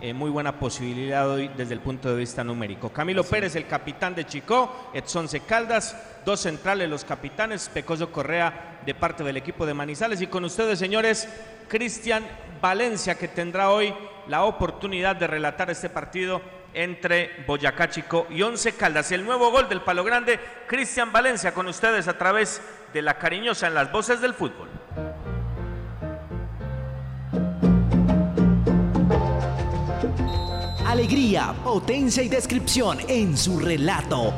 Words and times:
eh, 0.00 0.12
muy 0.12 0.30
buena 0.30 0.58
posibilidad 0.58 1.28
hoy 1.28 1.50
desde 1.56 1.74
el 1.74 1.80
punto 1.80 2.08
de 2.08 2.16
vista 2.16 2.44
numérico. 2.44 2.90
Camilo 2.90 3.24
Pérez, 3.24 3.56
el 3.56 3.66
capitán 3.66 4.14
de 4.14 4.26
Chicó, 4.26 4.90
Edson 4.94 5.26
Caldas, 5.46 5.96
dos 6.24 6.40
centrales 6.40 6.88
los 6.88 7.04
capitanes, 7.04 7.68
Pecoso 7.68 8.12
Correa 8.12 8.80
de 8.86 8.94
parte 8.94 9.24
del 9.24 9.36
equipo 9.36 9.66
de 9.66 9.74
Manizales 9.74 10.20
y 10.20 10.28
con 10.28 10.44
ustedes, 10.44 10.78
señores, 10.78 11.28
Cristian 11.68 12.24
Valencia, 12.60 13.16
que 13.16 13.28
tendrá 13.28 13.70
hoy 13.70 13.92
la 14.28 14.44
oportunidad 14.44 15.16
de 15.16 15.26
relatar 15.26 15.68
este 15.70 15.90
partido 15.90 16.40
entre 16.74 17.44
Boyacá 17.46 17.90
Chico 17.90 18.26
y 18.30 18.42
Once 18.42 18.72
Caldas. 18.72 19.10
El 19.10 19.24
nuevo 19.24 19.50
gol 19.50 19.68
del 19.68 19.80
Palo 19.80 20.04
Grande, 20.04 20.38
Cristian 20.66 21.10
Valencia, 21.10 21.52
con 21.52 21.66
ustedes 21.66 22.06
a 22.06 22.16
través 22.16 22.62
de 22.92 23.02
la 23.02 23.18
cariñosa 23.18 23.66
en 23.66 23.74
las 23.74 23.90
voces 23.90 24.20
del 24.20 24.34
fútbol. 24.34 24.68
Alegría, 30.88 31.54
potencia 31.62 32.22
y 32.22 32.30
descripción 32.30 32.98
en 33.08 33.36
su 33.36 33.60
relato. 33.60 34.32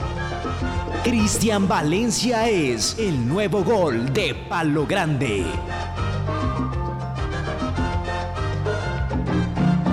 Cristian 1.04 1.68
Valencia 1.68 2.48
es 2.48 2.98
el 2.98 3.28
nuevo 3.28 3.62
gol 3.62 4.12
de 4.12 4.34
Palo 4.34 4.84
Grande. 4.84 5.44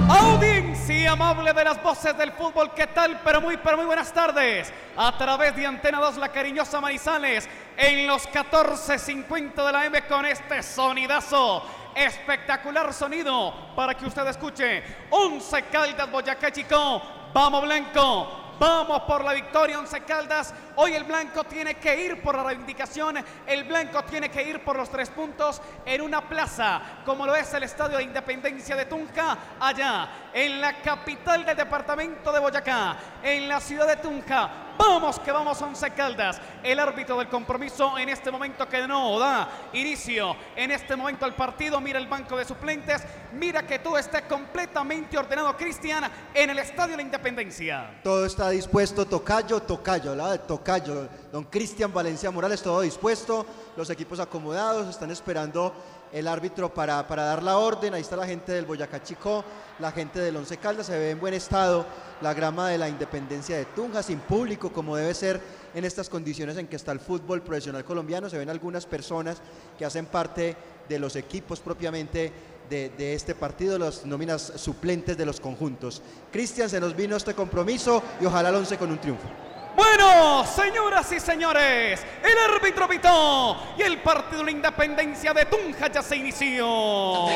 Audiencia 0.10 1.12
amable 1.12 1.54
de 1.54 1.64
las 1.64 1.84
voces 1.84 2.18
del 2.18 2.32
fútbol, 2.32 2.72
¿qué 2.76 2.88
tal? 2.88 3.22
Pero 3.24 3.40
muy, 3.40 3.58
pero 3.58 3.78
muy 3.78 3.86
buenas 3.86 4.12
tardes. 4.12 4.74
A 4.96 5.16
través 5.16 5.56
de 5.56 5.68
Antena 5.68 6.00
2, 6.00 6.18
la 6.18 6.30
cariñosa 6.30 6.82
Manizales, 6.82 7.48
en 7.78 8.08
los 8.08 8.28
14.50 8.30 9.64
de 9.64 9.72
la 9.72 9.86
M 9.86 10.02
con 10.08 10.26
este 10.26 10.64
sonidazo. 10.64 11.62
Espectacular 11.98 12.94
sonido 12.94 13.74
para 13.76 13.96
que 13.96 14.06
usted 14.06 14.28
escuche. 14.28 14.84
11 15.10 15.64
Caldas, 15.64 16.12
Boyacá 16.12 16.52
Chico. 16.52 17.02
Vamos 17.34 17.64
Blanco. 17.64 18.54
Vamos 18.60 19.02
por 19.02 19.24
la 19.24 19.34
victoria, 19.34 19.80
Once 19.80 20.00
Caldas. 20.02 20.54
Hoy 20.76 20.94
el 20.94 21.06
Blanco 21.06 21.44
tiene 21.46 21.74
que 21.76 22.00
ir 22.06 22.22
por 22.22 22.36
la 22.36 22.44
reivindicación. 22.44 23.18
El 23.48 23.64
Blanco 23.64 24.04
tiene 24.04 24.30
que 24.30 24.44
ir 24.44 24.64
por 24.64 24.78
los 24.78 24.92
tres 24.92 25.10
puntos 25.10 25.60
en 25.86 26.02
una 26.02 26.22
plaza 26.30 26.82
como 27.04 27.26
lo 27.26 27.36
es 27.36 27.52
el 27.56 27.64
Estadio 27.64 27.98
de 27.98 28.04
Independencia 28.04 28.76
de 28.76 28.86
Tunja, 28.86 29.38
allá 29.60 30.10
en 30.34 30.62
la 30.62 30.74
capital 30.82 31.46
del 31.46 31.58
departamento 31.58 32.32
de 32.32 32.40
Boyacá, 32.40 32.96
en 33.24 33.48
la 33.48 33.60
ciudad 33.60 33.88
de 33.88 33.98
Tunja. 33.98 34.67
Vamos 34.78 35.20
que 35.20 35.32
vamos 35.32 35.62
Once 35.62 35.90
Caldas. 35.92 36.40
El 36.62 36.80
árbitro 36.80 37.18
del 37.18 37.30
compromiso 37.30 37.98
en 37.98 38.10
este 38.10 38.30
momento 38.30 38.68
que 38.68 38.88
no 38.88 39.18
da 39.18 39.50
inicio 39.74 40.36
en 40.56 40.72
este 40.72 40.96
momento 40.96 41.26
al 41.26 41.34
partido. 41.34 41.82
Mira 41.82 41.98
el 41.98 42.08
banco 42.08 42.38
de 42.38 42.46
suplentes. 42.46 43.04
Mira 43.34 43.66
que 43.66 43.80
todo 43.80 43.98
esté 43.98 44.24
completamente 44.24 45.18
ordenado, 45.18 45.56
Cristian, 45.58 46.10
en 46.34 46.50
el 46.50 46.60
Estadio 46.60 46.92
de 46.92 46.98
la 46.98 47.04
Independencia. 47.04 48.00
Todo 48.04 48.26
está 48.26 48.50
dispuesto, 48.50 49.06
Tocayo, 49.06 49.62
Tocayo, 49.62 50.16
la 50.16 50.38
Tocayo, 50.38 51.10
don 51.32 51.44
Cristian 51.46 51.94
Valencia 51.94 52.32
Morales, 52.32 52.62
todo 52.62 52.82
dispuesto, 52.82 53.46
los 53.76 53.90
equipos 53.90 54.20
acomodados, 54.20 54.88
están 54.88 55.12
esperando 55.12 55.74
el 56.12 56.28
árbitro 56.28 56.74
para, 56.74 57.06
para 57.08 57.24
dar 57.24 57.44
la 57.44 57.58
orden, 57.58 57.94
ahí 57.94 58.02
está 58.02 58.16
la 58.16 58.26
gente 58.26 58.52
del 58.52 58.66
Boyacá 58.66 59.04
Chico, 59.04 59.44
la 59.80 59.92
gente 59.92 60.20
del 60.20 60.36
Once 60.36 60.58
Caldas, 60.58 60.88
se 60.88 60.98
ve 60.98 61.12
en 61.12 61.20
buen 61.20 61.34
estado 61.34 61.86
la 62.22 62.34
grama 62.34 62.70
de 62.70 62.78
la 62.78 62.90
Independencia 62.90 63.58
de 63.58 63.66
Tunja, 63.66 64.02
sin 64.02 64.20
público, 64.20 64.72
como 64.72 64.96
debe 64.96 65.14
ser 65.14 65.40
en 65.74 65.86
estas 65.86 66.10
condiciones 66.10 66.58
en 66.58 66.68
que 66.68 66.76
está 66.76 66.92
el 66.92 67.00
fútbol 67.00 67.42
profesional 67.42 67.84
colombiano, 67.84 68.30
se 68.30 68.38
ven 68.38 68.50
algunas 68.50 68.86
personas 68.86 69.38
que 69.78 69.86
hacen 69.86 70.06
parte 70.06 70.56
de 70.88 71.00
los 71.00 71.16
equipos 71.16 71.60
propiamente 71.60 72.32
de, 72.70 72.90
de, 72.98 73.14
este 73.14 73.36
partido, 73.36 73.78
las 73.78 74.06
nóminas 74.06 74.54
suplentes 74.56 75.18
de 75.18 75.26
los 75.26 75.40
conjuntos. 75.40 76.02
Cristian, 76.32 76.70
se 76.70 76.80
nos 76.80 76.96
vino 76.96 77.16
este 77.16 77.34
compromiso 77.34 78.02
y 78.20 78.26
ojalá 78.26 78.50
el 78.50 78.56
11 78.56 78.78
con 78.78 78.92
un 78.92 78.98
triunfo. 79.00 79.47
Bueno, 79.78 80.44
señoras 80.44 81.12
y 81.12 81.20
señores, 81.20 82.04
el 82.24 82.52
árbitro 82.56 82.88
pitó 82.88 83.56
y 83.78 83.84
el 83.84 84.00
partido 84.02 84.40
de 84.40 84.46
la 84.46 84.50
independencia 84.52 85.36
de 85.36 85.46
Tunja 85.46 85.86
ya 85.92 86.02
se 86.02 86.16
inició. 86.16 87.28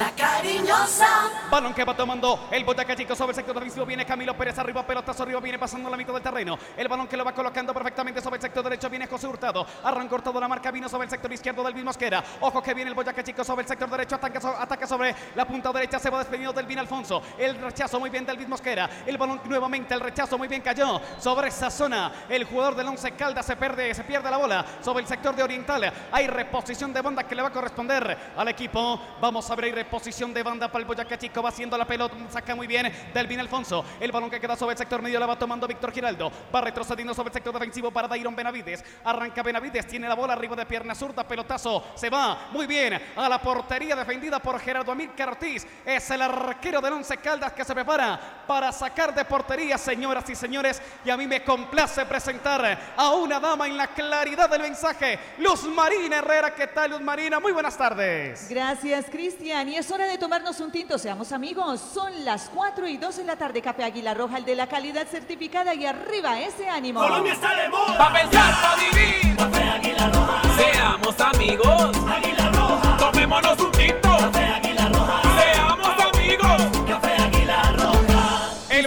La 0.00 0.10
cariñosa. 0.16 1.30
Balón 1.50 1.74
que 1.74 1.84
va 1.84 1.94
tomando 1.94 2.48
el 2.50 2.64
Boyacá 2.64 2.96
Chico 2.96 3.14
sobre 3.14 3.32
el 3.32 3.36
sector 3.36 3.54
defensivo. 3.54 3.84
Viene 3.84 4.06
Camilo 4.06 4.34
Pérez 4.34 4.58
arriba, 4.58 4.82
pelotazo 4.86 5.24
arriba, 5.24 5.40
viene 5.40 5.58
pasando 5.58 5.90
la 5.90 5.98
mitad 5.98 6.14
del 6.14 6.22
terreno. 6.22 6.58
El 6.74 6.88
balón 6.88 7.06
que 7.06 7.18
lo 7.18 7.24
va 7.26 7.34
colocando 7.34 7.74
perfectamente 7.74 8.22
sobre 8.22 8.36
el 8.36 8.42
sector 8.42 8.64
derecho. 8.64 8.88
Viene 8.88 9.06
José 9.06 9.26
Hurtado. 9.26 9.66
Arrancó 9.84 10.14
Hurtado 10.14 10.40
la 10.40 10.48
marca, 10.48 10.70
vino 10.70 10.88
sobre 10.88 11.04
el 11.04 11.10
sector 11.10 11.30
izquierdo 11.30 11.62
del 11.64 11.84
Mosquera. 11.84 12.24
Ojo 12.40 12.62
que 12.62 12.72
viene 12.72 12.88
el 12.88 12.94
Boyacá 12.94 13.22
Chico 13.22 13.44
sobre 13.44 13.64
el 13.64 13.68
sector 13.68 13.90
derecho. 13.90 14.14
Ataca, 14.14 14.40
so- 14.40 14.56
ataca 14.58 14.86
sobre 14.86 15.14
la 15.34 15.44
punta 15.46 15.70
derecha. 15.70 15.98
Se 15.98 16.08
va 16.08 16.20
despedido 16.20 16.50
del 16.54 16.64
Vin 16.64 16.78
Alfonso. 16.78 17.20
El 17.36 17.60
rechazo 17.60 18.00
muy 18.00 18.08
bien 18.08 18.24
del 18.24 18.48
Mosquera. 18.48 18.88
El 19.04 19.18
balón 19.18 19.42
nuevamente, 19.44 19.92
el 19.92 20.00
rechazo 20.00 20.38
muy 20.38 20.48
bien 20.48 20.62
cayó 20.62 20.98
sobre 21.20 21.50
esa 21.58 21.70
zona. 21.70 22.12
El 22.28 22.44
jugador 22.44 22.76
del 22.76 22.86
Once 22.86 23.10
Caldas 23.12 23.44
se 23.44 23.56
pierde, 23.56 23.92
se 23.92 24.04
pierde 24.04 24.30
la 24.30 24.36
bola 24.36 24.64
sobre 24.80 25.02
el 25.02 25.08
sector 25.08 25.34
de 25.34 25.42
Oriental. 25.42 25.92
Hay 26.12 26.28
reposición 26.28 26.92
de 26.92 27.02
banda 27.02 27.24
que 27.24 27.34
le 27.34 27.42
va 27.42 27.48
a 27.48 27.52
corresponder 27.52 28.16
al 28.36 28.48
equipo. 28.48 29.00
Vamos 29.20 29.50
a 29.50 29.56
ver, 29.56 29.74
reposición 29.74 30.32
de 30.32 30.42
banda 30.44 30.68
para 30.68 30.80
el 30.80 30.86
Boyacá 30.86 31.18
Chico. 31.18 31.42
Va 31.42 31.48
haciendo 31.48 31.76
la 31.76 31.84
pelota, 31.84 32.14
saca 32.30 32.54
muy 32.54 32.68
bien 32.68 32.92
Delvin 33.12 33.40
Alfonso. 33.40 33.84
El 33.98 34.12
balón 34.12 34.30
que 34.30 34.38
queda 34.38 34.54
sobre 34.54 34.72
el 34.72 34.78
sector 34.78 35.02
medio 35.02 35.18
la 35.18 35.26
va 35.26 35.36
tomando 35.36 35.66
Víctor 35.66 35.92
Giraldo. 35.92 36.30
Va 36.54 36.60
retrocediendo 36.60 37.12
sobre 37.12 37.30
el 37.30 37.34
sector 37.34 37.52
defensivo 37.52 37.90
para 37.90 38.06
Dairon 38.06 38.36
Benavides. 38.36 38.84
Arranca 39.04 39.42
Benavides, 39.42 39.86
tiene 39.88 40.08
la 40.08 40.14
bola 40.14 40.34
arriba 40.34 40.54
de 40.54 40.64
pierna 40.64 40.94
zurda, 40.94 41.26
pelotazo. 41.26 41.88
Se 41.96 42.08
va 42.08 42.48
muy 42.52 42.66
bien 42.66 43.00
a 43.16 43.28
la 43.28 43.42
portería 43.42 43.96
defendida 43.96 44.38
por 44.38 44.60
Gerardo 44.60 44.92
Amílcar 44.92 45.30
Ortiz. 45.30 45.66
Es 45.84 46.08
el 46.10 46.22
arquero 46.22 46.80
del 46.80 46.92
Once 46.92 47.16
Caldas 47.16 47.52
que 47.52 47.64
se 47.64 47.74
prepara 47.74 48.44
para 48.46 48.70
sacar 48.70 49.12
de 49.12 49.24
portería, 49.24 49.76
señoras 49.76 50.28
y 50.30 50.36
señores. 50.36 50.80
Y 51.04 51.10
a 51.10 51.16
mí 51.16 51.26
me 51.26 51.42
complace 51.48 52.04
presentar 52.04 52.78
a 52.94 53.14
una 53.14 53.40
dama 53.40 53.66
en 53.66 53.74
la 53.74 53.86
claridad 53.86 54.50
del 54.50 54.60
mensaje. 54.60 55.18
Luz 55.38 55.62
Marina 55.64 56.16
Herrera, 56.16 56.54
¿qué 56.54 56.66
tal 56.66 56.90
Luz 56.90 57.00
Marina? 57.00 57.40
Muy 57.40 57.52
buenas 57.52 57.74
tardes. 57.74 58.48
Gracias, 58.50 59.06
Cristian. 59.10 59.66
Y 59.70 59.76
es 59.76 59.90
hora 59.90 60.04
de 60.04 60.18
tomarnos 60.18 60.60
un 60.60 60.70
tinto, 60.70 60.98
seamos 60.98 61.32
amigos. 61.32 61.80
Son 61.80 62.12
las 62.22 62.50
4 62.54 62.86
y 62.86 62.98
2 62.98 63.16
de 63.16 63.24
la 63.24 63.36
tarde. 63.36 63.62
Café 63.62 63.82
Águila 63.84 64.12
Roja, 64.12 64.36
el 64.36 64.44
de 64.44 64.56
la 64.56 64.66
calidad 64.66 65.06
certificada. 65.06 65.74
Y 65.74 65.86
arriba 65.86 66.38
ese 66.38 66.68
ánimo. 66.68 67.00
Colombia 67.00 67.32
está 67.32 67.54
de 67.56 67.68
moda. 67.70 67.96
Pa' 67.96 68.12
pensar, 68.12 68.54
pa' 68.60 68.76
vivir. 68.76 69.36
Café 69.38 69.62
Águila 69.70 70.10
Roja. 70.10 70.42
Seamos 70.54 71.20
amigos. 71.20 71.96
Águila 72.14 72.50
Roja. 72.52 72.96
Tomémonos 72.98 73.58
un 73.58 73.72
tinto. 73.72 74.16
Café 74.18 74.44
Águila 74.44 74.88
Roja. 74.92 75.22
Seamos 75.40 76.14
amigos. 76.14 76.77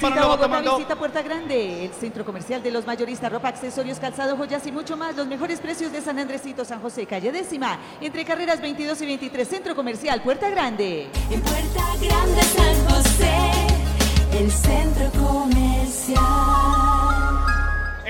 Visita 0.01 0.25
Bogotá, 0.25 0.61
visita 0.77 0.95
Puerta 0.95 1.21
Grande, 1.21 1.85
el 1.85 1.93
centro 1.93 2.25
comercial 2.25 2.63
de 2.63 2.71
los 2.71 2.87
mayoristas, 2.87 3.31
ropa, 3.31 3.49
accesorios, 3.49 3.99
calzado, 3.99 4.35
joyas 4.35 4.65
y 4.65 4.71
mucho 4.71 4.97
más. 4.97 5.15
Los 5.15 5.27
mejores 5.27 5.59
precios 5.59 5.91
de 5.91 6.01
San 6.01 6.17
Andresito, 6.17 6.65
San 6.65 6.81
José, 6.81 7.05
calle 7.05 7.31
décima, 7.31 7.77
entre 8.01 8.25
carreras 8.25 8.61
22 8.61 8.99
y 8.99 9.05
23, 9.05 9.47
centro 9.47 9.75
comercial, 9.75 10.23
Puerta 10.23 10.49
Grande. 10.49 11.07
En 11.29 11.41
Puerta 11.41 11.83
Grande 12.01 12.41
San 12.41 12.89
José, 12.89 14.39
el 14.39 14.51
centro 14.51 15.11
comercial. 15.21 16.80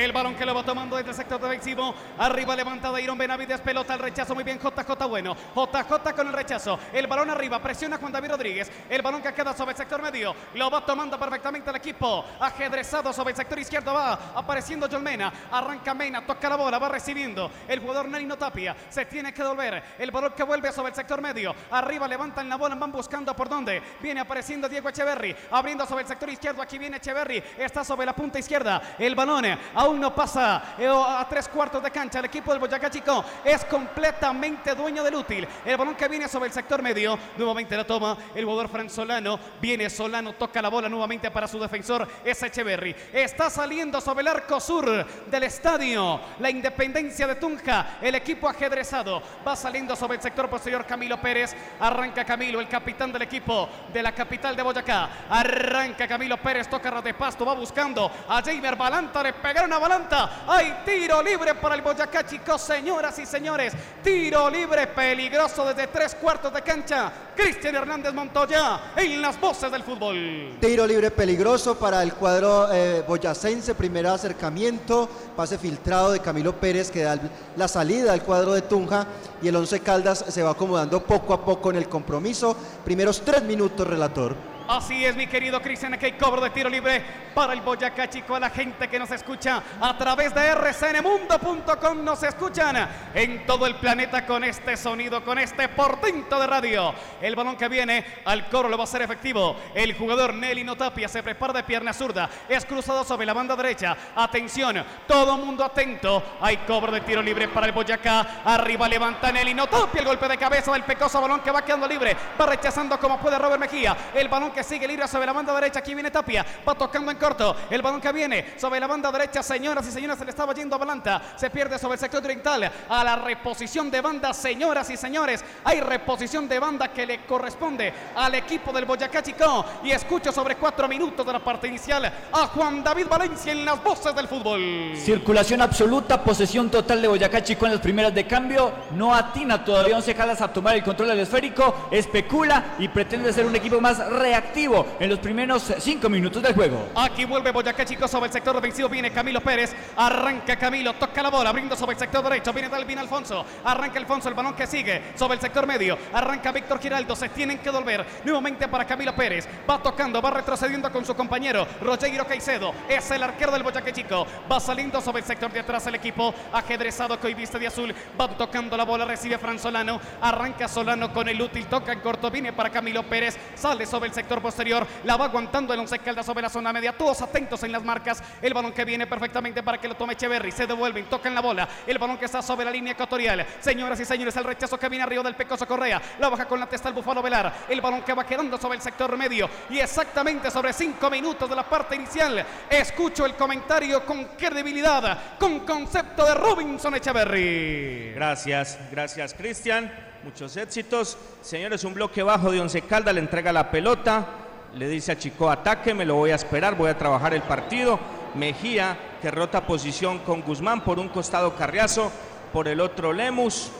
El 0.01 0.13
balón 0.13 0.33
que 0.33 0.47
lo 0.47 0.55
va 0.55 0.63
tomando 0.63 0.95
desde 0.95 1.11
el 1.11 1.15
sector 1.15 1.39
defensivo. 1.39 1.93
Arriba 2.17 2.55
levantada 2.55 2.99
Iron 2.99 3.15
Benavides. 3.15 3.61
Pelota 3.61 3.93
al 3.93 3.99
rechazo. 3.99 4.33
Muy 4.33 4.43
bien. 4.43 4.59
JJ 4.59 5.05
bueno. 5.07 5.37
JJ 5.55 6.15
con 6.15 6.25
el 6.25 6.33
rechazo. 6.33 6.79
El 6.91 7.05
balón 7.05 7.29
arriba. 7.29 7.61
Presiona 7.61 7.99
Juan 7.99 8.11
David 8.11 8.31
Rodríguez. 8.31 8.71
El 8.89 9.03
balón 9.03 9.21
que 9.21 9.31
queda 9.31 9.53
sobre 9.53 9.73
el 9.73 9.77
sector 9.77 10.01
medio. 10.01 10.33
Lo 10.55 10.71
va 10.71 10.83
tomando 10.83 11.19
perfectamente 11.19 11.69
el 11.69 11.75
equipo. 11.75 12.25
Ajedrezado 12.39 13.13
sobre 13.13 13.29
el 13.29 13.37
sector 13.37 13.59
izquierdo. 13.59 13.93
Va 13.93 14.31
apareciendo 14.33 14.87
John 14.91 15.03
Mena. 15.03 15.31
Arranca 15.51 15.93
Mena. 15.93 16.25
Toca 16.25 16.49
la 16.49 16.55
bola. 16.55 16.79
Va 16.79 16.89
recibiendo. 16.89 17.51
El 17.67 17.79
jugador 17.79 18.09
Narino 18.09 18.35
Tapia. 18.39 18.75
Se 18.89 19.05
tiene 19.05 19.31
que 19.31 19.43
devolver. 19.43 19.83
El 19.99 20.09
balón 20.09 20.33
que 20.35 20.41
vuelve 20.41 20.71
sobre 20.71 20.89
el 20.89 20.95
sector 20.95 21.21
medio. 21.21 21.53
Arriba 21.69 22.07
levantan 22.07 22.49
la 22.49 22.55
bola. 22.55 22.73
Van 22.73 22.91
buscando 22.91 23.35
por 23.35 23.47
dónde. 23.47 23.79
Viene 24.01 24.21
apareciendo 24.21 24.67
Diego 24.67 24.89
Echeverry. 24.89 25.35
Abriendo 25.51 25.85
sobre 25.85 26.01
el 26.01 26.07
sector 26.07 26.27
izquierdo. 26.27 26.59
Aquí 26.59 26.79
viene 26.79 26.97
Echeverry. 26.97 27.43
Está 27.55 27.83
sobre 27.83 28.07
la 28.07 28.13
punta 28.13 28.39
izquierda. 28.39 28.95
El 28.97 29.13
balón 29.13 29.45
eh, 29.45 29.59
aún 29.91 29.99
no 29.99 30.15
pasa 30.15 30.75
eh, 30.77 30.87
a 30.87 31.25
tres 31.29 31.47
cuartos 31.49 31.83
de 31.83 31.91
cancha. 31.91 32.19
El 32.19 32.25
equipo 32.25 32.51
del 32.51 32.59
Boyacá 32.59 32.89
Chico 32.89 33.23
es 33.43 33.65
completamente 33.65 34.73
dueño 34.73 35.03
del 35.03 35.15
útil. 35.15 35.47
El 35.65 35.77
balón 35.77 35.95
que 35.95 36.07
viene 36.07 36.27
sobre 36.27 36.47
el 36.47 36.53
sector 36.53 36.81
medio. 36.81 37.17
Nuevamente 37.37 37.75
la 37.75 37.85
toma 37.85 38.17
el 38.33 38.45
jugador 38.45 38.69
Fran 38.69 38.89
Solano. 38.89 39.39
Viene 39.59 39.89
Solano, 39.89 40.33
toca 40.33 40.61
la 40.61 40.69
bola 40.69 40.87
nuevamente 40.87 41.29
para 41.29 41.47
su 41.47 41.59
defensor. 41.59 42.07
Es 42.23 42.41
Echeverry. 42.41 42.95
Está 43.11 43.49
saliendo 43.49 43.99
sobre 43.99 44.21
el 44.21 44.29
arco 44.29 44.59
sur 44.59 45.05
del 45.27 45.43
estadio. 45.43 46.19
La 46.39 46.49
independencia 46.49 47.27
de 47.27 47.35
Tunja. 47.35 47.97
El 48.01 48.15
equipo 48.15 48.47
ajedrezado. 48.47 49.21
Va 49.45 49.55
saliendo 49.55 49.95
sobre 49.95 50.15
el 50.15 50.21
sector 50.21 50.49
posterior 50.49 50.85
Camilo 50.85 51.19
Pérez. 51.19 51.53
Arranca 51.79 52.23
Camilo, 52.23 52.59
el 52.61 52.67
capitán 52.69 53.11
del 53.11 53.23
equipo 53.23 53.67
de 53.91 54.01
la 54.01 54.13
capital 54.13 54.55
de 54.55 54.63
Boyacá. 54.63 55.09
Arranca 55.29 56.07
Camilo 56.07 56.37
Pérez, 56.37 56.69
toca 56.69 57.01
de 57.01 57.13
pasto. 57.13 57.45
Va 57.45 57.53
buscando 57.53 58.09
a 58.29 58.41
Jamer 58.41 58.75
Balanta. 58.75 59.21
Le 59.23 59.33
pegaron 59.33 59.71
a 59.73 59.80
Adelanta. 59.81 60.43
Hay 60.47 60.81
tiro 60.85 61.21
libre 61.21 61.55
para 61.55 61.75
el 61.75 61.81
Boyacá 61.81 62.25
Chico, 62.25 62.57
señoras 62.57 63.17
y 63.19 63.25
señores. 63.25 63.73
Tiro 64.03 64.49
libre 64.49 64.87
peligroso 64.87 65.65
desde 65.65 65.87
tres 65.87 66.15
cuartos 66.15 66.53
de 66.53 66.61
cancha. 66.61 67.11
Cristian 67.35 67.75
Hernández 67.75 68.13
Montoya 68.13 68.91
en 68.95 69.21
las 69.21 69.39
voces 69.39 69.71
del 69.71 69.83
fútbol. 69.83 70.57
Tiro 70.59 70.85
libre 70.85 71.09
peligroso 71.11 71.77
para 71.77 72.03
el 72.03 72.13
cuadro 72.13 72.71
eh, 72.71 73.03
boyacense, 73.07 73.73
primer 73.73 74.05
acercamiento, 74.07 75.09
pase 75.35 75.57
filtrado 75.57 76.11
de 76.11 76.19
Camilo 76.19 76.53
Pérez 76.53 76.91
que 76.91 77.03
da 77.03 77.17
la 77.55 77.67
salida 77.67 78.13
al 78.13 78.23
cuadro 78.23 78.53
de 78.53 78.61
Tunja 78.61 79.07
y 79.41 79.47
el 79.47 79.55
Once 79.55 79.79
Caldas 79.79 80.25
se 80.27 80.43
va 80.43 80.51
acomodando 80.51 81.03
poco 81.03 81.33
a 81.33 81.43
poco 81.43 81.71
en 81.71 81.77
el 81.77 81.89
compromiso. 81.89 82.55
Primeros 82.83 83.21
tres 83.21 83.41
minutos, 83.43 83.87
relator. 83.87 84.50
Así 84.71 85.03
es, 85.03 85.17
mi 85.17 85.27
querido 85.27 85.61
Cristian, 85.61 85.97
que 85.97 86.05
hay 86.05 86.11
cobro 86.13 86.39
de 86.39 86.49
tiro 86.49 86.69
libre 86.69 87.03
para 87.35 87.51
el 87.51 87.59
Boyacá 87.59 88.09
Chico. 88.09 88.35
A 88.35 88.39
la 88.39 88.49
gente 88.49 88.87
que 88.87 88.97
nos 88.97 89.11
escucha 89.11 89.61
a 89.81 89.97
través 89.97 90.33
de 90.33 90.55
rcnmundo.com 90.55 92.01
nos 92.01 92.23
escuchan 92.23 92.87
en 93.13 93.45
todo 93.45 93.67
el 93.67 93.75
planeta 93.75 94.25
con 94.25 94.45
este 94.45 94.77
sonido, 94.77 95.25
con 95.25 95.39
este 95.39 95.67
portento 95.67 96.39
de 96.39 96.47
radio. 96.47 96.93
El 97.21 97.35
balón 97.35 97.57
que 97.57 97.67
viene 97.67 98.05
al 98.23 98.47
coro 98.47 98.69
lo 98.69 98.77
va 98.77 98.85
a 98.85 98.87
ser 98.87 99.01
efectivo. 99.01 99.57
El 99.75 99.93
jugador 99.93 100.33
Nelly 100.33 100.63
Notapia 100.63 101.09
se 101.09 101.21
prepara 101.21 101.51
de 101.51 101.63
pierna 101.63 101.91
zurda. 101.91 102.29
Es 102.47 102.65
cruzado 102.65 103.03
sobre 103.03 103.25
la 103.25 103.33
banda 103.33 103.57
derecha. 103.57 103.97
Atención, 104.15 104.85
todo 105.05 105.37
mundo 105.37 105.65
atento. 105.65 106.23
Hay 106.39 106.55
cobro 106.59 106.93
de 106.93 107.01
tiro 107.01 107.21
libre 107.21 107.49
para 107.49 107.65
el 107.67 107.73
Boyacá. 107.73 108.41
Arriba 108.45 108.87
levanta 108.87 109.33
Nelly 109.33 109.53
Notapia. 109.53 109.99
El 109.99 110.07
golpe 110.07 110.29
de 110.29 110.37
cabeza 110.37 110.71
del 110.71 110.83
pecoso 110.83 111.19
balón 111.19 111.41
que 111.41 111.51
va 111.51 111.61
quedando 111.61 111.89
libre. 111.89 112.15
Va 112.39 112.45
rechazando 112.45 112.97
como 112.97 113.19
puede 113.19 113.37
Robert 113.37 113.59
Mejía. 113.59 113.97
El 114.13 114.29
balón 114.29 114.51
que 114.51 114.60
sigue 114.63 114.87
libre 114.87 115.07
sobre 115.07 115.25
la 115.25 115.33
banda 115.33 115.53
derecha. 115.53 115.79
Aquí 115.79 115.93
viene 115.93 116.11
Tapia. 116.11 116.45
Va 116.67 116.75
tocando 116.75 117.11
en 117.11 117.17
corto. 117.17 117.55
El 117.69 117.81
balón 117.81 118.01
que 118.01 118.11
viene 118.11 118.53
sobre 118.57 118.79
la 118.79 118.87
banda 118.87 119.11
derecha. 119.11 119.41
Señoras 119.43 119.87
y 119.87 119.91
señores, 119.91 120.17
se 120.17 120.25
le 120.25 120.31
estaba 120.31 120.53
yendo 120.53 120.75
a 120.75 120.79
Balanta. 120.79 121.21
Se 121.35 121.49
pierde 121.49 121.79
sobre 121.79 121.95
el 121.95 121.99
sector 121.99 122.23
oriental. 122.23 122.71
A 122.89 123.03
la 123.03 123.15
reposición 123.15 123.89
de 123.89 124.01
banda, 124.01 124.33
señoras 124.33 124.89
y 124.89 124.97
señores. 124.97 125.43
Hay 125.63 125.81
reposición 125.81 126.47
de 126.47 126.59
banda 126.59 126.89
que 126.89 127.05
le 127.05 127.25
corresponde 127.25 127.93
al 128.15 128.35
equipo 128.35 128.71
del 128.71 128.85
Boyacá 128.85 129.23
Chico. 129.23 129.65
Y 129.83 129.91
escucho 129.91 130.31
sobre 130.31 130.55
cuatro 130.57 130.87
minutos 130.87 131.25
de 131.25 131.33
la 131.33 131.39
parte 131.39 131.67
inicial 131.67 132.05
a 132.05 132.47
Juan 132.47 132.83
David 132.83 133.07
Valencia 133.09 133.51
en 133.51 133.65
las 133.65 133.83
voces 133.83 134.13
del 134.15 134.27
fútbol. 134.27 134.93
Circulación 134.95 135.61
absoluta, 135.61 136.23
posesión 136.23 136.69
total 136.69 137.01
de 137.01 137.07
Boyacá 137.07 137.43
Chico 137.43 137.65
en 137.65 137.73
las 137.73 137.81
primeras 137.81 138.13
de 138.13 138.27
cambio. 138.27 138.71
No 138.91 139.13
atina 139.15 139.63
todavía 139.63 139.95
Once 139.95 140.13
Caldas 140.13 140.41
a 140.41 140.51
tomar 140.51 140.75
el 140.75 140.83
control 140.83 141.09
del 141.09 141.19
esférico. 141.19 141.87
Especula 141.91 142.75
y 142.79 142.87
pretende 142.87 143.33
ser 143.33 143.45
un 143.45 143.55
equipo 143.55 143.81
más 143.81 143.97
reactivo 144.09 144.50
en 144.53 145.09
los 145.09 145.19
primeros 145.19 145.73
cinco 145.79 146.09
minutos 146.09 146.43
del 146.43 146.53
juego. 146.53 146.89
Aquí 146.95 147.23
vuelve 147.23 147.51
Boyacá 147.51 147.85
Chico 147.85 148.07
sobre 148.07 148.27
el 148.27 148.33
sector 148.33 148.53
defensivo. 148.55 148.89
Viene 148.89 149.09
Camilo 149.09 149.39
Pérez. 149.39 149.73
Arranca 149.95 150.57
Camilo. 150.57 150.93
Toca 150.93 151.23
la 151.23 151.29
bola. 151.29 151.49
Abriendo 151.49 151.75
sobre 151.75 151.93
el 151.93 151.99
sector 151.99 152.21
derecho. 152.21 152.51
Viene 152.51 152.67
Dalvin 152.67 152.99
Alfonso. 152.99 153.45
Arranca 153.63 153.97
Alfonso. 153.97 154.27
El 154.27 154.35
balón 154.35 154.53
que 154.53 154.67
sigue 154.67 155.13
sobre 155.15 155.35
el 155.35 155.41
sector 155.41 155.65
medio. 155.65 155.97
Arranca 156.13 156.51
Víctor 156.51 156.79
Giraldo. 156.79 157.15
Se 157.15 157.29
tienen 157.29 157.59
que 157.59 157.69
volver 157.69 158.05
nuevamente 158.25 158.67
para 158.67 158.85
Camilo 158.85 159.15
Pérez. 159.15 159.47
Va 159.69 159.81
tocando. 159.81 160.21
Va 160.21 160.31
retrocediendo 160.31 160.91
con 160.91 161.05
su 161.05 161.15
compañero 161.15 161.65
Rogeiro 161.81 162.27
Caicedo. 162.27 162.73
Es 162.89 163.09
el 163.11 163.23
arquero 163.23 163.53
del 163.53 163.63
Boyacá 163.63 163.93
Chico. 163.93 164.27
Va 164.51 164.59
saliendo 164.59 164.99
sobre 164.99 165.19
el 165.19 165.25
sector 165.25 165.51
de 165.51 165.61
atrás 165.61 165.87
el 165.87 165.95
equipo. 165.95 166.33
Ajedrezado 166.51 167.19
que 167.19 167.27
hoy 167.27 167.33
viste 167.33 167.57
de 167.57 167.67
azul. 167.67 167.95
Va 168.19 168.27
tocando 168.27 168.75
la 168.75 168.83
bola. 168.83 169.05
Recibe 169.05 169.37
Fran 169.37 169.57
Solano. 169.57 169.99
Arranca 170.21 170.67
Solano 170.67 171.13
con 171.13 171.29
el 171.29 171.41
útil. 171.41 171.65
Toca 171.67 171.93
en 171.93 172.01
corto. 172.01 172.29
Viene 172.29 172.51
para 172.51 172.69
Camilo 172.69 173.03
Pérez. 173.03 173.37
Sale 173.55 173.85
sobre 173.85 174.09
el 174.09 174.13
sector 174.13 174.30
posterior. 174.39 174.85
La 175.03 175.17
va 175.17 175.25
aguantando 175.25 175.73
el 175.73 175.79
Once 175.79 175.97
Caldas 175.97 176.27
sobre 176.27 176.43
la 176.43 176.49
zona 176.49 176.71
media. 176.71 176.93
Todos 176.95 177.23
atentos 177.23 177.63
en 177.63 177.71
las 177.71 177.83
marcas. 177.83 178.21
El 178.39 178.53
balón 178.53 178.71
que 178.71 178.85
viene 178.85 179.07
perfectamente 179.07 179.63
para 179.63 179.79
que 179.79 179.87
lo 179.87 179.95
tome 179.95 180.13
Echeverry. 180.13 180.51
Se 180.51 180.67
devuelven, 180.67 181.05
tocan 181.05 181.33
la 181.33 181.41
bola. 181.41 181.67
El 181.87 181.97
balón 181.97 182.19
que 182.19 182.25
está 182.25 182.43
sobre 182.43 182.65
la 182.65 182.71
línea 182.71 182.93
ecuatorial. 182.93 183.43
Señoras 183.59 183.99
y 183.99 184.05
señores, 184.05 184.35
el 184.37 184.43
rechazo 184.43 184.77
que 184.77 184.89
viene 184.89 185.03
arriba 185.03 185.23
del 185.23 185.35
Pecoso 185.35 185.67
Correa. 185.67 185.99
La 186.19 186.29
baja 186.29 186.45
con 186.45 186.59
la 186.59 186.67
testa 186.67 186.89
el 186.89 186.93
Bufalo 186.93 187.23
Velar. 187.23 187.51
El 187.67 187.81
balón 187.81 188.03
que 188.03 188.13
va 188.13 188.23
quedando 188.25 188.59
sobre 188.59 188.75
el 188.75 188.81
sector 188.83 189.17
medio. 189.17 189.49
Y 189.71 189.79
exactamente 189.79 190.51
sobre 190.51 190.73
cinco 190.73 191.09
minutos 191.09 191.49
de 191.49 191.55
la 191.55 191.63
parte 191.63 191.95
inicial. 191.95 192.45
Escucho 192.69 193.25
el 193.25 193.33
comentario 193.33 194.05
con 194.05 194.25
credibilidad, 194.37 195.37
con 195.39 195.61
concepto 195.61 196.25
de 196.25 196.35
Robinson 196.35 196.93
Echeverry. 196.95 198.11
Gracias, 198.13 198.77
gracias 198.91 199.33
Cristian. 199.33 200.10
Muchos 200.23 200.55
éxitos. 200.55 201.17
Señores, 201.41 201.83
un 201.83 201.95
bloque 201.95 202.21
bajo 202.21 202.51
de 202.51 202.61
Once 202.61 202.79
Caldas 202.83 203.15
le 203.15 203.21
entrega 203.21 203.51
la 203.51 203.71
pelota. 203.71 204.27
Le 204.75 204.87
dice 204.87 205.13
a 205.13 205.17
Chico, 205.17 205.49
ataque, 205.49 205.95
me 205.95 206.05
lo 206.05 206.13
voy 206.13 206.29
a 206.29 206.35
esperar, 206.35 206.75
voy 206.75 206.91
a 206.91 206.97
trabajar 206.97 207.33
el 207.33 207.41
partido. 207.41 207.99
Mejía, 208.35 208.95
que 209.19 209.31
rota 209.31 209.65
posición 209.65 210.19
con 210.19 210.43
Guzmán 210.43 210.83
por 210.83 210.99
un 210.99 211.09
costado 211.09 211.55
Carriazo, 211.55 212.11
por 212.53 212.67
el 212.67 212.81
otro 212.81 213.11
Lemus, 213.13 213.71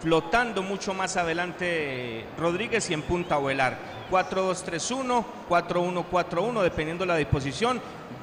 flotando 0.00 0.62
mucho 0.62 0.94
más 0.94 1.16
adelante 1.16 2.24
Rodríguez 2.38 2.88
y 2.88 2.94
en 2.94 3.02
punta 3.02 3.38
Ovelar. 3.38 3.76
4-2-3-1, 4.12 5.24
4-1-4-1, 5.48 6.62
dependiendo 6.62 7.04
la 7.04 7.16
disposición. 7.16 7.80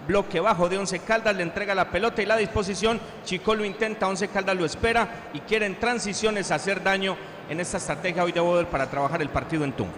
Bloque 0.07 0.39
bajo 0.39 0.69
de 0.69 0.77
Once 0.77 0.99
Caldas, 0.99 1.35
le 1.35 1.43
entrega 1.43 1.75
la 1.75 1.91
pelota 1.91 2.21
y 2.21 2.25
la 2.25 2.37
disposición. 2.37 2.97
Chico 3.25 3.53
lo 3.53 3.65
intenta, 3.65 4.07
Once 4.07 4.29
Caldas 4.29 4.55
lo 4.55 4.63
espera 4.63 5.29
y 5.33 5.41
quiere 5.41 5.65
en 5.65 5.77
transiciones 5.77 6.49
hacer 6.51 6.81
daño 6.81 7.17
en 7.49 7.59
esta 7.59 7.77
estrategia 7.77 8.23
hoy 8.23 8.31
de 8.31 8.39
Boder 8.39 8.67
para 8.67 8.89
trabajar 8.89 9.21
el 9.21 9.29
partido 9.29 9.63
en 9.63 9.73
Tunja. 9.73 9.93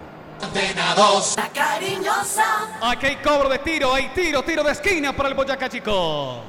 La 1.36 1.48
cariñosa. 1.48 2.78
Aquí 2.80 3.06
hay 3.06 3.16
cobro 3.16 3.48
de 3.48 3.58
tiro, 3.58 3.94
hay 3.94 4.08
tiro, 4.14 4.42
tiro 4.42 4.62
de 4.62 4.72
esquina 4.72 5.14
para 5.14 5.28
el 5.28 5.34
Boyacá 5.34 5.68
Chico. 5.68 6.40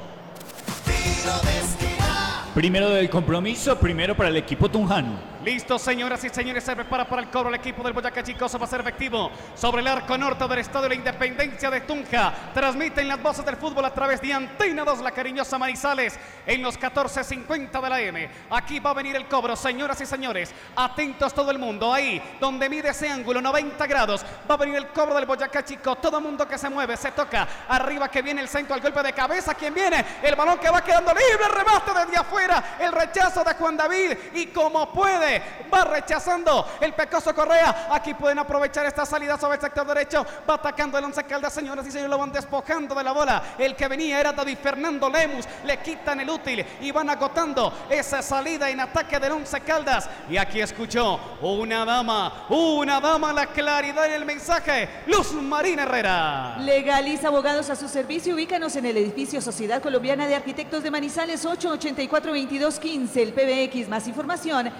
Primero 2.54 2.90
del 2.90 3.08
compromiso, 3.10 3.78
primero 3.78 4.16
para 4.16 4.28
el 4.28 4.36
equipo 4.36 4.70
tunjano. 4.70 5.31
Listo, 5.44 5.76
señoras 5.76 6.22
y 6.22 6.28
señores, 6.28 6.62
se 6.62 6.76
prepara 6.76 7.04
para 7.04 7.20
el 7.20 7.28
cobro 7.28 7.48
el 7.48 7.56
equipo 7.56 7.82
del 7.82 7.92
Boyacá 7.92 8.22
Chicoso. 8.22 8.60
Va 8.60 8.66
a 8.66 8.68
ser 8.68 8.80
efectivo 8.80 9.28
sobre 9.56 9.80
el 9.80 9.88
arco 9.88 10.16
norte 10.16 10.46
del 10.46 10.60
Estadio 10.60 10.82
de 10.82 10.88
la 10.90 10.94
Independencia 10.94 11.68
de 11.68 11.80
Tunja. 11.80 12.32
Transmiten 12.54 13.08
las 13.08 13.20
voces 13.20 13.44
del 13.44 13.56
fútbol 13.56 13.84
a 13.84 13.92
través 13.92 14.20
de 14.20 14.32
Antena 14.32 14.84
2, 14.84 15.00
la 15.00 15.10
cariñosa 15.10 15.58
Manizales, 15.58 16.16
en 16.46 16.62
los 16.62 16.78
14.50 16.78 17.80
de 17.82 17.90
la 17.90 18.00
M. 18.00 18.30
Aquí 18.50 18.78
va 18.78 18.90
a 18.90 18.94
venir 18.94 19.16
el 19.16 19.26
cobro, 19.26 19.56
señoras 19.56 20.00
y 20.00 20.06
señores. 20.06 20.54
Atentos 20.76 21.34
todo 21.34 21.50
el 21.50 21.58
mundo. 21.58 21.92
Ahí, 21.92 22.22
donde 22.38 22.68
mide 22.68 22.90
ese 22.90 23.08
ángulo, 23.08 23.40
90 23.40 23.84
grados. 23.88 24.24
Va 24.48 24.54
a 24.54 24.58
venir 24.58 24.76
el 24.76 24.86
cobro 24.88 25.16
del 25.16 25.26
Boyacá 25.26 25.64
Chico. 25.64 25.96
Todo 25.96 26.18
el 26.18 26.22
mundo 26.24 26.46
que 26.46 26.56
se 26.56 26.70
mueve, 26.70 26.96
se 26.96 27.10
toca. 27.10 27.48
Arriba 27.68 28.08
que 28.08 28.22
viene 28.22 28.42
el 28.42 28.48
centro, 28.48 28.76
al 28.76 28.80
golpe 28.80 29.02
de 29.02 29.12
cabeza. 29.12 29.54
¿Quién 29.54 29.74
viene? 29.74 30.04
El 30.22 30.36
balón 30.36 30.58
que 30.58 30.70
va 30.70 30.84
quedando 30.84 31.10
libre. 31.10 31.48
Remate 31.48 32.06
desde 32.06 32.16
afuera. 32.16 32.76
El 32.78 32.92
rechazo 32.92 33.42
de 33.42 33.54
Juan 33.54 33.76
David. 33.76 34.12
Y 34.34 34.46
como 34.46 34.92
puede, 34.92 35.31
va 35.72 35.84
rechazando 35.84 36.66
el 36.80 36.92
Pecoso 36.92 37.34
Correa. 37.34 37.88
Aquí 37.90 38.14
pueden 38.14 38.38
aprovechar 38.38 38.86
esta 38.86 39.06
salida 39.06 39.38
sobre 39.38 39.56
el 39.56 39.60
sector 39.60 39.86
derecho. 39.86 40.24
Va 40.48 40.54
atacando 40.54 40.98
el 40.98 41.04
Once 41.04 41.22
Caldas, 41.24 41.52
señoras 41.52 41.86
y 41.86 41.90
señores. 41.90 42.10
Lo 42.10 42.18
van 42.18 42.32
despojando 42.32 42.94
de 42.94 43.04
la 43.04 43.12
bola. 43.12 43.42
El 43.58 43.76
que 43.76 43.88
venía 43.88 44.20
era 44.20 44.32
David 44.32 44.58
Fernando 44.62 45.08
Lemus. 45.08 45.46
Le 45.64 45.78
quitan 45.78 46.20
el 46.20 46.30
útil 46.30 46.64
y 46.80 46.90
van 46.90 47.10
agotando 47.10 47.86
esa 47.88 48.22
salida 48.22 48.70
en 48.70 48.80
ataque 48.80 49.18
del 49.18 49.32
Once 49.32 49.60
Caldas. 49.60 50.08
Y 50.28 50.36
aquí 50.36 50.60
escuchó 50.60 51.18
una 51.40 51.84
dama, 51.84 52.46
una 52.48 53.00
dama, 53.00 53.32
la 53.32 53.46
claridad 53.46 54.06
en 54.06 54.12
el 54.12 54.24
mensaje. 54.24 54.88
Luz 55.06 55.32
Marina 55.32 55.82
Herrera. 55.82 56.56
Legaliza 56.58 57.28
abogados 57.28 57.70
a 57.70 57.76
su 57.76 57.88
servicio. 57.88 58.34
Ubícanos 58.34 58.76
en 58.76 58.86
el 58.86 58.96
edificio 58.96 59.40
Sociedad 59.40 59.82
Colombiana 59.82 60.26
de 60.26 60.34
Arquitectos 60.34 60.82
de 60.82 60.90
Manizales 60.90 61.44
884-2215. 61.44 63.16
El 63.16 63.32
PBX. 63.32 63.88
Más 63.88 64.06
información 64.06 64.72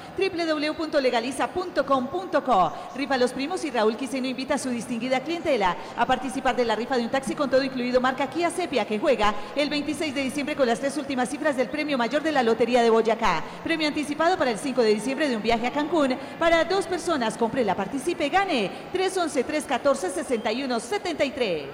www.legaliza.com.co. 0.44 2.72
Rifa 2.94 3.16
Los 3.16 3.32
Primos 3.32 3.64
y 3.64 3.70
Raúl 3.70 3.96
Quiseno 3.96 4.26
invita 4.26 4.54
a 4.54 4.58
su 4.58 4.70
distinguida 4.70 5.20
clientela 5.20 5.76
a 5.96 6.04
participar 6.06 6.56
de 6.56 6.64
la 6.64 6.75
rifa 6.76 6.96
de 6.96 7.04
un 7.04 7.11
taxi 7.11 7.34
con 7.34 7.50
todo 7.50 7.62
incluido 7.62 8.00
marca 8.00 8.28
Kia 8.28 8.50
Sepia 8.50 8.87
que 8.87 8.99
juega 8.99 9.34
el 9.56 9.70
26 9.70 10.14
de 10.14 10.22
diciembre 10.22 10.56
con 10.56 10.66
las 10.66 10.80
tres 10.80 10.96
últimas 10.96 11.28
cifras 11.28 11.56
del 11.56 11.68
premio 11.68 11.99
mayor 11.99 12.22
de 12.22 12.32
la 12.32 12.42
Lotería 12.42 12.82
de 12.82 12.90
Boyacá. 12.90 13.42
Premio 13.62 13.87
anticipado 13.88 14.37
para 14.37 14.50
el 14.50 14.58
5 14.58 14.82
de 14.82 14.94
diciembre 14.94 15.28
de 15.28 15.37
un 15.37 15.42
viaje 15.42 15.66
a 15.66 15.72
Cancún 15.72 16.16
para 16.38 16.64
dos 16.64 16.87
personas. 16.87 17.37
Compre 17.37 17.64
la 17.64 17.75
participe, 17.75 18.28
gane 18.28 18.70
311-314-6173. 18.92 21.64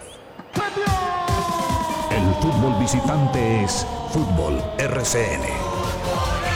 El 2.11 2.35
fútbol 2.41 2.79
visitante 2.81 3.65
es 3.65 3.87
Fútbol 4.11 4.63
RCN. 4.79 6.48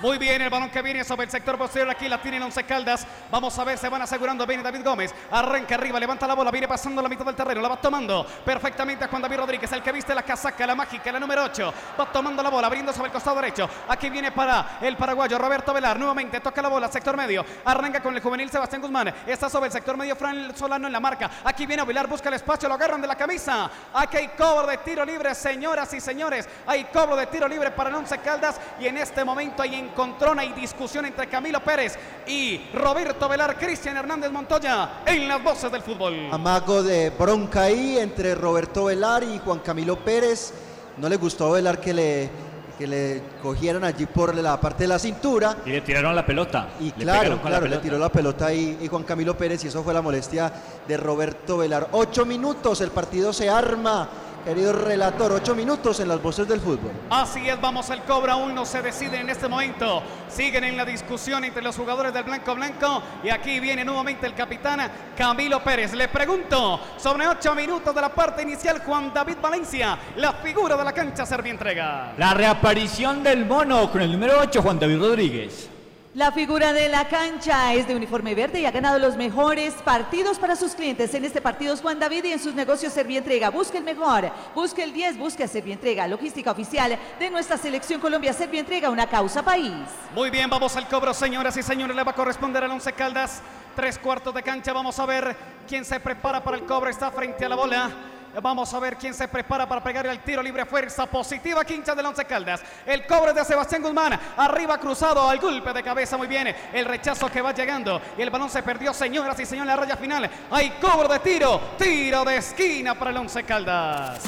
Muy 0.00 0.16
bien, 0.16 0.40
el 0.40 0.48
balón 0.48 0.70
que 0.70 0.80
viene 0.80 1.02
sobre 1.02 1.24
el 1.24 1.30
sector 1.30 1.58
posterior. 1.58 1.90
Aquí 1.90 2.08
la 2.08 2.22
tienen 2.22 2.40
Once 2.40 2.62
Caldas. 2.62 3.04
Vamos 3.32 3.58
a 3.58 3.64
ver, 3.64 3.76
se 3.76 3.88
van 3.88 4.00
asegurando. 4.00 4.46
Viene 4.46 4.62
David 4.62 4.84
Gómez. 4.84 5.12
Arranca 5.28 5.74
arriba, 5.74 5.98
levanta 5.98 6.24
la 6.24 6.34
bola. 6.34 6.52
Viene 6.52 6.68
pasando 6.68 7.02
la 7.02 7.08
mitad 7.08 7.24
del 7.24 7.34
terreno. 7.34 7.60
La 7.60 7.68
va 7.68 7.80
tomando 7.80 8.24
perfectamente 8.44 9.04
a 9.04 9.08
Juan 9.08 9.22
David 9.22 9.38
Rodríguez, 9.38 9.72
el 9.72 9.82
que 9.82 9.90
viste 9.90 10.14
la 10.14 10.22
casaca, 10.22 10.64
la 10.68 10.76
mágica, 10.76 11.10
la 11.10 11.18
número 11.18 11.42
8. 11.42 11.74
Va 11.98 12.12
tomando 12.12 12.44
la 12.44 12.48
bola, 12.48 12.68
abriendo 12.68 12.92
sobre 12.92 13.06
el 13.06 13.12
costado 13.12 13.40
derecho. 13.40 13.68
Aquí 13.88 14.08
viene 14.08 14.30
para 14.30 14.78
el 14.80 14.96
paraguayo 14.96 15.36
Roberto 15.36 15.74
Velar. 15.74 15.98
Nuevamente 15.98 16.38
toca 16.38 16.62
la 16.62 16.68
bola, 16.68 16.86
sector 16.86 17.16
medio. 17.16 17.44
Arranca 17.64 18.00
con 18.00 18.14
el 18.14 18.22
juvenil 18.22 18.48
Sebastián 18.50 18.80
Guzmán. 18.80 19.12
Está 19.26 19.50
sobre 19.50 19.66
el 19.66 19.72
sector 19.72 19.96
medio 19.96 20.14
Fran 20.14 20.56
Solano 20.56 20.86
en 20.86 20.92
la 20.92 21.00
marca. 21.00 21.28
Aquí 21.42 21.66
viene 21.66 21.82
Velar, 21.82 22.06
busca 22.06 22.28
el 22.28 22.36
espacio, 22.36 22.68
lo 22.68 22.76
agarran 22.76 23.00
de 23.00 23.08
la 23.08 23.16
camisa. 23.16 23.68
Aquí 23.92 24.16
hay 24.16 24.28
cobro 24.28 24.68
de 24.68 24.76
tiro 24.78 25.04
libre, 25.04 25.34
señoras 25.34 25.92
y 25.92 26.00
señores. 26.00 26.48
Hay 26.68 26.84
cobro 26.84 27.16
de 27.16 27.26
tiro 27.26 27.48
libre 27.48 27.72
para 27.72 27.90
el 27.90 27.96
Once 27.96 28.16
Caldas. 28.18 28.60
Y 28.78 28.86
en 28.86 28.96
este 28.98 29.24
momento 29.24 29.60
hay 29.60 29.87
encontrona 29.90 30.44
y 30.44 30.52
discusión 30.52 31.06
entre 31.06 31.26
Camilo 31.28 31.60
Pérez 31.60 31.98
y 32.26 32.60
Roberto 32.74 33.28
Velar, 33.28 33.56
Cristian 33.58 33.96
Hernández 33.96 34.30
Montoya 34.30 35.02
en 35.06 35.26
las 35.28 35.42
voces 35.42 35.70
del 35.72 35.82
fútbol. 35.82 36.28
Amago 36.30 36.82
de 36.82 37.10
bronca 37.10 37.62
ahí 37.62 37.98
entre 37.98 38.34
Roberto 38.34 38.84
Velar 38.84 39.22
y 39.24 39.38
Juan 39.38 39.60
Camilo 39.60 39.96
Pérez. 39.98 40.52
No 40.96 41.08
le 41.08 41.16
gustó 41.16 41.46
a 41.48 41.52
Velar 41.52 41.80
que 41.80 41.94
le, 41.94 42.30
que 42.78 42.86
le 42.86 43.22
cogieran 43.42 43.84
allí 43.84 44.06
por 44.06 44.34
la 44.34 44.60
parte 44.60 44.84
de 44.84 44.88
la 44.88 44.98
cintura. 44.98 45.56
Y 45.64 45.70
le 45.70 45.80
tiraron 45.80 46.14
la 46.14 46.26
pelota. 46.26 46.68
Y 46.80 46.92
Le 46.96 47.04
claro, 47.04 47.40
claro, 47.40 47.66
le 47.66 47.78
tiró 47.78 47.98
la 47.98 48.08
pelota 48.08 48.46
ahí 48.46 48.78
y 48.80 48.88
Juan 48.88 49.04
Camilo 49.04 49.36
Pérez 49.36 49.64
y 49.64 49.68
eso 49.68 49.82
fue 49.82 49.94
la 49.94 50.02
molestia 50.02 50.52
de 50.86 50.96
Roberto 50.96 51.58
Velar. 51.58 51.88
Ocho 51.92 52.26
minutos, 52.26 52.80
el 52.80 52.90
partido 52.90 53.32
se 53.32 53.48
arma. 53.48 54.08
Querido 54.44 54.72
relator, 54.72 55.32
ocho 55.32 55.54
minutos 55.54 56.00
en 56.00 56.08
las 56.08 56.22
voces 56.22 56.48
del 56.48 56.60
fútbol. 56.60 56.92
Así 57.10 57.48
es, 57.48 57.60
vamos 57.60 57.90
al 57.90 58.02
cobro, 58.04 58.32
aún 58.32 58.54
no 58.54 58.64
se 58.64 58.80
decide 58.80 59.20
en 59.20 59.28
este 59.28 59.48
momento. 59.48 60.02
Siguen 60.28 60.64
en 60.64 60.76
la 60.76 60.84
discusión 60.84 61.44
entre 61.44 61.62
los 61.62 61.76
jugadores 61.76 62.14
del 62.14 62.24
Blanco 62.24 62.54
Blanco 62.54 63.02
y 63.22 63.30
aquí 63.30 63.60
viene 63.60 63.84
nuevamente 63.84 64.26
el 64.26 64.34
capitán 64.34 64.90
Camilo 65.16 65.62
Pérez. 65.62 65.92
Le 65.94 66.08
pregunto, 66.08 66.80
sobre 66.96 67.28
ocho 67.28 67.54
minutos 67.54 67.94
de 67.94 68.00
la 68.00 68.14
parte 68.14 68.42
inicial, 68.42 68.82
Juan 68.84 69.12
David 69.12 69.36
Valencia, 69.42 69.98
la 70.16 70.32
figura 70.34 70.76
de 70.76 70.84
la 70.84 70.92
cancha 70.92 71.24
entrega. 71.44 72.14
La 72.16 72.34
reaparición 72.34 73.22
del 73.22 73.46
mono 73.46 73.90
con 73.90 74.00
el 74.00 74.12
número 74.12 74.38
8, 74.40 74.62
Juan 74.62 74.78
David 74.78 74.98
Rodríguez. 74.98 75.77
La 76.18 76.32
figura 76.32 76.72
de 76.72 76.88
la 76.88 77.06
cancha 77.06 77.72
es 77.74 77.86
de 77.86 77.94
uniforme 77.94 78.34
verde 78.34 78.58
y 78.58 78.66
ha 78.66 78.72
ganado 78.72 78.98
los 78.98 79.16
mejores 79.16 79.72
partidos 79.74 80.36
para 80.36 80.56
sus 80.56 80.72
clientes. 80.72 81.14
En 81.14 81.24
este 81.24 81.40
partido 81.40 81.72
es 81.72 81.80
Juan 81.80 82.00
David 82.00 82.24
y 82.24 82.32
en 82.32 82.40
sus 82.40 82.56
negocios 82.56 82.92
Servientrega. 82.92 83.50
Busque 83.50 83.78
el 83.78 83.84
mejor, 83.84 84.28
busque 84.52 84.82
el 84.82 84.92
10, 84.92 85.16
busque 85.16 85.44
a 85.44 85.46
Servientrega. 85.46 86.08
Logística 86.08 86.50
oficial 86.50 86.98
de 87.20 87.30
nuestra 87.30 87.56
selección 87.56 88.00
Colombia 88.00 88.32
Servientrega, 88.32 88.90
una 88.90 89.06
causa 89.06 89.44
país. 89.44 89.72
Muy 90.12 90.28
bien, 90.30 90.50
vamos 90.50 90.74
al 90.74 90.88
cobro, 90.88 91.14
señoras 91.14 91.56
y 91.56 91.62
señores. 91.62 91.94
Le 91.94 92.02
va 92.02 92.10
a 92.10 92.16
corresponder 92.16 92.64
al 92.64 92.72
Once 92.72 92.92
Caldas. 92.94 93.40
Tres 93.76 93.96
cuartos 93.96 94.34
de 94.34 94.42
cancha. 94.42 94.72
Vamos 94.72 94.98
a 94.98 95.06
ver 95.06 95.36
quién 95.68 95.84
se 95.84 96.00
prepara 96.00 96.42
para 96.42 96.56
el 96.56 96.64
cobro. 96.64 96.90
Está 96.90 97.12
frente 97.12 97.44
a 97.44 97.48
la 97.48 97.54
bola. 97.54 98.17
Vamos 98.42 98.72
a 98.72 98.78
ver 98.78 98.96
quién 98.96 99.14
se 99.14 99.26
prepara 99.28 99.68
para 99.68 99.82
pegar 99.82 100.06
el 100.06 100.20
tiro 100.20 100.42
libre. 100.42 100.64
Fuerza 100.64 101.06
positiva, 101.06 101.64
quincha 101.64 101.94
del 101.94 102.06
Once 102.06 102.24
Caldas. 102.24 102.62
El 102.86 103.06
cobre 103.06 103.32
de 103.32 103.44
Sebastián 103.44 103.82
Guzmán. 103.82 104.18
Arriba 104.36 104.78
cruzado 104.78 105.28
al 105.28 105.38
golpe 105.38 105.72
de 105.72 105.82
cabeza. 105.82 106.16
Muy 106.16 106.26
bien. 106.28 106.54
El 106.72 106.84
rechazo 106.84 107.30
que 107.30 107.40
va 107.40 107.52
llegando. 107.52 108.00
Y 108.16 108.22
el 108.22 108.30
balón 108.30 108.50
se 108.50 108.62
perdió, 108.62 108.92
señoras 108.92 109.38
y 109.40 109.46
señores. 109.46 109.68
La 109.68 109.76
raya 109.76 109.96
final. 109.96 110.30
Hay 110.50 110.70
cobro 110.80 111.08
de 111.08 111.18
tiro. 111.20 111.60
Tiro 111.78 112.24
de 112.24 112.36
esquina 112.36 112.94
para 112.94 113.10
el 113.10 113.16
Once 113.16 113.42
Caldas. 113.44 114.20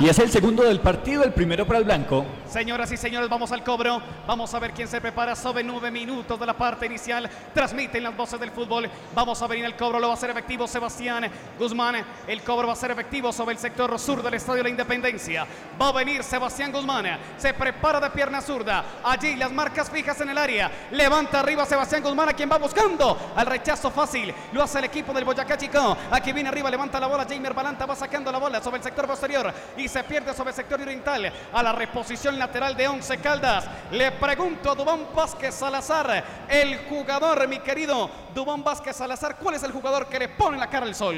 Y 0.00 0.08
es 0.08 0.18
el 0.18 0.30
segundo 0.30 0.62
del 0.62 0.80
partido, 0.80 1.22
el 1.24 1.34
primero 1.34 1.66
para 1.66 1.78
el 1.78 1.84
blanco. 1.84 2.24
Señoras 2.48 2.90
y 2.90 2.96
señores, 2.96 3.28
vamos 3.28 3.52
al 3.52 3.62
cobro. 3.62 4.00
Vamos 4.26 4.54
a 4.54 4.58
ver 4.58 4.72
quién 4.72 4.88
se 4.88 4.98
prepara 4.98 5.36
sobre 5.36 5.62
nueve 5.62 5.90
minutos 5.90 6.40
de 6.40 6.46
la 6.46 6.54
parte 6.54 6.86
inicial. 6.86 7.28
Transmiten 7.52 8.02
las 8.02 8.16
voces 8.16 8.40
del 8.40 8.50
fútbol. 8.50 8.88
Vamos 9.14 9.42
a 9.42 9.44
en 9.54 9.66
el 9.66 9.76
cobro. 9.76 10.00
Lo 10.00 10.06
va 10.06 10.14
a 10.14 10.16
hacer 10.16 10.30
efectivo 10.30 10.66
Sebastián 10.66 11.30
Guzmán. 11.58 12.02
El 12.26 12.42
cobro 12.42 12.66
va 12.68 12.72
a 12.72 12.76
ser 12.76 12.92
efectivo 12.92 13.30
sobre 13.30 13.52
el 13.52 13.58
sector 13.58 13.98
sur 13.98 14.22
del 14.22 14.32
Estadio 14.32 14.58
de 14.58 14.62
la 14.62 14.68
Independencia. 14.70 15.46
Va 15.80 15.88
a 15.88 15.92
venir 15.92 16.24
Sebastián 16.24 16.72
Guzmán. 16.72 17.18
Se 17.36 17.52
prepara 17.52 18.00
de 18.00 18.08
pierna 18.08 18.40
zurda. 18.40 18.82
Allí 19.04 19.36
las 19.36 19.52
marcas 19.52 19.90
fijas 19.90 20.18
en 20.22 20.30
el 20.30 20.38
área. 20.38 20.70
Levanta 20.92 21.40
arriba 21.40 21.66
Sebastián 21.66 22.02
Guzmán, 22.02 22.30
a 22.30 22.32
quien 22.32 22.50
va 22.50 22.56
buscando. 22.56 23.32
Al 23.36 23.44
rechazo 23.44 23.90
fácil. 23.90 24.34
Lo 24.52 24.62
hace 24.62 24.78
el 24.78 24.84
equipo 24.86 25.12
del 25.12 25.26
Boyacá 25.26 25.58
Chico. 25.58 25.94
Aquí 26.10 26.32
viene 26.32 26.48
arriba, 26.48 26.70
levanta 26.70 26.98
la 26.98 27.06
bola. 27.06 27.26
Jamer 27.28 27.52
Balanta 27.52 27.84
va 27.84 27.94
sacando 27.94 28.32
la 28.32 28.38
bola 28.38 28.62
sobre 28.62 28.78
el 28.78 28.82
sector 28.82 29.06
posterior. 29.06 29.52
Y 29.76 29.89
se 29.90 30.04
pierde 30.04 30.32
sobre 30.32 30.50
el 30.50 30.56
sector 30.56 30.80
oriental. 30.80 31.32
A 31.52 31.62
la 31.62 31.72
reposición 31.72 32.38
lateral 32.38 32.76
de 32.76 32.88
Once 32.88 33.18
Caldas. 33.18 33.68
Le 33.90 34.12
pregunto 34.12 34.70
a 34.70 34.74
Dubán 34.74 35.06
Vázquez 35.14 35.54
Salazar, 35.54 36.24
el 36.48 36.78
jugador, 36.88 37.46
mi 37.48 37.58
querido 37.58 38.10
Dubán 38.34 38.64
Vázquez 38.64 38.96
Salazar, 38.96 39.36
¿cuál 39.36 39.56
es 39.56 39.62
el 39.62 39.72
jugador 39.72 40.06
que 40.06 40.18
le 40.18 40.28
pone 40.28 40.56
la 40.56 40.68
cara 40.68 40.86
al 40.86 40.94
sol? 40.94 41.16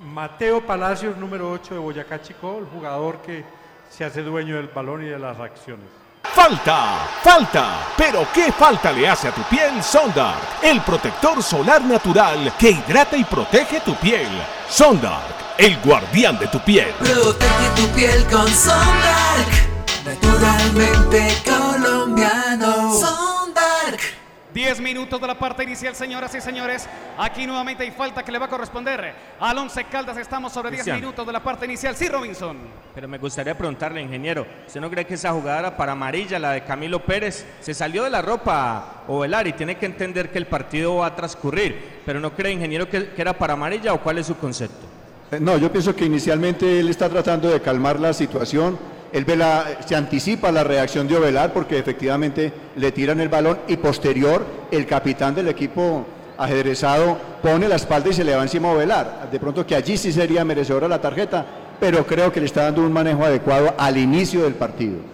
Mateo 0.00 0.64
Palacios, 0.64 1.16
número 1.16 1.50
8 1.52 1.74
de 1.74 1.80
Boyacá 1.80 2.22
Chico, 2.22 2.58
el 2.58 2.66
jugador 2.66 3.20
que 3.22 3.44
se 3.90 4.04
hace 4.04 4.22
dueño 4.22 4.56
del 4.56 4.68
balón 4.68 5.02
y 5.02 5.06
de 5.06 5.18
las 5.18 5.38
acciones. 5.38 5.86
Falta, 6.22 7.08
falta. 7.22 7.86
Pero 7.96 8.26
¿qué 8.32 8.50
falta 8.52 8.90
le 8.90 9.08
hace 9.08 9.28
a 9.28 9.32
tu 9.32 9.42
piel 9.42 9.82
Sondark? 9.82 10.62
El 10.62 10.80
protector 10.80 11.42
solar 11.42 11.82
natural 11.82 12.54
que 12.58 12.70
hidrata 12.70 13.16
y 13.16 13.24
protege 13.24 13.80
tu 13.80 13.94
piel. 13.96 14.28
Sondark, 14.68 15.41
el 15.58 15.78
guardián 15.80 16.38
de 16.38 16.46
tu 16.48 16.58
piel. 16.60 16.88
Protege 16.98 17.68
tu 17.76 17.86
piel 17.94 18.24
con 18.24 18.48
Sondark. 18.48 19.48
Naturalmente 20.04 21.28
colombiano. 21.44 22.92
Sondark. 22.94 24.00
10 24.52 24.80
minutos 24.80 25.18
de 25.18 25.26
la 25.26 25.38
parte 25.38 25.62
inicial, 25.62 25.94
señoras 25.94 26.34
y 26.34 26.40
señores. 26.40 26.86
Aquí 27.16 27.46
nuevamente 27.46 27.84
hay 27.84 27.90
falta 27.90 28.22
que 28.22 28.30
le 28.30 28.38
va 28.38 28.46
a 28.46 28.48
corresponder 28.50 29.14
al 29.40 29.56
Once 29.58 29.82
Caldas. 29.84 30.18
Estamos 30.18 30.52
sobre 30.52 30.70
10 30.70 30.82
Cristian. 30.82 31.00
minutos 31.00 31.26
de 31.26 31.32
la 31.32 31.42
parte 31.42 31.64
inicial. 31.64 31.96
Sí, 31.96 32.06
Robinson. 32.06 32.58
Pero 32.94 33.08
me 33.08 33.16
gustaría 33.16 33.56
preguntarle, 33.56 34.02
ingeniero, 34.02 34.46
¿usted 34.66 34.80
no 34.80 34.90
cree 34.90 35.06
que 35.06 35.14
esa 35.14 35.32
jugada 35.32 35.60
era 35.60 35.76
para 35.76 35.92
amarilla, 35.92 36.38
la 36.38 36.52
de 36.52 36.64
Camilo 36.64 37.02
Pérez? 37.02 37.46
Se 37.60 37.72
salió 37.72 38.04
de 38.04 38.10
la 38.10 38.20
ropa 38.20 39.04
Ovelar 39.08 39.46
y 39.46 39.54
tiene 39.54 39.76
que 39.76 39.86
entender 39.86 40.30
que 40.30 40.38
el 40.38 40.46
partido 40.46 40.96
va 40.96 41.06
a 41.06 41.16
transcurrir. 41.16 42.02
Pero 42.04 42.20
¿no 42.20 42.34
cree, 42.34 42.52
ingeniero, 42.52 42.90
que, 42.90 43.10
que 43.10 43.22
era 43.22 43.32
para 43.32 43.54
amarilla 43.54 43.94
o 43.94 44.02
cuál 44.02 44.18
es 44.18 44.26
su 44.26 44.36
concepto? 44.36 45.01
Eh, 45.32 45.40
No, 45.40 45.56
yo 45.56 45.72
pienso 45.72 45.96
que 45.96 46.04
inicialmente 46.04 46.78
él 46.78 46.90
está 46.90 47.08
tratando 47.08 47.48
de 47.48 47.60
calmar 47.60 47.98
la 47.98 48.12
situación. 48.12 48.78
Él 49.12 49.26
se 49.86 49.96
anticipa 49.96 50.52
la 50.52 50.64
reacción 50.64 51.08
de 51.08 51.16
Ovelar 51.16 51.52
porque 51.52 51.78
efectivamente 51.78 52.52
le 52.76 52.92
tiran 52.92 53.20
el 53.20 53.28
balón 53.28 53.58
y 53.68 53.76
posterior 53.76 54.44
el 54.70 54.86
capitán 54.86 55.34
del 55.34 55.48
equipo 55.48 56.06
ajedrezado 56.38 57.18
pone 57.42 57.68
la 57.68 57.76
espalda 57.76 58.08
y 58.08 58.14
se 58.14 58.24
le 58.24 58.34
va 58.34 58.42
encima 58.42 58.68
a 58.68 58.72
Ovelar. 58.72 59.28
De 59.30 59.38
pronto 59.38 59.66
que 59.66 59.74
allí 59.74 59.96
sí 59.96 60.12
sería 60.12 60.44
merecedora 60.44 60.88
la 60.88 61.00
tarjeta, 61.00 61.44
pero 61.78 62.06
creo 62.06 62.32
que 62.32 62.40
le 62.40 62.46
está 62.46 62.64
dando 62.64 62.82
un 62.82 62.92
manejo 62.92 63.24
adecuado 63.24 63.74
al 63.76 63.98
inicio 63.98 64.42
del 64.44 64.54
partido. 64.54 65.11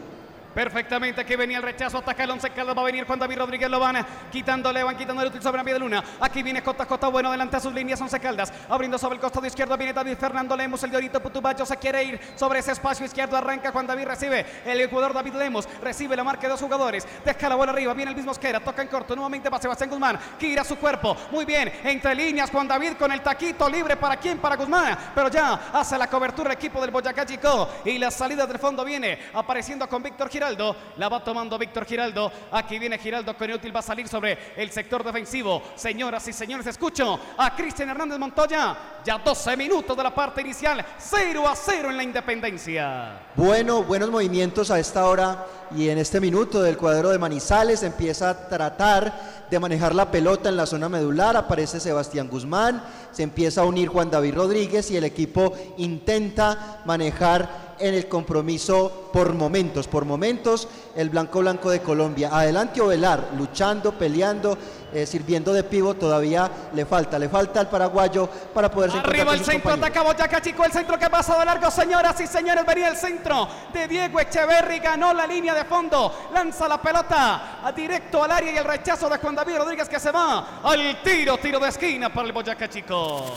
Perfectamente, 0.58 1.20
aquí 1.20 1.36
venía 1.36 1.58
el 1.58 1.62
rechazo, 1.62 1.98
ataca 1.98 2.24
el 2.24 2.32
once 2.32 2.50
Caldas, 2.50 2.76
va 2.76 2.80
a 2.80 2.84
venir 2.84 3.06
Juan 3.06 3.16
David 3.16 3.38
Rodríguez, 3.38 3.70
lo 3.70 3.78
van 3.78 4.04
quitándole, 4.32 4.82
van 4.82 4.96
quitando 4.96 5.22
el 5.22 5.28
útil 5.28 5.40
sobre 5.40 5.58
la 5.58 5.62
vía 5.62 5.74
de 5.74 5.78
luna. 5.78 6.02
Aquí 6.18 6.42
viene 6.42 6.64
Cota 6.64 6.84
Cota, 6.84 7.06
bueno, 7.06 7.30
delante 7.30 7.58
a 7.58 7.60
sus 7.60 7.72
líneas, 7.72 8.00
once 8.00 8.18
Caldas, 8.18 8.52
abriendo 8.68 8.98
sobre 8.98 9.14
el 9.14 9.20
costado 9.20 9.46
izquierdo, 9.46 9.76
viene 9.76 9.92
David 9.92 10.16
Fernando 10.16 10.56
Lemos, 10.56 10.82
el 10.82 10.90
de 10.90 10.96
Orito 10.96 11.22
se 11.64 11.76
quiere 11.76 12.02
ir 12.02 12.20
sobre 12.34 12.58
ese 12.58 12.72
espacio 12.72 13.06
izquierdo, 13.06 13.36
arranca 13.36 13.70
Juan 13.70 13.86
David, 13.86 14.06
recibe 14.06 14.44
el 14.64 14.90
jugador 14.90 15.14
David 15.14 15.34
Lemos, 15.34 15.68
recibe 15.80 16.16
la 16.16 16.24
marca 16.24 16.42
de 16.42 16.48
dos 16.48 16.60
jugadores, 16.60 17.06
deja 17.24 17.48
la 17.48 17.54
bola 17.54 17.70
arriba, 17.70 17.94
viene 17.94 18.10
el 18.10 18.16
mismo 18.16 18.30
Mosquera, 18.30 18.58
toca 18.58 18.82
en 18.82 18.88
corto, 18.88 19.14
nuevamente 19.14 19.48
para 19.48 19.62
Sebastián 19.62 19.90
Guzmán, 19.90 20.18
gira 20.40 20.64
su 20.64 20.76
cuerpo, 20.76 21.16
muy 21.30 21.44
bien, 21.44 21.72
entre 21.84 22.16
líneas, 22.16 22.50
Juan 22.50 22.66
David 22.66 22.94
con 22.94 23.12
el 23.12 23.20
taquito 23.20 23.68
libre, 23.68 23.96
¿para 23.96 24.16
quién? 24.16 24.38
Para 24.38 24.56
Guzmán, 24.56 24.98
pero 25.14 25.28
ya 25.28 25.70
hace 25.72 25.96
la 25.96 26.08
cobertura 26.08 26.50
el 26.50 26.56
equipo 26.56 26.80
del 26.80 26.90
Boyacá 26.90 27.24
Chico, 27.24 27.68
y 27.84 27.96
la 27.96 28.10
salida 28.10 28.44
del 28.44 28.58
fondo 28.58 28.84
viene 28.84 29.20
apareciendo 29.34 29.88
con 29.88 30.02
Víctor 30.02 30.28
Giraldo, 30.48 30.76
la 30.96 31.10
va 31.10 31.22
tomando 31.22 31.58
Víctor 31.58 31.84
Giraldo. 31.84 32.32
Aquí 32.52 32.78
viene 32.78 32.96
Giraldo 32.96 33.36
con 33.36 33.50
útil, 33.50 33.74
va 33.74 33.80
a 33.80 33.82
salir 33.82 34.08
sobre 34.08 34.38
el 34.56 34.70
sector 34.70 35.04
defensivo. 35.04 35.62
Señoras 35.76 36.26
y 36.26 36.32
señores, 36.32 36.66
escucho 36.66 37.20
a 37.36 37.54
Cristian 37.54 37.90
Hernández 37.90 38.18
Montoya. 38.18 38.76
Ya 39.04 39.18
12 39.18 39.56
minutos 39.58 39.94
de 39.94 40.02
la 40.02 40.14
parte 40.14 40.40
inicial, 40.40 40.82
0 40.98 41.46
a 41.46 41.54
0 41.54 41.90
en 41.90 41.96
la 41.98 42.02
Independencia. 42.02 43.20
Bueno, 43.36 43.82
buenos 43.82 44.10
movimientos 44.10 44.70
a 44.70 44.78
esta 44.78 45.06
hora 45.06 45.46
y 45.76 45.90
en 45.90 45.98
este 45.98 46.18
minuto 46.18 46.62
del 46.62 46.78
cuadro 46.78 47.10
de 47.10 47.18
Manizales 47.18 47.82
empieza 47.82 48.30
a 48.30 48.48
tratar 48.48 49.46
de 49.50 49.60
manejar 49.60 49.94
la 49.94 50.10
pelota 50.10 50.48
en 50.48 50.56
la 50.56 50.66
zona 50.66 50.88
medular, 50.88 51.36
aparece 51.36 51.78
Sebastián 51.78 52.28
Guzmán, 52.28 52.82
se 53.12 53.22
empieza 53.22 53.60
a 53.60 53.64
unir 53.64 53.88
Juan 53.88 54.10
David 54.10 54.34
Rodríguez 54.34 54.90
y 54.90 54.96
el 54.96 55.04
equipo 55.04 55.52
intenta 55.76 56.80
manejar 56.84 57.67
en 57.80 57.94
el 57.94 58.08
compromiso 58.08 59.10
por 59.12 59.34
momentos, 59.34 59.86
por 59.88 60.04
momentos 60.04 60.68
el 60.94 61.10
blanco 61.10 61.40
blanco 61.40 61.70
de 61.70 61.80
Colombia. 61.80 62.30
Adelante 62.32 62.80
Ovelar, 62.80 63.30
luchando, 63.36 63.92
peleando, 63.92 64.58
eh, 64.92 65.06
sirviendo 65.06 65.52
de 65.52 65.62
pivo, 65.64 65.94
todavía 65.94 66.50
le 66.74 66.86
falta, 66.86 67.18
le 67.18 67.28
falta 67.28 67.60
al 67.60 67.68
paraguayo 67.68 68.28
para 68.54 68.70
poder 68.70 68.90
Arriba 68.90 69.34
el 69.34 69.44
centro, 69.44 69.72
ataca 69.72 70.02
Boyacá 70.02 70.40
Chico, 70.40 70.64
el 70.64 70.72
centro 70.72 70.98
que 70.98 71.08
pasa 71.10 71.38
de 71.38 71.44
largo, 71.44 71.70
señoras 71.70 72.20
y 72.20 72.26
señores, 72.26 72.64
venía 72.66 72.88
el 72.88 72.96
centro 72.96 73.48
de 73.72 73.86
Diego 73.86 74.18
Echeverri, 74.18 74.78
ganó 74.78 75.12
la 75.12 75.26
línea 75.26 75.54
de 75.54 75.64
fondo, 75.64 76.30
lanza 76.32 76.66
la 76.66 76.80
pelota 76.80 77.60
a 77.64 77.72
directo 77.72 78.24
al 78.24 78.32
área 78.32 78.52
y 78.52 78.56
el 78.56 78.64
rechazo 78.64 79.08
de 79.08 79.18
Juan 79.18 79.34
David 79.34 79.58
Rodríguez 79.58 79.88
que 79.88 80.00
se 80.00 80.10
va 80.10 80.60
al 80.62 81.02
tiro, 81.02 81.38
tiro 81.38 81.60
de 81.60 81.68
esquina 81.68 82.12
para 82.12 82.26
el 82.26 82.32
Boyacá 82.32 82.68
Chico. 82.68 83.34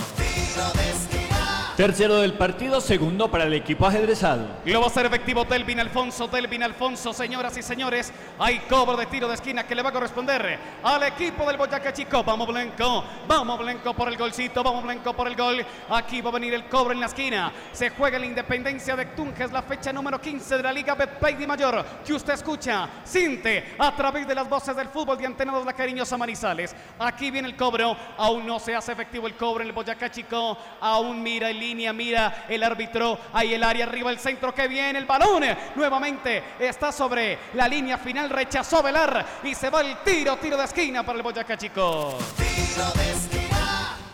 Tercero 1.82 2.18
del 2.18 2.34
partido, 2.34 2.80
segundo 2.80 3.32
para 3.32 3.46
el 3.46 3.54
equipo 3.56 3.88
ajedrezado. 3.88 4.48
Lo 4.66 4.82
va 4.82 4.86
a 4.86 4.90
hacer 4.90 5.08
efectivo 5.08 5.46
Delvin 5.46 5.80
Alfonso, 5.80 6.28
Delvin 6.28 6.62
Alfonso, 6.62 7.12
señoras 7.12 7.58
y 7.58 7.64
señores. 7.64 8.14
Hay 8.38 8.60
cobro 8.70 8.96
de 8.96 9.08
tiro 9.08 9.28
de 9.28 9.34
esquina 9.34 9.66
que 9.66 9.74
le 9.74 9.82
va 9.82 9.90
a 9.90 9.92
corresponder 9.92 10.60
al 10.84 11.02
equipo 11.02 11.44
del 11.48 11.58
Boyacá 11.58 11.92
Chico. 11.92 12.24
Vamos 12.24 12.48
Blanco, 12.50 13.04
vamos 13.28 13.58
Blanco 13.58 13.96
por 13.96 14.10
el 14.10 14.16
golcito, 14.16 14.62
vamos 14.62 14.84
Blanco 14.84 15.16
por 15.16 15.28
el 15.28 15.36
gol. 15.36 15.66
Aquí 15.90 16.22
va 16.22 16.30
a 16.30 16.34
venir 16.34 16.54
el 16.54 16.66
cobro 16.66 16.92
en 16.92 17.00
la 17.00 17.08
esquina. 17.08 17.52
Se 17.72 17.90
juega 17.90 18.20
la 18.20 18.28
independencia 18.28 18.96
de 18.96 19.08
Tunjes, 19.08 19.52
la 19.52 19.64
fecha 19.64 19.92
número 19.92 20.22
15 20.22 20.58
de 20.58 20.62
la 20.62 20.72
Liga 20.72 20.94
Betplay 20.94 21.34
de 21.34 21.48
Mayor, 21.48 21.84
que 22.06 22.14
usted 22.14 22.34
escucha, 22.34 22.88
siente 23.04 23.74
a 23.80 23.96
través 23.96 24.28
de 24.28 24.36
las 24.36 24.48
voces 24.48 24.76
del 24.76 24.90
fútbol 24.90 25.18
de 25.18 25.26
Antenados 25.26 25.66
La 25.66 25.74
Cariñosa 25.74 26.16
Manizales. 26.16 26.76
Aquí 27.00 27.32
viene 27.32 27.48
el 27.48 27.56
cobro, 27.56 27.98
aún 28.20 28.46
no 28.46 28.60
se 28.60 28.76
hace 28.76 28.92
efectivo 28.92 29.26
el 29.26 29.34
cobro 29.34 29.64
en 29.64 29.70
el 29.70 29.74
Boyacá 29.74 30.12
Chico, 30.12 30.56
aún 30.80 31.24
mira 31.24 31.50
el 31.50 31.71
línea, 31.72 31.94
mira 31.94 32.46
el 32.50 32.63
árbitro, 32.63 33.18
ahí 33.32 33.54
el 33.54 33.63
área 33.63 33.86
arriba, 33.86 34.12
el 34.12 34.20
centro 34.20 34.54
que 34.54 34.68
viene, 34.68 35.00
el 35.00 35.06
balón 35.06 35.44
nuevamente 35.75 36.44
está 36.60 36.92
sobre 36.92 37.40
la 37.54 37.66
línea 37.66 37.98
final, 37.98 38.30
rechazó 38.30 38.84
Velar 38.84 39.25
y 39.44 39.56
se 39.56 39.70
va 39.70 39.80
el 39.80 39.98
tiro, 40.04 40.36
tiro 40.36 40.58
de 40.58 40.66
esquina 40.66 41.04
para 41.04 41.18
el 41.18 41.24
Boyacá 41.24 41.58
Chico. 41.58 42.18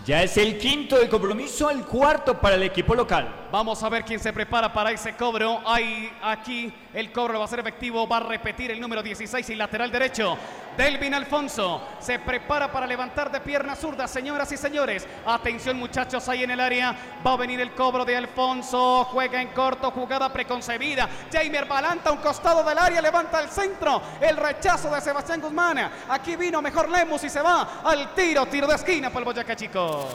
Ya 0.06 0.22
es 0.22 0.38
el 0.38 0.58
quinto 0.58 0.98
del 1.00 1.10
compromiso, 1.10 1.70
el 1.72 1.84
cuarto 1.84 2.40
para 2.40 2.56
el 2.56 2.64
equipo 2.64 2.94
local. 2.94 3.47
Vamos 3.50 3.82
a 3.82 3.88
ver 3.88 4.04
quién 4.04 4.20
se 4.20 4.34
prepara 4.34 4.74
para 4.74 4.92
ese 4.92 5.16
cobro. 5.16 5.62
Hay 5.66 6.12
aquí 6.22 6.74
el 6.94 7.14
cobro 7.14 7.40
va 7.40 7.46
a 7.46 7.48
ser 7.48 7.60
efectivo, 7.60 8.06
va 8.06 8.18
a 8.18 8.22
repetir 8.22 8.72
el 8.72 8.82
número 8.82 9.02
16 9.02 9.50
y 9.50 9.56
lateral 9.56 9.90
derecho. 9.90 10.38
Delvin 10.76 11.14
Alfonso 11.14 11.82
se 12.00 12.20
prepara 12.20 12.72
para 12.72 12.86
levantar 12.86 13.32
de 13.32 13.40
pierna 13.40 13.76
zurda, 13.76 14.06
señoras 14.08 14.52
y 14.52 14.58
señores. 14.58 15.08
Atención 15.26 15.78
muchachos 15.78 16.28
ahí 16.28 16.44
en 16.44 16.52
el 16.52 16.60
área. 16.60 16.94
Va 17.26 17.34
a 17.34 17.38
venir 17.38 17.62
el 17.62 17.72
cobro 17.72 18.04
de 18.04 18.18
Alfonso. 18.18 19.06
Juega 19.06 19.42
en 19.42 19.48
corto, 19.50 19.92
jugada 19.92 20.32
preconcebida. 20.32 21.08
Jaime 21.32 21.64
Balanta 21.64 22.12
un 22.12 22.18
costado 22.18 22.64
del 22.64 22.78
área, 22.78 23.02
levanta 23.02 23.40
el 23.40 23.50
centro. 23.50 24.02
El 24.20 24.36
rechazo 24.36 24.94
de 24.94 25.00
Sebastián 25.00 25.40
Guzmán. 25.40 25.90
Aquí 26.10 26.36
vino 26.36 26.62
mejor 26.62 26.90
Lemus 26.90 27.24
y 27.24 27.30
se 27.30 27.42
va 27.42 27.82
al 27.84 28.14
tiro, 28.14 28.46
tiro 28.46 28.68
de 28.68 28.76
esquina 28.76 29.10
para 29.10 29.20
el 29.20 29.26
Boyacá 29.26 29.56
Chico. 29.56 30.10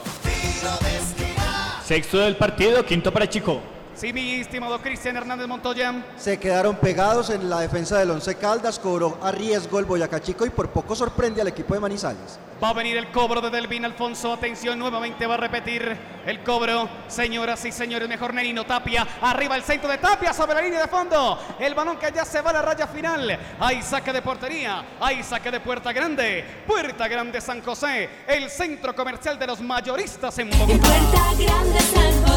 Sexto 1.93 2.17
del 2.17 2.35
partido, 2.35 2.83
quinto 2.83 3.11
para 3.13 3.29
Chico. 3.29 3.61
Sí, 3.95 4.11
mi 4.11 4.41
estimado 4.41 4.79
Cristian 4.79 5.15
Hernández 5.17 5.47
Montoya. 5.47 5.93
Se 6.17 6.39
quedaron 6.39 6.75
pegados 6.77 7.29
en 7.29 7.49
la 7.49 7.59
defensa 7.59 7.99
del 7.99 8.09
Once 8.11 8.35
Caldas, 8.35 8.79
cobró 8.79 9.17
a 9.21 9.31
riesgo 9.31 9.79
el 9.79 9.85
Boyacá 9.85 10.19
Chico 10.21 10.45
y 10.45 10.49
por 10.49 10.69
poco 10.69 10.95
sorprende 10.95 11.41
al 11.41 11.47
equipo 11.47 11.73
de 11.73 11.79
Manizales. 11.79 12.39
Va 12.63 12.69
a 12.69 12.73
venir 12.73 12.95
el 12.95 13.11
cobro 13.11 13.41
de 13.41 13.49
Delvin 13.49 13.83
Alfonso. 13.83 14.31
Atención, 14.31 14.79
nuevamente 14.79 15.27
va 15.27 15.33
a 15.33 15.37
repetir 15.37 15.97
el 16.25 16.43
cobro. 16.43 16.87
Señoras 17.07 17.65
y 17.65 17.73
señores, 17.73 18.07
mejor 18.07 18.33
Nerino 18.33 18.65
Tapia. 18.65 19.05
Arriba 19.21 19.57
el 19.57 19.63
centro 19.63 19.89
de 19.89 19.97
Tapia 19.97 20.33
sobre 20.33 20.55
la 20.55 20.61
línea 20.61 20.81
de 20.81 20.87
fondo. 20.87 21.37
El 21.59 21.75
balón 21.75 21.97
que 21.97 22.09
ya 22.15 22.23
se 22.23 22.39
va 22.39 22.51
a 22.51 22.53
la 22.53 22.61
raya 22.61 22.87
final. 22.87 23.37
Hay 23.59 23.81
saque 23.81 24.13
de 24.13 24.21
portería. 24.21 24.85
Hay 25.01 25.23
saque 25.23 25.51
de 25.51 25.59
Puerta 25.59 25.91
Grande. 25.91 26.45
Puerta 26.65 27.09
Grande 27.09 27.41
San 27.41 27.61
José. 27.61 28.09
El 28.25 28.49
centro 28.49 28.95
comercial 28.95 29.37
de 29.37 29.47
los 29.47 29.59
mayoristas 29.59 30.37
en 30.39 30.49
Bogotá. 30.51 30.87
Puerta 30.87 31.23
Grande 31.37 31.79
San 31.81 32.23
José, 32.23 32.32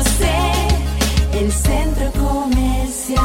el 1.38 1.52
centro 1.52 2.10
comercial. 2.12 3.16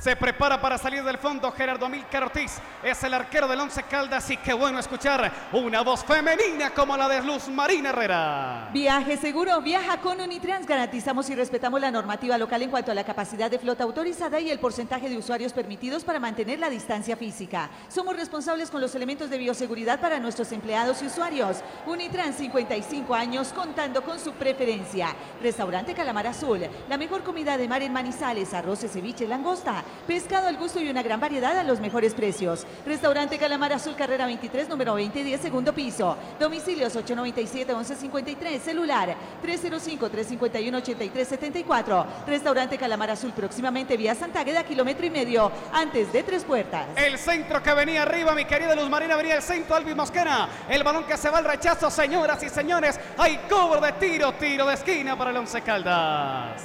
Se 0.00 0.16
prepara 0.16 0.58
para 0.58 0.78
salir 0.78 1.04
del 1.04 1.18
fondo 1.18 1.52
Gerardo 1.52 1.84
Amílcar 1.84 2.22
Ortiz. 2.22 2.56
Es 2.82 3.04
el 3.04 3.12
arquero 3.12 3.46
del 3.46 3.60
Once 3.60 3.82
Caldas 3.82 4.30
y 4.30 4.38
qué 4.38 4.54
bueno 4.54 4.78
escuchar 4.78 5.30
una 5.52 5.82
voz 5.82 6.02
femenina 6.06 6.70
como 6.70 6.96
la 6.96 7.06
de 7.06 7.22
Luz 7.22 7.48
Marina 7.48 7.90
Herrera. 7.90 8.70
Viaje 8.72 9.18
seguro, 9.18 9.60
viaja 9.60 9.98
con 9.98 10.18
Unitrans. 10.18 10.66
Garantizamos 10.66 11.28
y 11.28 11.34
respetamos 11.34 11.82
la 11.82 11.90
normativa 11.90 12.38
local 12.38 12.62
en 12.62 12.70
cuanto 12.70 12.90
a 12.92 12.94
la 12.94 13.04
capacidad 13.04 13.50
de 13.50 13.58
flota 13.58 13.84
autorizada 13.84 14.40
y 14.40 14.50
el 14.50 14.58
porcentaje 14.58 15.10
de 15.10 15.18
usuarios 15.18 15.52
permitidos 15.52 16.02
para 16.02 16.18
mantener 16.18 16.60
la 16.60 16.70
distancia 16.70 17.14
física. 17.14 17.68
Somos 17.90 18.16
responsables 18.16 18.70
con 18.70 18.80
los 18.80 18.94
elementos 18.94 19.28
de 19.28 19.36
bioseguridad 19.36 20.00
para 20.00 20.18
nuestros 20.18 20.50
empleados 20.52 21.02
y 21.02 21.08
usuarios. 21.08 21.58
Unitrans, 21.84 22.36
55 22.36 23.14
años, 23.14 23.52
contando 23.52 24.02
con 24.02 24.18
su 24.18 24.32
preferencia. 24.32 25.14
Restaurante 25.42 25.92
Calamar 25.92 26.26
Azul, 26.26 26.66
la 26.88 26.96
mejor 26.96 27.22
comida 27.22 27.58
de 27.58 27.68
mar 27.68 27.82
en 27.82 27.92
Manizales, 27.92 28.54
arroces, 28.54 28.92
ceviche, 28.92 29.28
langosta, 29.28 29.84
pescado 30.06 30.48
al 30.48 30.56
gusto 30.56 30.80
y 30.80 30.88
una 30.88 31.02
gran 31.02 31.20
variedad 31.20 31.58
a 31.58 31.64
los 31.64 31.80
mejores 31.80 32.14
precios. 32.14 32.66
Restaurante 32.86 33.36
Calamar 33.38 33.72
Azul, 33.72 33.94
carrera 33.94 34.26
23, 34.26 34.68
número 34.68 34.92
2010, 34.92 35.40
segundo 35.40 35.72
piso. 35.72 36.16
Domicilios 36.38 36.94
897-1153, 36.96 38.60
celular 38.60 39.16
305-351-8374. 39.44 42.06
Restaurante 42.26 42.76
Calamar 42.78 43.10
Azul, 43.10 43.32
próximamente 43.32 43.96
vía 43.96 44.14
Santágueda, 44.14 44.62
kilómetro 44.64 45.06
y 45.06 45.10
medio, 45.10 45.50
antes 45.72 46.12
de 46.12 46.22
Tres 46.22 46.44
Puertas. 46.44 46.86
El 46.96 47.18
centro 47.18 47.62
que 47.62 47.72
venía 47.74 48.02
arriba, 48.02 48.34
mi 48.34 48.44
querida 48.44 48.74
Luz 48.74 48.90
Marina, 48.90 49.16
venía 49.16 49.36
el 49.36 49.42
centro, 49.42 49.76
Alvis 49.76 49.96
Mosquera. 49.96 50.48
El 50.68 50.82
balón 50.82 51.04
que 51.04 51.16
se 51.16 51.30
va 51.30 51.38
al 51.38 51.44
rechazo, 51.44 51.88
señoras 51.90 52.42
y 52.42 52.48
señores. 52.48 52.98
Hay 53.18 53.38
cobro 53.48 53.80
de 53.80 53.92
tiro, 53.92 54.32
tiro 54.32 54.66
de 54.66 54.74
esquina 54.74 55.16
para 55.16 55.30
el 55.30 55.36
Once 55.36 55.62
Caldas. 55.62 56.60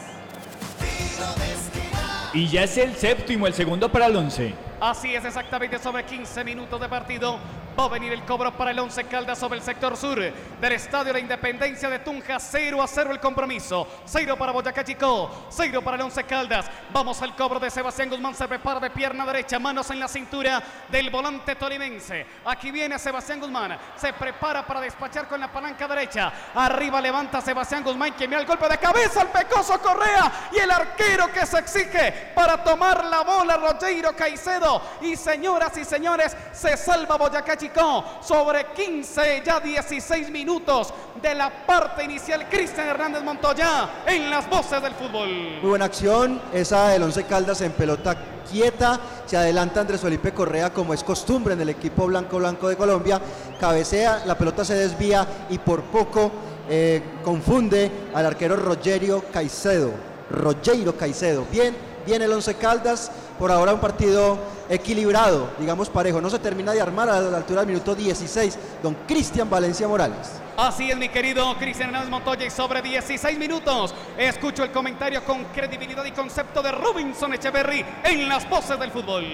Y 2.36 2.50
ya 2.50 2.63
es 2.63 2.78
el 2.78 2.93
séptimo, 2.95 3.48
el 3.48 3.54
segundo 3.54 3.89
para 3.89 4.08
el 4.08 4.15
once. 4.17 4.54
Así 4.86 5.15
es, 5.15 5.26
exactamente 5.26 5.80
sobre 5.80 6.04
15 6.04 6.43
minutos 6.43 6.80
de 6.80 6.88
partido. 6.88 7.39
Va 7.78 7.86
a 7.86 7.89
venir 7.89 8.13
el 8.13 8.24
cobro 8.24 8.56
para 8.56 8.71
el 8.71 8.80
Once 8.80 9.04
Caldas 9.04 9.38
sobre 9.38 9.58
el 9.58 9.63
sector 9.65 9.98
sur 9.98 10.17
del 10.17 10.71
Estadio 10.71 11.12
de 11.12 11.19
Independencia 11.19 11.89
de 11.89 12.00
Tunja. 12.00 12.39
0 12.39 12.82
a 12.82 12.88
0 12.88 13.12
el 13.12 13.19
compromiso. 13.19 13.86
0 14.06 14.38
para 14.38 14.54
Boyacá 14.54 14.82
Chico. 14.86 15.48
0 15.50 15.82
para 15.82 15.98
el 15.98 16.04
Once 16.04 16.24
Caldas. 16.24 16.67
Vamos 16.93 17.21
al 17.21 17.36
cobro 17.36 17.60
de 17.60 17.69
Sebastián 17.69 18.10
Guzmán. 18.10 18.34
Se 18.34 18.48
prepara 18.48 18.80
de 18.80 18.91
pierna 18.91 19.26
derecha. 19.26 19.60
Manos 19.60 19.89
en 19.89 20.00
la 20.00 20.08
cintura 20.08 20.63
del 20.88 21.10
volante 21.10 21.56
tolimense. 21.56 22.26
Aquí 22.45 22.71
viene 22.71 22.98
Sebastián 22.98 23.41
Guzmán. 23.41 23.78
Se 23.98 24.13
prepara 24.13 24.65
para 24.65 24.80
despachar 24.80 25.28
con 25.28 25.41
la 25.41 25.52
palanca 25.52 25.86
derecha. 25.86 26.32
Arriba 26.54 27.02
levanta 27.02 27.41
Sebastián 27.41 27.84
Guzmán. 27.84 28.13
Que 28.13 28.26
mira 28.26 28.39
el 28.39 28.48
golpe 28.48 28.69
de 28.69 28.78
cabeza 28.78 29.19
al 29.19 29.32
Pecoso 29.32 29.82
Correa. 29.82 30.50
Y 30.54 30.60
el 30.60 30.71
arquero 30.71 31.30
que 31.34 31.45
se 31.45 31.60
exige 31.60 32.32
para 32.34 32.63
tomar 32.63 33.04
la 33.04 33.21
bola. 33.24 33.58
Rogeiro 33.58 34.15
Caicedo. 34.15 34.75
Y 35.02 35.16
señoras 35.16 35.78
y 35.78 35.86
señores, 35.86 36.36
se 36.54 36.78
salva 36.78 37.18
Boyacá 37.18 37.58
Chico 37.58 38.04
sobre 38.22 38.66
15, 38.68 39.44
ya 39.46 39.60
16 39.60 40.30
minutos 40.30 40.94
de 41.22 41.36
la 41.36 41.50
parte 41.66 42.04
inicial. 42.04 42.48
Cristian 42.50 42.88
Hernández 42.88 43.24
Montoya 43.24 44.04
en 44.06 44.30
las 44.30 44.50
voces 44.50 44.82
del 44.82 44.94
fútbol. 44.94 45.28
Muy 45.62 45.70
buena 45.70 45.86
acción, 45.86 46.42
esa 46.54 46.90
del 46.90 47.04
Once 47.04 47.24
Caldas 47.24 47.62
en 47.62 47.72
pelota 47.72 48.16
quieta, 48.46 49.00
se 49.26 49.38
adelanta 49.38 49.82
Andrés 49.82 50.02
Felipe 50.02 50.32
Correa 50.32 50.72
como 50.72 50.94
es 50.94 51.04
costumbre 51.04 51.54
en 51.54 51.62
el 51.62 51.70
equipo 51.70 52.06
blanco 52.06 52.38
blanco 52.38 52.70
de 52.70 52.78
Colombia, 52.78 53.20
cabecea, 53.60 54.24
la 54.26 54.38
pelota 54.38 54.64
se 54.64 54.76
desvía 54.76 55.28
y 55.50 55.58
por 55.58 55.84
poco 55.84 56.32
eh, 56.70 57.02
confunde 57.24 57.92
al 58.14 58.26
arquero 58.26 58.56
Rogerio 58.56 59.24
Caicedo, 59.32 59.92
Rogeiro 60.30 60.96
Caicedo, 60.96 61.46
bien, 61.52 61.76
bien 62.06 62.22
el 62.22 62.32
Once 62.32 62.54
Caldas, 62.56 63.12
por 63.38 63.52
ahora 63.52 63.74
un 63.74 63.80
partido 63.80 64.38
equilibrado, 64.69 65.50
digamos 65.60 65.89
parejo, 65.89 66.21
no 66.21 66.30
se 66.30 66.39
termina 66.39 66.71
de 66.71 66.82
armar 66.82 67.10
a 67.10 67.19
la 67.19 67.38
altura 67.38 67.62
del 67.62 67.69
minuto 67.69 67.93
16, 67.95 68.58
don 68.82 68.95
Cristian 69.08 69.50
Valencia 69.50 69.88
Morales. 69.88 70.41
Así 70.58 70.89
es, 70.89 70.98
mi 70.98 71.10
querido 71.10 71.54
Cristian 71.58 71.89
Hernández 71.89 72.10
Montoya, 72.10 72.45
y 72.45 72.50
sobre 72.50 72.82
16 72.82 73.38
minutos 73.38 73.93
escucho 74.17 74.63
el 74.63 74.71
comentario 74.71 75.24
con 75.24 75.43
credibilidad 75.45 76.06
y 76.06 76.12
concepto 76.12 76.62
de 76.62 76.71
Robinson 76.71 77.34
Echeverry 77.34 77.86
en 78.04 78.30
las 78.30 78.50
voces 78.50 78.80
del 78.80 78.91
fútbol. 78.91 79.26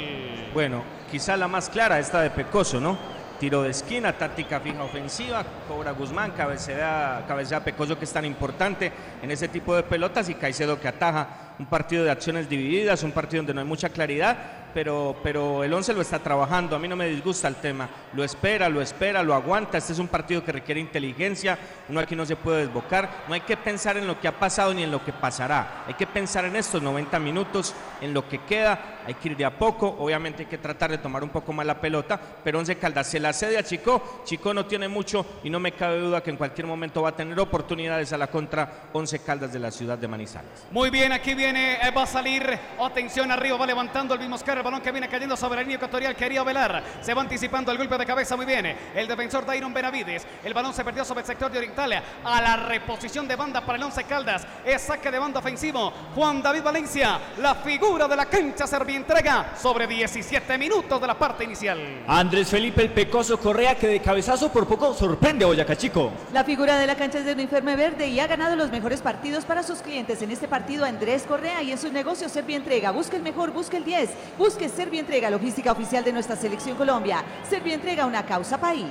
Bueno, 0.53 0.83
quizá 1.09 1.37
la 1.37 1.47
más 1.47 1.69
clara 1.69 1.99
esta 1.99 2.21
de 2.21 2.31
Pecoso, 2.31 2.79
¿no? 2.79 3.20
Tiro 3.41 3.63
de 3.63 3.71
esquina, 3.71 4.13
táctica 4.13 4.59
fija 4.59 4.83
ofensiva, 4.83 5.43
cobra 5.67 5.93
Guzmán, 5.93 6.29
cabecea, 6.37 7.25
cabecea 7.27 7.63
Pecoso 7.63 7.97
que 7.97 8.05
es 8.05 8.13
tan 8.13 8.23
importante 8.23 8.91
en 9.19 9.31
ese 9.31 9.47
tipo 9.47 9.75
de 9.75 9.81
pelotas 9.81 10.29
y 10.29 10.35
Caicedo 10.35 10.79
que 10.79 10.87
ataja 10.87 11.55
un 11.57 11.65
partido 11.65 12.03
de 12.03 12.11
acciones 12.11 12.47
divididas, 12.47 13.01
un 13.01 13.11
partido 13.11 13.39
donde 13.41 13.55
no 13.55 13.61
hay 13.61 13.67
mucha 13.67 13.89
claridad, 13.89 14.37
pero, 14.73 15.15
pero 15.23 15.63
el 15.63 15.73
11 15.73 15.93
lo 15.93 16.01
está 16.01 16.19
trabajando. 16.19 16.75
A 16.75 16.79
mí 16.79 16.87
no 16.87 16.95
me 16.95 17.07
disgusta 17.07 17.47
el 17.47 17.55
tema. 17.55 17.89
Lo 18.13 18.23
espera, 18.23 18.69
lo 18.69 18.81
espera, 18.81 19.23
lo 19.23 19.33
aguanta. 19.33 19.77
Este 19.77 19.93
es 19.93 19.99
un 19.99 20.07
partido 20.07 20.43
que 20.43 20.51
requiere 20.51 20.79
inteligencia. 20.79 21.57
Uno 21.89 21.99
aquí 21.99 22.15
no 22.15 22.25
se 22.25 22.35
puede 22.35 22.65
desbocar. 22.65 23.09
No 23.27 23.33
hay 23.33 23.41
que 23.41 23.57
pensar 23.57 23.97
en 23.97 24.07
lo 24.07 24.19
que 24.19 24.27
ha 24.27 24.39
pasado 24.39 24.73
ni 24.73 24.83
en 24.83 24.91
lo 24.91 25.03
que 25.03 25.13
pasará. 25.13 25.83
Hay 25.87 25.93
que 25.93 26.07
pensar 26.07 26.45
en 26.45 26.55
estos 26.55 26.81
90 26.81 27.19
minutos, 27.19 27.75
en 28.01 28.13
lo 28.13 28.27
que 28.27 28.39
queda. 28.39 29.00
Hay 29.05 29.15
que 29.15 29.29
ir 29.29 29.37
de 29.37 29.45
a 29.45 29.57
poco. 29.57 29.95
Obviamente 29.99 30.43
hay 30.43 30.49
que 30.49 30.57
tratar 30.57 30.91
de 30.91 30.97
tomar 30.97 31.23
un 31.23 31.29
poco 31.29 31.53
más 31.53 31.65
la 31.65 31.79
pelota. 31.79 32.19
Pero 32.43 32.59
Once 32.59 32.75
Caldas 32.77 33.07
se 33.07 33.19
la 33.19 33.33
cede 33.33 33.57
a 33.57 33.63
Chico. 33.63 34.21
Chico 34.23 34.53
no 34.53 34.65
tiene 34.65 34.87
mucho 34.87 35.25
y 35.43 35.49
no 35.49 35.59
me 35.59 35.73
cabe 35.73 35.99
duda 35.99 36.21
que 36.21 36.29
en 36.29 36.37
cualquier 36.37 36.67
momento 36.67 37.01
va 37.01 37.09
a 37.09 37.15
tener 37.15 37.39
oportunidades 37.39 38.13
a 38.13 38.17
la 38.17 38.27
contra 38.27 38.89
Once 38.93 39.19
Caldas 39.19 39.53
de 39.53 39.59
la 39.59 39.71
ciudad 39.71 39.97
de 39.97 40.07
Manizales. 40.07 40.51
Muy 40.71 40.89
bien, 40.89 41.11
aquí 41.11 41.33
viene, 41.33 41.75
eh, 41.75 41.91
va 41.91 42.03
a 42.03 42.07
salir, 42.07 42.57
atención 42.79 43.31
arriba, 43.31 43.57
va 43.57 43.65
levantando 43.65 44.13
el 44.13 44.19
mismo 44.19 44.35
Oscar, 44.35 44.57
el 44.57 44.63
balón 44.63 44.81
que 44.81 44.91
viene 44.91 45.07
cayendo 45.07 45.35
sobre 45.35 45.57
la 45.57 45.61
línea 45.61 45.77
ecuatorial, 45.77 46.15
quería 46.15 46.43
velar, 46.43 46.83
se 47.01 47.13
va 47.13 47.21
anticipando 47.21 47.71
el 47.71 47.77
golpe 47.77 47.97
de 47.97 48.05
cabeza, 48.05 48.35
muy 48.35 48.45
bien, 48.45 48.75
el 48.95 49.07
defensor 49.07 49.45
Dairon 49.45 49.73
Benavides, 49.73 50.25
el 50.43 50.53
balón 50.53 50.73
se 50.73 50.83
perdió 50.83 51.03
sobre 51.03 51.21
el 51.21 51.27
sector 51.27 51.51
de 51.51 51.59
Oriental, 51.59 51.93
a 52.23 52.41
la 52.41 52.55
reposición 52.57 53.27
de 53.27 53.35
banda 53.35 53.61
para 53.61 53.77
el 53.77 53.83
Once 53.83 54.03
Caldas, 54.03 54.45
es 54.65 54.81
saque 54.81 55.11
de 55.11 55.19
banda 55.19 55.39
ofensivo, 55.39 55.91
Juan 56.15 56.41
David 56.41 56.63
Valencia, 56.63 57.19
la 57.37 57.55
figura 57.55 58.07
de 58.07 58.15
la 58.15 58.25
cancha 58.25 58.67
servia 58.67 58.90
entrega 58.95 59.53
sobre 59.57 59.87
17 59.87 60.57
minutos 60.57 60.99
de 60.99 61.07
la 61.07 61.17
parte 61.17 61.43
inicial. 61.43 62.03
Andrés 62.07 62.49
Felipe 62.49 62.81
el 62.81 62.91
Pecoso 62.91 63.39
Correa 63.39 63.75
que 63.75 63.87
de 63.87 64.01
cabezazo 64.01 64.51
por 64.51 64.67
poco 64.67 64.93
sorprende 64.93 65.45
a 65.45 65.47
Boyacá 65.47 65.75
Chico. 65.75 66.11
La 66.33 66.43
figura 66.43 66.77
de 66.77 66.87
la 66.87 66.95
cancha 66.95 67.19
es 67.19 67.25
de 67.25 67.33
uniforme 67.33 67.75
verde 67.75 68.07
y 68.07 68.19
ha 68.19 68.27
ganado 68.27 68.55
los 68.55 68.69
mejores 68.69 69.01
partidos 69.01 69.45
para 69.45 69.63
sus 69.63 69.79
clientes. 69.79 70.21
En 70.21 70.31
este 70.31 70.47
partido, 70.47 70.85
Andrés 70.85 71.23
Correa 71.23 71.63
y 71.63 71.71
en 71.71 71.77
sus 71.77 71.91
negocios 71.91 72.31
Servia 72.31 72.57
Entrega. 72.57 72.91
Busca 72.91 73.15
el 73.15 73.23
mejor, 73.23 73.51
busca 73.51 73.77
el 73.77 73.85
10. 73.85 74.09
Busque 74.37 74.67
Servia 74.67 74.99
Entrega, 74.99 75.29
logística 75.29 75.71
oficial 75.71 76.03
de 76.03 76.11
nuestra 76.11 76.35
selección 76.35 76.75
Colombia. 76.75 77.23
Servia 77.49 77.75
Entrega, 77.75 78.05
una 78.05 78.25
causa 78.25 78.59
país. 78.59 78.85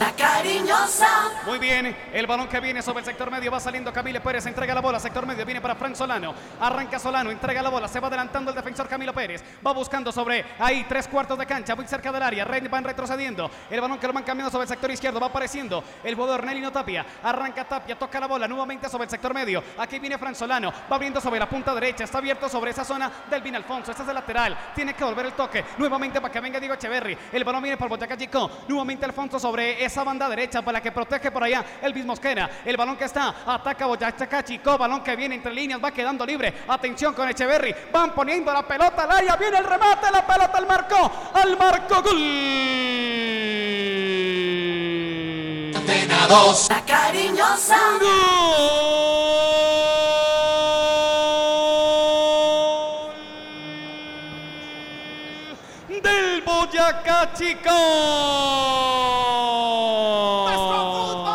La 0.00 0.12
cariñosa. 0.16 1.08
Muy 1.46 1.58
bien, 1.58 1.94
el 2.12 2.26
balón 2.26 2.48
que 2.48 2.60
viene 2.60 2.82
sobre 2.82 3.00
el 3.00 3.04
sector 3.04 3.30
medio 3.30 3.50
va 3.50 3.60
saliendo 3.60 3.92
Camilo 3.92 4.22
Pérez, 4.22 4.46
entrega 4.46 4.74
la 4.74 4.80
bola, 4.80 4.98
sector 4.98 5.26
medio 5.26 5.44
viene 5.44 5.60
para 5.60 5.74
Frank 5.74 5.94
Solano, 5.94 6.34
arranca 6.60 6.98
Solano, 6.98 7.30
entrega 7.30 7.62
la 7.62 7.68
bola, 7.68 7.88
se 7.88 8.00
va 8.00 8.08
adelantando 8.08 8.50
el 8.50 8.56
defensor 8.56 8.69
Camilo 8.88 9.12
Pérez, 9.12 9.42
va 9.64 9.72
buscando 9.72 10.10
sobre 10.10 10.44
ahí 10.58 10.84
tres 10.88 11.06
cuartos 11.08 11.38
de 11.38 11.46
cancha, 11.46 11.76
muy 11.76 11.86
cerca 11.86 12.10
del 12.10 12.22
área, 12.22 12.44
Red 12.44 12.68
van 12.68 12.84
retrocediendo, 12.84 13.50
el 13.70 13.80
balón 13.80 13.98
que 13.98 14.06
lo 14.06 14.12
van 14.12 14.24
cambiando 14.24 14.50
sobre 14.50 14.64
el 14.64 14.68
sector 14.68 14.90
izquierdo, 14.90 15.20
va 15.20 15.28
apareciendo. 15.28 15.82
El 16.02 16.14
jugador 16.14 16.44
Nelino 16.44 16.72
Tapia, 16.72 17.04
arranca 17.22 17.64
Tapia, 17.64 17.98
toca 17.98 18.20
la 18.20 18.26
bola 18.26 18.48
nuevamente 18.48 18.88
sobre 18.88 19.04
el 19.04 19.10
sector 19.10 19.32
medio, 19.32 19.62
aquí 19.78 19.98
viene 19.98 20.18
Frank 20.18 20.34
Solano, 20.34 20.72
va 20.90 20.96
abriendo 20.96 21.20
sobre 21.20 21.38
la 21.38 21.48
punta 21.48 21.74
derecha, 21.74 22.04
está 22.04 22.18
abierto 22.18 22.48
sobre 22.48 22.70
esa 22.72 22.84
zona 22.84 23.10
del 23.30 23.42
Vin 23.42 23.56
Alfonso, 23.56 23.90
este 23.90 24.02
es 24.02 24.08
el 24.08 24.14
lateral, 24.14 24.56
tiene 24.74 24.94
que 24.94 25.04
volver 25.04 25.26
el 25.26 25.32
toque, 25.32 25.64
nuevamente 25.78 26.20
para 26.20 26.32
que 26.32 26.40
venga 26.40 26.58
Diego 26.58 26.74
Echeverry, 26.74 27.16
el 27.32 27.44
balón 27.44 27.62
viene 27.62 27.76
por 27.76 27.88
Boyacá 27.88 28.16
Chico, 28.16 28.50
nuevamente 28.68 29.04
Alfonso 29.04 29.38
sobre 29.38 29.84
esa 29.84 30.04
banda 30.04 30.28
derecha 30.28 30.62
para 30.62 30.80
que 30.80 30.92
protege 30.92 31.30
por 31.30 31.44
allá 31.44 31.64
el 31.82 31.94
Mosquera. 32.04 32.50
El 32.64 32.76
balón 32.76 32.96
que 32.96 33.04
está, 33.04 33.34
ataca 33.46 33.86
Boyacá 33.86 34.42
Chico, 34.42 34.76
balón 34.76 35.02
que 35.02 35.14
viene 35.16 35.34
entre 35.34 35.52
líneas, 35.52 35.80
va 35.82 35.90
quedando 35.90 36.24
libre. 36.26 36.52
Atención 36.68 37.14
con 37.14 37.28
Echeverry, 37.28 37.74
van 37.92 38.12
poniendo 38.12 38.52
la 38.52 38.59
pelota 38.66 39.02
al 39.04 39.10
área, 39.10 39.36
viene 39.36 39.58
el 39.58 39.64
remate, 39.64 40.10
la 40.10 40.26
pelota 40.26 40.58
al 40.58 40.66
marco, 40.66 41.10
al 41.34 41.56
marco, 41.56 42.02
gol. 42.02 42.50
La 46.30 46.84
cariñosa. 46.86 47.76
del 56.02 56.42
Boyacá 56.42 57.32
Chico. 57.34 57.70
Gol 60.46 61.29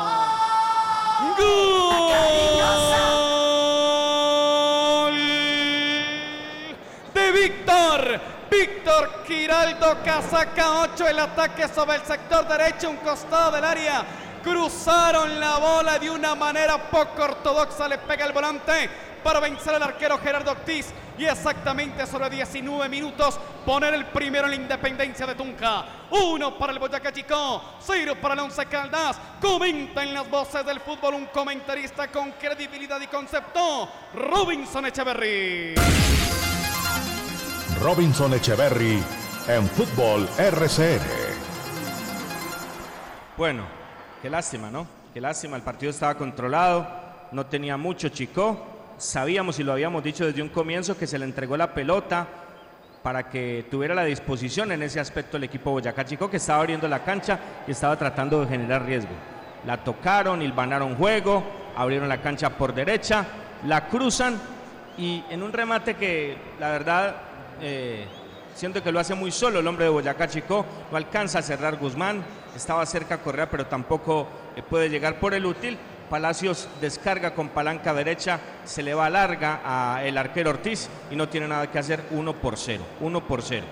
Giraldo 9.28 9.98
Casaca 10.04 10.82
8. 10.82 11.08
El 11.08 11.20
ataque 11.20 11.68
sobre 11.68 11.98
el 11.98 12.04
sector 12.04 12.48
derecho, 12.48 12.90
un 12.90 12.98
costado 12.98 13.52
del 13.52 13.64
área. 13.64 14.06
Cruzaron 14.44 15.40
la 15.40 15.58
bola 15.58 15.98
de 15.98 16.10
una 16.10 16.36
manera 16.36 16.78
poco 16.90 17.24
ortodoxa. 17.24 17.88
Le 17.88 17.98
pega 17.98 18.26
el 18.26 18.34
volante 18.34 18.90
para 19.24 19.40
vencer 19.40 19.74
al 19.74 19.84
arquero 19.84 20.20
Gerardo 20.20 20.52
Ortiz. 20.52 20.94
Y 21.18 21.26
exactamente 21.26 22.06
sobre 22.06 22.30
19 22.30 22.90
minutos 22.90 23.40
poner 23.66 23.94
el 23.94 24.06
primero 24.08 24.46
en 24.46 24.52
la 24.52 24.56
independencia 24.58 25.26
de 25.26 25.34
Tunja. 25.34 25.86
Uno 26.12 26.58
para 26.58 26.74
el 26.74 26.80
Boyacá 26.80 27.12
Chico, 27.12 27.62
cero 27.80 28.16
para 28.22 28.34
el 28.34 28.42
Once 28.42 28.66
Caldas. 28.66 29.18
Comenta 29.42 30.04
en 30.04 30.14
las 30.14 30.30
voces 30.30 30.66
del 30.66 30.82
fútbol 30.82 31.16
un 31.16 31.26
comentarista 31.28 32.10
con 32.10 32.34
credibilidad 32.34 33.00
y 33.00 33.08
concepto, 33.08 33.90
Robinson 34.14 34.86
Echeverry. 34.86 35.76
Robinson 37.82 38.34
Echeverry 38.34 39.04
en 39.48 39.68
Fútbol 39.68 40.28
RCN. 40.38 41.02
Bueno, 43.38 43.64
qué 44.22 44.30
lástima, 44.30 44.72
¿no? 44.72 44.88
Qué 45.14 45.22
lástima, 45.22 45.56
el 45.58 45.62
partido 45.62 45.90
estaba 45.90 46.16
controlado, 46.16 46.88
no 47.32 47.46
tenía 47.46 47.78
mucho 47.78 48.10
Chico. 48.10 48.66
Sabíamos 48.98 49.60
y 49.60 49.64
lo 49.64 49.74
habíamos 49.74 50.04
dicho 50.04 50.26
desde 50.26 50.42
un 50.42 50.50
comienzo 50.50 50.98
que 50.98 51.06
se 51.06 51.20
le 51.20 51.26
entregó 51.26 51.58
la 51.58 51.74
pelota 51.74 52.28
para 53.04 53.30
que 53.30 53.66
tuviera 53.70 53.94
la 53.94 54.06
disposición 54.06 54.72
en 54.72 54.82
ese 54.82 55.00
aspecto 55.00 55.38
el 55.38 55.44
equipo 55.44 55.72
Boyacá 55.72 56.06
Chico 56.06 56.30
que 56.30 56.38
estaba 56.38 56.62
abriendo 56.62 56.88
la 56.88 57.04
cancha 57.04 57.40
y 57.68 57.72
estaba 57.72 57.98
tratando 57.98 58.42
de 58.42 58.48
generar 58.48 58.86
riesgo. 58.86 59.12
La 59.66 59.84
tocaron, 59.84 60.42
hilvanaron 60.42 60.96
juego, 60.96 61.44
abrieron 61.76 62.08
la 62.08 62.22
cancha 62.22 62.50
por 62.52 62.74
derecha, 62.74 63.26
la 63.66 63.88
cruzan 63.88 64.40
y 64.98 65.24
en 65.30 65.44
un 65.44 65.52
remate 65.52 65.96
que 65.96 66.38
la 66.60 66.72
verdad 66.72 67.16
eh, 67.62 68.06
siento 68.56 68.82
que 68.82 68.92
lo 68.92 69.00
hace 69.00 69.16
muy 69.16 69.32
solo 69.32 69.60
el 69.60 69.68
hombre 69.68 69.86
de 69.86 69.92
Boyacá 69.92 70.28
Chico, 70.28 70.66
no 70.92 70.98
alcanza 70.98 71.40
a 71.40 71.42
cerrar 71.42 71.78
Guzmán, 71.78 72.24
estaba 72.56 72.86
cerca 72.86 73.20
Correa 73.20 73.50
pero 73.50 73.66
tampoco 73.66 74.28
eh, 74.56 74.62
puede 74.62 74.90
llegar 74.90 75.20
por 75.20 75.34
el 75.34 75.46
útil. 75.46 75.78
Palacios 76.10 76.68
descarga 76.80 77.34
con 77.34 77.50
palanca 77.50 77.92
derecha, 77.94 78.40
se 78.64 78.84
le 78.84 78.94
va 78.94 79.10
larga 79.10 79.62
a 79.66 80.06
el 80.06 80.18
arquero 80.18 80.52
Ortiz 80.52 80.88
y 81.10 81.16
no 81.16 81.28
tiene 81.28 81.48
nada 81.48 81.72
que 81.72 81.80
hacer 81.80 82.04
1 82.12 82.34
por 82.34 82.58
0, 82.58 82.84
1 83.02 83.28
por 83.28 83.42
0. 83.42 83.66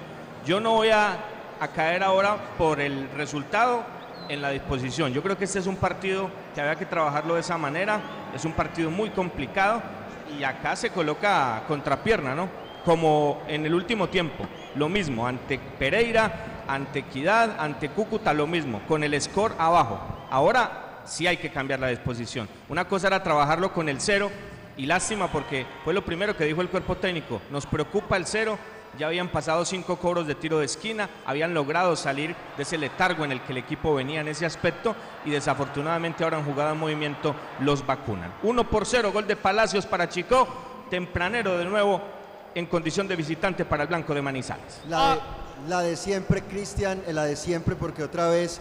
Yo 0.43 0.59
no 0.59 0.71
voy 0.71 0.89
a, 0.89 1.17
a 1.59 1.67
caer 1.67 2.01
ahora 2.01 2.35
por 2.57 2.81
el 2.81 3.07
resultado 3.11 3.83
en 4.29 4.41
la 4.41 4.49
disposición. 4.49 5.13
Yo 5.13 5.21
creo 5.21 5.37
que 5.37 5.45
este 5.45 5.59
es 5.59 5.67
un 5.67 5.75
partido 5.75 6.29
que 6.55 6.61
había 6.61 6.75
que 6.75 6.87
trabajarlo 6.87 7.35
de 7.35 7.41
esa 7.41 7.57
manera, 7.57 8.01
es 8.33 8.43
un 8.45 8.53
partido 8.53 8.89
muy 8.89 9.11
complicado 9.11 9.81
y 10.37 10.43
acá 10.43 10.75
se 10.75 10.89
coloca 10.89 11.63
contrapierna, 11.67 12.33
¿no? 12.33 12.62
Como 12.85 13.41
en 13.47 13.65
el 13.65 13.73
último 13.73 14.09
tiempo, 14.09 14.45
lo 14.75 14.89
mismo, 14.89 15.25
ante 15.25 15.57
Pereira, 15.57 16.63
ante 16.67 16.99
Equidad, 16.99 17.59
ante 17.59 17.89
Cúcuta, 17.89 18.33
lo 18.33 18.47
mismo, 18.47 18.81
con 18.87 19.03
el 19.03 19.19
score 19.21 19.53
abajo. 19.57 19.99
Ahora 20.29 21.01
sí 21.05 21.27
hay 21.27 21.37
que 21.37 21.51
cambiar 21.51 21.79
la 21.79 21.87
disposición. 21.87 22.47
Una 22.69 22.85
cosa 22.85 23.07
era 23.07 23.23
trabajarlo 23.23 23.73
con 23.73 23.89
el 23.89 24.01
cero 24.01 24.29
y 24.77 24.85
lástima 24.85 25.27
porque 25.27 25.65
fue 25.83 25.93
lo 25.93 26.03
primero 26.03 26.35
que 26.35 26.45
dijo 26.45 26.61
el 26.61 26.69
cuerpo 26.69 26.95
técnico. 26.97 27.41
Nos 27.51 27.65
preocupa 27.65 28.17
el 28.17 28.25
cero. 28.25 28.57
Ya 28.97 29.07
habían 29.07 29.29
pasado 29.29 29.65
cinco 29.65 29.97
cobros 29.97 30.27
de 30.27 30.35
tiro 30.35 30.59
de 30.59 30.65
esquina, 30.65 31.09
habían 31.25 31.55
logrado 31.55 31.95
salir 31.95 32.35
de 32.55 32.61
ese 32.61 32.77
letargo 32.77 33.25
en 33.25 33.31
el 33.31 33.41
que 33.41 33.51
el 33.51 33.57
equipo 33.57 33.95
venía 33.95 34.21
en 34.21 34.27
ese 34.27 34.45
aspecto 34.45 34.95
y 35.25 35.31
desafortunadamente 35.31 36.23
ahora 36.23 36.37
en 36.37 36.45
jugada 36.45 36.73
en 36.73 36.77
movimiento 36.77 37.33
los 37.61 37.83
vacunan. 37.83 38.31
Uno 38.43 38.69
por 38.69 38.85
cero, 38.85 39.11
gol 39.11 39.25
de 39.25 39.35
Palacios 39.35 39.87
para 39.87 40.09
Chico, 40.09 40.47
tempranero 40.91 41.57
de 41.57 41.65
nuevo 41.65 42.03
en 42.55 42.65
condición 42.67 43.07
de 43.07 43.15
visitante 43.15 43.65
para 43.65 43.83
el 43.83 43.89
Blanco 43.89 44.13
de 44.13 44.21
Manizales. 44.21 44.81
La 44.87 45.15
de, 45.15 45.21
la 45.69 45.81
de 45.81 45.95
siempre, 45.95 46.43
Cristian, 46.43 47.01
eh, 47.07 47.13
la 47.13 47.25
de 47.25 47.35
siempre, 47.35 47.75
porque 47.75 48.03
otra 48.03 48.29
vez 48.29 48.59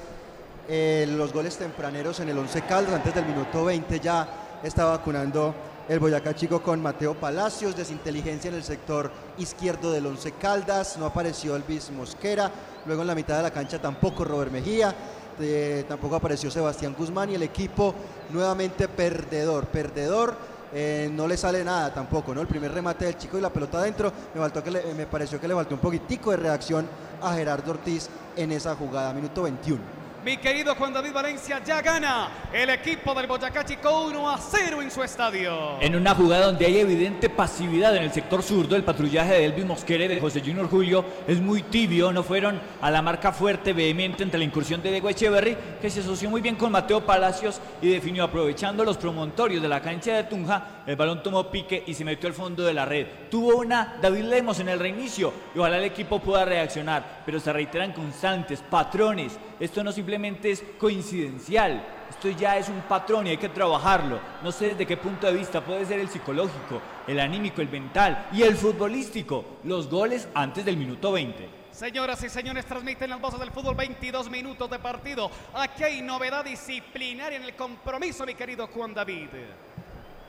eh, 0.68 1.07
los 1.16 1.33
goles 1.33 1.57
tempraneros 1.57 2.20
en 2.20 2.28
el 2.28 2.38
11 2.38 2.62
Caldas, 2.62 2.94
antes 2.94 3.14
del 3.14 3.26
minuto 3.26 3.64
20 3.64 4.00
ya 4.00 4.28
está 4.62 4.85
vacunando 4.85 5.55
el 5.88 5.98
Boyacá 5.98 6.35
Chico 6.35 6.62
con 6.62 6.81
Mateo 6.81 7.14
Palacios, 7.14 7.76
desinteligencia 7.76 8.48
en 8.48 8.55
el 8.55 8.62
sector 8.62 9.11
izquierdo 9.38 9.90
del 9.90 10.07
11 10.07 10.33
Caldas, 10.33 10.96
no 10.96 11.07
apareció 11.07 11.57
Elvis 11.57 11.90
Mosquera, 11.90 12.50
luego 12.87 13.02
en 13.02 13.09
la 13.09 13.14
mitad 13.14 13.37
de 13.37 13.42
la 13.42 13.50
cancha 13.50 13.81
tampoco 13.81 14.24
Robert 14.24 14.52
Mejía, 14.52 14.94
eh, 15.40 15.85
tampoco 15.88 16.16
apareció 16.16 16.50
Sebastián 16.50 16.94
Guzmán 16.96 17.31
y 17.31 17.35
el 17.35 17.42
equipo 17.42 17.94
nuevamente 18.31 18.87
perdedor, 18.87 19.66
perdedor, 19.66 20.37
eh, 20.74 21.08
no 21.12 21.26
le 21.28 21.37
sale 21.37 21.62
nada 21.64 21.92
tampoco, 21.92 22.35
¿no? 22.35 22.40
El 22.40 22.46
primer 22.46 22.72
remate 22.72 23.04
del 23.04 23.16
chico 23.18 23.38
y 23.38 23.40
la 23.40 23.50
pelota 23.50 23.78
adentro, 23.78 24.12
me, 24.35 24.40
faltó 24.40 24.62
que 24.62 24.70
le- 24.70 24.94
me 24.94 25.06
pareció 25.06 25.40
que 25.40 25.48
le 25.48 25.54
faltó 25.54 25.74
un 25.74 25.80
poquitico 25.80 26.30
de 26.30 26.38
reacción 26.38 26.87
a 27.22 27.35
Gerardo 27.35 27.70
Ortiz 27.72 28.08
en 28.37 28.52
esa 28.52 28.74
jugada, 28.74 29.12
minuto 29.12 29.42
21. 29.42 30.01
Mi 30.24 30.37
querido 30.37 30.76
Juan 30.76 30.92
David 30.92 31.12
Valencia 31.12 31.61
ya 31.64 31.82
gana 31.82 32.28
el 32.52 32.70
equipo 32.70 33.12
del 33.12 33.26
Boyacá 33.26 33.64
Chico 33.64 34.04
1 34.04 34.30
a 34.30 34.38
0 34.38 34.80
en 34.80 34.88
su 34.88 35.02
estadio. 35.02 35.80
En 35.80 35.96
una 35.96 36.14
jugada 36.14 36.46
donde 36.46 36.64
hay 36.64 36.78
evidente 36.78 37.28
pasividad 37.28 37.96
en 37.96 38.04
el 38.04 38.12
sector 38.12 38.40
zurdo, 38.40 38.76
el 38.76 38.85
patrullaje 38.85 39.32
de 39.32 39.44
Elvis 39.46 39.64
Mosquera 39.64 40.04
y 40.04 40.08
de 40.08 40.20
José 40.20 40.40
Junior 40.40 40.70
Julio 40.70 41.04
es 41.26 41.40
muy 41.40 41.62
tibio, 41.64 42.12
no 42.12 42.22
fueron 42.22 42.61
a 42.80 42.88
la 42.92 43.02
marca 43.02 43.32
fuerte, 43.32 43.72
vehemente 43.72 44.22
ante 44.22 44.38
la 44.38 44.44
incursión 44.44 44.80
de 44.80 44.92
Diego 44.92 45.08
Echeverry, 45.08 45.56
que 45.80 45.90
se 45.90 45.98
asoció 45.98 46.30
muy 46.30 46.40
bien 46.40 46.54
con 46.54 46.70
Mateo 46.70 47.04
Palacios 47.04 47.61
y 47.80 47.88
definió 47.88 48.22
aprovechando 48.22 48.85
los 48.85 48.98
promontorios 48.98 49.61
de 49.61 49.68
la 49.68 49.82
cancha 49.82 50.14
de 50.14 50.24
Tunja, 50.24 50.82
el 50.87 50.94
balón 50.94 51.20
tomó 51.24 51.50
pique 51.50 51.82
y 51.85 51.94
se 51.94 52.04
metió 52.04 52.28
al 52.28 52.35
fondo 52.35 52.62
de 52.62 52.74
la 52.74 52.85
red. 52.85 53.08
Tuvo 53.28 53.56
una 53.56 53.98
David 54.00 54.24
Lemos 54.24 54.61
en 54.61 54.68
el 54.68 54.78
reinicio 54.78 55.32
y 55.52 55.58
ojalá 55.58 55.78
el 55.78 55.85
equipo 55.85 56.20
pueda 56.20 56.44
reaccionar, 56.44 57.22
pero 57.26 57.40
se 57.40 57.52
reiteran 57.52 57.92
constantes, 57.92 58.62
patrones. 58.62 59.37
Esto 59.62 59.85
no 59.85 59.92
simplemente 59.92 60.51
es 60.51 60.64
coincidencial, 60.77 61.87
esto 62.11 62.29
ya 62.31 62.59
es 62.59 62.68
un 62.68 62.81
patrón 62.81 63.29
y 63.29 63.31
hay 63.31 63.37
que 63.37 63.48
trabajarlo. 63.48 64.18
No 64.42 64.51
sé 64.51 64.70
desde 64.70 64.85
qué 64.85 64.96
punto 64.96 65.29
de 65.29 65.35
vista 65.35 65.61
puede 65.61 65.87
ser 65.87 66.01
el 66.01 66.09
psicológico, 66.09 66.83
el 67.07 67.20
anímico, 67.20 67.62
el 67.62 67.68
mental 67.68 68.27
y 68.33 68.42
el 68.42 68.57
futbolístico. 68.57 69.44
Los 69.62 69.88
goles 69.88 70.27
antes 70.35 70.64
del 70.64 70.77
minuto 70.77 71.12
20. 71.12 71.48
Señoras 71.70 72.25
y 72.25 72.29
señores, 72.29 72.66
transmiten 72.66 73.09
las 73.09 73.20
voces 73.20 73.38
del 73.38 73.53
fútbol 73.53 73.77
22 73.77 74.29
minutos 74.31 74.68
de 74.68 74.81
partido. 74.81 75.31
Aquí 75.55 75.85
hay 75.85 76.03
novedad 76.03 76.44
disciplinaria 76.44 77.38
en 77.38 77.44
el 77.44 77.55
compromiso, 77.55 78.27
mi 78.27 78.35
querido 78.35 78.66
Juan 78.66 78.92
David. 78.92 79.29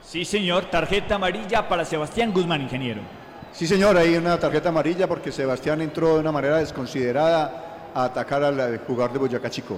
Sí, 0.03 0.25
señor, 0.25 0.65
tarjeta 0.65 1.15
amarilla 1.15 1.67
para 1.67 1.85
Sebastián 1.85 2.31
Guzmán, 2.31 2.61
ingeniero. 2.61 3.01
Sí, 3.51 3.65
señor, 3.65 3.97
hay 3.97 4.15
una 4.15 4.39
tarjeta 4.39 4.69
amarilla 4.69 5.07
porque 5.07 5.31
Sebastián 5.31 5.81
entró 5.81 6.13
de 6.13 6.19
una 6.19 6.31
manera 6.31 6.57
desconsiderada 6.57 7.72
a 7.93 8.05
atacar 8.05 8.43
al 8.43 8.59
al 8.59 8.77
jugador 8.79 9.13
de 9.13 9.19
Boyacá 9.19 9.49
Chico. 9.49 9.77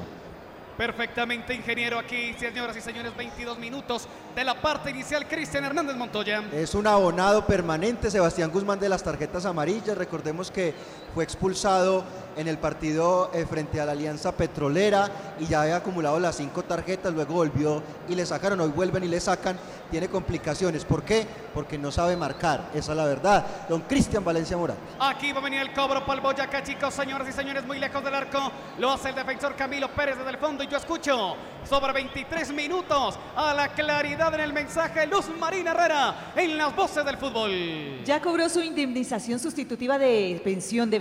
Perfectamente, 0.78 1.54
ingeniero, 1.54 1.97
aquí, 1.97 2.34
señoras 2.38 2.75
y 2.75 2.82
señores, 2.82 3.15
22 3.15 3.58
minutos 3.60 4.10
de 4.36 4.43
la 4.43 4.62
parte 4.62 4.89
inicial. 4.89 5.25
Cristian 5.25 5.63
Hernández 5.63 5.95
Montoya. 5.95 6.43
Es 6.51 6.75
un 6.75 6.86
abonado 6.86 7.45
permanente 7.45 8.12
Sebastián 8.12 8.51
Guzmán 8.51 8.78
de 8.78 8.89
las 8.89 9.01
tarjetas 9.01 9.45
amarillas. 9.45 9.97
Recordemos 9.97 10.51
que 10.51 10.73
fue 11.15 11.23
expulsado 11.23 12.04
en 12.36 12.49
el 12.49 12.58
partido 12.58 13.32
eh, 13.34 13.45
frente 13.45 13.80
a 13.80 13.86
la 13.86 13.93
Alianza 13.93 14.34
Petrolera 14.34 15.10
y 15.39 15.45
ya 15.45 15.62
había 15.62 15.78
acumulado 15.78 16.19
las 16.19 16.36
cinco 16.36 16.63
tarjetas, 16.63 17.13
luego 17.13 17.36
volvió 17.36 17.82
y 18.10 18.15
le 18.15 18.25
sacaron, 18.25 18.60
hoy 18.60 18.69
vuelven 18.69 19.06
y 19.06 19.08
le 19.08 19.21
sacan, 19.21 19.58
tiene 19.89 20.10
complicaciones. 20.10 20.84
¿Por 20.84 21.04
qué? 21.04 21.25
Porque 21.54 21.78
no 21.78 21.89
sabe 21.89 22.17
marcar, 22.17 22.69
esa 22.73 22.91
es 22.91 22.97
la 22.97 23.06
verdad. 23.06 23.45
Don 23.69 23.82
Cristian 23.82 24.25
Valencia 24.25 24.58
Morán. 24.58 24.75
Aquí 24.99 25.32
va 25.32 25.39
a 25.39 25.43
venir 25.43 25.62
el 25.62 25.73
cobro 25.73 26.01
para 26.06 26.15
el 26.15 26.21
Boyacá, 26.21 26.62
chicos, 26.63 26.93
señoras 26.93 27.30
y 27.30 27.32
señores, 27.32 27.65
muy 27.65 27.80
lejos 27.80 28.04
del 28.04 28.13
arco. 28.13 28.51
Lo 28.78 28.91
hace 28.91 29.10
el 29.10 29.15
defensor 29.15 29.56
Camilo 29.56 29.89
Pérez 29.93 30.17
desde 30.17 30.32
el 30.32 30.38
fondo 30.38 30.63
y 30.63 30.67
yo 30.67 30.78
escucho 30.78 31.36
sobre 31.63 31.93
23 31.93 32.51
minutos 32.54 33.17
a 33.36 33.54
la 33.54 33.69
claridad 33.69 34.34
en 34.36 34.41
el 34.41 34.54
mensaje 34.54 35.08
Luz 35.08 35.30
Marina 35.39 35.71
Herrera 35.71 36.34
en 36.36 36.58
las 36.58 36.75
voces 36.75 37.06
del 37.06 37.17
fútbol. 37.17 38.04
¿Ya 38.04 38.21
cobró 38.21 38.49
su 38.49 38.62
indemnización 38.62 39.39
sustitutiva 39.39 39.97
de 39.97 40.39
pensión 40.43 40.89
de 40.89 40.99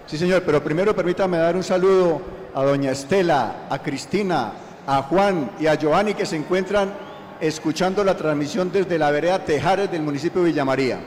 Sí, 0.05 0.17
señor, 0.17 0.43
pero 0.45 0.63
primero 0.63 0.95
permítame 0.95 1.37
dar 1.37 1.55
un 1.55 1.63
saludo 1.63 2.42
a 2.55 2.63
doña 2.63 2.91
Estela, 2.91 3.67
a 3.69 3.79
Cristina, 3.79 4.53
a 4.85 5.01
Juan 5.03 5.51
y 5.59 5.67
a 5.67 5.75
Giovanni 5.75 6.13
que 6.13 6.25
se 6.25 6.35
encuentran 6.35 6.93
escuchando 7.39 8.03
la 8.03 8.15
transmisión 8.15 8.71
desde 8.71 8.97
la 8.97 9.11
vereda 9.11 9.43
Tejares 9.43 9.91
del 9.91 10.01
municipio 10.01 10.41
de 10.41 10.51
Villamaría. 10.51 10.99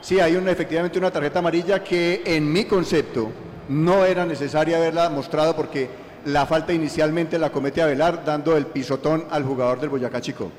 Sí, 0.00 0.18
hay 0.18 0.36
una, 0.36 0.50
efectivamente 0.50 0.98
una 0.98 1.10
tarjeta 1.10 1.40
amarilla 1.40 1.84
que 1.84 2.22
en 2.24 2.50
mi 2.50 2.64
concepto 2.64 3.30
no 3.68 4.04
era 4.04 4.24
necesaria 4.24 4.78
haberla 4.78 5.10
mostrado 5.10 5.54
porque 5.54 5.88
la 6.24 6.46
falta 6.46 6.72
inicialmente 6.72 7.38
la 7.38 7.50
comete 7.50 7.82
Avelar 7.82 8.24
dando 8.24 8.56
el 8.56 8.66
pisotón 8.66 9.26
al 9.30 9.44
jugador 9.44 9.80
del 9.80 9.90
Boyacá 9.90 10.20
Chico. 10.20 10.50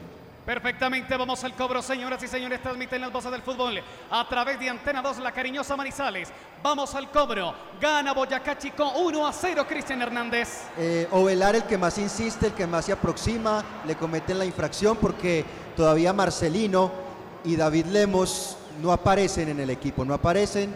Perfectamente, 0.46 1.16
vamos 1.16 1.44
al 1.44 1.54
cobro, 1.54 1.84
señoras 1.84 2.24
y 2.24 2.28
señores, 2.28 2.64
transmiten 2.64 3.00
las 3.00 3.12
voces 3.12 3.32
del 3.32 3.44
fútbol 3.44 3.80
a 4.10 4.28
través 4.28 4.60
de 4.60 4.70
Antena 4.72 5.00
2, 5.00 5.20
la 5.20 5.32
cariñosa 5.32 5.76
Manizales. 5.76 6.30
Vamos 6.64 6.96
al 6.96 7.12
cobro, 7.12 7.54
gana 7.80 8.12
Boyacá 8.12 8.58
Chico 8.58 8.92
1 8.92 9.28
a 9.28 9.32
0, 9.32 9.66
Cristian 9.70 10.02
Hernández. 10.02 10.64
Eh, 10.80 11.08
Ovelar 11.12 11.56
el 11.56 11.64
que 11.66 11.78
más 11.78 12.00
insiste, 12.00 12.48
el 12.48 12.54
que 12.54 12.66
más 12.66 12.86
se 12.86 12.92
aproxima, 12.92 13.64
le 13.86 13.96
cometen 13.96 14.40
la 14.40 14.46
infracción 14.46 14.98
porque 14.98 15.46
todavía 15.76 16.12
Marcelino 16.12 16.92
y 17.44 17.56
David 17.56 17.86
Lemos 17.86 18.58
no 18.82 18.92
aparecen 18.92 19.50
en 19.50 19.60
el 19.60 19.70
equipo, 19.70 20.04
no 20.04 20.16
aparecen, 20.16 20.74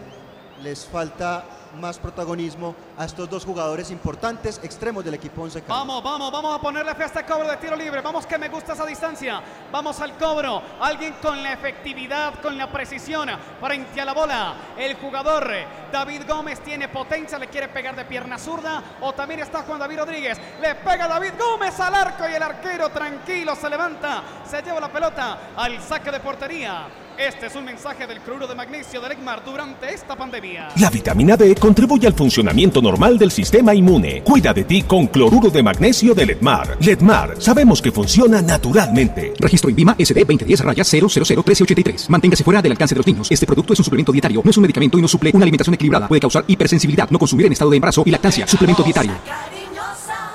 les 0.62 0.86
falta 0.86 1.44
más 1.76 2.00
protagonismo 2.00 2.76
a 2.98 3.06
estos 3.06 3.30
dos 3.30 3.46
jugadores 3.46 3.92
importantes, 3.92 4.60
extremos 4.64 5.04
del 5.04 5.14
equipo 5.14 5.42
11 5.44 5.62
Caldas. 5.62 5.78
Vamos, 5.78 6.04
vamos, 6.04 6.32
vamos 6.32 6.56
a 6.56 6.62
ponerle 6.62 6.96
fe 6.96 7.04
a 7.04 7.06
este 7.08 7.24
cobro 7.26 7.48
de 7.48 7.58
tiro 7.58 7.76
libre. 7.76 8.02
Vamos 8.02 8.26
que 8.26 8.38
me 8.38 8.50
gusta 8.50 8.74
esa 8.74 8.86
distancia. 8.86 9.42
Vamos 9.72 10.00
al 10.00 10.18
cobro. 10.18 10.62
Alguien 10.80 11.16
con 11.22 11.42
la 11.42 11.54
efectividad, 11.54 12.40
con 12.42 12.58
la 12.58 12.72
precisión 12.72 13.30
frente 13.60 14.02
a 14.02 14.06
la 14.06 14.14
bola. 14.14 14.54
El 14.78 14.96
jugador 14.96 15.52
David 15.92 16.24
Gómez 16.28 16.60
tiene 16.62 16.88
potencia, 16.88 17.38
le 17.38 17.48
quiere 17.48 17.68
pegar 17.68 17.96
de 17.96 18.06
pierna 18.06 18.38
zurda. 18.38 18.82
O 19.02 19.14
también 19.14 19.42
está 19.42 19.64
Juan 19.64 19.80
David 19.80 20.00
Rodríguez. 20.00 20.40
Le 20.62 20.76
pega 20.76 21.08
David 21.08 21.34
Gómez 21.40 21.80
al 21.80 21.96
arco 21.96 22.28
y 22.30 22.34
el 22.34 22.44
arquero 22.44 22.90
tranquilo 22.90 23.56
se 23.56 23.70
levanta. 23.70 24.24
Se 24.46 24.62
lleva 24.62 24.80
la 24.80 24.92
pelota 24.92 25.40
al 25.56 25.82
saque 25.82 26.12
de 26.12 26.20
portería. 26.20 27.05
Este 27.18 27.46
es 27.46 27.56
un 27.56 27.64
mensaje 27.64 28.06
del 28.08 28.20
cloruro 28.20 28.46
de 28.46 28.56
magnesio 28.56 29.00
del 29.00 29.14
ECMAR 29.14 29.42
durante 29.46 29.94
esta 29.94 30.18
pandemia. 30.18 30.68
La 30.78 30.90
vitamina 30.90 31.38
D 31.38 31.56
contribuye 31.56 32.08
al 32.08 32.14
funcionamiento 32.14 32.82
normal 32.82 33.18
del 33.18 33.32
sistema 33.32 33.74
inmune. 33.74 34.22
Cuida 34.22 34.54
de 34.54 34.66
ti 34.66 34.82
con 34.82 35.08
cloruro 35.08 35.50
de 35.50 35.64
magnesio 35.64 36.14
de 36.14 36.26
Ledmar. 36.26 36.76
Ledmar, 36.82 37.36
sabemos 37.40 37.82
que 37.82 37.94
funciona 37.94 38.42
naturalmente. 38.42 39.34
Registro 39.40 39.70
INVIMA 39.70 39.96
SD 39.98 40.28
2010-001383. 40.28 42.10
Manténgase 42.10 42.44
fuera 42.44 42.62
del 42.62 42.74
alcance 42.74 42.94
de 42.94 43.00
los 43.00 43.08
niños. 43.08 43.32
Este 43.32 43.46
producto 43.46 43.72
es 43.72 43.80
un 43.80 43.86
suplemento 43.86 44.12
dietario, 44.12 44.42
no 44.44 44.52
es 44.52 44.58
un 44.58 44.64
medicamento 44.64 44.98
y 44.98 45.02
no 45.02 45.08
suple 45.08 45.32
una 45.34 45.44
alimentación 45.44 45.74
equilibrada. 45.74 46.10
Puede 46.10 46.20
causar 46.20 46.44
hipersensibilidad, 46.48 47.10
no 47.10 47.18
consumir 47.18 47.46
en 47.46 47.54
estado 47.54 47.72
de 47.72 47.78
embarazo 47.78 48.04
y 48.06 48.12
lactancia. 48.12 48.46
Suplemento 48.46 48.84
dietario. 48.84 49.14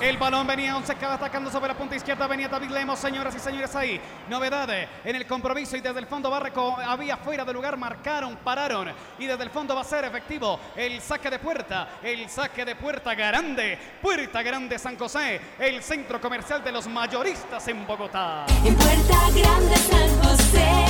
El 0.00 0.16
balón 0.16 0.46
venía 0.46 0.76
Once 0.76 0.94
Caldas 0.94 1.18
atacando 1.18 1.50
sobre 1.50 1.68
la 1.68 1.74
punta 1.76 1.94
izquierda. 1.94 2.26
Venía 2.26 2.48
David 2.48 2.70
Lemos, 2.70 2.98
señoras 2.98 3.34
y 3.34 3.38
señores, 3.38 3.76
ahí. 3.76 4.00
Novedad 4.30 4.68
en 5.04 5.14
el 5.14 5.26
compromiso 5.26 5.76
y 5.76 5.82
desde 5.82 5.98
el 5.98 6.06
fondo 6.06 6.30
Barreco 6.30 6.78
había 6.78 7.18
fuera 7.18 7.44
de 7.44 7.52
lugar. 7.52 7.76
Marcaron, 7.76 8.36
pararon 8.36 8.88
y 9.18 9.26
desde 9.26 9.42
el 9.44 9.50
fondo 9.50 9.74
va 9.74 9.82
a 9.82 9.84
ser 9.84 10.06
efectivo 10.06 10.58
el 10.74 11.02
saque 11.02 11.28
de 11.28 11.38
puerta. 11.38 11.98
El 12.02 12.30
saque 12.30 12.64
de 12.64 12.76
puerta 12.76 13.14
grande. 13.14 13.78
Puerta 14.00 14.42
Grande 14.42 14.78
San 14.78 14.96
José. 14.96 15.38
El 15.58 15.82
centro 15.82 16.18
comercial 16.18 16.64
de 16.64 16.72
los 16.72 16.86
mayoristas 16.86 17.68
en 17.68 17.86
Bogotá. 17.86 18.46
En 18.64 18.74
Puerta 18.74 19.18
Grande 19.34 19.76
San 19.76 20.22
José, 20.22 20.86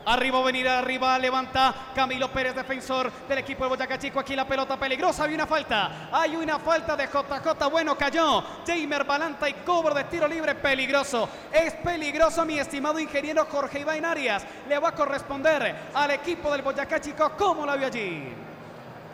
Arriba 0.08 0.42
venir 0.42 0.66
arriba, 0.70 1.20
levanta 1.20 1.76
Camilo 1.94 2.32
Pérez, 2.32 2.56
defensor 2.56 3.12
del 3.28 3.40
equipo 3.40 3.66
de 3.66 3.72
Boyacá 3.72 4.00
Chico. 4.00 4.22
Aquí 4.22 4.38
la 4.38 4.48
pelota 4.48 4.80
peligrosa, 4.80 5.26
hay 5.26 5.34
una 5.34 5.46
falta. 5.46 6.08
Hay 6.14 6.34
una 6.34 6.60
falta 6.60 6.96
de 6.96 7.08
JJ. 7.08 7.70
Bueno, 7.70 7.98
cayó. 7.98 8.42
Jamer 8.66 9.04
Balanta 9.04 9.50
y 9.50 9.54
cobro 9.66 9.94
de 9.94 10.06
tiro 10.06 10.26
libre 10.26 10.56
peligroso. 10.56 11.28
Es 11.52 11.74
peligroso, 11.74 12.46
mi 12.46 12.58
estimado 12.58 13.02
ingeniero 13.02 13.46
Jorge 13.52 13.82
Iván 13.82 14.06
Arias. 14.06 14.46
Le 14.70 14.80
va 14.80 14.90
a 14.90 14.96
corresponder 14.96 15.76
al 15.94 16.12
equipo 16.12 16.54
del 16.54 16.62
Boyacá 16.62 17.02
Chico. 17.02 17.34
¿Cómo 17.38 17.66
la 17.66 17.76
vio 17.76 17.88
allí? 17.88 18.30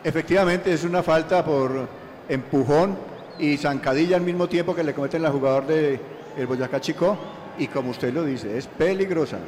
Efectivamente 0.04 0.72
es 0.72 0.84
una 0.84 1.02
falta 1.02 1.44
por 1.44 1.88
empujón 2.28 2.96
y 3.40 3.56
zancadilla 3.56 4.14
al 4.14 4.22
mismo 4.22 4.46
tiempo 4.48 4.76
que 4.76 4.84
le 4.84 4.94
cometen 4.94 5.22
la 5.22 5.32
jugador 5.32 5.66
de 5.66 6.00
el 6.36 6.46
Boyacá 6.46 6.80
Chico 6.80 7.18
y 7.58 7.66
como 7.66 7.90
usted 7.90 8.14
lo 8.14 8.22
dice, 8.22 8.56
es 8.56 8.68
peligrosa. 8.68 9.38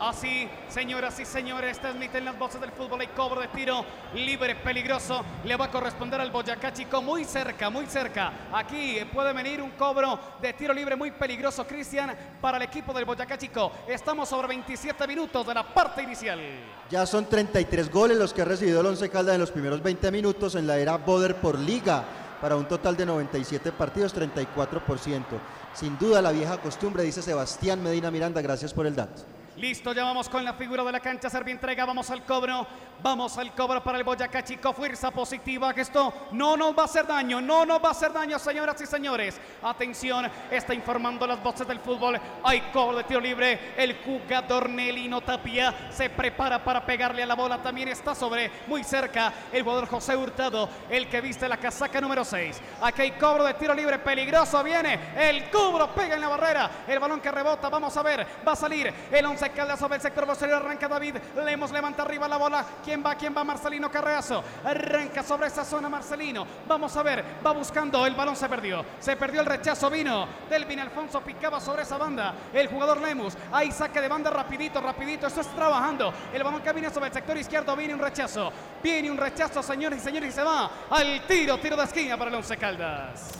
Así, 0.00 0.48
señoras 0.68 1.18
y 1.18 1.24
señores, 1.24 1.80
transmiten 1.80 2.24
las 2.24 2.38
voces 2.38 2.60
del 2.60 2.70
fútbol 2.70 3.02
y 3.02 3.08
cobro 3.08 3.40
de 3.40 3.48
tiro 3.48 3.84
libre, 4.14 4.54
peligroso. 4.54 5.24
Le 5.44 5.56
va 5.56 5.64
a 5.64 5.70
corresponder 5.70 6.20
al 6.20 6.30
Boyacá 6.30 6.72
Chico 6.72 7.02
muy 7.02 7.24
cerca, 7.24 7.68
muy 7.68 7.86
cerca. 7.86 8.32
Aquí 8.52 8.98
puede 9.12 9.32
venir 9.32 9.60
un 9.60 9.70
cobro 9.72 10.18
de 10.40 10.52
tiro 10.52 10.72
libre 10.72 10.94
muy 10.94 11.10
peligroso, 11.10 11.66
Cristian, 11.66 12.14
para 12.40 12.58
el 12.58 12.62
equipo 12.62 12.92
del 12.92 13.06
Boyacá 13.06 13.36
Chico. 13.36 13.72
Estamos 13.88 14.28
sobre 14.28 14.46
27 14.48 15.04
minutos 15.08 15.44
de 15.44 15.54
la 15.54 15.74
parte 15.74 16.02
inicial. 16.02 16.38
Ya 16.88 17.04
son 17.04 17.26
33 17.26 17.90
goles 17.90 18.16
los 18.16 18.32
que 18.32 18.42
ha 18.42 18.44
recibido 18.44 18.80
el 18.80 18.86
Once 18.86 19.08
Caldas 19.08 19.34
en 19.34 19.40
los 19.40 19.50
primeros 19.50 19.82
20 19.82 20.12
minutos 20.12 20.54
en 20.54 20.68
la 20.68 20.78
era 20.78 20.96
Boder 20.96 21.34
por 21.36 21.58
liga, 21.58 22.04
para 22.40 22.54
un 22.54 22.68
total 22.68 22.96
de 22.96 23.04
97 23.04 23.72
partidos, 23.72 24.14
34%. 24.14 25.24
Sin 25.74 25.98
duda 25.98 26.22
la 26.22 26.30
vieja 26.30 26.58
costumbre, 26.58 27.02
dice 27.02 27.20
Sebastián 27.20 27.82
Medina 27.82 28.12
Miranda, 28.12 28.40
gracias 28.40 28.72
por 28.72 28.86
el 28.86 28.94
dato. 28.94 29.37
Listo, 29.58 29.92
ya 29.92 30.04
vamos 30.04 30.28
con 30.28 30.44
la 30.44 30.52
figura 30.52 30.84
de 30.84 30.92
la 30.92 31.00
cancha. 31.00 31.28
Servi 31.28 31.50
entrega, 31.50 31.84
vamos 31.84 32.08
al 32.10 32.22
cobro. 32.22 32.64
Vamos 33.00 33.38
al 33.38 33.52
cobro 33.54 33.82
para 33.82 33.98
el 33.98 34.04
Boyacá 34.04 34.42
Chico. 34.42 34.72
Fuerza 34.72 35.10
positiva, 35.10 35.72
que 35.74 35.80
esto 35.80 36.28
no 36.32 36.56
nos 36.56 36.76
va 36.76 36.82
a 36.82 36.84
hacer 36.84 37.06
daño. 37.06 37.40
No 37.40 37.64
nos 37.64 37.82
va 37.82 37.88
a 37.88 37.90
hacer 37.90 38.12
daño, 38.12 38.38
señoras 38.38 38.80
y 38.80 38.86
señores. 38.86 39.40
Atención, 39.62 40.30
está 40.50 40.74
informando 40.74 41.26
las 41.26 41.42
voces 41.42 41.66
del 41.66 41.80
fútbol. 41.80 42.20
Hay 42.44 42.60
cobro 42.72 42.98
de 42.98 43.04
tiro 43.04 43.20
libre. 43.20 43.74
El 43.76 43.96
jugador 43.98 44.70
Nelino 44.70 45.20
Tapia 45.20 45.90
se 45.90 46.10
prepara 46.10 46.62
para 46.62 46.84
pegarle 46.84 47.24
a 47.24 47.26
la 47.26 47.34
bola. 47.34 47.62
También 47.62 47.88
está 47.88 48.14
sobre, 48.14 48.50
muy 48.68 48.84
cerca, 48.84 49.32
el 49.52 49.62
jugador 49.62 49.88
José 49.88 50.16
Hurtado, 50.16 50.68
el 50.88 51.08
que 51.08 51.20
viste 51.20 51.48
la 51.48 51.56
casaca 51.56 52.00
número 52.00 52.24
6. 52.24 52.60
Aquí 52.82 53.02
hay 53.02 53.10
cobro 53.12 53.44
de 53.44 53.54
tiro 53.54 53.74
libre 53.74 53.98
peligroso. 53.98 54.62
Viene 54.62 54.98
el 55.16 55.50
cubro, 55.50 55.92
pega 55.94 56.14
en 56.14 56.20
la 56.20 56.28
barrera. 56.28 56.70
El 56.86 57.00
balón 57.00 57.20
que 57.20 57.30
rebota, 57.30 57.68
vamos 57.68 57.96
a 57.96 58.02
ver. 58.02 58.26
Va 58.46 58.52
a 58.52 58.56
salir 58.56 58.92
el 59.10 59.26
11 59.26 59.47
Caldas 59.50 59.78
sobre 59.78 59.96
el 59.96 60.02
sector 60.02 60.26
posterior. 60.26 60.62
Arranca 60.62 60.88
David. 60.88 61.16
Lemos 61.44 61.70
levanta 61.70 62.02
arriba 62.02 62.28
la 62.28 62.36
bola. 62.36 62.64
¿Quién 62.84 63.02
va? 63.04 63.14
¿Quién 63.14 63.34
va? 63.36 63.44
Marcelino 63.44 63.90
Carreazo. 63.90 64.42
Arranca 64.64 65.22
sobre 65.22 65.48
esa 65.48 65.64
zona 65.64 65.88
Marcelino. 65.88 66.46
Vamos 66.66 66.96
a 66.96 67.02
ver. 67.02 67.24
Va 67.44 67.52
buscando. 67.52 68.04
El 68.06 68.14
balón 68.14 68.36
se 68.36 68.48
perdió. 68.48 68.84
Se 68.98 69.16
perdió 69.16 69.40
el 69.40 69.46
rechazo. 69.46 69.90
Vino. 69.90 70.26
Delvin 70.48 70.80
Alfonso 70.80 71.20
picaba 71.20 71.60
sobre 71.60 71.82
esa 71.82 71.98
banda. 71.98 72.34
El 72.52 72.68
jugador 72.68 73.00
Lemus. 73.00 73.36
Ahí 73.52 73.72
saque 73.72 74.00
de 74.00 74.08
banda 74.08 74.30
rapidito, 74.30 74.80
rapidito. 74.80 75.26
Esto 75.26 75.40
es 75.40 75.48
trabajando. 75.48 76.12
El 76.32 76.42
balón 76.42 76.62
viene 76.72 76.90
sobre 76.90 77.06
el 77.08 77.12
sector 77.12 77.36
izquierdo. 77.36 77.74
Viene 77.76 77.94
un 77.94 78.00
rechazo. 78.00 78.52
Viene 78.82 79.10
un 79.10 79.16
rechazo, 79.16 79.62
señores 79.62 80.00
y 80.00 80.02
señores. 80.02 80.30
Y 80.30 80.32
se 80.32 80.42
va 80.42 80.70
al 80.90 81.22
tiro. 81.26 81.58
Tiro 81.58 81.76
de 81.76 81.84
esquina 81.84 82.16
para 82.16 82.30
el 82.30 82.36
Once 82.36 82.56
Caldas. 82.56 83.30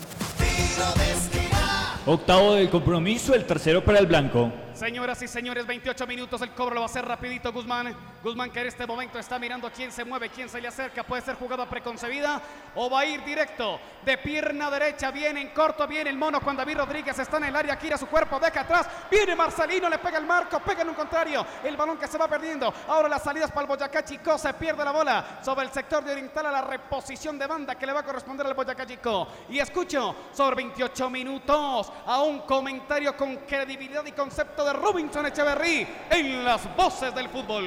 Octavo 2.07 2.55
del 2.55 2.71
compromiso, 2.71 3.35
el 3.35 3.45
tercero 3.45 3.85
para 3.85 3.99
el 3.99 4.07
blanco. 4.07 4.51
Señoras 4.79 5.21
y 5.23 5.27
señores, 5.27 5.67
28 5.67 6.07
minutos, 6.07 6.41
el 6.41 6.53
cobro 6.53 6.77
lo 6.77 6.83
va 6.83 6.87
a 6.87 6.89
hacer 6.89 7.05
rapidito 7.05 7.53
Guzmán. 7.53 7.97
Guzmán 8.23 8.53
que 8.53 8.61
en 8.61 8.69
este 8.69 8.87
momento 8.87 9.19
está 9.19 9.37
mirando 9.37 9.69
quién 9.73 9.91
se 9.91 10.05
mueve, 10.05 10.29
quién 10.29 10.49
se 10.49 10.61
le 10.61 10.69
acerca. 10.69 11.03
Puede 11.03 11.23
ser 11.23 11.35
jugada 11.35 11.69
preconcebida 11.69 12.41
o 12.77 12.89
va 12.89 13.01
a 13.01 13.07
ir 13.07 13.25
directo 13.25 13.81
de 14.05 14.17
pierna 14.19 14.71
derecha. 14.71 15.11
Viene 15.11 15.41
en 15.41 15.49
corto, 15.49 15.85
viene 15.89 16.11
el 16.11 16.17
mono 16.17 16.39
Juan 16.39 16.57
David 16.57 16.77
Rodríguez. 16.77 17.19
Está 17.19 17.39
en 17.39 17.45
el 17.45 17.57
área, 17.57 17.77
gira 17.77 17.99
su 17.99 18.07
cuerpo, 18.07 18.39
deja 18.39 18.61
atrás. 18.61 18.89
Viene 19.11 19.35
Marcelino, 19.35 19.89
le 19.89 19.99
pega 19.99 20.19
el 20.19 20.27
marco, 20.27 20.61
pega 20.61 20.83
en 20.83 20.91
un 20.91 20.95
contrario. 20.95 21.45
El 21.65 21.77
balón 21.77 21.99
que 21.99 22.07
se 22.07 22.17
va 22.17 22.29
perdiendo. 22.29 22.73
Ahora 22.87 23.09
las 23.09 23.25
salidas 23.25 23.51
para 23.51 23.63
el 23.63 23.67
Boyacá 23.67 24.05
Chico. 24.05 24.39
Se 24.39 24.55
pierde 24.55 24.85
la 24.85 24.93
bola 24.93 25.41
sobre 25.43 25.67
el 25.67 25.73
sector 25.73 26.05
de 26.05 26.13
Oriental 26.13 26.47
a 26.47 26.53
la 26.53 26.63
reposición 26.63 27.37
de 27.37 27.49
banda 27.49 27.75
que 27.75 27.85
le 27.85 27.93
va 27.93 28.01
a 28.01 28.05
corresponder 28.05 28.47
al 28.47 28.55
Boyacá 28.55 28.87
Chico. 28.87 29.27
Y 29.49 29.59
escucho 29.59 30.15
sobre 30.33 30.55
28 30.55 31.11
minutos 31.11 31.93
a 32.07 32.23
un 32.23 32.43
comentario 32.43 33.17
con 33.17 33.39
credibilidad 33.39 34.07
y 34.07 34.13
concepto 34.13 34.65
de 34.65 34.68
Robinson 34.73 35.27
Echeverry 35.27 35.87
en 36.11 36.45
las 36.45 36.75
voces 36.77 37.15
del 37.15 37.29
fútbol. 37.29 37.65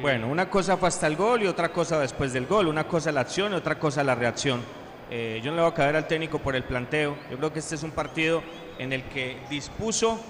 Bueno, 0.00 0.28
una 0.28 0.48
cosa 0.48 0.76
fue 0.76 0.88
hasta 0.88 1.06
el 1.06 1.16
gol 1.16 1.42
y 1.42 1.46
otra 1.46 1.70
cosa 1.70 1.98
después 1.98 2.32
del 2.32 2.46
gol. 2.46 2.68
Una 2.68 2.84
cosa 2.84 3.12
la 3.12 3.20
acción 3.20 3.52
y 3.52 3.56
otra 3.56 3.78
cosa 3.78 4.04
la 4.04 4.14
reacción. 4.14 4.62
Eh, 5.10 5.40
yo 5.42 5.50
no 5.50 5.56
le 5.56 5.62
voy 5.62 5.70
a 5.70 5.74
caer 5.74 5.96
al 5.96 6.06
técnico 6.06 6.38
por 6.38 6.54
el 6.54 6.64
planteo. 6.64 7.16
Yo 7.30 7.36
creo 7.36 7.52
que 7.52 7.58
este 7.60 7.74
es 7.74 7.82
un 7.82 7.92
partido 7.92 8.42
en 8.78 8.92
el 8.92 9.04
que 9.04 9.38
dispuso 9.48 10.20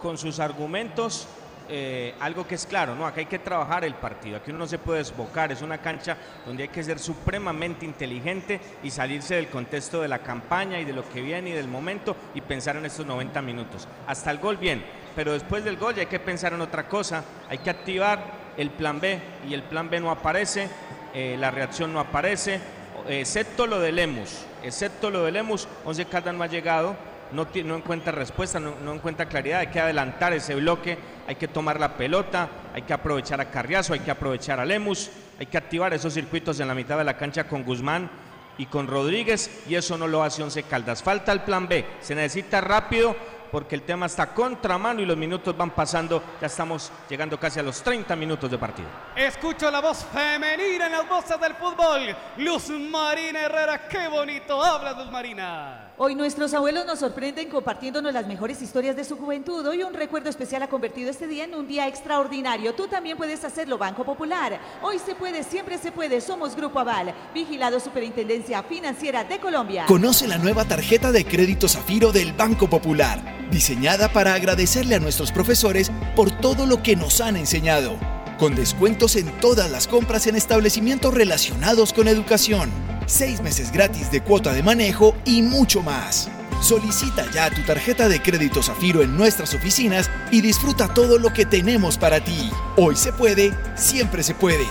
con 0.00 0.16
sus 0.16 0.38
argumentos 0.40 1.28
eh, 1.70 2.14
algo 2.20 2.46
que 2.46 2.54
es 2.54 2.64
claro, 2.64 2.94
¿no? 2.94 3.06
Acá 3.06 3.20
hay 3.20 3.26
que 3.26 3.38
trabajar 3.38 3.84
el 3.84 3.94
partido, 3.94 4.38
aquí 4.38 4.50
uno 4.50 4.60
no 4.60 4.66
se 4.66 4.78
puede 4.78 5.00
desbocar, 5.00 5.52
es 5.52 5.60
una 5.60 5.76
cancha 5.76 6.16
donde 6.46 6.62
hay 6.62 6.68
que 6.70 6.82
ser 6.82 6.98
supremamente 6.98 7.84
inteligente 7.84 8.58
y 8.82 8.90
salirse 8.90 9.34
del 9.34 9.48
contexto 9.48 10.00
de 10.00 10.08
la 10.08 10.20
campaña 10.20 10.80
y 10.80 10.86
de 10.86 10.94
lo 10.94 11.06
que 11.10 11.20
viene 11.20 11.50
y 11.50 11.52
del 11.52 11.68
momento 11.68 12.16
y 12.34 12.40
pensar 12.40 12.76
en 12.76 12.86
estos 12.86 13.04
90 13.04 13.42
minutos. 13.42 13.86
Hasta 14.06 14.30
el 14.30 14.38
gol 14.38 14.56
bien, 14.56 14.82
pero 15.18 15.32
después 15.32 15.64
del 15.64 15.78
gol 15.78 15.96
ya 15.96 16.02
hay 16.02 16.06
que 16.06 16.20
pensar 16.20 16.52
en 16.52 16.60
otra 16.60 16.86
cosa, 16.86 17.24
hay 17.50 17.58
que 17.58 17.70
activar 17.70 18.22
el 18.56 18.70
plan 18.70 19.00
B 19.00 19.18
y 19.48 19.52
el 19.52 19.64
plan 19.64 19.90
B 19.90 19.98
no 19.98 20.12
aparece, 20.12 20.68
eh, 21.12 21.36
la 21.36 21.50
reacción 21.50 21.92
no 21.92 21.98
aparece, 21.98 22.60
excepto 23.08 23.66
lo 23.66 23.80
de 23.80 23.90
Lemus, 23.90 24.44
excepto 24.62 25.10
lo 25.10 25.24
de 25.24 25.32
Lemus, 25.32 25.66
Once 25.84 26.04
Caldas 26.04 26.36
no 26.36 26.44
ha 26.44 26.46
llegado, 26.46 26.94
no, 27.32 27.48
encuentra 27.52 28.12
respuesta, 28.12 28.60
no, 28.60 28.76
no 28.80 28.94
encuentra 28.94 29.26
claridad, 29.26 29.58
hay 29.58 29.66
que 29.66 29.80
adelantar 29.80 30.34
ese 30.34 30.54
bloque, 30.54 30.96
hay 31.26 31.34
que 31.34 31.48
tomar 31.48 31.80
la 31.80 31.96
pelota, 31.96 32.48
hay 32.72 32.82
que 32.82 32.92
aprovechar 32.92 33.40
a 33.40 33.50
Carriazo, 33.50 33.94
hay 33.94 34.00
que 34.00 34.12
aprovechar 34.12 34.60
a 34.60 34.64
Lemus, 34.64 35.10
hay 35.40 35.46
que 35.46 35.58
activar 35.58 35.92
esos 35.94 36.14
circuitos 36.14 36.60
en 36.60 36.68
la 36.68 36.76
mitad 36.76 36.96
de 36.96 37.02
la 37.02 37.16
cancha 37.16 37.42
con 37.42 37.64
Guzmán 37.64 38.08
y 38.56 38.66
con 38.66 38.86
Rodríguez 38.86 39.64
y 39.68 39.74
eso 39.74 39.98
no 39.98 40.06
lo 40.06 40.22
hace 40.22 40.44
Once 40.44 40.62
Caldas. 40.62 41.02
Falta 41.02 41.32
el 41.32 41.40
plan 41.40 41.66
B, 41.66 41.84
se 42.00 42.14
necesita 42.14 42.60
rápido 42.60 43.16
porque 43.50 43.74
el 43.74 43.82
tema 43.82 44.06
está 44.06 44.32
contramano 44.34 45.00
y 45.00 45.06
los 45.06 45.16
minutos 45.16 45.56
van 45.56 45.70
pasando, 45.70 46.22
ya 46.40 46.46
estamos 46.46 46.90
llegando 47.08 47.38
casi 47.38 47.60
a 47.60 47.62
los 47.62 47.82
30 47.82 48.14
minutos 48.16 48.50
de 48.50 48.58
partido. 48.58 48.88
Escucho 49.16 49.70
la 49.70 49.80
voz 49.80 50.04
femenina 50.04 50.86
en 50.86 50.92
las 50.92 51.08
voces 51.08 51.40
del 51.40 51.54
fútbol. 51.54 52.14
Luz 52.38 52.70
Marina 52.70 53.40
Herrera, 53.40 53.88
qué 53.88 54.08
bonito 54.08 54.62
habla 54.62 54.92
Luz 54.92 55.10
Marina. 55.10 55.87
Hoy 56.00 56.14
nuestros 56.14 56.54
abuelos 56.54 56.86
nos 56.86 57.00
sorprenden 57.00 57.48
compartiéndonos 57.48 58.12
las 58.12 58.24
mejores 58.28 58.62
historias 58.62 58.94
de 58.94 59.02
su 59.02 59.16
juventud. 59.16 59.66
Hoy 59.66 59.82
un 59.82 59.92
recuerdo 59.92 60.30
especial 60.30 60.62
ha 60.62 60.68
convertido 60.68 61.10
este 61.10 61.26
día 61.26 61.42
en 61.42 61.56
un 61.56 61.66
día 61.66 61.88
extraordinario. 61.88 62.72
Tú 62.72 62.86
también 62.86 63.16
puedes 63.16 63.42
hacerlo, 63.42 63.78
Banco 63.78 64.04
Popular. 64.04 64.60
Hoy 64.80 65.00
se 65.04 65.16
puede, 65.16 65.42
siempre 65.42 65.76
se 65.76 65.90
puede. 65.90 66.20
Somos 66.20 66.54
Grupo 66.54 66.78
Aval, 66.78 67.12
vigilado 67.34 67.80
Superintendencia 67.80 68.62
Financiera 68.62 69.24
de 69.24 69.40
Colombia. 69.40 69.86
Conoce 69.86 70.28
la 70.28 70.38
nueva 70.38 70.66
tarjeta 70.66 71.10
de 71.10 71.24
crédito 71.24 71.66
Zafiro 71.66 72.12
del 72.12 72.32
Banco 72.32 72.70
Popular, 72.70 73.48
diseñada 73.50 74.08
para 74.12 74.34
agradecerle 74.34 74.94
a 74.94 75.00
nuestros 75.00 75.32
profesores 75.32 75.90
por 76.14 76.30
todo 76.30 76.64
lo 76.64 76.80
que 76.80 76.94
nos 76.94 77.20
han 77.20 77.36
enseñado, 77.36 77.96
con 78.38 78.54
descuentos 78.54 79.16
en 79.16 79.26
todas 79.40 79.68
las 79.68 79.88
compras 79.88 80.28
en 80.28 80.36
establecimientos 80.36 81.12
relacionados 81.12 81.92
con 81.92 82.06
educación, 82.06 82.70
seis 83.08 83.40
meses 83.40 83.72
gratis 83.72 84.10
de 84.10 84.22
cuota 84.22 84.52
de 84.52 84.62
manejo 84.62 85.16
y 85.24 85.42
mucho 85.42 85.82
más. 85.82 86.28
Solicita 86.60 87.30
ya 87.30 87.50
tu 87.50 87.62
tarjeta 87.62 88.08
de 88.08 88.20
crédito 88.20 88.62
Zafiro 88.62 89.02
en 89.02 89.16
nuestras 89.16 89.54
oficinas 89.54 90.10
y 90.30 90.40
disfruta 90.40 90.92
todo 90.92 91.18
lo 91.18 91.32
que 91.32 91.46
tenemos 91.46 91.96
para 91.96 92.20
ti. 92.20 92.50
Hoy 92.76 92.96
se 92.96 93.12
puede, 93.12 93.52
siempre 93.76 94.22
se 94.22 94.34
puede. 94.34 94.66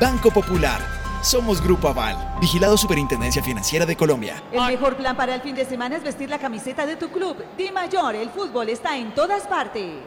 Banco 0.00 0.30
Popular. 0.30 0.80
Somos 1.22 1.62
Grupo 1.62 1.86
Aval, 1.86 2.16
vigilado 2.40 2.76
Superintendencia 2.76 3.42
Financiera 3.44 3.86
de 3.86 3.94
Colombia. 3.94 4.42
El 4.50 4.66
mejor 4.66 4.96
plan 4.96 5.16
para 5.16 5.36
el 5.36 5.40
fin 5.40 5.54
de 5.54 5.64
semana 5.64 5.96
es 5.96 6.02
vestir 6.02 6.28
la 6.28 6.38
camiseta 6.38 6.84
de 6.84 6.96
tu 6.96 7.10
club. 7.10 7.36
Di 7.56 7.70
Mayor, 7.70 8.16
el 8.16 8.28
fútbol 8.30 8.68
está 8.70 8.96
en 8.96 9.14
todas 9.14 9.44
partes. 9.44 10.00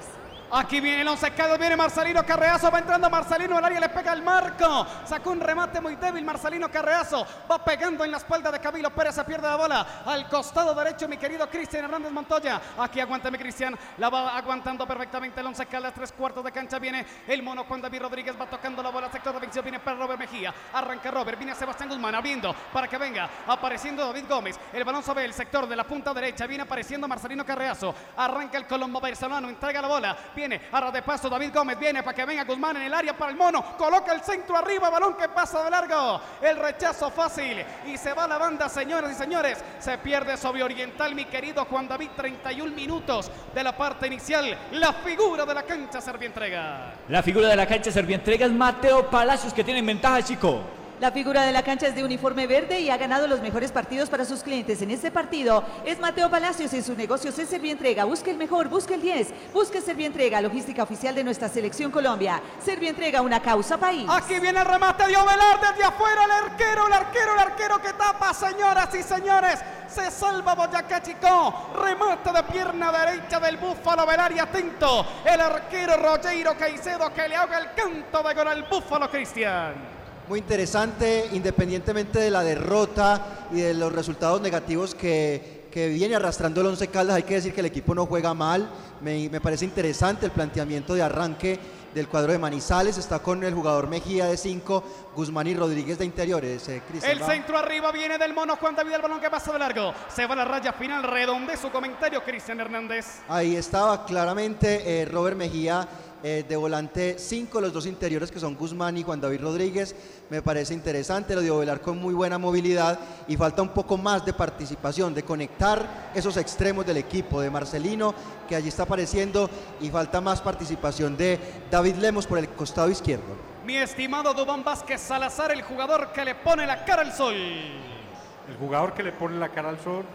Aquí 0.52 0.80
viene 0.80 1.02
el 1.02 1.08
once 1.08 1.32
caldo, 1.32 1.58
viene 1.58 1.76
Marcelino 1.76 2.26
Carreazo, 2.26 2.70
va 2.72 2.80
entrando 2.80 3.10
Marcelino 3.10 3.58
al 3.58 3.66
área, 3.66 3.80
le 3.80 3.90
pega 3.90 4.14
el 4.14 4.22
marco. 4.22 4.86
Sacó 5.06 5.32
un 5.32 5.40
remate 5.40 5.82
muy 5.82 5.96
débil 5.96 6.24
Marcelino 6.24 6.70
Carreazo, 6.70 7.26
va 7.50 7.64
pegando 7.64 8.06
en 8.06 8.12
la 8.12 8.18
espalda 8.18 8.52
de 8.52 8.60
Camilo 8.60 8.90
Pérez, 8.92 9.16
se 9.16 9.24
pierde 9.24 9.48
la 9.48 9.56
bola. 9.56 10.04
Al 10.06 10.30
costado 10.30 10.74
derecho, 10.76 11.08
mi 11.08 11.18
querido 11.18 11.50
Cristian 11.50 11.86
Hernández 11.86 12.12
Montoya. 12.12 12.62
Aquí 12.78 13.00
aguanta 13.00 13.32
mi 13.32 13.38
Cristian, 13.38 13.78
la 13.98 14.10
va 14.10 14.38
aguantando 14.38 14.88
perfectamente 14.88 15.42
el 15.42 15.48
once 15.48 15.66
caldas, 15.66 15.94
tres 15.94 16.12
cuartos 16.12 16.44
de 16.44 16.52
cancha. 16.52 16.80
Viene 16.80 17.06
el 17.28 17.42
mono 17.42 17.64
Juan 17.64 17.82
David 17.82 18.04
Rodríguez, 18.04 18.40
va 18.40 18.46
tocando 18.46 18.84
la 18.84 18.90
bola, 18.90 19.12
sector 19.12 19.34
de 19.34 19.40
vencido, 19.40 19.64
viene 19.64 19.80
para 19.80 19.98
Robert 19.98 20.20
Mejía. 20.20 20.54
Arranca 20.74 21.12
Robert, 21.12 21.38
viene 21.38 21.56
Sebastián 21.56 21.90
Guzmán 21.90 22.16
abriendo 22.16 22.56
para 22.72 22.88
que 22.88 22.98
venga, 22.98 23.28
apareciendo 23.48 24.06
David 24.06 24.26
Gómez. 24.30 24.60
El 24.72 24.84
balón 24.84 25.04
sobre 25.04 25.26
el 25.26 25.34
sector 25.34 25.68
de 25.68 25.76
la 25.76 25.84
punta 25.84 26.14
derecha, 26.14 26.46
viene 26.46 26.64
apareciendo 26.64 27.08
Marcelino 27.08 27.46
Carreazo. 27.46 27.96
Arranca 28.16 28.58
el 28.58 28.68
Colombo 28.68 29.02
venezolano, 29.02 29.50
entrega 29.50 29.82
la 29.82 29.88
bola, 29.88 30.18
viene 30.36 30.45
a 30.72 30.92
de 30.92 31.02
paso 31.02 31.30
David 31.30 31.52
Gómez, 31.54 31.80
viene 31.80 32.04
para 32.04 32.16
que 32.16 32.26
venga 32.26 32.44
Guzmán 32.44 32.78
en 32.78 32.84
el 32.84 32.94
área 32.94 33.18
para 33.18 33.32
el 33.32 33.38
mono, 33.38 33.76
coloca 33.78 34.14
el 34.14 34.22
centro 34.22 34.56
arriba, 34.56 34.90
balón 34.90 35.16
que 35.16 35.30
pasa 35.30 35.64
de 35.64 35.70
largo, 35.70 36.22
el 36.42 36.58
rechazo 36.58 37.10
fácil. 37.10 37.64
Y 37.88 37.98
se 37.98 38.14
va 38.14 38.28
la 38.28 38.38
banda, 38.38 38.70
señoras 38.70 39.12
y 39.12 39.16
señores, 39.16 39.64
se 39.80 39.98
pierde 39.98 40.38
sobre 40.38 40.64
Oriental, 40.64 41.16
mi 41.16 41.26
querido 41.26 41.66
Juan 41.66 41.88
David, 41.88 42.10
31 42.16 42.76
minutos 42.76 43.32
de 43.54 43.64
la 43.64 43.76
parte 43.76 44.08
inicial, 44.08 44.58
la 44.72 44.94
figura 44.94 45.46
de 45.46 45.54
la 45.54 45.64
cancha 45.64 46.02
Servientrega. 46.02 46.94
La 47.10 47.24
figura 47.24 47.50
de 47.50 47.56
la 47.56 47.66
cancha 47.66 47.92
Servientrega 47.92 48.46
es 48.46 48.52
Mateo 48.52 49.10
Palacios 49.10 49.54
que 49.54 49.64
tiene 49.64 49.80
en 49.80 49.86
ventaja, 49.88 50.22
chico. 50.24 50.62
La 51.02 51.12
figura 51.12 51.44
de 51.44 51.52
la 51.52 51.62
cancha 51.62 51.88
es 51.88 51.96
de 51.96 52.06
uniforme 52.06 52.48
verde 52.48 52.80
y 52.80 52.90
ha 52.90 52.96
ganado 52.96 53.28
los 53.28 53.42
mejores 53.42 53.70
partidos 53.70 54.10
para 54.10 54.24
sus 54.24 54.42
clientes. 54.42 54.82
En 54.82 54.92
este 54.92 55.12
partido 55.12 55.62
es 55.84 56.00
Mateo 56.00 56.30
Palacios 56.30 56.74
en 56.74 56.84
sus 56.84 56.96
negocios 56.96 57.38
es 57.38 57.50
Servientrega. 57.50 58.06
Busque 58.06 58.32
el 58.32 58.38
mejor, 58.38 58.70
busque 58.70 58.94
el 58.94 59.02
10, 59.02 59.52
busque 59.54 59.82
Servientrega, 59.82 60.40
logística 60.40 60.84
oficial 60.84 61.14
de 61.14 61.26
nuestra 61.26 61.50
selección 61.50 61.92
Colombia. 61.92 62.42
Servientrega, 62.64 63.22
una 63.22 63.42
causa 63.42 63.78
país. 63.78 64.06
Aquí 64.10 64.40
viene 64.40 64.60
el 64.60 64.66
remate 64.66 65.06
de 65.06 65.18
Ovelar 65.18 65.60
desde 65.60 65.84
afuera, 65.84 66.24
el 66.24 66.32
arquero, 66.32 66.88
el 66.88 66.94
arquero, 66.94 67.34
el 67.34 67.40
arquero 67.40 67.82
que 67.82 67.92
tapa, 67.92 68.34
señoras 68.34 68.96
y 68.96 69.04
señores. 69.04 69.60
Se 69.90 70.10
salva 70.10 70.56
Boyacá 70.56 71.02
Chico, 71.02 71.72
remate 71.78 72.32
de 72.32 72.44
pierna 72.44 72.92
derecha 72.94 73.40
del 73.42 73.58
Búfalo 73.58 74.04
Ovelar 74.04 74.32
y 74.32 74.40
atento, 74.40 75.06
el 75.26 75.42
arquero 75.42 75.98
Rogeiro 75.98 76.58
Caicedo 76.58 77.14
que 77.14 77.28
le 77.28 77.36
haga 77.36 77.60
el 77.60 77.74
canto 77.74 78.24
de 78.24 78.34
gol 78.34 78.48
al 78.48 78.64
Búfalo 78.64 79.12
Cristian. 79.12 79.95
Muy 80.28 80.40
interesante, 80.40 81.30
independientemente 81.34 82.20
de 82.20 82.32
la 82.32 82.42
derrota 82.44 83.48
y 83.52 83.62
de 83.62 83.74
los 83.76 83.92
resultados 83.94 84.42
negativos 84.42 84.96
que, 84.96 85.68
que 85.72 85.88
viene 85.90 86.16
arrastrando 86.16 86.62
el 86.62 86.68
Once 86.68 86.88
Caldas, 86.88 87.18
hay 87.18 87.24
que 87.24 87.36
decir 87.36 87.54
que 87.54 87.60
el 87.60 87.68
equipo 87.68 87.94
no 87.94 88.08
juega 88.08 88.34
mal. 88.34 88.68
Me, 89.02 89.30
me 89.30 89.40
parece 89.40 89.66
interesante 89.66 90.26
el 90.26 90.32
planteamiento 90.32 90.96
de 90.96 91.04
arranque 91.04 91.60
del 91.94 92.08
cuadro 92.08 92.32
de 92.32 92.40
Manizales. 92.40 92.98
Está 92.98 93.20
con 93.20 93.44
el 93.44 93.54
jugador 93.54 93.88
Mejía 93.88 94.26
de 94.26 94.36
5, 94.36 94.84
Guzmán 95.16 95.46
y 95.46 95.54
Rodríguez 95.54 96.00
de 96.00 96.06
interiores. 96.06 96.68
eh, 96.70 96.82
El 97.04 97.22
va. 97.22 97.28
centro 97.28 97.58
arriba 97.58 97.92
viene 97.92 98.18
del 98.18 98.34
mono 98.34 98.56
Juan 98.56 98.76
David 98.76 98.94
el 98.94 99.02
balón 99.04 99.20
que 99.22 99.30
pasa 99.30 99.54
de 99.54 99.60
largo. 99.60 99.94
Se 100.14 100.26
va 100.26 100.34
a 100.34 100.38
la 100.38 100.46
raya 100.46 100.74
final, 100.74 101.04
redonde 101.04 101.56
su 101.56 101.70
comentario 101.70 102.24
Cristian 102.24 102.60
Hernández. 102.60 103.06
Ahí 103.30 103.56
estaba 103.56 104.06
claramente 104.06 105.02
eh, 105.02 105.06
Robert 105.06 105.38
Mejía 105.38 105.88
eh, 106.24 106.44
de 106.48 106.56
volante 106.56 107.18
5, 107.20 107.62
los 107.62 107.74
dos 107.74 107.86
interiores 107.86 108.32
que 108.32 108.40
son 108.40 108.56
Guzmán 108.56 108.98
y 108.98 109.04
Juan 109.04 109.22
David 109.22 109.42
Rodríguez. 109.42 109.96
Me 110.30 110.42
parece 110.42 110.74
interesante, 110.74 111.36
lo 111.36 111.42
de 111.42 111.52
Ovelar 111.52 111.82
con 111.82 112.00
muy 112.00 112.14
buena 112.14 112.38
movilidad 112.38 113.00
y 113.28 113.38
falta 113.38 113.62
un 113.62 113.70
poco 113.70 113.98
más 113.98 114.26
de 114.26 114.34
participación, 114.34 115.14
de 115.14 115.24
conectar 115.24 116.12
esos 116.16 116.38
extremos 116.38 116.86
del 116.86 116.98
equipo, 116.98 117.42
de 117.42 117.50
Marcelino, 117.50 118.14
que 118.48 118.56
allí 118.56 118.70
está 118.70 118.84
apareciendo, 118.84 119.50
y 119.82 119.90
falta 119.90 120.22
más 120.22 120.42
participación 120.42 121.16
de 121.18 121.40
David 121.70 121.96
Lemos 121.96 122.26
por 122.26 122.38
el 122.38 122.50
costado 122.50 122.90
izquierdo. 122.90 123.36
Mi 123.66 123.78
estimado 123.78 124.34
Dubán 124.34 124.64
Vázquez 124.64 125.02
Salazar, 125.02 125.52
el 125.52 125.64
jugador 125.64 126.12
que 126.14 126.24
le 126.24 126.36
pone 126.36 126.66
la 126.66 126.86
cara 126.86 127.02
al 127.02 127.14
sol. 127.14 127.34
El 127.36 128.58
jugador 128.60 128.94
que 128.94 129.04
le 129.04 129.12
pone 129.12 129.38
la 129.38 129.50
cara 129.50 129.70
al 129.70 129.80
sol, 129.80 130.06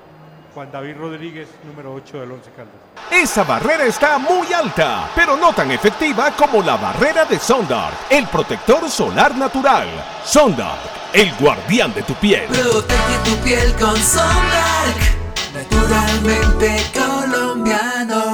Juan 0.54 0.70
David 0.72 0.96
Rodríguez, 0.96 1.48
número 1.64 1.94
8 1.94 2.20
del 2.20 2.32
Once 2.32 2.50
Caldas. 2.50 2.74
Esa 3.10 3.44
barrera 3.44 3.84
está 3.84 4.18
muy 4.18 4.52
alta, 4.52 5.10
pero 5.14 5.36
no 5.36 5.52
tan 5.52 5.70
efectiva 5.70 6.30
como 6.32 6.62
la 6.62 6.76
barrera 6.76 7.24
de 7.24 7.38
Sondark, 7.38 7.94
el 8.10 8.26
protector 8.26 8.88
solar 8.90 9.36
natural. 9.36 9.88
Sondark, 10.24 10.78
el 11.12 11.32
guardián 11.36 11.94
de 11.94 12.02
tu 12.02 12.14
piel. 12.14 12.46
Protege 12.48 13.18
tu 13.24 13.36
piel 13.44 13.72
con 13.74 13.96
Sondark. 13.96 14.96
Naturalmente 15.54 16.84
colombiano. 16.94 18.29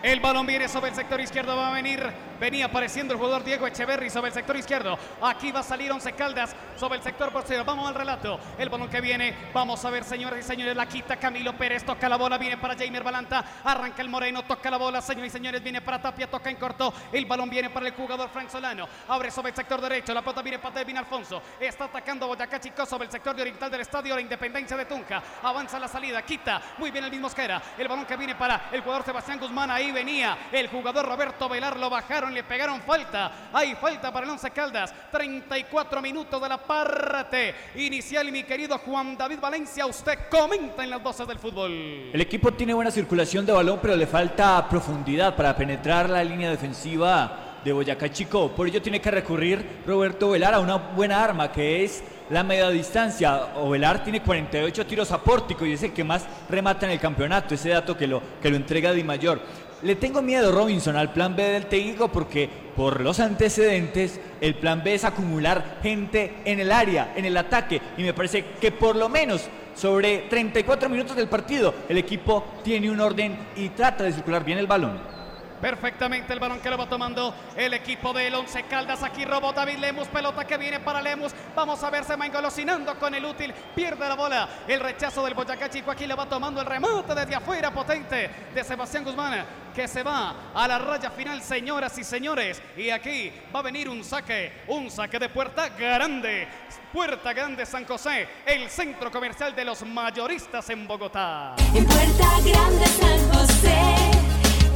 El 0.00 0.20
balón 0.20 0.46
viene 0.46 0.68
sobre 0.68 0.90
el 0.90 0.94
sector 0.94 1.20
izquierdo, 1.20 1.56
va 1.56 1.70
a 1.70 1.72
venir, 1.72 2.00
venía 2.38 2.66
apareciendo 2.66 3.14
el 3.14 3.18
jugador 3.18 3.42
Diego 3.42 3.66
Echeverry 3.66 4.10
sobre 4.10 4.28
el 4.28 4.34
sector 4.34 4.56
izquierdo. 4.56 4.96
Aquí 5.20 5.50
va 5.50 5.60
a 5.60 5.64
salir 5.64 5.90
Once 5.90 6.12
Caldas 6.12 6.54
sobre 6.76 6.98
el 6.98 7.02
sector 7.02 7.32
posterior. 7.32 7.66
Vamos 7.66 7.88
al 7.88 7.94
relato. 7.94 8.38
El 8.58 8.68
balón 8.68 8.88
que 8.88 9.00
viene, 9.00 9.34
vamos 9.52 9.84
a 9.84 9.90
ver, 9.90 10.04
señoras 10.04 10.38
y 10.38 10.42
señores, 10.42 10.76
la 10.76 10.86
quita 10.86 11.16
Camilo 11.16 11.56
Pérez, 11.56 11.84
toca 11.84 12.08
la 12.08 12.16
bola, 12.16 12.38
viene 12.38 12.56
para 12.58 12.76
Jamer 12.76 13.02
Balanta, 13.02 13.44
arranca 13.64 14.00
el 14.00 14.08
Moreno, 14.08 14.44
toca 14.44 14.70
la 14.70 14.76
bola, 14.76 15.02
señoras 15.02 15.28
y 15.28 15.30
señores, 15.30 15.62
viene 15.62 15.80
para 15.80 16.00
Tapia, 16.00 16.30
toca 16.30 16.48
en 16.48 16.56
corto. 16.56 16.94
El 17.12 17.26
balón 17.26 17.50
viene 17.50 17.70
para 17.70 17.88
el 17.88 17.94
jugador 17.94 18.30
Frank 18.30 18.50
Solano, 18.50 18.88
abre 19.08 19.32
sobre 19.32 19.50
el 19.50 19.56
sector 19.56 19.80
derecho, 19.80 20.14
la 20.14 20.22
pelota 20.22 20.42
viene 20.42 20.60
para 20.60 20.76
Devin 20.76 20.98
Alfonso, 20.98 21.42
está 21.58 21.86
atacando 21.86 22.28
Boyacá 22.28 22.60
Chico 22.60 22.86
sobre 22.86 23.06
el 23.06 23.10
sector 23.10 23.34
de 23.34 23.42
oriental 23.42 23.68
del 23.68 23.80
estadio 23.80 24.14
La 24.14 24.20
Independencia 24.20 24.76
de 24.76 24.84
Tunja. 24.84 25.20
Avanza 25.42 25.78
la 25.80 25.88
salida, 25.88 26.22
quita, 26.22 26.62
muy 26.78 26.90
bien 26.92 27.04
el 27.04 27.10
mismo 27.10 27.26
Mosquera. 27.28 27.60
El 27.76 27.88
balón 27.88 28.06
que 28.06 28.16
viene 28.16 28.36
para 28.36 28.70
el 28.72 28.80
jugador 28.80 29.04
Sebastián 29.04 29.38
Guzmán, 29.38 29.70
ahí 29.70 29.87
venía 29.92 30.48
el 30.52 30.68
jugador 30.68 31.06
Roberto 31.06 31.48
Velar, 31.48 31.76
lo 31.76 31.90
bajaron, 31.90 32.34
le 32.34 32.44
pegaron 32.44 32.80
falta. 32.82 33.48
Hay 33.52 33.74
falta 33.74 34.12
para 34.12 34.26
el 34.26 34.32
Once 34.32 34.50
Caldas. 34.50 34.92
34 35.10 36.02
minutos 36.02 36.40
de 36.40 36.48
la 36.48 36.58
parte 36.58 37.54
inicial, 37.76 38.30
mi 38.30 38.44
querido 38.44 38.78
Juan 38.78 39.16
David 39.16 39.38
Valencia. 39.40 39.86
Usted 39.86 40.28
comenta 40.30 40.84
en 40.84 40.90
las 40.90 41.02
voces 41.02 41.26
del 41.26 41.38
fútbol. 41.38 41.70
El 42.12 42.20
equipo 42.20 42.52
tiene 42.52 42.74
buena 42.74 42.90
circulación 42.90 43.46
de 43.46 43.52
balón, 43.52 43.78
pero 43.80 43.96
le 43.96 44.06
falta 44.06 44.68
profundidad 44.68 45.36
para 45.36 45.56
penetrar 45.56 46.10
la 46.10 46.24
línea 46.24 46.50
defensiva 46.50 47.58
de 47.64 47.72
Boyacá 47.72 48.10
Chico. 48.10 48.50
Por 48.50 48.68
ello 48.68 48.80
tiene 48.80 49.00
que 49.00 49.10
recurrir 49.10 49.82
Roberto 49.86 50.30
Velar 50.30 50.54
a 50.54 50.60
una 50.60 50.76
buena 50.76 51.22
arma 51.22 51.50
que 51.50 51.84
es 51.84 52.02
la 52.30 52.42
media 52.42 52.68
distancia. 52.70 53.56
Ovelar 53.56 54.04
tiene 54.04 54.22
48 54.22 54.86
tiros 54.86 55.10
a 55.12 55.22
pórtico 55.22 55.64
y 55.66 55.72
es 55.72 55.82
el 55.82 55.92
que 55.92 56.04
más 56.04 56.26
remata 56.48 56.86
en 56.86 56.92
el 56.92 57.00
campeonato. 57.00 57.54
Ese 57.54 57.70
dato 57.70 57.96
que 57.96 58.06
lo, 58.06 58.22
que 58.40 58.50
lo 58.50 58.56
entrega 58.56 58.92
Di 58.92 59.04
Mayor. 59.04 59.40
Le 59.82 59.94
tengo 59.94 60.22
miedo, 60.22 60.50
Robinson, 60.50 60.96
al 60.96 61.12
plan 61.12 61.36
B 61.36 61.42
del 61.42 61.66
técnico 61.66 62.08
porque 62.08 62.50
por 62.74 63.00
los 63.00 63.20
antecedentes 63.20 64.20
el 64.40 64.56
plan 64.56 64.82
B 64.82 64.94
es 64.94 65.04
acumular 65.04 65.78
gente 65.82 66.34
en 66.44 66.58
el 66.58 66.72
área, 66.72 67.12
en 67.14 67.24
el 67.24 67.36
ataque. 67.36 67.80
Y 67.96 68.02
me 68.02 68.12
parece 68.12 68.44
que 68.60 68.72
por 68.72 68.96
lo 68.96 69.08
menos 69.08 69.48
sobre 69.76 70.26
34 70.28 70.88
minutos 70.88 71.14
del 71.14 71.28
partido 71.28 71.72
el 71.88 71.98
equipo 71.98 72.44
tiene 72.64 72.90
un 72.90 73.00
orden 73.00 73.36
y 73.54 73.68
trata 73.68 74.02
de 74.02 74.12
circular 74.12 74.44
bien 74.44 74.58
el 74.58 74.66
balón. 74.66 75.17
Perfectamente 75.60 76.32
el 76.32 76.40
balón 76.40 76.60
que 76.60 76.70
lo 76.70 76.78
va 76.78 76.88
tomando 76.88 77.34
el 77.56 77.74
equipo 77.74 78.12
del 78.12 78.34
Once 78.34 78.62
Caldas. 78.64 79.02
Aquí 79.02 79.24
robó 79.24 79.52
David 79.52 79.78
Lemus, 79.78 80.08
pelota 80.08 80.46
que 80.46 80.56
viene 80.56 80.80
para 80.80 81.02
Lemus. 81.02 81.32
Vamos 81.54 81.82
a 81.82 81.90
ver, 81.90 82.04
se 82.04 82.16
va 82.16 82.26
engolosinando 82.26 82.98
con 82.98 83.14
el 83.14 83.24
útil. 83.24 83.52
Pierde 83.74 84.08
la 84.08 84.14
bola. 84.14 84.48
El 84.66 84.80
rechazo 84.80 85.24
del 85.24 85.34
Boyacá 85.34 85.68
Chico. 85.68 85.90
Aquí 85.90 86.06
le 86.06 86.14
va 86.14 86.26
tomando 86.26 86.60
el 86.60 86.66
remate 86.66 87.14
desde 87.14 87.34
afuera 87.34 87.70
potente 87.70 88.30
de 88.54 88.64
Sebastián 88.64 89.04
Guzmán. 89.04 89.44
Que 89.74 89.86
se 89.86 90.02
va 90.02 90.34
a 90.54 90.66
la 90.66 90.78
raya 90.78 91.10
final, 91.10 91.42
señoras 91.42 91.96
y 91.98 92.04
señores. 92.04 92.60
Y 92.76 92.90
aquí 92.90 93.32
va 93.54 93.60
a 93.60 93.62
venir 93.62 93.88
un 93.88 94.02
saque. 94.02 94.64
Un 94.68 94.90
saque 94.90 95.18
de 95.18 95.28
puerta 95.28 95.68
grande. 95.70 96.48
Puerta 96.92 97.34
Grande 97.34 97.66
San 97.66 97.84
José, 97.84 98.26
el 98.46 98.70
centro 98.70 99.10
comercial 99.10 99.54
de 99.54 99.62
los 99.62 99.82
mayoristas 99.82 100.70
en 100.70 100.88
Bogotá. 100.88 101.54
En 101.74 101.84
Puerta 101.84 102.28
Grande 102.42 102.86
San 102.86 103.32
José, 103.32 104.07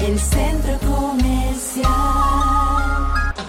el 0.05 0.19
centro 0.19 0.79
comercial. 0.81 2.52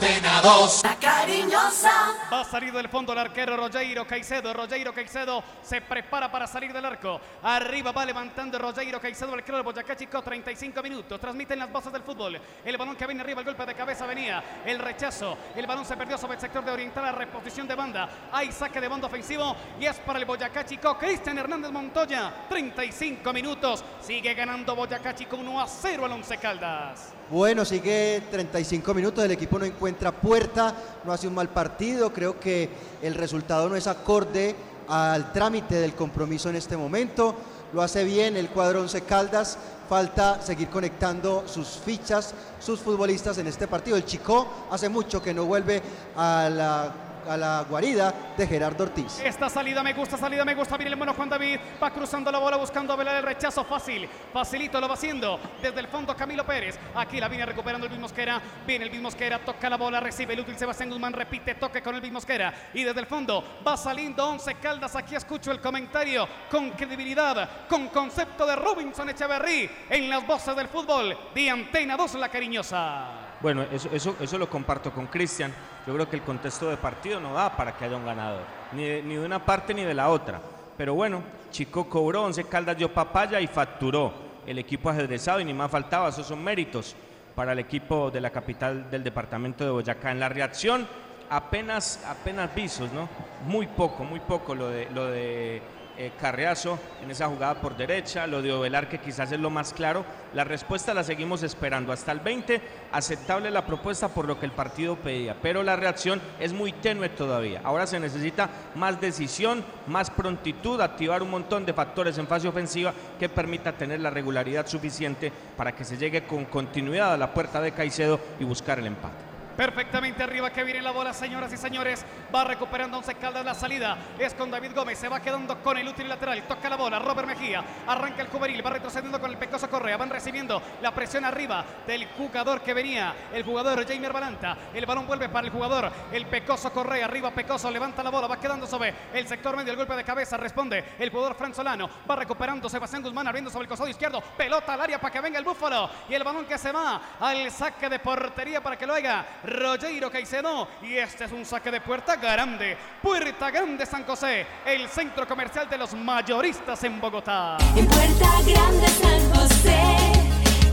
Antena 0.04 0.41
2. 0.41 0.84
La 0.84 0.95
cariñosa. 0.97 2.28
Va 2.30 2.41
a 2.41 2.43
salir 2.43 2.74
del 2.74 2.89
fondo 2.89 3.14
el 3.14 3.20
arquero 3.20 3.56
Rogeiro 3.56 4.06
Caicedo. 4.06 4.54
Rogeiro 4.54 4.93
Caicedo 4.93 5.41
se 5.62 5.80
prepara 5.80 6.30
para 6.30 6.45
salir 6.45 6.74
del 6.74 6.84
arco. 6.84 7.22
Arriba 7.41 7.93
va 7.93 8.06
levantando 8.06 8.60
Rogeiro 8.60 8.99
Caicedo, 8.99 9.34
el 9.34 9.45
del 9.45 9.64
Boyacá 9.64 9.95
Chico. 9.95 10.22
35 10.22 10.84
minutos. 10.84 11.22
Transmiten 11.22 11.58
las 11.58 11.72
voces 11.72 11.93
del 11.93 12.01
fútbol. 12.01 12.38
El 12.66 12.76
balón 12.76 12.97
que 12.97 13.08
viene 13.08 13.22
arriba, 13.22 13.39
el 13.39 13.45
golpe 13.45 13.66
de 13.66 13.76
cabeza 13.76 14.06
venía. 14.06 14.43
El 14.66 14.80
rechazo. 14.80 15.38
El 15.56 15.66
balón 15.66 15.86
se 15.86 15.95
perdió 15.95 16.18
sobre 16.18 16.36
el 16.36 16.41
sector 16.41 16.66
de 16.66 16.72
oriental. 16.72 17.06
La 17.06 17.14
reposición 17.14 17.66
de 17.66 17.76
banda. 17.76 18.10
Hay 18.34 18.51
saque 18.51 18.82
de 18.82 18.89
banda 18.89 19.08
ofensivo. 19.08 19.56
Y 19.80 19.86
es 19.86 19.95
para 19.99 20.20
el 20.20 20.26
Boyacá 20.26 20.66
Chico. 20.66 20.97
Cristian 20.97 21.38
Hernández 21.38 21.72
Montoya. 21.72 22.30
35 22.49 23.32
minutos. 23.32 23.86
Sigue 24.01 24.34
ganando 24.34 24.76
Boyacá 24.76 25.16
Chico 25.16 25.38
1 25.38 25.62
a 25.62 25.66
0 25.66 26.04
al 26.04 26.12
Once 26.12 26.38
Caldas. 26.39 27.12
Bueno, 27.30 27.63
sigue 27.63 28.24
35 28.30 28.93
minutos, 28.93 29.24
el 29.24 29.32
equipo 29.32 29.57
no 29.57 29.65
encuentra 29.65 30.11
puerta, 30.11 30.76
no 31.05 31.13
hace 31.13 31.28
un 31.28 31.34
mal 31.34 31.49
partido, 31.49 32.11
creo 32.11 32.39
que 32.39 32.69
el 33.01 33.15
resultado 33.15 33.69
no 33.69 33.76
es 33.76 33.88
acorde 33.88 34.55
al 34.89 35.32
trámite 35.32 35.76
del 35.76 35.95
compromiso 35.95 36.49
en 36.49 36.57
este 36.57 36.76
momento, 36.76 37.36
lo 37.71 37.82
hace 37.82 38.03
bien 38.03 38.36
el 38.36 38.49
cuadro 38.49 38.82
Once 38.82 39.01
Caldas, 39.01 39.57
falta 39.89 40.41
seguir 40.41 40.69
conectando 40.69 41.45
sus 41.47 41.69
fichas, 41.69 42.34
sus 42.59 42.80
futbolistas 42.80 43.38
en 43.38 43.47
este 43.47 43.67
partido. 43.67 43.95
El 43.95 44.05
Chico 44.05 44.47
hace 44.69 44.89
mucho 44.89 45.21
que 45.21 45.34
no 45.34 45.45
vuelve 45.45 45.82
a 46.15 46.49
la, 46.51 46.93
a 47.28 47.38
la 47.38 47.65
guarida 47.69 48.13
de 48.38 48.47
Gerardo 48.47 48.84
Ortiz. 48.84 49.19
Esta 49.24 49.49
salida 49.49 49.84
me 49.84 49.93
gusta, 49.93 50.17
salida 50.17 50.45
me 50.45 50.55
gusta. 50.55 50.78
Viene 50.78 50.91
el 50.91 50.97
mono 50.97 51.13
Juan 51.13 51.30
David. 51.30 51.59
Va 51.82 51.91
cruzando 51.91 52.32
la 52.32 52.39
bola 52.39 52.57
buscando 52.57 52.95
velar 52.97 53.17
el 53.17 53.24
rechazo 53.24 53.63
fácil. 53.63 54.07
Facilito 54.32 54.80
lo 54.80 54.88
va 54.88 54.95
haciendo. 54.95 55.39
Desde 55.61 55.80
el 55.80 55.88
fondo 55.88 56.15
Camilo 56.15 56.45
Pérez. 56.45 56.78
Aquí 56.95 57.19
la 57.19 57.28
viene 57.28 57.45
recuperando 57.45 57.86
el 57.86 57.91
mismo 57.91 58.03
Mosquera. 58.03 58.41
Viene 58.65 58.86
el 58.86 58.91
mismo 58.91 59.07
Mosquera. 59.07 59.39
Toca 59.39 59.69
la 59.69 59.78
bola. 59.78 59.99
Recibe 59.99 60.34
el 60.34 60.41
útil 60.41 60.57
Sebastián 60.57 60.89
Guzmán. 60.89 61.13
Repite. 61.13 61.55
Toque 61.55 61.82
con 61.82 61.95
el 61.95 62.01
mismo 62.01 62.15
Mosquera. 62.15 62.53
Y 62.74 62.84
desde 62.84 62.99
el 62.99 63.07
fondo 63.07 63.43
va 63.65 63.78
saliendo 63.78 64.28
Once 64.28 64.53
Caldas. 64.55 64.95
Aquí 64.95 65.15
escucho 65.15 65.51
el 65.51 65.59
comentario 65.59 66.28
con 66.49 66.71
credibilidad. 66.71 67.67
Con 67.67 67.88
concepto 67.88 68.45
de 68.45 68.55
Robinson 68.55 69.09
Echeverry. 69.09 69.69
En 69.89 70.09
las 70.09 70.26
voces 70.26 70.55
del 70.55 70.67
fútbol. 70.67 71.17
De 71.34 71.49
Antena 71.49 71.95
2 71.97 72.15
La 72.15 72.30
Cariñosa. 72.30 73.22
Bueno, 73.43 73.63
eso, 73.73 73.89
eso, 73.91 74.15
eso 74.21 74.37
lo 74.37 74.49
comparto 74.49 74.89
con 74.91 75.07
Cristian. 75.07 75.53
Yo 75.85 75.93
creo 75.93 76.09
que 76.09 76.15
el 76.15 76.21
contexto 76.21 76.69
de 76.69 76.77
partido 76.77 77.19
no 77.19 77.33
da 77.33 77.55
para 77.57 77.73
que 77.73 77.83
haya 77.83 77.97
un 77.97 78.05
ganador, 78.05 78.43
ni 78.71 78.85
de, 78.85 79.03
ni 79.03 79.15
de 79.15 79.25
una 79.25 79.43
parte 79.43 79.73
ni 79.73 79.83
de 79.83 79.93
la 79.93 80.07
otra. 80.07 80.39
Pero 80.77 80.93
bueno, 80.93 81.21
Chico 81.51 81.89
cobró, 81.89 82.23
Once 82.23 82.41
Caldas 82.45 82.77
dio 82.77 82.93
papaya 82.93 83.41
y 83.41 83.47
facturó. 83.47 84.13
El 84.47 84.59
equipo 84.59 84.89
ajedrezado 84.89 85.41
y 85.41 85.45
ni 85.45 85.53
más 85.53 85.69
faltaba, 85.69 86.07
esos 86.07 86.25
son 86.25 86.41
méritos 86.41 86.95
para 87.35 87.51
el 87.51 87.59
equipo 87.59 88.09
de 88.09 88.21
la 88.21 88.29
capital 88.29 88.89
del 88.89 89.03
departamento 89.03 89.65
de 89.65 89.71
Boyacá. 89.71 90.11
En 90.11 90.21
la 90.21 90.29
reacción 90.29 90.87
apenas, 91.29 92.01
apenas 92.07 92.55
visos, 92.55 92.93
¿no? 92.93 93.09
Muy 93.45 93.67
poco, 93.67 94.05
muy 94.05 94.21
poco 94.21 94.55
lo 94.55 94.69
de, 94.69 94.89
lo 94.91 95.07
de 95.07 95.61
eh, 95.97 96.11
Carriazo 96.19 96.79
en 97.03 97.11
esa 97.11 97.27
jugada 97.27 97.55
por 97.55 97.77
derecha, 97.77 98.27
lo 98.27 98.41
de 98.41 98.51
Ovelar 98.51 98.89
que 98.89 98.99
quizás 98.99 99.31
es 99.31 99.39
lo 99.39 99.49
más 99.49 99.73
claro. 99.73 100.03
La 100.33 100.43
respuesta 100.43 100.93
la 100.93 101.03
seguimos 101.03 101.43
esperando. 101.43 101.91
Hasta 101.91 102.11
el 102.11 102.19
20, 102.19 102.61
aceptable 102.91 103.51
la 103.51 103.65
propuesta 103.65 104.07
por 104.07 104.25
lo 104.25 104.39
que 104.39 104.45
el 104.45 104.51
partido 104.51 104.95
pedía, 104.95 105.35
pero 105.41 105.63
la 105.63 105.75
reacción 105.75 106.21
es 106.39 106.53
muy 106.53 106.71
tenue 106.71 107.09
todavía. 107.09 107.61
Ahora 107.63 107.85
se 107.87 107.99
necesita 107.99 108.49
más 108.75 108.99
decisión, 108.99 109.63
más 109.87 110.09
prontitud, 110.09 110.81
activar 110.81 111.21
un 111.21 111.29
montón 111.29 111.65
de 111.65 111.73
factores 111.73 112.17
en 112.17 112.27
fase 112.27 112.47
ofensiva 112.47 112.93
que 113.19 113.29
permita 113.29 113.73
tener 113.73 113.99
la 113.99 114.09
regularidad 114.09 114.67
suficiente 114.67 115.31
para 115.55 115.75
que 115.75 115.85
se 115.85 115.97
llegue 115.97 116.25
con 116.25 116.45
continuidad 116.45 117.13
a 117.13 117.17
la 117.17 117.33
puerta 117.33 117.61
de 117.61 117.71
Caicedo 117.71 118.19
y 118.39 118.43
buscar 118.43 118.79
el 118.79 118.87
empate. 118.87 119.32
Perfectamente 119.56 120.24
arriba 120.24 120.49
que 120.49 120.64
viene 120.64 120.82
la 120.82 120.89
bola, 120.89 121.14
señoras 121.14 121.54
y 121.54 121.58
señores. 121.58 122.04
Va 122.34 122.43
recuperando 122.43 122.97
Once 122.97 123.14
Caldas 123.16 123.45
la 123.45 123.54
salida. 123.54 123.97
Es 124.18 124.34
con 124.34 124.49
David 124.49 124.72
Gómez. 124.74 124.97
Se 124.97 125.08
va 125.08 125.20
quedando 125.20 125.62
con 125.62 125.78
el 125.78 125.88
útil 125.88 126.10
lateral. 126.10 126.41
Toca 126.47 126.70
la 126.70 126.76
bola. 126.76 126.97
Robert 126.97 127.28
Mejía. 127.28 127.64
Arranca 127.86 128.24
el 128.24 128.30
juvenil. 128.30 128.66
Va 128.66 128.72
retrocediendo 128.72 129.22
con 129.22 129.30
el 129.30 129.38
Pecoso 129.38 129.70
Correa. 129.70 129.97
Van 129.97 130.10
recibiendo 130.10 130.62
la 130.82 130.91
presión 130.91 131.24
arriba 131.24 131.64
del 131.86 132.08
jugador 132.18 132.62
que 132.62 132.74
venía. 132.74 133.14
El 133.32 133.43
jugador 133.43 133.88
Jamer 133.88 134.12
Balanta. 134.12 134.58
El 134.74 134.88
balón 134.88 135.06
vuelve 135.06 135.30
para 135.30 135.45
el 135.45 135.54
jugador. 135.54 135.91
El 136.12 136.26
Pecoso 136.26 136.72
Correa. 136.72 137.06
Arriba 137.06 137.30
Pecoso. 137.30 137.70
Levanta 137.70 138.01
la 138.01 138.10
bola. 138.10 138.28
Va 138.28 138.39
quedando 138.39 138.66
sobre 138.66 138.91
el 139.14 139.28
sector 139.28 139.56
medio. 139.56 139.72
El 139.72 139.78
golpe 139.78 139.95
de 139.95 140.04
cabeza. 140.04 140.36
Responde 140.36 140.84
el 140.97 141.12
jugador 141.12 141.36
Fran 141.36 141.54
Solano. 141.54 141.88
Va 142.10 142.16
recuperando 142.16 142.68
Sebastián 142.70 143.04
Guzmán. 143.04 143.28
Abriendo 143.28 143.51
sobre 143.51 143.66
el 143.66 143.70
costado 143.70 143.89
izquierdo. 143.89 144.20
Pelota 144.36 144.74
al 144.74 144.82
área 144.82 144.99
para 144.99 145.14
que 145.14 145.22
venga 145.22 145.38
el 145.38 145.45
búfalo. 145.45 145.91
Y 146.10 146.16
el 146.16 146.24
balón 146.24 146.45
que 146.45 146.58
se 146.58 146.72
va 146.72 146.99
al 147.20 147.51
saque 147.51 147.88
de 147.88 147.99
portería 147.99 148.60
para 148.60 148.76
que 148.76 148.88
lo 148.88 148.95
haga 148.95 149.24
Rogeiro 149.43 150.09
Caicedo. 150.11 150.67
Y 150.81 150.97
este 150.97 151.25
es 151.25 151.31
un 151.31 151.45
saque 151.45 151.71
de 151.71 151.81
puerta 151.81 152.15
grande. 152.15 152.77
Puerta 153.01 153.51
Grande 153.51 153.85
San 153.85 154.03
José. 154.03 154.45
El 154.65 154.87
centro 154.89 155.27
comercial 155.27 155.69
de 155.69 155.77
los 155.77 155.93
mayoristas 155.93 156.83
en 156.83 156.99
Bogotá. 156.99 157.57
En 157.75 157.87
Puerta 157.87 158.29
Grande 158.45 158.87
San 158.87 159.33
José, 159.33 159.97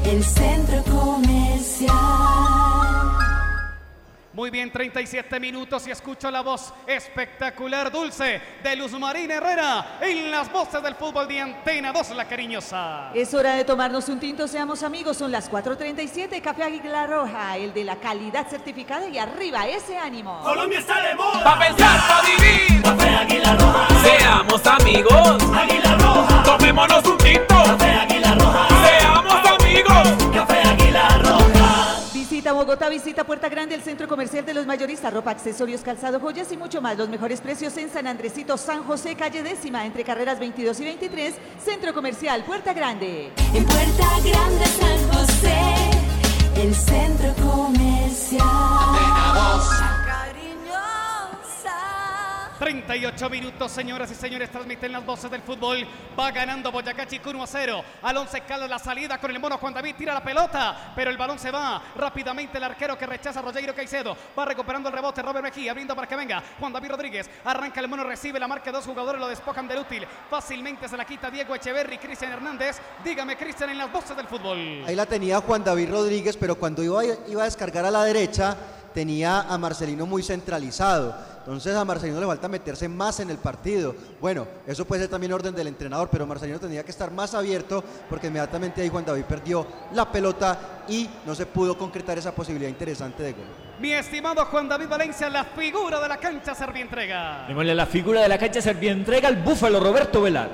el 0.04 0.24
centro 0.24 0.82
comercial. 0.84 2.49
Muy 4.41 4.49
bien, 4.49 4.72
37 4.72 5.38
minutos 5.38 5.86
y 5.86 5.91
escucho 5.91 6.30
la 6.30 6.41
voz 6.41 6.72
espectacular, 6.86 7.93
dulce 7.93 8.41
de 8.62 8.74
Luz 8.74 8.93
Marina 8.93 9.34
Herrera 9.34 9.99
en 10.01 10.30
las 10.30 10.51
voces 10.51 10.82
del 10.82 10.95
fútbol 10.95 11.28
de 11.28 11.41
Antena 11.43 11.93
2, 11.93 12.12
la 12.16 12.24
cariñosa. 12.24 13.11
Es 13.14 13.34
hora 13.34 13.55
de 13.57 13.64
tomarnos 13.66 14.09
un 14.09 14.18
tinto, 14.18 14.49
seamos 14.49 14.82
amigos. 14.82 15.18
Son 15.18 15.30
las 15.30 15.51
4.37. 15.51 16.41
Café 16.41 16.62
Águila 16.62 17.07
Roja, 17.07 17.59
el 17.59 17.74
de 17.74 17.84
la 17.84 17.97
calidad 17.97 18.49
certificada 18.49 19.07
y 19.09 19.18
arriba 19.18 19.68
ese 19.68 19.99
ánimo. 19.99 20.41
Colombia 20.43 20.78
está 20.78 21.03
de 21.03 21.14
moda. 21.16 21.45
Pa' 21.45 21.59
pensar, 21.59 22.01
pa' 22.09 22.22
vivir. 22.22 22.82
Café 22.82 23.09
Águila 23.11 23.57
Roja. 23.57 23.88
Seamos 24.03 24.66
amigos. 24.66 25.43
Águila 25.55 25.99
Roja. 25.99 26.43
Tomémonos 26.45 27.05
un 27.05 27.18
tinto. 27.18 27.62
Café 27.62 27.91
Águila 27.91 28.34
Roja. 28.36 28.68
Seamos 28.88 29.61
amigos. 29.61 30.34
Café. 30.34 30.49
Visita 32.51 32.64
Bogotá, 32.64 32.88
visita 32.88 33.22
Puerta 33.22 33.48
Grande, 33.48 33.76
el 33.76 33.82
centro 33.82 34.09
comercial 34.09 34.44
de 34.44 34.55
los 34.55 34.66
mayoristas, 34.66 35.14
ropa, 35.14 35.30
accesorios, 35.30 35.82
calzado, 35.82 36.18
joyas 36.18 36.51
y 36.51 36.57
mucho 36.57 36.82
más. 36.82 36.98
Los 36.98 37.09
mejores 37.09 37.40
precios 37.40 37.76
en 37.76 37.88
San 37.90 38.09
Andresito, 38.09 38.57
San 38.57 38.82
José, 38.82 39.14
calle 39.14 39.44
décima, 39.44 39.86
entre 39.86 40.03
carreras 40.03 40.40
22 40.40 40.80
y 40.80 40.84
23, 40.84 41.34
centro 41.64 41.94
comercial 41.94 42.42
Puerta 42.42 42.72
Grande. 42.72 43.30
En 43.55 43.64
Puerta 43.64 44.09
Grande 44.24 44.66
San 44.66 44.98
José, 45.12 45.61
el 46.57 46.74
centro 46.74 47.32
comercial. 47.36 48.40
Cariñosa. 52.61 52.70
38 52.90 53.30
minutos, 53.30 53.72
señoras 53.72 54.11
y 54.11 54.14
señores, 54.14 54.50
transmiten 54.50 54.92
las 54.92 55.04
voces 55.04 55.30
del 55.30 55.42
fútbol. 55.42 55.86
Va 56.18 56.30
ganando 56.30 56.70
Boyacá 56.70 57.06
Chico 57.06 57.30
1 57.30 57.42
a 57.42 57.46
0. 57.46 57.84
Al 58.02 58.16
11 58.16 58.40
Caldas 58.42 58.70
la 58.70 58.78
salida 58.78 59.18
con 59.18 59.30
el 59.30 59.40
mono 59.40 59.58
Juan 59.58 59.74
David 59.74 59.94
tira 59.98 60.14
la 60.14 60.22
pelota, 60.22 60.92
pero 60.94 61.11
el 61.11 61.16
balón 61.16 61.38
se 61.38 61.50
va 61.50 61.82
rápidamente. 61.96 62.58
El 62.58 62.64
arquero 62.64 62.96
que 62.96 63.06
rechaza 63.06 63.40
a 63.40 63.42
Rogeiro 63.42 63.74
Caicedo 63.74 64.16
va 64.38 64.44
recuperando 64.44 64.88
el 64.88 64.94
rebote. 64.94 65.22
Robert 65.22 65.44
Mejía 65.44 65.72
abriendo 65.72 65.94
para 65.96 66.06
que 66.06 66.16
venga 66.16 66.42
Juan 66.58 66.72
David 66.72 66.90
Rodríguez. 66.90 67.30
Arranca 67.44 67.80
el 67.80 67.88
mono, 67.88 68.04
recibe 68.04 68.38
la 68.38 68.46
marca. 68.46 68.70
Dos 68.70 68.84
jugadores 68.84 69.20
lo 69.20 69.28
despojan 69.28 69.66
del 69.66 69.78
útil. 69.78 70.06
Fácilmente 70.28 70.88
se 70.88 70.96
la 70.96 71.04
quita 71.04 71.30
Diego 71.30 71.54
Echeverri, 71.54 71.98
Cristian 71.98 72.32
Hernández. 72.32 72.78
Dígame, 73.02 73.36
Cristian, 73.36 73.70
en 73.70 73.78
las 73.78 73.90
voces 73.90 74.16
del 74.16 74.26
fútbol. 74.26 74.84
Ahí 74.86 74.94
la 74.94 75.06
tenía 75.06 75.40
Juan 75.40 75.64
David 75.64 75.90
Rodríguez, 75.90 76.36
pero 76.36 76.54
cuando 76.54 76.82
iba, 76.82 77.04
iba 77.04 77.42
a 77.42 77.46
descargar 77.46 77.84
a 77.84 77.90
la 77.90 78.04
derecha, 78.04 78.56
tenía 78.94 79.42
a 79.42 79.58
Marcelino 79.58 80.06
muy 80.06 80.22
centralizado. 80.22 81.30
Entonces 81.41 81.74
a 81.74 81.84
Marcelino 81.84 82.20
le 82.20 82.26
falta 82.26 82.49
meterse 82.49 82.88
más 82.88 83.20
en 83.20 83.30
el 83.30 83.38
partido. 83.38 83.95
Bueno, 84.20 84.47
eso 84.66 84.84
puede 84.84 85.03
ser 85.03 85.11
también 85.11 85.32
orden 85.32 85.55
del 85.55 85.68
entrenador, 85.68 86.09
pero 86.11 86.26
Marcelino 86.26 86.61
tendría 86.61 86.84
que 86.84 86.91
estar 86.91 87.11
más 87.11 87.34
abierto 87.34 87.82
porque 88.09 88.26
inmediatamente 88.26 88.82
ahí 88.82 88.88
Juan 88.88 89.05
David 89.05 89.24
perdió 89.24 89.66
la 89.95 90.11
pelota 90.11 90.84
y 90.88 91.09
no 91.24 91.34
se 91.34 91.47
pudo 91.47 91.76
concretar 91.78 92.18
esa 92.18 92.34
posibilidad 92.34 92.68
interesante 92.68 93.22
de 93.22 93.32
gol. 93.32 93.47
Mi 93.80 93.93
estimado 93.93 94.45
Juan 94.45 94.68
David 94.68 94.88
Valencia, 94.88 95.30
la 95.30 95.45
figura 95.45 96.01
de 96.01 96.09
la 96.09 96.18
cancha 96.18 96.55
Servientrega. 96.55 97.47
Démosle 97.49 97.74
la 97.74 97.86
figura 97.86 98.20
de 98.20 98.28
la 98.28 98.36
cancha 98.36 98.61
Servientrega 98.61 99.28
al 99.28 99.36
búfalo 99.36 99.80
Roberto 99.80 100.20
Velar. 100.20 100.51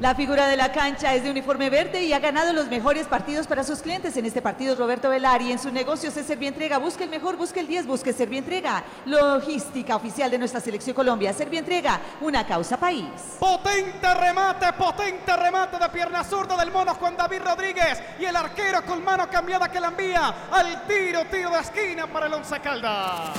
La 0.00 0.14
figura 0.14 0.48
de 0.48 0.56
la 0.56 0.72
cancha 0.72 1.14
es 1.14 1.24
de 1.24 1.30
uniforme 1.30 1.68
verde 1.68 2.02
y 2.02 2.14
ha 2.14 2.18
ganado 2.20 2.54
los 2.54 2.68
mejores 2.68 3.06
partidos 3.06 3.46
para 3.46 3.62
sus 3.64 3.80
clientes. 3.80 4.16
En 4.16 4.24
este 4.24 4.40
partido, 4.40 4.74
Roberto 4.74 5.10
Velari, 5.10 5.52
en 5.52 5.58
sus 5.58 5.74
negocios 5.74 6.16
es 6.16 6.24
Servientrega. 6.24 6.78
Busque 6.78 7.04
el 7.04 7.10
mejor, 7.10 7.36
busque 7.36 7.60
el 7.60 7.66
10, 7.66 7.86
busque 7.86 8.14
Servientrega. 8.14 8.82
Logística 9.04 9.94
oficial 9.96 10.30
de 10.30 10.38
nuestra 10.38 10.58
selección 10.58 10.94
Colombia. 10.96 11.34
Servientrega, 11.34 12.00
una 12.22 12.46
causa 12.46 12.78
país. 12.78 13.04
Potente 13.38 14.14
remate, 14.14 14.72
potente 14.72 15.36
remate 15.36 15.78
de 15.78 15.88
pierna 15.90 16.24
zurda 16.24 16.56
del 16.56 16.70
mono 16.70 16.94
Juan 16.94 17.14
David 17.14 17.42
Rodríguez. 17.44 18.02
Y 18.18 18.24
el 18.24 18.36
arquero 18.36 18.82
con 18.86 19.04
mano 19.04 19.28
cambiada 19.28 19.70
que 19.70 19.80
la 19.80 19.88
envía 19.88 20.34
al 20.50 20.86
tiro, 20.86 21.26
tiro 21.30 21.50
de 21.50 21.60
esquina 21.60 22.06
para 22.06 22.24
el 22.24 22.32
Once 22.32 22.58
Caldas. 22.60 23.32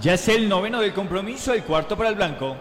Ya 0.00 0.14
es 0.14 0.28
el 0.28 0.48
noveno 0.48 0.80
del 0.80 0.94
compromiso, 0.94 1.52
el 1.52 1.64
cuarto 1.64 1.96
para 1.96 2.10
el 2.10 2.14
blanco. 2.14 2.56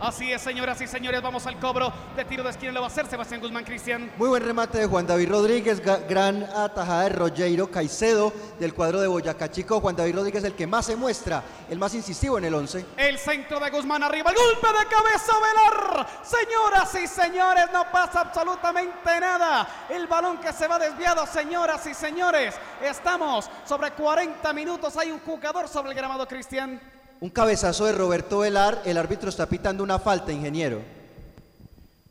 Así 0.00 0.32
es, 0.32 0.40
señoras 0.40 0.80
y 0.80 0.86
señores, 0.86 1.20
vamos 1.20 1.46
al 1.46 1.60
cobro 1.60 1.92
de 2.16 2.24
tiro 2.24 2.42
de 2.42 2.48
esquina. 2.48 2.72
Lo 2.72 2.80
va 2.80 2.86
a 2.86 2.90
hacer 2.90 3.06
Sebastián 3.06 3.38
Guzmán 3.38 3.64
Cristian. 3.64 4.10
Muy 4.16 4.30
buen 4.30 4.42
remate 4.42 4.78
de 4.78 4.86
Juan 4.86 5.06
David 5.06 5.28
Rodríguez, 5.28 5.82
gran 6.08 6.42
atajada 6.42 7.02
de 7.02 7.08
Rogeiro 7.10 7.70
Caicedo 7.70 8.32
del 8.58 8.72
cuadro 8.72 9.02
de 9.02 9.08
Boyacá 9.08 9.50
Chico. 9.50 9.78
Juan 9.78 9.94
David 9.94 10.14
Rodríguez 10.14 10.42
el 10.44 10.54
que 10.54 10.66
más 10.66 10.86
se 10.86 10.96
muestra, 10.96 11.42
el 11.68 11.78
más 11.78 11.92
incisivo 11.92 12.38
en 12.38 12.46
el 12.46 12.54
11. 12.54 12.86
El 12.96 13.18
centro 13.18 13.60
de 13.60 13.68
Guzmán 13.68 14.02
arriba, 14.02 14.30
el 14.30 14.36
golpe 14.36 14.68
de 14.68 14.86
cabeza 14.86 15.32
Velar. 15.38 16.06
Señoras 16.22 16.94
y 16.94 17.06
señores, 17.06 17.66
no 17.70 17.84
pasa 17.92 18.22
absolutamente 18.22 19.20
nada. 19.20 19.86
El 19.90 20.06
balón 20.06 20.38
que 20.38 20.54
se 20.54 20.66
va 20.66 20.78
desviado, 20.78 21.26
señoras 21.26 21.86
y 21.86 21.92
señores. 21.92 22.54
Estamos 22.82 23.50
sobre 23.66 23.90
40 23.90 24.50
minutos. 24.54 24.96
Hay 24.96 25.10
un 25.10 25.20
jugador 25.20 25.68
sobre 25.68 25.90
el 25.90 25.94
gramado, 25.94 26.26
Cristian. 26.26 26.80
Un 27.20 27.28
cabezazo 27.30 27.84
de 27.86 27.92
Roberto 27.92 28.38
Velar, 28.40 28.80
el 28.84 28.96
árbitro 28.96 29.28
está 29.28 29.46
pitando 29.46 29.84
una 29.84 29.98
falta, 29.98 30.32
ingeniero. 30.32 30.80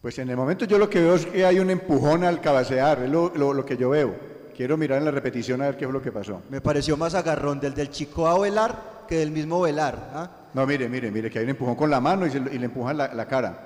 Pues 0.01 0.17
en 0.19 0.29
el 0.29 0.37
momento 0.37 0.65
yo 0.65 0.77
lo 0.77 0.89
que 0.89 1.01
veo 1.01 1.15
es 1.15 1.25
que 1.25 1.45
hay 1.45 1.59
un 1.59 1.69
empujón 1.69 2.23
al 2.23 2.39
cabecear, 2.41 3.01
es 3.03 3.09
lo, 3.09 3.29
lo- 3.35 3.53
lo 3.53 3.65
que 3.65 3.75
yo 3.75 3.89
veo. 3.89 4.15
Quiero 4.55 4.77
mirar 4.77 4.99
en 4.99 5.05
la 5.05 5.11
repetición 5.11 5.61
a 5.61 5.65
ver 5.65 5.77
qué 5.77 5.85
fue 5.85 5.93
lo 5.93 6.01
que 6.01 6.11
pasó. 6.11 6.41
Me 6.49 6.61
pareció 6.61 6.95
más 6.95 7.15
agarrón 7.15 7.59
del 7.59 7.73
del 7.73 7.89
Chico 7.89 8.27
a 8.27 8.37
Velar 8.37 9.05
que 9.07 9.17
del 9.17 9.31
mismo 9.31 9.61
Velar. 9.61 10.09
¿ah? 10.13 10.29
No, 10.53 10.65
mire, 10.67 10.87
mire, 10.87 11.09
mire, 11.11 11.29
que 11.31 11.39
hay 11.39 11.45
un 11.45 11.51
empujón 11.51 11.75
con 11.75 11.89
la 11.89 11.99
mano 11.99 12.27
y, 12.27 12.31
se 12.31 12.39
lo- 12.39 12.51
y 12.51 12.59
le 12.59 12.65
empujan 12.65 12.97
la, 12.97 13.13
la 13.13 13.25
cara. 13.27 13.65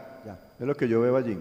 Es 0.60 0.66
lo 0.66 0.76
que 0.78 0.88
yo 0.88 1.02
veo 1.02 1.18
allí. 1.18 1.38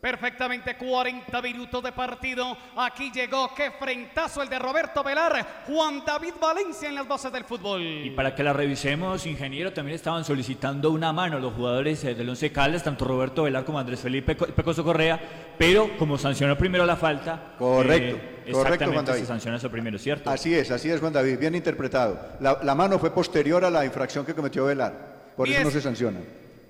Perfectamente 0.00 0.76
40 0.76 1.42
minutos 1.42 1.82
de 1.82 1.92
partido. 1.92 2.56
Aquí 2.76 3.10
llegó, 3.12 3.54
qué 3.54 3.70
frentazo 3.72 4.42
el 4.42 4.48
de 4.48 4.58
Roberto 4.58 5.04
Velar. 5.04 5.64
Juan 5.66 6.02
David 6.06 6.34
Valencia 6.40 6.88
en 6.88 6.94
las 6.94 7.06
voces 7.06 7.30
del 7.30 7.44
fútbol. 7.44 7.82
Y 7.82 8.10
para 8.10 8.34
que 8.34 8.42
la 8.42 8.52
revisemos, 8.54 9.26
ingeniero, 9.26 9.72
también 9.74 9.96
estaban 9.96 10.24
solicitando 10.24 10.90
una 10.90 11.12
mano 11.12 11.38
los 11.38 11.52
jugadores 11.52 12.02
eh, 12.04 12.14
del 12.14 12.30
Once 12.30 12.50
Caldas, 12.50 12.82
tanto 12.82 13.04
Roberto 13.04 13.42
Velar 13.42 13.64
como 13.64 13.78
Andrés 13.78 14.00
Felipe 14.00 14.36
Co- 14.36 14.46
Pecoso 14.46 14.82
Correa, 14.82 15.20
pero 15.58 15.90
como 15.98 16.16
sancionó 16.16 16.56
primero 16.56 16.86
la 16.86 16.96
falta, 16.96 17.54
Correcto, 17.58 18.16
eh, 18.16 18.52
correcto, 18.52 18.58
exactamente 18.58 18.94
Juan 18.94 19.04
David. 19.04 19.20
se 19.20 19.26
sanciona 19.26 19.56
eso 19.58 19.70
primero, 19.70 19.98
¿cierto? 19.98 20.30
Así 20.30 20.54
es, 20.54 20.70
así 20.70 20.88
es, 20.90 20.98
Juan 21.00 21.12
David, 21.12 21.38
bien 21.38 21.54
interpretado. 21.54 22.18
La, 22.40 22.58
la 22.62 22.74
mano 22.74 22.98
fue 22.98 23.12
posterior 23.12 23.64
a 23.66 23.70
la 23.70 23.84
infracción 23.84 24.24
que 24.24 24.34
cometió 24.34 24.64
Velar. 24.64 25.10
Por 25.36 25.46
eso 25.48 25.62
no 25.64 25.70
se 25.70 25.80
sanciona. 25.82 26.20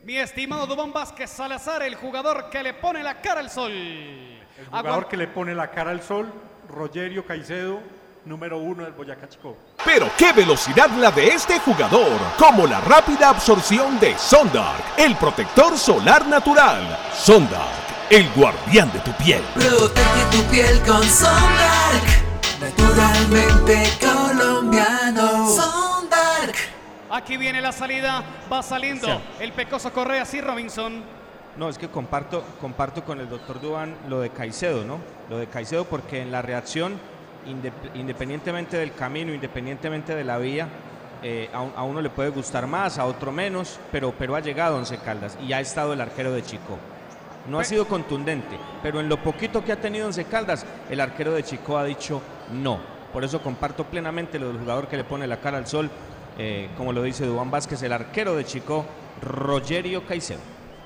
Mi 0.04 0.16
estimado 0.16 0.66
Dubón 0.66 0.94
Vázquez 0.94 1.28
Salazar, 1.28 1.82
el 1.82 1.94
jugador 1.94 2.48
que 2.48 2.62
le 2.62 2.72
pone 2.72 3.02
la 3.02 3.20
cara 3.20 3.40
al 3.40 3.50
sol. 3.50 3.70
El 3.70 4.66
jugador 4.66 5.08
que 5.08 5.16
le 5.16 5.28
pone 5.28 5.54
la 5.54 5.70
cara 5.70 5.90
al 5.90 6.02
sol, 6.02 6.32
Rogerio 6.70 7.26
Caicedo, 7.26 7.80
número 8.24 8.56
uno 8.56 8.84
del 8.84 8.94
Boyacá 8.94 9.28
Chico. 9.28 9.58
Pero 9.84 10.10
qué 10.16 10.32
velocidad 10.32 10.88
la 10.90 11.10
de 11.10 11.28
este 11.28 11.58
jugador, 11.60 12.18
como 12.38 12.66
la 12.66 12.80
rápida 12.80 13.28
absorción 13.28 14.00
de 14.00 14.16
Sondark, 14.16 14.82
el 14.96 15.16
protector 15.16 15.76
solar 15.76 16.26
natural. 16.26 16.98
Sondark, 17.14 18.08
el 18.08 18.30
guardián 18.30 18.90
de 18.92 19.00
tu 19.00 19.12
piel. 19.12 19.42
Protege 19.52 20.24
tu 20.30 20.42
piel 20.44 20.80
con 20.80 21.02
Sondark, 21.04 22.06
naturalmente 22.58 23.84
colombiano. 24.00 25.46
Sondark. 25.46 25.89
Aquí 27.10 27.36
viene 27.36 27.60
la 27.60 27.72
salida, 27.72 28.22
va 28.52 28.62
saliendo 28.62 29.06
Sí. 29.06 29.14
el 29.40 29.52
pecoso 29.52 29.92
Correa, 29.92 30.24
sí, 30.24 30.40
Robinson. 30.40 31.02
No, 31.56 31.68
es 31.68 31.76
que 31.76 31.88
comparto, 31.88 32.44
comparto 32.60 33.04
con 33.04 33.18
el 33.20 33.28
doctor 33.28 33.60
Dubán 33.60 33.96
lo 34.08 34.20
de 34.20 34.30
Caicedo, 34.30 34.84
¿no? 34.84 34.98
Lo 35.28 35.38
de 35.38 35.48
Caicedo 35.48 35.84
porque 35.84 36.22
en 36.22 36.30
la 36.30 36.40
reacción, 36.42 36.98
indep- 37.46 37.90
independientemente 37.94 38.76
del 38.76 38.94
camino, 38.94 39.34
independientemente 39.34 40.14
de 40.14 40.22
la 40.24 40.38
vía, 40.38 40.68
eh, 41.22 41.50
a, 41.52 41.60
un- 41.62 41.72
a 41.76 41.82
uno 41.82 42.00
le 42.00 42.10
puede 42.10 42.30
gustar 42.30 42.66
más, 42.68 42.96
a 42.98 43.04
otro 43.06 43.32
menos, 43.32 43.80
pero, 43.90 44.14
pero 44.16 44.36
ha 44.36 44.40
llegado 44.40 44.76
Once 44.76 44.96
Caldas 44.98 45.36
y 45.44 45.52
ha 45.52 45.60
estado 45.60 45.92
el 45.92 46.00
arquero 46.00 46.30
de 46.32 46.42
Chico. 46.44 46.78
No 47.48 47.58
ha 47.58 47.64
sido 47.64 47.88
contundente, 47.88 48.56
pero 48.82 49.00
en 49.00 49.08
lo 49.08 49.16
poquito 49.16 49.64
que 49.64 49.72
ha 49.72 49.80
tenido 49.80 50.06
Once 50.06 50.24
Caldas, 50.26 50.64
el 50.88 51.00
arquero 51.00 51.32
de 51.32 51.42
Chico 51.42 51.76
ha 51.76 51.84
dicho 51.84 52.22
no. 52.52 52.78
Por 53.12 53.24
eso 53.24 53.42
comparto 53.42 53.82
plenamente 53.84 54.38
lo 54.38 54.48
del 54.48 54.58
jugador 54.58 54.86
que 54.86 54.96
le 54.96 55.02
pone 55.02 55.26
la 55.26 55.38
cara 55.38 55.58
al 55.58 55.66
sol, 55.66 55.90
eh, 56.42 56.70
como 56.74 56.94
lo 56.94 57.02
dice 57.02 57.26
Dubán 57.26 57.50
Vázquez, 57.50 57.82
el 57.82 57.92
arquero 57.92 58.34
de 58.34 58.46
Chico, 58.46 58.86
Rogerio 59.20 60.06
Caicedo. 60.06 60.40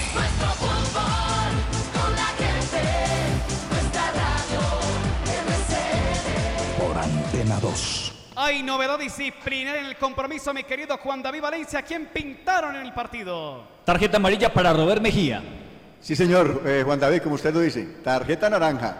Por 6.78 6.98
Antena 6.98 7.58
2. 7.60 8.12
Hay 8.36 8.62
novedad 8.62 8.98
disciplinaria 8.98 9.82
en 9.82 9.88
el 9.88 9.96
compromiso, 9.96 10.54
mi 10.54 10.64
querido 10.64 10.96
Juan 10.98 11.22
David 11.22 11.42
Valencia, 11.42 11.82
quien 11.82 12.06
pintaron 12.06 12.76
en 12.76 12.82
el 12.82 12.94
partido. 12.94 13.62
Tarjeta 13.84 14.16
amarilla 14.16 14.52
para 14.52 14.72
Robert 14.72 15.02
Mejía. 15.02 15.42
Sí, 16.00 16.16
señor, 16.16 16.62
eh, 16.64 16.82
Juan 16.84 16.98
David, 16.98 17.22
como 17.22 17.34
usted 17.34 17.52
lo 17.52 17.60
dice, 17.60 17.84
tarjeta 18.02 18.48
naranja. 18.48 18.96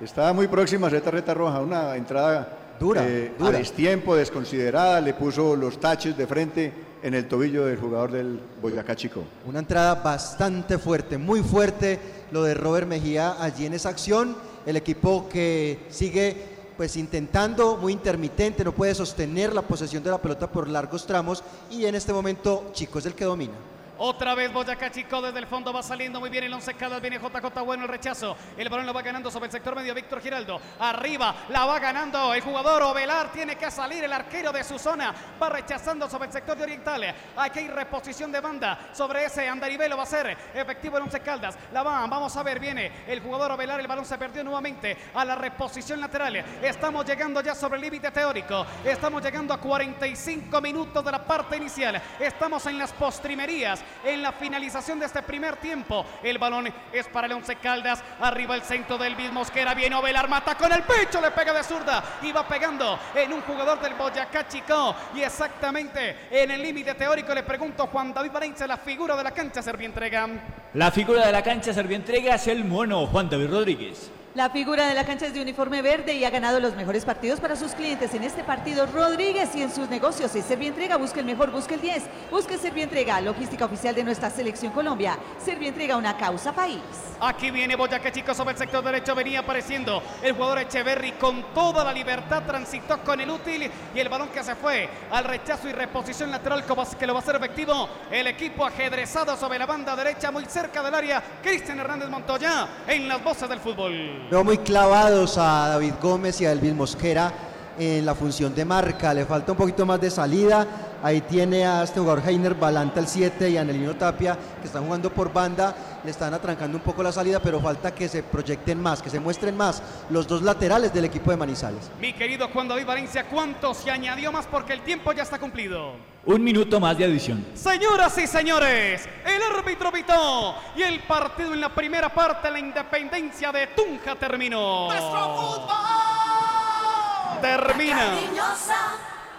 Estaba 0.00 0.32
muy 0.32 0.46
próxima 0.46 0.86
a 0.86 0.90
ser 0.90 1.00
tarjeta 1.02 1.34
roja, 1.34 1.60
una 1.60 1.96
entrada 1.96 2.48
Dura, 2.78 3.06
eh, 3.06 3.32
dura. 3.38 3.56
a 3.56 3.58
destiempo, 3.58 4.14
desconsiderada, 4.14 5.00
le 5.00 5.14
puso 5.14 5.56
los 5.56 5.78
taches 5.78 6.16
de 6.16 6.26
frente 6.26 6.72
en 7.02 7.14
el 7.14 7.28
tobillo 7.28 7.66
del 7.66 7.78
jugador 7.78 8.12
del 8.12 8.40
Boyacá 8.60 8.96
Chico. 8.96 9.22
Una 9.46 9.60
entrada 9.60 9.94
bastante 9.94 10.78
fuerte, 10.78 11.18
muy 11.18 11.42
fuerte 11.42 11.98
lo 12.32 12.42
de 12.42 12.54
Robert 12.54 12.88
Mejía 12.88 13.36
allí 13.40 13.66
en 13.66 13.74
esa 13.74 13.90
acción. 13.90 14.36
El 14.64 14.76
equipo 14.76 15.28
que 15.28 15.86
sigue 15.88 16.56
pues 16.76 16.96
intentando, 16.96 17.76
muy 17.76 17.92
intermitente, 17.92 18.64
no 18.64 18.72
puede 18.72 18.94
sostener 18.94 19.54
la 19.54 19.62
posesión 19.62 20.02
de 20.02 20.10
la 20.10 20.18
pelota 20.18 20.50
por 20.50 20.68
largos 20.68 21.06
tramos 21.06 21.42
y 21.70 21.86
en 21.86 21.94
este 21.94 22.12
momento 22.12 22.70
Chico 22.72 22.98
es 22.98 23.06
el 23.06 23.14
que 23.14 23.24
domina. 23.24 23.54
Otra 23.98 24.34
vez 24.34 24.52
Boyacá 24.52 24.90
Chico 24.90 25.22
desde 25.22 25.38
el 25.38 25.46
fondo 25.46 25.72
va 25.72 25.82
saliendo 25.82 26.20
muy 26.20 26.28
bien 26.28 26.44
el 26.44 26.52
once 26.52 26.74
Caldas, 26.74 27.00
viene 27.00 27.18
JJ 27.18 27.62
bueno 27.64 27.84
el 27.84 27.88
rechazo, 27.88 28.36
el 28.58 28.68
balón 28.68 28.84
lo 28.84 28.92
va 28.92 29.00
ganando 29.00 29.30
sobre 29.30 29.46
el 29.46 29.52
sector 29.52 29.74
medio 29.74 29.94
Víctor 29.94 30.20
Giraldo, 30.20 30.60
arriba 30.78 31.34
la 31.48 31.64
va 31.64 31.78
ganando 31.78 32.34
el 32.34 32.42
jugador 32.42 32.82
Ovelar, 32.82 33.32
tiene 33.32 33.56
que 33.56 33.70
salir 33.70 34.04
el 34.04 34.12
arquero 34.12 34.52
de 34.52 34.64
su 34.64 34.78
zona, 34.78 35.14
va 35.40 35.48
rechazando 35.48 36.10
sobre 36.10 36.26
el 36.26 36.32
sector 36.32 36.58
de 36.58 36.64
Oriental, 36.64 37.14
aquí 37.38 37.60
hay 37.60 37.68
reposición 37.68 38.30
de 38.30 38.40
banda 38.40 38.90
sobre 38.92 39.24
ese 39.24 39.48
andaribelo 39.48 39.96
va 39.96 40.02
a 40.02 40.06
ser 40.06 40.36
efectivo 40.52 40.98
el 40.98 41.04
once 41.04 41.20
Caldas, 41.20 41.56
la 41.72 41.82
van, 41.82 42.10
vamos 42.10 42.36
a 42.36 42.42
ver, 42.42 42.60
viene 42.60 42.92
el 43.06 43.20
jugador 43.20 43.52
Ovelar, 43.52 43.80
el 43.80 43.86
balón 43.86 44.04
se 44.04 44.18
perdió 44.18 44.44
nuevamente 44.44 44.94
a 45.14 45.24
la 45.24 45.36
reposición 45.36 46.02
lateral, 46.02 46.36
estamos 46.60 47.06
llegando 47.06 47.40
ya 47.40 47.54
sobre 47.54 47.76
el 47.76 47.82
límite 47.82 48.10
teórico, 48.10 48.66
estamos 48.84 49.22
llegando 49.22 49.54
a 49.54 49.58
45 49.58 50.60
minutos 50.60 51.02
de 51.02 51.12
la 51.12 51.24
parte 51.24 51.56
inicial, 51.56 52.00
estamos 52.20 52.66
en 52.66 52.78
las 52.78 52.92
postrimerías, 52.92 53.85
en 54.04 54.22
la 54.22 54.32
finalización 54.32 54.98
de 54.98 55.06
este 55.06 55.22
primer 55.22 55.56
tiempo. 55.56 56.04
El 56.22 56.38
balón 56.38 56.72
es 56.92 57.06
para 57.08 57.26
el 57.26 57.32
Once 57.32 57.56
Caldas. 57.56 58.02
Arriba 58.20 58.54
el 58.54 58.62
centro 58.62 58.98
del 58.98 59.14
Luis 59.14 59.32
Mosquera. 59.32 59.74
Viene 59.74 59.96
Ovelar, 59.96 60.28
mata 60.28 60.54
con 60.54 60.72
el 60.72 60.82
pecho, 60.82 61.20
le 61.20 61.30
pega 61.30 61.52
de 61.52 61.64
zurda 61.64 62.02
y 62.22 62.32
va 62.32 62.46
pegando 62.46 62.98
en 63.14 63.32
un 63.32 63.40
jugador 63.42 63.80
del 63.80 63.94
Boyacá 63.94 64.48
Chico. 64.48 64.94
Y 65.14 65.22
exactamente 65.22 66.28
en 66.30 66.50
el 66.50 66.62
límite 66.62 66.94
teórico 66.94 67.34
le 67.34 67.42
pregunto 67.42 67.84
a 67.84 67.86
Juan 67.86 68.12
David 68.12 68.32
Valencia, 68.32 68.66
la 68.66 68.76
figura 68.76 69.16
de 69.16 69.22
la 69.22 69.30
cancha, 69.30 69.62
Servientrega. 69.62 70.28
La 70.74 70.90
figura 70.90 71.26
de 71.26 71.32
la 71.32 71.42
cancha 71.42 71.72
Servientrega 71.72 72.34
es 72.34 72.46
el 72.48 72.64
mono 72.64 73.06
Juan 73.06 73.28
David 73.28 73.50
Rodríguez. 73.50 74.10
La 74.36 74.50
figura 74.50 74.86
de 74.86 74.92
la 74.92 75.06
cancha 75.06 75.24
es 75.24 75.32
de 75.32 75.40
uniforme 75.40 75.80
verde 75.80 76.12
y 76.12 76.22
ha 76.26 76.28
ganado 76.28 76.60
los 76.60 76.76
mejores 76.76 77.06
partidos 77.06 77.40
para 77.40 77.56
sus 77.56 77.72
clientes. 77.72 78.12
En 78.12 78.22
este 78.22 78.44
partido, 78.44 78.84
Rodríguez 78.84 79.56
y 79.56 79.62
en 79.62 79.72
sus 79.72 79.88
negocios 79.88 80.34
es 80.34 80.44
Servientrega. 80.44 80.98
Busque 80.98 81.20
el 81.20 81.26
mejor, 81.26 81.50
busque 81.50 81.72
el 81.72 81.80
10. 81.80 82.02
Busque 82.30 82.58
Servientrega, 82.58 83.18
logística 83.22 83.64
oficial 83.64 83.94
de 83.94 84.04
nuestra 84.04 84.28
selección 84.28 84.74
Colombia. 84.74 85.18
Servientrega, 85.42 85.96
una 85.96 86.18
causa 86.18 86.52
país. 86.52 86.82
Aquí 87.18 87.50
viene 87.50 87.76
Boyacá 87.76 88.12
Chico 88.12 88.34
sobre 88.34 88.52
el 88.52 88.58
sector 88.58 88.84
derecho. 88.84 89.14
Venía 89.14 89.38
apareciendo 89.38 90.02
el 90.22 90.34
jugador 90.34 90.58
Echeverry 90.58 91.12
con 91.12 91.54
toda 91.54 91.82
la 91.82 91.92
libertad. 91.94 92.42
Transitó 92.46 92.98
con 92.98 93.18
el 93.18 93.30
útil 93.30 93.70
y 93.94 93.98
el 93.98 94.10
balón 94.10 94.28
que 94.28 94.42
se 94.42 94.54
fue 94.54 94.86
al 95.12 95.24
rechazo 95.24 95.66
y 95.66 95.72
reposición 95.72 96.30
lateral 96.30 96.62
que 96.62 97.06
lo 97.06 97.14
va 97.14 97.20
a 97.20 97.22
hacer 97.22 97.36
efectivo. 97.36 97.88
El 98.10 98.26
equipo 98.26 98.66
ajedrezado 98.66 99.34
sobre 99.34 99.58
la 99.58 99.64
banda 99.64 99.96
derecha, 99.96 100.30
muy 100.30 100.44
cerca 100.44 100.82
del 100.82 100.94
área. 100.94 101.22
Cristian 101.42 101.80
Hernández 101.80 102.10
Montoya 102.10 102.68
en 102.86 103.08
las 103.08 103.24
voces 103.24 103.48
del 103.48 103.60
fútbol. 103.60 104.25
Veo 104.28 104.42
muy 104.42 104.58
clavados 104.58 105.38
a 105.38 105.68
David 105.68 105.94
Gómez 106.02 106.40
y 106.40 106.46
a 106.46 106.52
Elvis 106.52 106.74
Mosquera 106.74 107.32
en 107.78 108.06
la 108.06 108.14
función 108.14 108.54
de 108.54 108.64
marca. 108.64 109.12
Le 109.14 109.24
falta 109.24 109.52
un 109.52 109.58
poquito 109.58 109.84
más 109.86 110.00
de 110.00 110.10
salida. 110.10 110.66
Ahí 111.02 111.20
tiene 111.20 111.66
a 111.66 111.82
este 111.82 112.00
jugador 112.00 112.22
Heiner 112.26 112.54
Balanta 112.54 113.00
el 113.00 113.06
7 113.06 113.50
y 113.50 113.56
a 113.56 113.60
Anelino 113.60 113.94
Tapia 113.94 114.36
que 114.60 114.66
están 114.66 114.84
jugando 114.84 115.12
por 115.12 115.32
banda. 115.32 115.74
Le 116.02 116.10
están 116.10 116.32
atrancando 116.34 116.78
un 116.78 116.82
poco 116.82 117.02
la 117.02 117.12
salida, 117.12 117.40
pero 117.40 117.60
falta 117.60 117.94
que 117.94 118.08
se 118.08 118.22
proyecten 118.22 118.80
más, 118.80 119.02
que 119.02 119.10
se 119.10 119.20
muestren 119.20 119.56
más 119.56 119.82
los 120.10 120.26
dos 120.26 120.42
laterales 120.42 120.92
del 120.92 121.04
equipo 121.04 121.30
de 121.30 121.36
Manizales. 121.36 121.90
Mi 122.00 122.12
querido 122.12 122.48
Juan 122.48 122.68
David 122.68 122.86
Valencia, 122.86 123.26
¿cuánto 123.28 123.74
se 123.74 123.90
añadió 123.90 124.32
más? 124.32 124.46
Porque 124.46 124.72
el 124.72 124.80
tiempo 124.82 125.12
ya 125.12 125.22
está 125.22 125.38
cumplido. 125.38 125.94
Un 126.24 126.42
minuto 126.42 126.80
más 126.80 126.98
de 126.98 127.04
adición. 127.04 127.46
Señoras 127.54 128.18
y 128.18 128.26
señores, 128.26 129.08
el 129.24 129.56
árbitro 129.56 129.92
pitó 129.92 130.56
y 130.74 130.82
el 130.82 131.00
partido 131.00 131.54
en 131.54 131.60
la 131.60 131.72
primera 131.72 132.12
parte, 132.12 132.50
la 132.50 132.58
independencia 132.58 133.52
de 133.52 133.68
Tunja 133.68 134.16
terminó. 134.16 134.88
Termina. 134.88 134.96
Cariñosa, 134.98 136.45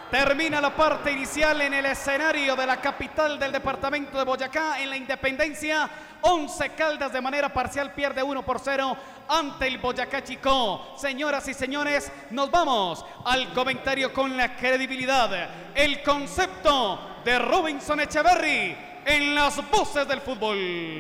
Termina 0.10 0.62
la 0.62 0.74
parte 0.74 1.12
inicial 1.12 1.62
en 1.62 1.74
el 1.74 1.86
escenario 1.86 2.56
de 2.56 2.66
la 2.66 2.78
capital 2.78 3.38
del 3.38 3.52
departamento 3.52 4.18
de 4.18 4.24
Boyacá, 4.24 4.82
en 4.82 4.90
la 4.90 4.96
Independencia. 4.96 5.90
11 6.22 6.70
Caldas 6.70 7.12
de 7.12 7.22
manera 7.22 7.52
parcial 7.52 7.92
pierde 7.94 8.24
1 8.24 8.44
por 8.44 8.60
0 8.60 8.98
ante 9.28 9.68
el 9.68 9.78
Boyacá 9.80 10.24
Chico. 10.24 10.96
Señoras 10.98 11.48
y 11.50 11.54
señores, 11.54 12.12
nos 12.32 12.50
vamos 12.50 13.06
al 13.26 13.52
comentario 13.54 14.14
con 14.14 14.36
la 14.38 14.56
credibilidad, 14.56 15.50
el 15.76 16.02
concepto 16.02 17.20
de 17.26 17.38
Robinson 17.40 18.00
Echeverry 18.00 18.78
en 19.06 19.36
las 19.36 19.58
voces 19.70 20.08
del 20.08 20.22
fútbol. 20.22 21.00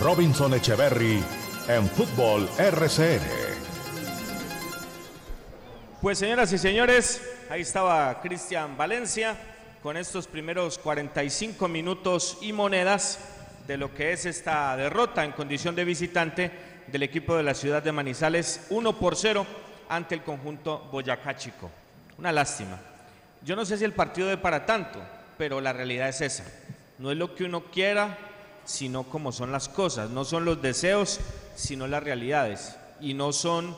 Robinson 0.00 0.54
Echeverry 0.54 1.22
en 1.68 1.88
Fútbol 1.90 2.48
RCN. 2.58 3.61
Pues 6.02 6.18
señoras 6.18 6.52
y 6.52 6.58
señores, 6.58 7.22
ahí 7.48 7.60
estaba 7.60 8.20
Cristian 8.20 8.76
Valencia 8.76 9.36
con 9.84 9.96
estos 9.96 10.26
primeros 10.26 10.76
45 10.78 11.68
minutos 11.68 12.38
y 12.40 12.52
monedas 12.52 13.20
de 13.68 13.76
lo 13.76 13.94
que 13.94 14.12
es 14.12 14.26
esta 14.26 14.76
derrota 14.76 15.24
en 15.24 15.30
condición 15.30 15.76
de 15.76 15.84
visitante 15.84 16.50
del 16.88 17.04
equipo 17.04 17.36
de 17.36 17.44
la 17.44 17.54
ciudad 17.54 17.84
de 17.84 17.92
Manizales 17.92 18.66
1 18.70 18.98
por 18.98 19.14
0 19.14 19.46
ante 19.88 20.16
el 20.16 20.24
conjunto 20.24 20.88
Boyacá 20.90 21.36
Chico. 21.36 21.70
Una 22.18 22.32
lástima. 22.32 22.80
Yo 23.44 23.54
no 23.54 23.64
sé 23.64 23.78
si 23.78 23.84
el 23.84 23.92
partido 23.92 24.26
de 24.26 24.38
para 24.38 24.66
tanto, 24.66 25.00
pero 25.38 25.60
la 25.60 25.72
realidad 25.72 26.08
es 26.08 26.20
esa. 26.20 26.44
No 26.98 27.12
es 27.12 27.16
lo 27.16 27.36
que 27.36 27.44
uno 27.44 27.66
quiera, 27.66 28.18
sino 28.64 29.04
como 29.04 29.30
son 29.30 29.52
las 29.52 29.68
cosas. 29.68 30.10
No 30.10 30.24
son 30.24 30.46
los 30.46 30.60
deseos, 30.60 31.20
sino 31.54 31.86
las 31.86 32.02
realidades. 32.02 32.76
Y 33.00 33.14
no 33.14 33.32
son... 33.32 33.76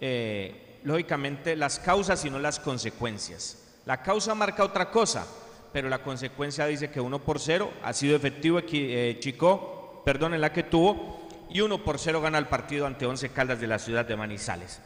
eh, 0.00 0.68
lógicamente, 0.84 1.56
las 1.56 1.78
causas 1.78 2.24
y 2.24 2.30
no 2.30 2.38
las 2.38 2.58
consecuencias. 2.58 3.58
La 3.86 4.02
causa 4.02 4.34
marca 4.34 4.64
otra 4.64 4.90
cosa, 4.90 5.26
pero 5.72 5.88
la 5.88 6.02
consecuencia 6.02 6.66
dice 6.66 6.90
que 6.90 7.00
1 7.00 7.18
por 7.20 7.40
0 7.40 7.70
ha 7.82 7.92
sido 7.92 8.16
efectivo 8.16 8.60
eh, 8.72 9.16
Chico, 9.20 10.02
perdón, 10.04 10.34
en 10.34 10.40
la 10.40 10.52
que 10.52 10.64
tuvo, 10.64 11.28
y 11.48 11.60
1 11.60 11.82
por 11.84 11.98
0 11.98 12.20
gana 12.20 12.38
el 12.38 12.46
partido 12.46 12.86
ante 12.86 13.06
11 13.06 13.30
Caldas 13.30 13.60
de 13.60 13.66
la 13.66 13.78
ciudad 13.78 14.04
de 14.04 14.16
Manizales. 14.16 14.80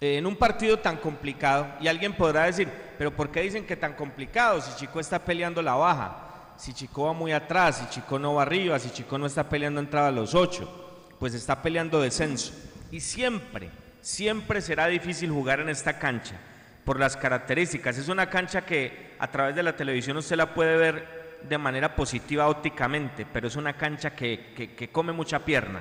Eh, 0.00 0.18
en 0.18 0.26
un 0.26 0.36
partido 0.36 0.78
tan 0.78 0.96
complicado, 0.96 1.66
y 1.80 1.88
alguien 1.88 2.14
podrá 2.14 2.44
decir, 2.44 2.68
pero 2.98 3.14
¿por 3.14 3.30
qué 3.30 3.42
dicen 3.42 3.66
que 3.66 3.76
tan 3.76 3.94
complicado 3.94 4.60
si 4.60 4.74
Chico 4.76 4.98
está 4.98 5.18
peleando 5.18 5.62
la 5.62 5.74
baja? 5.74 6.28
Si 6.56 6.72
Chico 6.72 7.04
va 7.04 7.12
muy 7.12 7.32
atrás, 7.32 7.78
si 7.78 7.88
Chico 7.88 8.18
no 8.18 8.34
va 8.34 8.42
arriba, 8.42 8.78
si 8.78 8.90
Chico 8.90 9.18
no 9.18 9.26
está 9.26 9.48
peleando 9.48 9.80
entrada 9.80 10.08
a 10.08 10.12
los 10.12 10.34
8, 10.34 11.14
pues 11.18 11.34
está 11.34 11.62
peleando 11.62 12.00
descenso. 12.00 12.52
Y 12.90 13.00
siempre, 13.00 13.70
siempre 14.02 14.60
será 14.60 14.86
difícil 14.88 15.30
jugar 15.30 15.60
en 15.60 15.68
esta 15.70 15.98
cancha 15.98 16.34
por 16.84 16.98
las 17.00 17.16
características. 17.16 17.96
Es 17.96 18.08
una 18.08 18.28
cancha 18.28 18.62
que 18.66 19.14
a 19.18 19.28
través 19.30 19.54
de 19.56 19.62
la 19.62 19.74
televisión 19.76 20.16
usted 20.18 20.36
la 20.36 20.52
puede 20.52 20.76
ver 20.76 21.22
de 21.48 21.56
manera 21.58 21.94
positiva 21.96 22.48
ópticamente, 22.48 23.24
pero 23.32 23.48
es 23.48 23.56
una 23.56 23.72
cancha 23.72 24.14
que, 24.14 24.52
que- 24.54 24.74
que 24.74 24.88
come 24.90 25.12
mucha 25.12 25.44
pierna. 25.44 25.80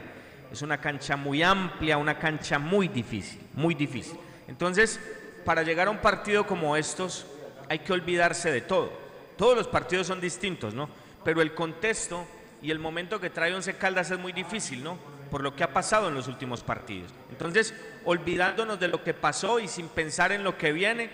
Es 0.51 0.61
una 0.61 0.79
cancha 0.79 1.15
muy 1.17 1.43
amplia, 1.43 1.97
una 1.97 2.17
cancha 2.17 2.59
muy 2.59 2.87
difícil, 2.87 3.41
muy 3.53 3.73
difícil. 3.73 4.17
Entonces, 4.47 4.99
para 5.45 5.63
llegar 5.63 5.87
a 5.87 5.91
un 5.91 5.97
partido 5.99 6.45
como 6.45 6.75
estos, 6.77 7.25
hay 7.69 7.79
que 7.79 7.93
olvidarse 7.93 8.51
de 8.51 8.61
todo. 8.61 8.91
Todos 9.37 9.55
los 9.57 9.67
partidos 9.67 10.07
son 10.07 10.19
distintos, 10.21 10.73
¿no? 10.73 10.89
Pero 11.23 11.41
el 11.41 11.53
contexto 11.53 12.25
y 12.61 12.69
el 12.69 12.79
momento 12.79 13.19
que 13.19 13.29
trae 13.29 13.53
Once 13.53 13.73
Caldas 13.75 14.11
es 14.11 14.19
muy 14.19 14.33
difícil, 14.33 14.83
¿no? 14.83 14.97
Por 15.31 15.41
lo 15.41 15.55
que 15.55 15.63
ha 15.63 15.73
pasado 15.73 16.09
en 16.09 16.13
los 16.15 16.27
últimos 16.27 16.61
partidos. 16.61 17.11
Entonces, 17.31 17.73
olvidándonos 18.05 18.79
de 18.79 18.89
lo 18.89 19.03
que 19.03 19.13
pasó 19.15 19.59
y 19.59 19.67
sin 19.67 19.87
pensar 19.87 20.31
en 20.31 20.43
lo 20.43 20.57
que 20.57 20.71
viene, 20.73 21.09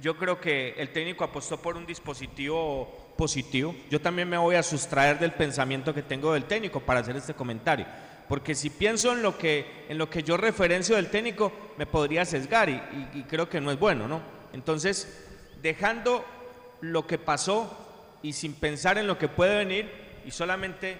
yo 0.00 0.16
creo 0.18 0.38
que 0.40 0.74
el 0.76 0.92
técnico 0.92 1.24
apostó 1.24 1.60
por 1.60 1.76
un 1.76 1.86
dispositivo 1.86 3.14
positivo. 3.16 3.74
Yo 3.90 4.00
también 4.00 4.28
me 4.28 4.36
voy 4.36 4.56
a 4.56 4.62
sustraer 4.62 5.18
del 5.18 5.32
pensamiento 5.32 5.94
que 5.94 6.02
tengo 6.02 6.34
del 6.34 6.44
técnico 6.44 6.80
para 6.80 7.00
hacer 7.00 7.16
este 7.16 7.34
comentario. 7.34 7.86
Porque 8.28 8.54
si 8.54 8.70
pienso 8.70 9.12
en 9.12 9.22
lo 9.22 9.38
que, 9.38 9.86
en 9.88 9.96
lo 9.98 10.10
que 10.10 10.22
yo 10.22 10.36
referencio 10.36 10.96
del 10.96 11.08
técnico, 11.10 11.50
me 11.78 11.86
podría 11.86 12.24
sesgar 12.24 12.68
y, 12.68 12.72
y- 12.74 13.20
y 13.20 13.22
creo 13.22 13.48
que 13.48 13.60
no 13.60 13.70
es 13.70 13.78
bueno, 13.78 14.06
¿no? 14.08 14.20
Entonces, 14.52 15.26
dejando 15.62 16.24
lo 16.82 17.06
que 17.06 17.18
pasó 17.18 18.18
y 18.22 18.32
sin 18.34 18.52
pensar 18.54 18.98
en 18.98 19.06
lo 19.06 19.16
que 19.18 19.28
puede 19.28 19.56
venir 19.56 19.90
y 20.26 20.30
solamente 20.30 20.98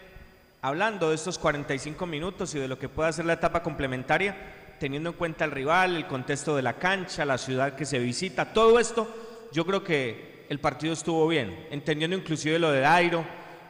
hablando 0.67 1.11
de 1.11 1.15
estos 1.15 1.39
45 1.39 2.07
minutos 2.07 2.53
y 2.57 2.59
de 2.59 2.67
lo 2.67 2.77
que 2.77 2.89
puede 2.89 3.09
hacer 3.09 3.25
la 3.25 3.35
etapa 3.35 3.63
complementaria, 3.63 4.37
teniendo 4.81 5.11
en 5.11 5.17
cuenta 5.17 5.45
el 5.45 5.53
rival, 5.53 5.95
el 5.95 6.09
contexto 6.09 6.57
de 6.57 6.63
la 6.63 6.73
cancha, 6.73 7.25
la 7.25 7.39
ciudad 7.39 7.77
que 7.77 7.87
se 7.87 8.01
visita, 8.01 8.53
todo 8.53 8.81
esto, 8.81 9.09
yo 9.53 9.65
creo 9.65 9.85
que 9.85 10.45
el 10.49 10.59
partido 10.59 10.93
estuvo 10.93 11.29
bien, 11.29 11.69
entendiendo 11.71 12.17
inclusive 12.17 12.59
lo 12.59 12.73
de 12.73 12.81
Dairo, 12.81 13.25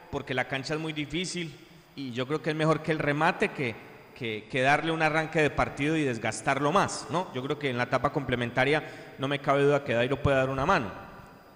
porque 0.09 0.33
la 0.33 0.47
cancha 0.47 0.73
es 0.73 0.79
muy 0.79 0.91
difícil 0.91 1.55
y 1.95 2.13
yo 2.13 2.25
creo 2.25 2.41
que 2.41 2.49
es 2.49 2.55
mejor 2.55 2.81
que 2.81 2.93
el 2.93 2.99
remate 2.99 3.49
que, 3.49 3.75
que, 4.15 4.47
que 4.49 4.61
darle 4.61 4.91
un 4.91 5.03
arranque 5.03 5.39
de 5.39 5.51
partido 5.51 5.95
y 5.97 6.03
desgastarlo 6.03 6.71
más, 6.71 7.05
¿no? 7.11 7.31
Yo 7.35 7.43
creo 7.43 7.59
que 7.59 7.69
en 7.69 7.77
la 7.77 7.83
etapa 7.83 8.11
complementaria 8.11 9.13
no 9.19 9.27
me 9.27 9.37
cabe 9.37 9.61
duda 9.61 9.83
que 9.83 9.93
Dairo 9.93 10.23
puede 10.23 10.37
dar 10.37 10.49
una 10.49 10.65
mano. 10.65 10.89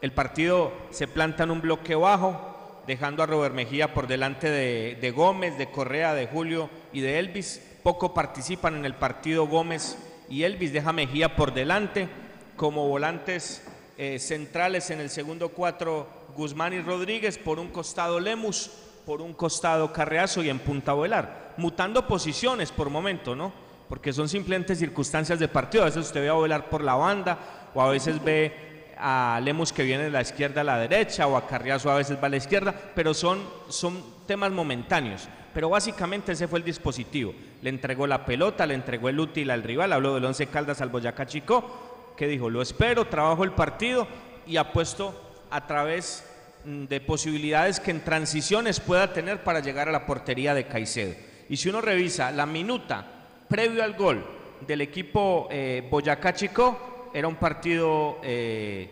El 0.02 0.12
partido 0.12 0.72
se 0.92 1.08
planta 1.08 1.46
en 1.46 1.52
un 1.52 1.62
bloque 1.62 1.96
bajo, 1.96 2.51
dejando 2.88 3.24
a 3.24 3.26
Robert 3.26 3.54
Mejía 3.54 3.94
por 3.94 4.08
delante 4.08 4.50
de, 4.50 4.98
de 5.00 5.12
Gómez, 5.12 5.58
de 5.58 5.70
Correa, 5.70 6.14
de 6.14 6.28
Julio 6.28 6.70
y 6.94 7.02
de 7.02 7.20
Elvis. 7.20 7.62
Poco 7.84 8.14
participan 8.14 8.76
en 8.76 8.86
el 8.86 8.96
partido 8.96 9.48
Gómez 9.48 9.98
y 10.30 10.44
Elvis, 10.44 10.74
deja 10.74 10.94
Mejía 10.94 11.36
por 11.36 11.54
delante. 11.54 12.08
Como 12.56 12.88
volantes 12.88 13.64
eh, 13.98 14.20
centrales 14.20 14.92
en 14.92 15.00
el 15.00 15.10
segundo 15.10 15.50
cuatro, 15.50 16.08
Guzmán 16.36 16.74
y 16.74 16.82
Rodríguez, 16.82 17.38
por 17.38 17.60
un 17.60 17.70
costado 17.70 18.20
Lemus, 18.20 18.72
por 19.06 19.22
un 19.22 19.34
costado 19.34 19.92
Carreazo 19.92 20.44
y 20.44 20.50
en 20.50 20.60
punta 20.60 20.94
Velar, 20.94 21.54
mutando 21.58 22.08
posiciones 22.08 22.72
por 22.72 22.90
momento, 22.90 23.36
¿no? 23.36 23.52
Porque 23.90 24.14
son 24.14 24.30
simplemente 24.30 24.76
circunstancias 24.76 25.40
de 25.40 25.48
partido. 25.48 25.84
A 25.84 25.88
veces 25.88 26.06
usted 26.06 26.22
ve 26.22 26.30
a 26.30 26.36
Velar 26.36 26.70
por 26.70 26.84
la 26.84 26.96
banda 26.96 27.70
o 27.74 27.82
a 27.82 27.90
veces 27.90 28.24
ve 28.24 28.71
a 29.02 29.40
Lemus 29.42 29.74
que 29.74 29.84
viene 29.84 30.04
de 30.04 30.12
la 30.12 30.22
izquierda 30.22 30.62
a 30.62 30.64
la 30.64 30.78
derecha 30.78 31.26
o 31.26 31.36
a 31.36 31.48
Carriazo 31.48 31.90
a 31.90 31.96
veces 31.96 32.18
va 32.22 32.28
a 32.28 32.30
la 32.30 32.38
izquierda, 32.38 32.74
pero 32.94 33.14
son, 33.14 33.42
son 33.68 34.04
temas 34.28 34.52
momentáneos. 34.52 35.28
Pero 35.54 35.70
básicamente 35.70 36.34
ese 36.34 36.48
fue 36.48 36.60
el 36.60 36.66
dispositivo. 36.66 37.34
Le 37.62 37.70
entregó 37.70 38.06
la 38.06 38.26
pelota, 38.26 38.66
le 38.66 38.76
entregó 38.76 39.10
el 39.10 39.20
útil 39.20 39.50
al 39.50 39.64
rival, 39.64 39.92
habló 39.92 40.14
del 40.14 40.26
Once 40.26 40.46
Caldas 40.48 40.82
al 40.82 40.90
Boyacá 40.90 41.26
Chico, 41.26 42.14
que 42.16 42.28
dijo, 42.28 42.50
lo 42.50 42.62
espero, 42.62 43.08
trabajo 43.08 43.44
el 43.44 43.52
partido 43.52 44.08
y 44.46 44.58
apuesto 44.58 45.20
a 45.50 45.66
través 45.66 46.24
mm, 46.66 46.86
de 46.86 47.02
posibilidades 47.02 47.80
que 47.80 47.92
en 47.92 48.04
transiciones 48.04 48.80
pueda 48.80 49.12
tener 49.14 49.44
para 49.44 49.60
llegar 49.62 49.90
a 49.90 49.92
la 49.92 50.06
portería 50.06 50.54
de 50.54 50.68
Caicedo. 50.68 51.16
Y 51.50 51.58
si 51.58 51.70
uno 51.70 51.82
revisa 51.82 52.32
la 52.32 52.46
minuta 52.46 53.06
previo 53.50 53.84
al 53.84 53.96
gol 53.96 54.24
del 54.66 54.82
equipo 54.82 55.48
eh, 55.52 55.86
Boyacá 55.90 56.34
Chico, 56.34 56.91
era 57.14 57.28
un 57.28 57.36
partido 57.36 58.18
eh, 58.24 58.90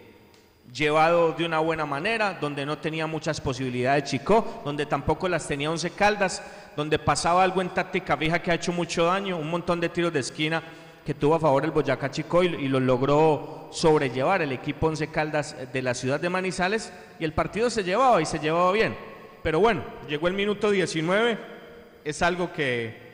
llevado 0.73 1.33
de 1.33 1.45
una 1.45 1.59
buena 1.59 1.85
manera, 1.85 2.37
donde 2.39 2.65
no 2.65 2.77
tenía 2.77 3.07
muchas 3.07 3.41
posibilidades 3.41 4.05
Chico, 4.05 4.61
donde 4.63 4.85
tampoco 4.85 5.27
las 5.27 5.47
tenía 5.47 5.71
Once 5.71 5.89
Caldas, 5.91 6.43
donde 6.75 6.99
pasaba 6.99 7.43
algo 7.43 7.61
en 7.61 7.69
táctica 7.69 8.17
fija 8.17 8.41
que 8.41 8.51
ha 8.51 8.55
hecho 8.55 8.71
mucho 8.71 9.05
daño, 9.05 9.37
un 9.37 9.49
montón 9.49 9.79
de 9.79 9.89
tiros 9.89 10.13
de 10.13 10.19
esquina 10.19 10.61
que 11.05 11.13
tuvo 11.13 11.35
a 11.35 11.39
favor 11.39 11.63
el 11.65 11.71
Boyacá 11.71 12.11
Chico 12.11 12.43
y, 12.43 12.47
y 12.47 12.67
lo 12.67 12.79
logró 12.79 13.69
sobrellevar 13.71 14.41
el 14.41 14.51
equipo 14.51 14.87
Once 14.87 15.07
Caldas 15.07 15.55
de 15.73 15.81
la 15.81 15.93
ciudad 15.93 16.19
de 16.19 16.29
Manizales 16.29 16.91
y 17.19 17.25
el 17.25 17.33
partido 17.33 17.69
se 17.69 17.83
llevaba 17.83 18.21
y 18.21 18.25
se 18.25 18.39
llevaba 18.39 18.71
bien. 18.71 18.95
Pero 19.41 19.59
bueno, 19.59 19.83
llegó 20.07 20.27
el 20.27 20.33
minuto 20.33 20.69
19, 20.69 21.37
es 22.03 22.21
algo 22.21 22.51
que 22.51 23.09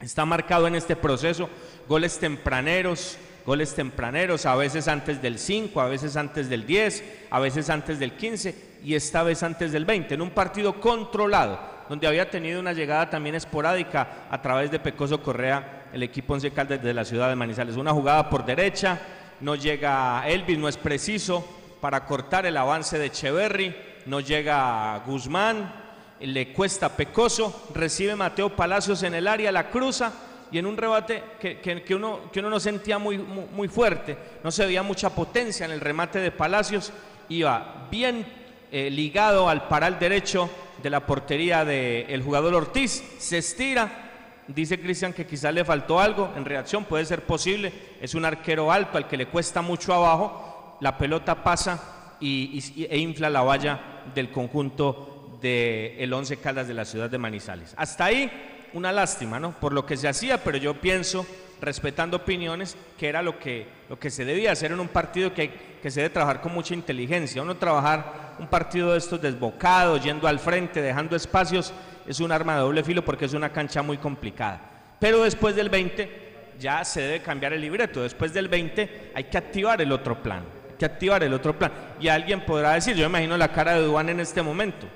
está 0.00 0.24
marcado 0.24 0.66
en 0.66 0.74
este 0.74 0.96
proceso, 0.96 1.48
goles 1.88 2.18
tempraneros, 2.18 3.18
goles 3.44 3.74
tempraneros, 3.74 4.46
a 4.46 4.56
veces 4.56 4.88
antes 4.88 5.20
del 5.20 5.38
5, 5.38 5.80
a 5.80 5.86
veces 5.86 6.16
antes 6.16 6.48
del 6.48 6.66
10, 6.66 7.04
a 7.30 7.38
veces 7.40 7.68
antes 7.70 7.98
del 7.98 8.12
15 8.12 8.74
y 8.82 8.94
esta 8.94 9.22
vez 9.22 9.42
antes 9.42 9.72
del 9.72 9.84
20, 9.84 10.14
en 10.14 10.22
un 10.22 10.30
partido 10.30 10.80
controlado, 10.80 11.58
donde 11.88 12.06
había 12.06 12.30
tenido 12.30 12.60
una 12.60 12.72
llegada 12.72 13.10
también 13.10 13.34
esporádica 13.34 14.26
a 14.30 14.40
través 14.40 14.70
de 14.70 14.78
Pecoso 14.78 15.22
Correa, 15.22 15.88
el 15.92 16.02
equipo 16.02 16.34
Once 16.34 16.50
Caldas 16.50 16.82
de 16.82 16.94
la 16.94 17.04
ciudad 17.04 17.28
de 17.28 17.36
Manizales. 17.36 17.76
Una 17.76 17.92
jugada 17.92 18.28
por 18.30 18.44
derecha, 18.44 18.98
no 19.40 19.54
llega 19.54 20.26
Elvis, 20.26 20.58
no 20.58 20.68
es 20.68 20.76
preciso 20.76 21.46
para 21.80 22.06
cortar 22.06 22.46
el 22.46 22.56
avance 22.56 22.98
de 22.98 23.06
Echeverry, 23.06 23.76
no 24.06 24.20
llega 24.20 25.02
Guzmán, 25.06 25.84
le 26.20 26.52
cuesta 26.52 26.96
Pecoso, 26.96 27.68
recibe 27.74 28.16
Mateo 28.16 28.56
Palacios 28.56 29.02
en 29.02 29.14
el 29.14 29.28
área, 29.28 29.52
la 29.52 29.68
cruza 29.68 30.12
y 30.52 30.58
en 30.58 30.66
un 30.66 30.76
rebate 30.76 31.22
que, 31.40 31.58
que- 31.60 31.82
que 31.82 31.94
uno, 31.94 32.30
que 32.32 32.40
uno 32.40 32.50
no 32.50 32.60
sentía 32.60 32.98
muy, 32.98 33.18
muy, 33.18 33.68
fuerte, 33.68 34.16
no 34.42 34.50
se 34.50 34.64
veía 34.66 34.82
mucha 34.82 35.10
potencia 35.10 35.66
en 35.66 35.72
el 35.72 35.80
remate 35.80 36.18
de 36.20 36.30
Palacios, 36.30 36.92
iba 37.28 37.86
bien 37.90 38.26
eh, 38.70 38.90
ligado 38.90 39.48
al 39.48 39.68
paral 39.68 39.98
derecho 39.98 40.48
de 40.82 40.90
la 40.90 41.06
portería 41.06 41.64
del 41.64 42.22
jugador 42.22 42.54
Ortiz, 42.54 43.02
se 43.18 43.38
estira, 43.38 44.10
dice 44.48 44.78
Cristian 44.80 45.12
que 45.12 45.26
quizás 45.26 45.54
le 45.54 45.64
faltó 45.64 45.98
algo, 46.00 46.32
en 46.36 46.44
reacción 46.44 46.84
puede 46.84 47.04
ser 47.06 47.22
posible, 47.22 47.72
es 48.00 48.14
un 48.14 48.24
arquero 48.24 48.70
alto 48.70 48.98
al 48.98 49.08
que 49.08 49.16
le 49.16 49.26
cuesta 49.26 49.62
mucho 49.62 49.94
abajo 49.94 50.76
la 50.80 50.98
pelota 50.98 51.42
pasa 51.42 52.16
y, 52.20 52.86
e 52.90 52.98
infla 52.98 53.30
la 53.30 53.42
valla 53.42 53.80
del 54.14 54.30
conjunto 54.30 55.38
del 55.40 56.12
Once 56.12 56.36
Caldas 56.38 56.68
de 56.68 56.74
la 56.74 56.84
ciudad 56.84 57.08
de 57.08 57.18
Manizales. 57.18 57.74
Hasta 57.76 58.06
ahí 58.06 58.30
una 58.74 58.92
lástima, 58.92 59.40
¿no? 59.40 59.52
Por 59.52 59.72
lo 59.72 59.86
que 59.86 59.96
se 59.96 60.08
hacía, 60.08 60.42
pero 60.42 60.58
yo 60.58 60.74
pienso, 60.74 61.26
respetando 61.60 62.18
opiniones, 62.18 62.76
que 62.98 63.08
era 63.08 63.22
lo 63.22 63.38
que, 63.38 63.66
lo 63.88 63.98
que 63.98 64.10
se 64.10 64.24
debía 64.24 64.52
hacer 64.52 64.72
en 64.72 64.80
un 64.80 64.88
partido 64.88 65.32
que, 65.32 65.78
que 65.80 65.90
se 65.90 66.00
debe 66.00 66.12
trabajar 66.12 66.42
con 66.42 66.52
mucha 66.52 66.74
inteligencia. 66.74 67.40
Uno 67.40 67.56
trabajar 67.56 68.34
un 68.38 68.48
partido 68.48 68.92
de 68.92 68.98
estos 68.98 69.20
desbocados, 69.22 70.02
yendo 70.02 70.26
al 70.26 70.38
frente, 70.38 70.82
dejando 70.82 71.16
espacios, 71.16 71.72
es 72.06 72.20
un 72.20 72.32
arma 72.32 72.54
de 72.54 72.60
doble 72.60 72.84
filo 72.84 73.04
porque 73.04 73.24
es 73.24 73.32
una 73.32 73.50
cancha 73.50 73.80
muy 73.82 73.96
complicada. 73.96 74.60
Pero 74.98 75.22
después 75.22 75.54
del 75.54 75.68
20 75.68 76.24
ya 76.58 76.84
se 76.84 77.00
debe 77.00 77.22
cambiar 77.22 77.52
el 77.52 77.60
libreto. 77.60 78.02
Después 78.02 78.32
del 78.32 78.48
20 78.48 79.12
hay 79.14 79.24
que 79.24 79.38
activar 79.38 79.80
el 79.80 79.92
otro 79.92 80.22
plan. 80.22 80.44
Hay 80.70 80.76
que 80.76 80.84
activar 80.84 81.22
el 81.22 81.32
otro 81.32 81.56
plan. 81.56 81.72
Y 82.00 82.08
alguien 82.08 82.44
podrá 82.44 82.72
decir, 82.72 82.96
yo 82.96 83.06
imagino 83.06 83.36
la 83.36 83.52
cara 83.52 83.74
de 83.74 83.82
Duan 83.82 84.08
en 84.08 84.20
este 84.20 84.42
momento. 84.42 84.86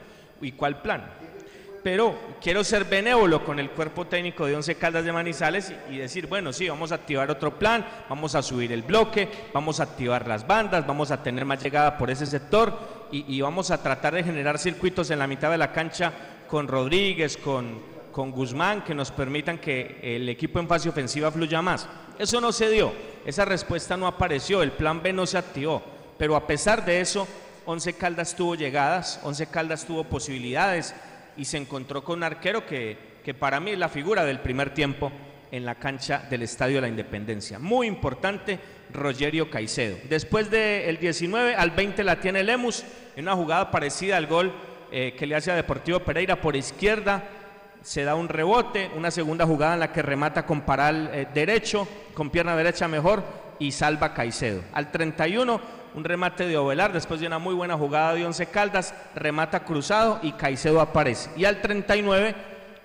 ¿Y 0.41 0.53
cuál 0.53 0.83
plan? 0.83 1.18
Pero 1.83 2.19
quiero 2.41 2.65
ser 2.65 2.85
benévolo 2.85 3.45
con 3.45 3.59
el 3.59 3.71
cuerpo 3.71 4.07
técnico 4.07 4.47
de 4.47 4.57
Once 4.57 4.75
Caldas 4.75 5.05
de 5.05 5.13
Manizales 5.13 5.73
y, 5.91 5.97
decir, 5.97 6.27
bueno, 6.27 6.53
sí, 6.53 6.69
vamos 6.69 6.93
a 6.93 6.97
activar 6.97 7.31
otro 7.31 7.59
plan, 7.59 7.87
vamos 8.09 8.35
a 8.35 8.43
subir 8.43 8.73
el 8.73 8.83
bloque, 8.83 9.29
vamos 9.53 9.81
a 9.81 9.85
activar 9.85 10.27
las 10.27 10.47
bandas, 10.47 10.87
vamos 10.87 11.11
a 11.11 11.23
tener 11.23 11.45
más 11.45 11.63
llegada 11.63 11.97
por 11.97 12.11
ese 12.11 12.27
sector 12.27 13.07
y, 13.13 13.25
y 13.37 13.41
vamos 13.41 13.71
a 13.71 13.83
tratar 13.83 14.15
de 14.15 14.25
generar 14.25 14.59
circuitos 14.59 15.11
en 15.11 15.19
la 15.19 15.27
mitad 15.27 15.51
de 15.51 15.59
la 15.59 15.73
cancha 15.73 16.13
con 16.49 16.67
Rodríguez, 16.67 17.37
con, 17.37 17.81
con 18.11 18.33
Guzmán, 18.33 18.83
que 18.83 18.95
nos 18.95 19.13
permitan 19.13 19.59
que 19.59 20.01
el 20.03 20.29
equipo 20.29 20.59
en 20.59 20.67
fase 20.67 20.89
ofensiva 20.89 21.31
fluya 21.31 21.63
más. 21.63 21.87
Eso 22.19 22.41
no 22.41 22.51
se 22.51 22.69
dio, 22.69 22.93
esa 23.25 23.45
respuesta 23.45 23.97
no 23.97 24.09
apareció, 24.09 24.63
el 24.63 24.73
plan 24.73 25.01
B 25.03 25.13
no 25.13 25.25
se 25.27 25.39
activó, 25.39 25.83
pero 26.19 26.35
a 26.35 26.47
pesar 26.47 26.85
de 26.85 27.01
eso, 27.01 27.29
Once 27.65 27.93
Caldas 27.93 28.35
tuvo 28.35 28.55
llegadas, 28.55 29.21
Once 29.23 29.47
Caldas 29.47 29.85
tuvo 29.85 30.03
posibilidades 30.03 30.95
y 31.39 31.45
se 31.45 31.57
encontró 31.57 32.05
con 32.05 32.19
un 32.19 32.25
arquero 32.25 32.67
que, 32.67 32.99
que 33.25 33.33
para 33.33 33.61
mí 33.61 33.71
es 33.71 33.79
la 33.79 33.89
figura 33.89 34.25
del 34.25 34.41
primer 34.41 34.75
tiempo 34.75 35.11
en 35.51 35.65
la 35.65 35.77
cancha 35.77 36.27
del 36.29 36.43
Estadio 36.43 36.77
de 36.77 36.83
la 36.83 36.89
Independencia. 36.89 37.59
Muy 37.59 37.87
importante, 37.87 38.59
Rogerio 38.93 39.51
Caicedo. 39.51 39.97
Después 40.09 40.51
del 40.51 40.99
19 40.99 41.55
al 41.55 41.71
20 41.71 42.05
la 42.05 42.21
tiene 42.21 42.43
Lemus 42.43 42.85
en 43.17 43.25
una 43.25 43.35
jugada 43.35 43.71
parecida 43.71 44.17
al 44.17 44.27
gol 44.27 44.53
eh, 44.91 45.15
que 45.19 45.27
le 45.27 45.37
hace 45.37 45.51
a 45.51 45.57
Deportivo 45.57 46.01
Pereira 46.01 46.41
por 46.41 46.57
izquierda. 46.57 47.25
Se 47.83 48.05
da 48.05 48.15
un 48.15 48.29
rebote, 48.29 48.91
una 48.97 49.11
segunda 49.11 49.47
jugada 49.47 49.75
en 49.75 49.81
la 49.81 49.93
que 49.93 50.03
remata 50.03 50.45
con 50.45 50.63
paral 50.63 51.11
eh, 51.13 51.27
derecho, 51.33 51.87
con 52.15 52.31
pierna 52.31 52.57
derecha 52.57 52.89
mejor 52.89 53.23
y 53.59 53.73
salva 53.73 54.15
Caicedo. 54.15 54.63
Al 54.73 54.91
31 54.91 55.78
un 55.95 56.05
remate 56.05 56.47
de 56.47 56.57
Ovelar 56.57 56.93
después 56.93 57.21
de 57.21 57.27
una 57.27 57.39
muy 57.39 57.55
buena 57.55 57.77
jugada 57.77 58.15
de 58.15 58.25
Once 58.25 58.47
Caldas, 58.47 58.95
remata 59.15 59.65
cruzado 59.65 60.21
y 60.23 60.33
Caicedo 60.33 60.81
aparece. 60.81 61.31
Y 61.37 61.45
al 61.45 61.61
39, 61.61 62.35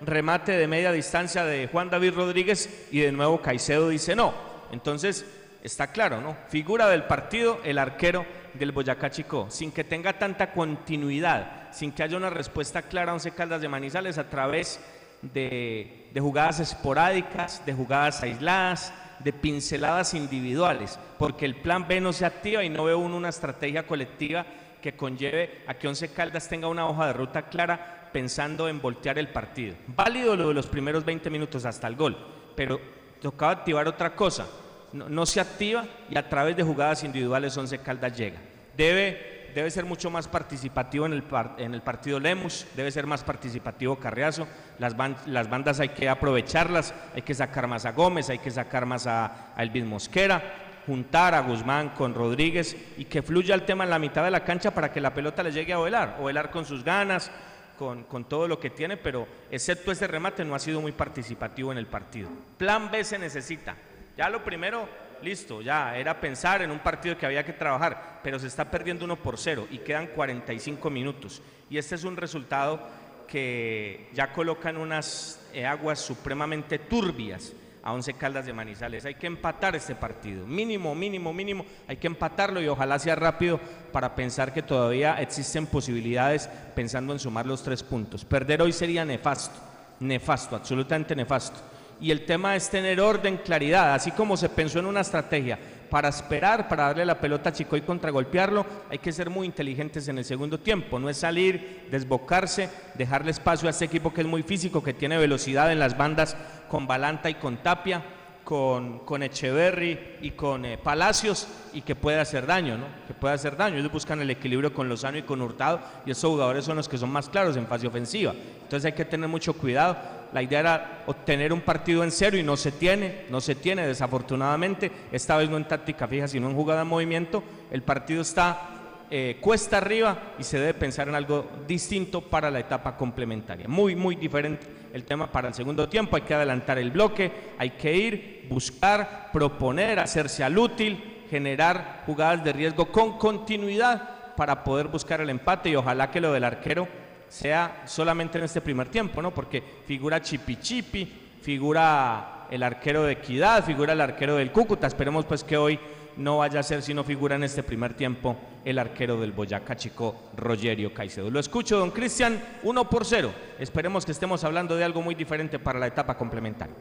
remate 0.00 0.52
de 0.52 0.66
media 0.66 0.92
distancia 0.92 1.44
de 1.44 1.68
Juan 1.68 1.90
David 1.90 2.14
Rodríguez 2.14 2.88
y 2.90 3.00
de 3.00 3.12
nuevo 3.12 3.40
Caicedo 3.40 3.88
dice 3.88 4.16
no. 4.16 4.34
Entonces, 4.72 5.24
está 5.62 5.88
claro, 5.88 6.20
¿no? 6.20 6.36
Figura 6.48 6.88
del 6.88 7.04
partido 7.04 7.60
el 7.64 7.78
arquero 7.78 8.26
del 8.54 8.72
Boyacá 8.72 9.10
Chico, 9.10 9.46
sin 9.50 9.72
que 9.72 9.84
tenga 9.84 10.18
tanta 10.18 10.52
continuidad, 10.52 11.72
sin 11.72 11.92
que 11.92 12.02
haya 12.02 12.16
una 12.16 12.30
respuesta 12.30 12.82
clara 12.82 13.12
a 13.12 13.14
Once 13.14 13.30
Caldas 13.32 13.60
de 13.60 13.68
Manizales 13.68 14.18
a 14.18 14.28
través 14.28 14.80
de, 15.22 16.08
de 16.12 16.20
jugadas 16.20 16.60
esporádicas, 16.60 17.64
de 17.64 17.72
jugadas 17.72 18.22
aisladas, 18.22 18.92
de 19.24 19.32
pinceladas 19.32 20.14
individuales, 20.14 20.98
porque 21.18 21.46
el 21.46 21.56
plan 21.56 21.88
B 21.88 22.00
no 22.00 22.12
se 22.12 22.26
activa 22.26 22.62
y 22.62 22.68
no 22.68 22.84
veo 22.84 22.98
uno 22.98 23.16
una 23.16 23.30
estrategia 23.30 23.86
colectiva 23.86 24.44
que 24.82 24.94
conlleve 24.94 25.62
a 25.66 25.74
que 25.74 25.88
Once 25.88 26.12
Caldas 26.12 26.46
tenga 26.46 26.68
una 26.68 26.86
hoja 26.86 27.06
de 27.06 27.14
ruta 27.14 27.48
clara 27.48 28.10
pensando 28.12 28.68
en 28.68 28.82
voltear 28.82 29.18
el 29.18 29.28
partido. 29.28 29.74
Válido 29.86 30.36
lo 30.36 30.48
de 30.48 30.54
los 30.54 30.66
primeros 30.66 31.04
20 31.06 31.30
minutos 31.30 31.64
hasta 31.64 31.88
el 31.88 31.96
gol, 31.96 32.16
pero 32.54 32.78
tocaba 33.20 33.52
activar 33.52 33.88
otra 33.88 34.14
cosa. 34.14 34.46
No, 34.92 35.08
no 35.08 35.24
se 35.24 35.40
activa 35.40 35.86
y 36.10 36.18
a 36.18 36.28
través 36.28 36.54
de 36.54 36.62
jugadas 36.62 37.02
individuales 37.02 37.56
Once 37.56 37.78
Caldas 37.78 38.16
llega. 38.16 38.38
Debe, 38.76 39.33
debe 39.54 39.70
ser 39.70 39.84
mucho 39.84 40.10
más 40.10 40.26
participativo 40.28 41.06
en 41.06 41.12
el, 41.12 41.22
par- 41.22 41.54
en 41.58 41.74
el 41.74 41.82
partido 41.82 42.18
Lemus, 42.18 42.66
debe 42.76 42.90
ser 42.90 43.06
más 43.06 43.22
participativo 43.22 43.96
Carriazo. 43.96 44.46
Las, 44.78 44.96
ban- 44.96 45.16
las 45.26 45.48
bandas 45.48 45.80
hay 45.80 45.90
que 45.90 46.08
aprovecharlas, 46.08 46.92
hay 47.14 47.22
que 47.22 47.34
sacar 47.34 47.66
más 47.66 47.84
a 47.86 47.92
Gómez, 47.92 48.28
hay 48.30 48.38
que 48.38 48.50
sacar 48.50 48.86
más 48.86 49.06
a, 49.06 49.52
a 49.56 49.62
Elvis 49.62 49.84
Mosquera, 49.84 50.42
juntar 50.86 51.34
a 51.34 51.40
Guzmán 51.40 51.90
con 51.90 52.14
Rodríguez 52.14 52.76
y 52.96 53.04
que 53.06 53.22
fluya 53.22 53.54
el 53.54 53.62
tema 53.62 53.84
en 53.84 53.90
la 53.90 53.98
mitad 53.98 54.24
de 54.24 54.30
la 54.30 54.44
cancha 54.44 54.72
para 54.72 54.92
que 54.92 55.00
la 55.00 55.14
pelota 55.14 55.42
le 55.42 55.52
llegue 55.52 55.72
a 55.72 55.78
Ovelar. 55.78 56.18
Ovelar 56.20 56.50
con 56.50 56.64
sus 56.64 56.82
ganas, 56.84 57.30
con, 57.78 58.04
con 58.04 58.24
todo 58.24 58.46
lo 58.48 58.60
que 58.60 58.70
tiene, 58.70 58.96
pero 58.96 59.26
excepto 59.50 59.90
ese 59.92 60.06
remate 60.06 60.44
no 60.44 60.54
ha 60.54 60.58
sido 60.58 60.80
muy 60.80 60.92
participativo 60.92 61.72
en 61.72 61.78
el 61.78 61.86
partido. 61.86 62.28
Plan 62.58 62.90
B 62.90 63.02
se 63.04 63.18
necesita. 63.18 63.74
Ya 64.16 64.28
lo 64.28 64.44
primero, 64.44 64.88
listo, 65.22 65.62
ya 65.62 65.96
era 65.96 66.20
pensar 66.20 66.62
en 66.62 66.70
un 66.70 66.78
partido 66.78 67.16
que 67.16 67.26
había 67.26 67.44
que 67.44 67.52
trabajar, 67.52 68.20
pero 68.22 68.38
se 68.38 68.46
está 68.46 68.70
perdiendo 68.70 69.04
uno 69.04 69.16
por 69.16 69.38
cero 69.38 69.66
y 69.70 69.78
quedan 69.78 70.08
45 70.08 70.90
minutos. 70.90 71.42
Y 71.70 71.78
este 71.78 71.94
es 71.94 72.04
un 72.04 72.16
resultado 72.16 72.80
que 73.26 74.08
ya 74.12 74.32
colocan 74.32 74.76
unas 74.76 75.40
eh, 75.52 75.66
aguas 75.66 75.98
supremamente 75.98 76.78
turbias 76.78 77.52
a 77.82 77.92
Once 77.92 78.14
Caldas 78.14 78.46
de 78.46 78.52
Manizales. 78.52 79.04
Hay 79.04 79.14
que 79.14 79.26
empatar 79.26 79.76
este 79.76 79.94
partido, 79.94 80.46
mínimo, 80.46 80.94
mínimo, 80.94 81.34
mínimo, 81.34 81.66
hay 81.86 81.98
que 81.98 82.06
empatarlo 82.06 82.62
y 82.62 82.68
ojalá 82.68 82.98
sea 82.98 83.14
rápido 83.14 83.60
para 83.92 84.14
pensar 84.14 84.54
que 84.54 84.62
todavía 84.62 85.20
existen 85.20 85.66
posibilidades 85.66 86.48
pensando 86.74 87.12
en 87.12 87.18
sumar 87.18 87.46
los 87.46 87.62
tres 87.62 87.82
puntos. 87.82 88.24
Perder 88.24 88.62
hoy 88.62 88.72
sería 88.72 89.04
nefasto, 89.04 89.60
nefasto, 90.00 90.56
absolutamente 90.56 91.14
nefasto. 91.14 91.60
Y 92.00 92.10
el 92.10 92.24
tema 92.24 92.56
es 92.56 92.68
tener 92.68 93.00
orden, 93.00 93.38
claridad, 93.38 93.94
así 93.94 94.10
como 94.10 94.36
se 94.36 94.48
pensó 94.48 94.78
en 94.78 94.86
una 94.86 95.00
estrategia 95.00 95.58
para 95.94 96.08
esperar, 96.08 96.68
para 96.68 96.86
darle 96.86 97.06
la 97.06 97.20
pelota 97.20 97.50
a 97.50 97.52
Chico 97.52 97.76
y 97.76 97.82
contragolpearlo, 97.82 98.66
hay 98.90 98.98
que 98.98 99.12
ser 99.12 99.30
muy 99.30 99.46
inteligentes 99.46 100.08
en 100.08 100.18
el 100.18 100.24
segundo 100.24 100.58
tiempo, 100.58 100.98
no 100.98 101.08
es 101.08 101.18
salir, 101.18 101.86
desbocarse, 101.90 102.68
dejarle 102.94 103.30
espacio 103.30 103.68
a 103.68 103.70
este 103.70 103.84
equipo 103.84 104.12
que 104.12 104.22
es 104.22 104.26
muy 104.26 104.42
físico, 104.42 104.82
que 104.82 104.92
tiene 104.92 105.18
velocidad 105.18 105.70
en 105.70 105.78
las 105.78 105.96
bandas 105.96 106.36
con 106.68 106.88
Balanta 106.88 107.30
y 107.30 107.34
con 107.34 107.58
Tapia, 107.58 108.02
con, 108.44 109.00
con 109.00 109.22
Echeverry 109.22 110.16
y 110.20 110.32
con 110.32 110.64
eh, 110.64 110.78
Palacios 110.78 111.48
y 111.72 111.80
que 111.80 111.96
puede 111.96 112.20
hacer 112.20 112.46
daño, 112.46 112.76
¿no? 112.76 112.86
Que 113.06 113.14
puede 113.14 113.34
hacer 113.34 113.56
daño. 113.56 113.78
Ellos 113.78 113.90
buscan 113.90 114.20
el 114.20 114.30
equilibrio 114.30 114.72
con 114.72 114.88
Lozano 114.88 115.18
y 115.18 115.22
con 115.22 115.40
Hurtado 115.40 115.80
y 116.04 116.10
esos 116.10 116.30
jugadores 116.30 116.64
son 116.64 116.76
los 116.76 116.88
que 116.88 116.98
son 116.98 117.10
más 117.10 117.28
claros 117.28 117.56
en 117.56 117.66
fase 117.66 117.86
ofensiva. 117.86 118.32
Entonces 118.62 118.84
hay 118.84 118.92
que 118.92 119.04
tener 119.04 119.28
mucho 119.28 119.54
cuidado. 119.54 119.96
La 120.32 120.42
idea 120.42 120.60
era 120.60 121.02
obtener 121.06 121.52
un 121.52 121.60
partido 121.60 122.04
en 122.04 122.10
cero 122.10 122.36
y 122.36 122.42
no 122.42 122.56
se 122.56 122.72
tiene, 122.72 123.24
no 123.30 123.40
se 123.40 123.54
tiene 123.54 123.86
desafortunadamente. 123.86 124.90
Esta 125.12 125.36
vez 125.36 125.48
no 125.48 125.56
en 125.56 125.66
táctica 125.66 126.06
fija, 126.06 126.28
sino 126.28 126.48
en 126.48 126.56
jugada 126.56 126.80
de 126.80 126.86
movimiento. 126.86 127.42
El 127.70 127.82
partido 127.82 128.22
está 128.22 128.73
eh, 129.10 129.38
cuesta 129.40 129.78
arriba 129.78 130.34
y 130.38 130.44
se 130.44 130.58
debe 130.58 130.74
pensar 130.74 131.08
en 131.08 131.14
algo 131.14 131.46
distinto 131.66 132.20
para 132.20 132.50
la 132.50 132.60
etapa 132.60 132.96
complementaria. 132.96 133.68
Muy, 133.68 133.94
muy 133.94 134.16
diferente 134.16 134.66
el 134.92 135.04
tema 135.04 135.30
para 135.30 135.48
el 135.48 135.54
segundo 135.54 135.88
tiempo. 135.88 136.16
Hay 136.16 136.22
que 136.22 136.34
adelantar 136.34 136.78
el 136.78 136.90
bloque, 136.90 137.30
hay 137.58 137.70
que 137.70 137.94
ir, 137.94 138.46
buscar, 138.48 139.30
proponer, 139.32 139.98
hacerse 139.98 140.44
al 140.44 140.56
útil, 140.56 141.24
generar 141.28 142.02
jugadas 142.06 142.44
de 142.44 142.52
riesgo 142.52 142.86
con 142.86 143.18
continuidad 143.18 144.34
para 144.36 144.64
poder 144.64 144.88
buscar 144.88 145.20
el 145.20 145.30
empate 145.30 145.70
y 145.70 145.76
ojalá 145.76 146.10
que 146.10 146.20
lo 146.20 146.32
del 146.32 146.44
arquero 146.44 146.88
sea 147.28 147.82
solamente 147.86 148.38
en 148.38 148.44
este 148.44 148.60
primer 148.60 148.88
tiempo, 148.88 149.20
¿no? 149.20 149.32
Porque 149.32 149.62
figura 149.86 150.20
Chipi 150.20 150.56
Chipi, 150.56 151.12
figura 151.42 152.46
el 152.50 152.62
arquero 152.62 153.04
de 153.04 153.12
Equidad, 153.12 153.64
figura 153.64 153.92
el 153.92 154.00
arquero 154.00 154.36
del 154.36 154.52
Cúcuta. 154.52 154.86
Esperemos 154.86 155.24
pues 155.24 155.42
que 155.42 155.56
hoy 155.56 155.78
no 156.16 156.38
vaya 156.38 156.60
a 156.60 156.62
ser 156.62 156.82
sino 156.82 157.04
figura 157.04 157.36
en 157.36 157.44
este 157.44 157.62
primer 157.62 157.94
tiempo 157.94 158.36
el 158.64 158.78
arquero 158.78 159.20
del 159.20 159.32
Boyacá 159.32 159.76
Chico, 159.76 160.14
Rogerio 160.36 160.92
Caicedo. 160.94 161.30
Lo 161.30 161.40
escucho, 161.40 161.78
don 161.78 161.90
Cristian, 161.90 162.42
1 162.62 162.90
por 162.90 163.04
0. 163.04 163.32
Esperemos 163.58 164.04
que 164.06 164.12
estemos 164.12 164.42
hablando 164.44 164.76
de 164.76 164.84
algo 164.84 165.02
muy 165.02 165.14
diferente 165.14 165.58
para 165.58 165.78
la 165.78 165.86
etapa 165.86 166.16
complementaria. 166.16 166.74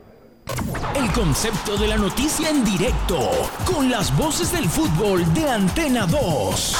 El 0.95 1.11
concepto 1.11 1.77
de 1.77 1.87
la 1.87 1.97
noticia 1.97 2.49
en 2.49 2.63
directo, 2.63 3.19
con 3.65 3.89
las 3.89 4.15
voces 4.17 4.51
del 4.51 4.65
fútbol 4.69 5.33
de 5.33 5.49
Antena 5.49 6.05
2. 6.05 6.75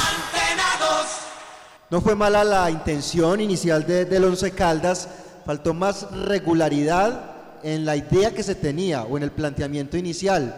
No 1.90 2.00
fue 2.00 2.14
mala 2.14 2.44
la 2.44 2.70
intención 2.70 3.40
inicial 3.40 3.86
de- 3.86 4.04
del 4.04 4.24
Once 4.24 4.50
Caldas, 4.52 5.08
faltó 5.44 5.74
más 5.74 6.10
regularidad 6.26 7.30
en 7.62 7.84
la 7.84 7.96
idea 7.96 8.32
que 8.34 8.42
se 8.42 8.54
tenía 8.54 9.02
o 9.02 9.16
en 9.16 9.22
el 9.22 9.30
planteamiento 9.30 9.96
inicial. 9.96 10.54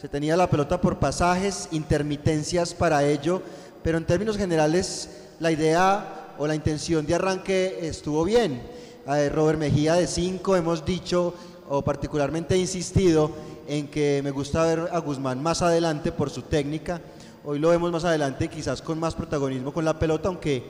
Se 0.00 0.10
tenía 0.10 0.36
la 0.36 0.50
pelota 0.50 0.78
por 0.78 0.98
pasajes, 0.98 1.68
intermitencias 1.72 2.74
para 2.74 3.02
ello, 3.02 3.40
pero 3.82 3.96
en 3.96 4.04
términos 4.04 4.36
generales 4.36 5.08
la 5.40 5.50
idea 5.50 6.34
o 6.36 6.46
la 6.46 6.54
intención 6.54 7.06
de 7.06 7.14
arranque 7.14 7.78
estuvo 7.80 8.22
bien. 8.22 8.60
Eh, 9.08 9.30
Robert 9.30 9.58
Mejía 9.58 9.94
de 9.94 10.06
5 10.06 10.54
hemos 10.54 10.84
dicho 10.84 11.32
o 11.70 11.80
particularmente 11.80 12.56
he 12.56 12.58
insistido 12.58 13.30
en 13.66 13.88
que 13.88 14.20
me 14.22 14.32
gusta 14.32 14.64
ver 14.64 14.88
a 14.92 14.98
Guzmán 14.98 15.42
más 15.42 15.62
adelante 15.62 16.12
por 16.12 16.28
su 16.28 16.42
técnica. 16.42 17.00
Hoy 17.42 17.58
lo 17.58 17.70
vemos 17.70 17.90
más 17.90 18.04
adelante, 18.04 18.48
quizás 18.48 18.82
con 18.82 19.00
más 19.00 19.14
protagonismo 19.14 19.72
con 19.72 19.86
la 19.86 19.98
pelota, 19.98 20.28
aunque, 20.28 20.62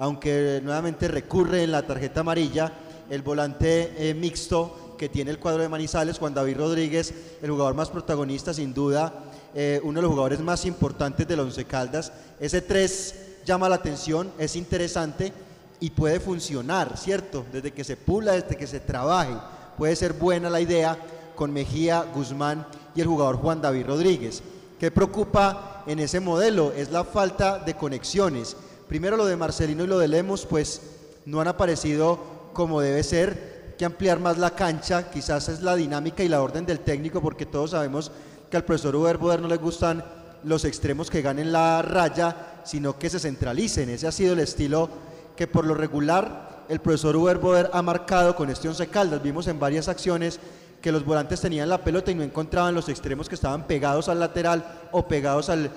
aunque 0.00 0.60
nuevamente 0.60 1.06
recurre 1.06 1.62
en 1.62 1.70
la 1.70 1.86
tarjeta 1.86 2.20
amarilla 2.20 2.72
el 3.08 3.22
volante 3.22 3.94
eh, 3.96 4.12
mixto 4.12 4.81
que 5.02 5.08
tiene 5.08 5.32
el 5.32 5.40
cuadro 5.40 5.60
de 5.60 5.68
Manizales, 5.68 6.20
Juan 6.20 6.32
David 6.32 6.58
Rodríguez, 6.58 7.12
el 7.42 7.50
jugador 7.50 7.74
más 7.74 7.90
protagonista, 7.90 8.54
sin 8.54 8.72
duda, 8.72 9.12
eh, 9.52 9.80
uno 9.82 9.98
de 9.98 10.02
los 10.02 10.10
jugadores 10.12 10.38
más 10.38 10.64
importantes 10.64 11.26
del 11.26 11.40
Once 11.40 11.64
Caldas. 11.64 12.12
Ese 12.38 12.62
3 12.62 13.14
llama 13.44 13.68
la 13.68 13.74
atención, 13.74 14.30
es 14.38 14.54
interesante 14.54 15.32
y 15.80 15.90
puede 15.90 16.20
funcionar, 16.20 16.96
¿cierto? 16.96 17.44
Desde 17.52 17.72
que 17.72 17.82
se 17.82 17.96
pula, 17.96 18.34
desde 18.34 18.54
que 18.54 18.68
se 18.68 18.78
trabaje, 18.78 19.34
puede 19.76 19.96
ser 19.96 20.12
buena 20.12 20.48
la 20.48 20.60
idea 20.60 20.96
con 21.34 21.52
Mejía, 21.52 22.06
Guzmán 22.14 22.64
y 22.94 23.00
el 23.00 23.08
jugador 23.08 23.38
Juan 23.38 23.60
David 23.60 23.86
Rodríguez. 23.86 24.40
¿Qué 24.78 24.92
preocupa 24.92 25.82
en 25.88 25.98
ese 25.98 26.20
modelo? 26.20 26.70
Es 26.76 26.92
la 26.92 27.02
falta 27.02 27.58
de 27.58 27.74
conexiones. 27.74 28.56
Primero 28.86 29.16
lo 29.16 29.26
de 29.26 29.34
Marcelino 29.34 29.82
y 29.82 29.88
lo 29.88 29.98
de 29.98 30.06
Lemos, 30.06 30.46
pues 30.46 30.80
no 31.26 31.40
han 31.40 31.48
aparecido 31.48 32.20
como 32.52 32.80
debe 32.80 33.02
ser, 33.02 33.51
que 33.74 33.84
ampliar 33.84 34.18
más 34.20 34.38
la 34.38 34.50
cancha, 34.50 35.10
quizás 35.10 35.48
es 35.48 35.62
la 35.62 35.76
dinámica 35.76 36.22
y 36.22 36.28
la 36.28 36.42
orden 36.42 36.66
del 36.66 36.80
técnico, 36.80 37.20
porque 37.20 37.46
todos 37.46 37.70
sabemos 37.70 38.10
que 38.50 38.56
al 38.56 38.64
profesor 38.64 38.96
Uber 38.96 39.18
Boder 39.18 39.40
no 39.40 39.48
le 39.48 39.56
gustan 39.56 40.04
los 40.44 40.64
extremos 40.64 41.10
que 41.10 41.22
ganen 41.22 41.52
la 41.52 41.82
raya, 41.82 42.60
sino 42.64 42.98
que 42.98 43.10
se 43.10 43.18
centralicen. 43.18 43.88
Ese 43.88 44.06
ha 44.06 44.12
sido 44.12 44.34
el 44.34 44.40
estilo 44.40 44.88
que 45.36 45.46
por 45.46 45.64
lo 45.64 45.74
regular 45.74 46.64
el 46.68 46.80
profesor 46.80 47.16
Uber 47.16 47.38
Boder 47.38 47.70
ha 47.72 47.82
marcado 47.82 48.34
con 48.36 48.50
este 48.50 48.68
Once 48.68 48.86
Caldas. 48.88 49.22
Vimos 49.22 49.46
en 49.46 49.58
varias 49.58 49.88
acciones 49.88 50.38
que 50.80 50.92
los 50.92 51.04
volantes 51.04 51.40
tenían 51.40 51.68
la 51.68 51.82
pelota 51.82 52.10
y 52.10 52.14
no 52.14 52.22
encontraban 52.22 52.74
los 52.74 52.88
extremos 52.88 53.28
que 53.28 53.36
estaban 53.36 53.66
pegados 53.66 54.08
al 54.08 54.20
lateral 54.20 54.88
o 54.90 55.06
pegados 55.06 55.48
al, 55.48 55.70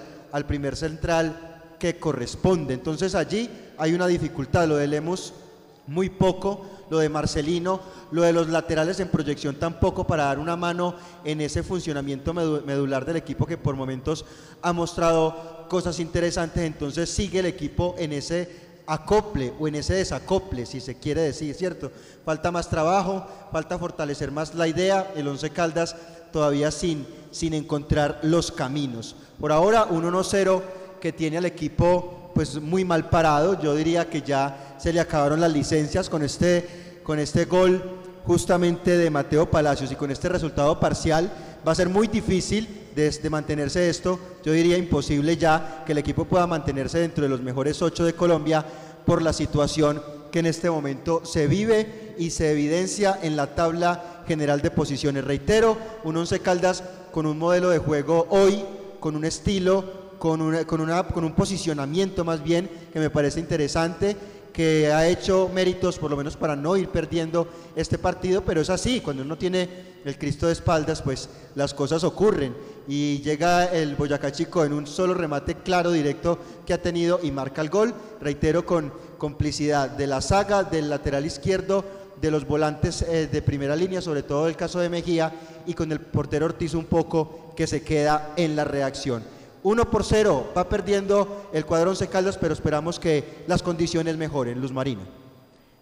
primer 0.47 0.75
central 0.75 1.61
que 1.79 1.97
corresponde. 1.99 2.73
Entonces 2.73 3.15
allí 3.15 3.49
hay 3.77 3.93
una 3.93 4.07
dificultad. 4.07 4.67
Lo 4.67 4.75
de 4.75 4.87
muy 5.87 6.09
poco, 6.09 6.65
lo 6.89 6.99
de 6.99 7.09
Marcelino, 7.09 7.79
lo 8.11 8.21
de 8.23 8.33
los 8.33 8.47
laterales 8.49 8.99
en 8.99 9.09
proyección 9.09 9.55
tampoco 9.55 10.05
para 10.05 10.25
dar 10.25 10.39
una 10.39 10.55
mano 10.55 10.95
en 11.23 11.41
ese 11.41 11.63
funcionamiento 11.63 12.33
medu- 12.33 12.63
medular 12.63 13.05
del 13.05 13.17
equipo 13.17 13.45
que 13.45 13.57
por 13.57 13.75
momentos 13.75 14.25
ha 14.61 14.73
mostrado 14.73 15.65
cosas 15.69 15.99
interesantes, 15.99 16.63
entonces 16.63 17.09
sigue 17.09 17.39
el 17.39 17.45
equipo 17.47 17.95
en 17.97 18.13
ese 18.13 18.65
acople 18.87 19.51
o 19.59 19.67
en 19.67 19.75
ese 19.75 19.95
desacople, 19.95 20.65
si 20.67 20.79
se 20.79 20.95
quiere 20.99 21.21
decir, 21.21 21.55
¿cierto? 21.55 21.91
Falta 22.23 22.51
más 22.51 22.69
trabajo, 22.69 23.25
falta 23.51 23.79
fortalecer 23.79 24.29
más 24.31 24.53
la 24.53 24.67
idea, 24.67 25.11
el 25.15 25.27
Once 25.27 25.49
Caldas 25.49 25.95
todavía 26.31 26.69
sin, 26.69 27.07
sin 27.31 27.53
encontrar 27.55 28.19
los 28.21 28.51
caminos. 28.51 29.15
Por 29.39 29.51
ahora, 29.51 29.85
un 29.85 30.03
1-0 30.03 30.61
que 31.01 31.11
tiene 31.11 31.37
al 31.37 31.45
equipo 31.45 32.24
pues 32.35 32.61
muy 32.61 32.83
mal 32.83 33.09
parado. 33.09 33.59
Yo 33.59 33.73
diría 33.73 34.09
que 34.09 34.21
ya 34.21 34.75
se 34.77 34.91
le 34.91 34.99
acabaron 34.99 35.39
las 35.39 35.53
licencias 35.53 36.09
con 36.09 36.21
este, 36.21 36.99
con 37.01 37.17
este 37.17 37.45
gol 37.45 37.81
justamente 38.25 38.97
de 38.97 39.09
Mateo 39.09 39.49
Palacios 39.49 39.89
y 39.91 39.95
con 39.95 40.11
este 40.11 40.27
resultado 40.27 40.77
parcial 40.77 41.31
va 41.65 41.71
a 41.71 41.75
ser 41.75 41.87
muy 41.87 42.07
difícil 42.07 42.89
de, 42.93 43.09
de 43.09 43.29
mantenerse 43.29 43.89
esto. 43.89 44.19
Yo 44.43 44.51
diría 44.51 44.77
imposible 44.77 45.37
ya 45.37 45.83
que 45.85 45.93
el 45.93 45.97
equipo 45.97 46.25
pueda 46.25 46.45
mantenerse 46.45 46.99
dentro 46.99 47.23
de 47.23 47.29
los 47.29 47.41
mejores 47.41 47.81
ocho 47.81 48.03
de 48.03 48.13
Colombia 48.13 48.65
por 49.05 49.21
la 49.21 49.31
situación 49.31 50.01
que 50.29 50.39
en 50.39 50.47
este 50.47 50.69
momento 50.69 51.21
se 51.23 51.47
vive 51.47 52.15
y 52.17 52.31
se 52.31 52.51
evidencia 52.51 53.17
en 53.21 53.37
la 53.37 53.55
tabla 53.55 54.23
general 54.27 54.61
de 54.61 54.71
posiciones. 54.71 55.23
Reitero, 55.23 55.77
un 56.03 56.17
Once 56.17 56.37
Caldas 56.41 56.83
con 57.13 57.27
un 57.27 57.37
modelo 57.37 57.69
de 57.69 57.77
juego 57.77 58.27
hoy, 58.29 58.65
con 58.99 59.15
un 59.15 59.23
estilo, 59.23 60.04
con, 60.19 60.41
una- 60.41 60.65
con, 60.65 60.81
una- 60.81 61.03
con 61.07 61.23
un 61.23 61.33
posicionamiento 61.33 62.23
más 62.23 62.43
bien 62.43 62.69
que 62.93 62.99
me 62.99 63.09
parece 63.09 63.39
interesante, 63.39 64.15
que 64.53 64.89
ha 64.93 65.05
hecho 65.07 65.49
méritos 65.53 65.97
por 65.99 66.09
lo 66.09 66.15
menos 66.15 66.37
para 66.37 66.55
no 66.55 66.77
ir 66.77 66.87
perdiendo 66.87 67.45
este 67.75 67.97
partido, 67.97 68.41
pero 68.45 68.61
es 68.61 68.69
así, 68.69 69.01
cuando 69.01 69.23
uno 69.23 69.37
tiene 69.37 69.67
el 70.05 70.17
Cristo 70.17 70.47
de 70.47 70.53
espaldas, 70.53 71.01
pues 71.01 71.27
las 71.55 71.73
cosas 71.73 72.05
ocurren 72.05 72.55
y 72.87 73.19
llega 73.19 73.65
el 73.65 73.95
Boyacá 73.95 74.31
Chico 74.31 74.63
en 74.63 74.71
un 74.71 74.87
solo 74.87 75.13
remate 75.13 75.55
claro, 75.55 75.91
directo 75.91 76.39
que 76.65 76.73
ha 76.73 76.81
tenido 76.81 77.19
y 77.21 77.31
marca 77.31 77.61
el 77.61 77.69
gol, 77.69 77.93
reitero, 78.21 78.65
con 78.65 78.93
complicidad 79.17 79.89
de 79.89 80.07
la 80.07 80.21
saga, 80.21 80.63
del 80.63 80.89
lateral 80.89 81.25
izquierdo, 81.25 81.83
de 82.21 82.31
los 82.31 82.47
volantes 82.47 83.01
eh, 83.01 83.27
de 83.29 83.41
primera 83.41 83.75
línea, 83.75 83.99
sobre 84.01 84.23
todo 84.23 84.47
el 84.47 84.55
caso 84.55 84.79
de 84.79 84.87
Mejía, 84.87 85.33
y 85.65 85.73
con 85.73 85.91
el 85.91 85.99
portero 85.99 86.45
Ortiz 86.45 86.73
un 86.75 86.85
poco 86.85 87.51
que 87.57 87.67
se 87.67 87.81
queda 87.83 88.31
en 88.37 88.55
la 88.55 88.63
reacción. 88.63 89.21
1 89.65 89.89
por 89.89 90.03
0, 90.03 90.51
va 90.55 90.69
perdiendo 90.69 91.49
el 91.51 91.65
cuadro 91.65 91.89
Once 91.89 92.07
Caldas, 92.07 92.37
pero 92.37 92.53
esperamos 92.53 92.99
que 92.99 93.43
las 93.47 93.63
condiciones 93.63 94.15
mejoren. 94.15 94.61
Luz 94.61 94.71
Marina. 94.71 95.01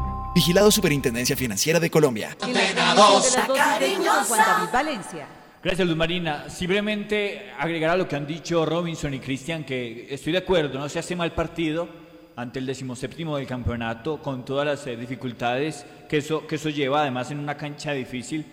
Vigilado 0.33 0.71
Superintendencia 0.71 1.35
Financiera 1.35 1.77
de 1.77 1.89
Colombia. 1.89 2.37
En 2.41 2.53
la 2.53 2.63
información 2.63 3.47
de 3.47 3.57
las 3.57 3.77
12 3.77 3.85
y 3.85 3.89
20 3.89 4.07
con 4.07 4.23
Juan 4.23 4.39
David 4.39 4.69
Valencia. 4.71 5.27
Gracias, 5.61 5.85
Luz 5.85 5.97
Marina. 5.97 6.49
Simplemente 6.49 7.51
agregar 7.59 7.91
a 7.91 7.97
lo 7.97 8.07
que 8.07 8.15
han 8.15 8.25
dicho 8.25 8.65
Robinson 8.65 9.13
y 9.13 9.19
Cristian, 9.19 9.65
que 9.65 10.07
estoy 10.09 10.31
de 10.31 10.39
acuerdo, 10.39 10.79
no 10.79 10.87
se 10.87 10.99
hace 10.99 11.17
mal 11.17 11.33
partido, 11.33 11.89
ante 12.37 12.59
el 12.59 12.65
decimoséptimo 12.65 13.35
del 13.35 13.45
campeonato, 13.45 14.21
con 14.21 14.45
todas 14.45 14.65
las 14.65 14.87
eh, 14.87 14.95
dificultades 14.95 15.85
que 16.07 16.17
eso, 16.17 16.47
que 16.47 16.55
eso 16.55 16.69
lleva, 16.69 17.01
además 17.01 17.29
en 17.31 17.39
una 17.39 17.57
cancha 17.57 17.91
difícil. 17.91 18.45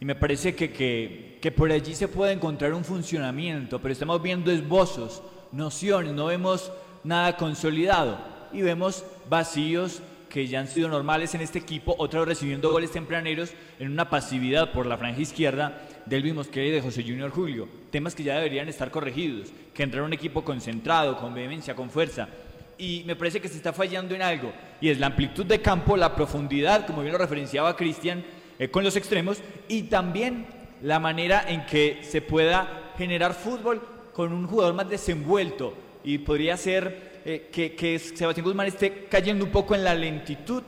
Y 0.00 0.04
me 0.04 0.14
parece 0.14 0.54
que, 0.54 0.72
que, 0.72 1.38
que 1.42 1.50
por 1.50 1.72
allí 1.72 1.96
se 1.96 2.06
puede 2.06 2.32
encontrar 2.32 2.72
un 2.74 2.84
funcionamiento, 2.84 3.80
pero 3.80 3.92
estamos 3.92 4.22
viendo 4.22 4.52
esbozos, 4.52 5.20
nociones, 5.50 6.12
no 6.12 6.26
vemos 6.26 6.70
nada 7.02 7.36
consolidado 7.36 8.20
y 8.52 8.62
vemos 8.62 9.04
vacíos 9.28 10.00
que 10.28 10.46
ya 10.46 10.60
han 10.60 10.68
sido 10.68 10.88
normales 10.88 11.34
en 11.34 11.40
este 11.40 11.58
equipo, 11.58 11.94
otra 11.98 12.20
vez 12.20 12.28
recibiendo 12.28 12.70
goles 12.70 12.90
tempraneros 12.90 13.52
en 13.78 13.90
una 13.90 14.10
pasividad 14.10 14.72
por 14.72 14.86
la 14.86 14.98
franja 14.98 15.20
izquierda 15.20 15.82
del 16.06 16.34
Mosquera 16.34 16.66
y 16.66 16.70
de 16.70 16.80
José 16.80 17.02
Junior 17.02 17.30
Julio. 17.30 17.68
Temas 17.90 18.14
que 18.14 18.22
ya 18.22 18.36
deberían 18.36 18.68
estar 18.68 18.90
corregidos, 18.90 19.48
que 19.74 19.82
entrar 19.82 20.02
un 20.02 20.12
equipo 20.12 20.44
concentrado, 20.44 21.18
con 21.18 21.34
vehemencia, 21.34 21.74
con 21.74 21.90
fuerza. 21.90 22.28
Y 22.76 23.02
me 23.06 23.16
parece 23.16 23.40
que 23.40 23.48
se 23.48 23.56
está 23.56 23.72
fallando 23.72 24.14
en 24.14 24.22
algo, 24.22 24.52
y 24.80 24.88
es 24.88 25.00
la 25.00 25.06
amplitud 25.06 25.46
de 25.46 25.60
campo, 25.60 25.96
la 25.96 26.14
profundidad, 26.14 26.86
como 26.86 27.02
bien 27.02 27.12
lo 27.12 27.18
referenciaba 27.18 27.76
Cristian, 27.76 28.24
eh, 28.58 28.68
con 28.68 28.84
los 28.84 28.96
extremos, 28.96 29.38
y 29.68 29.84
también 29.84 30.46
la 30.82 31.00
manera 31.00 31.44
en 31.48 31.66
que 31.66 32.00
se 32.02 32.22
pueda 32.22 32.92
generar 32.96 33.34
fútbol 33.34 33.82
con 34.12 34.32
un 34.32 34.46
jugador 34.46 34.74
más 34.74 34.88
desenvuelto, 34.88 35.74
y 36.04 36.18
podría 36.18 36.56
ser 36.56 37.07
eh, 37.28 37.74
que, 37.76 37.98
Sebastián 37.98 38.44
Guzmán 38.44 38.68
esté 38.68 39.06
cayendo 39.10 39.44
un 39.44 39.50
poco 39.50 39.74
en 39.74 39.84
la 39.84 39.94
lentitud 39.94 40.62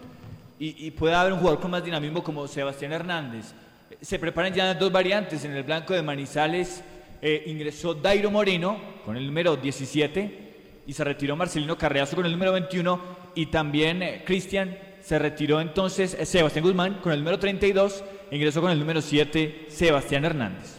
y, 0.59 0.87
y 0.87 0.91
pueda 0.91 1.21
haber 1.21 1.33
un 1.33 1.39
jugador 1.39 1.61
con 1.61 1.71
más 1.71 1.83
dinamismo 1.83 2.23
como 2.23 2.47
Sebastián 2.47 2.93
Hernández. 2.93 3.55
Se 4.01 4.19
preparan 4.19 4.53
ya 4.53 4.75
dos 4.75 4.93
variantes. 4.93 5.45
En 5.45 5.53
el 5.53 5.63
blanco 5.63 5.95
de 5.95 6.03
Manizales 6.03 6.83
eh, 7.23 7.45
ingresó 7.47 7.95
Dairo 7.95 8.31
Moreno 8.31 8.79
con 9.05 9.17
el 9.17 9.27
número 9.27 9.57
17 9.57 10.83
y 10.87 10.93
se 10.93 11.05
retiró 11.05 11.37
Marcelino 11.37 11.77
Carreazo 11.77 12.17
con 12.17 12.25
el 12.25 12.33
número 12.33 12.53
21 12.53 13.01
y 13.35 13.47
también 13.47 14.03
eh, 14.03 14.23
Cristian 14.25 14.79
se 15.03 15.19
retiró 15.19 15.61
entonces 15.61 16.15
eh, 16.19 16.25
Sebastián 16.25 16.65
Guzmán 16.65 17.01
con 17.03 17.13
el 17.13 17.19
número 17.21 17.39
32 17.39 18.05
e 18.31 18.37
ingresó 18.37 18.63
con 18.63 18.71
el 18.71 18.79
número 18.79 19.03
7 19.03 19.67
Sebastián 19.69 20.25
Hernández. 20.25 20.79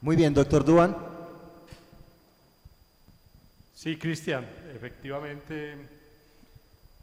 Muy 0.00 0.16
bien, 0.16 0.34
doctor 0.34 0.64
Duan. 0.64 1.07
Sí, 3.88 3.96
Cristian, 3.96 4.44
efectivamente. 4.74 5.74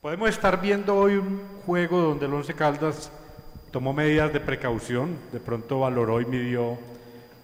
Podemos 0.02 0.30
estar 0.30 0.62
viendo 0.62 0.96
hoy 0.96 1.16
un 1.16 1.42
juego 1.66 2.00
donde 2.00 2.28
el 2.28 2.34
Once 2.36 2.54
Caldas 2.54 3.12
tomó 3.72 3.92
medidas 3.92 4.32
de 4.32 4.40
precaución, 4.40 5.18
de 5.32 5.40
pronto 5.40 5.80
valoró 5.80 6.22
y 6.22 6.28
midió 6.28 6.78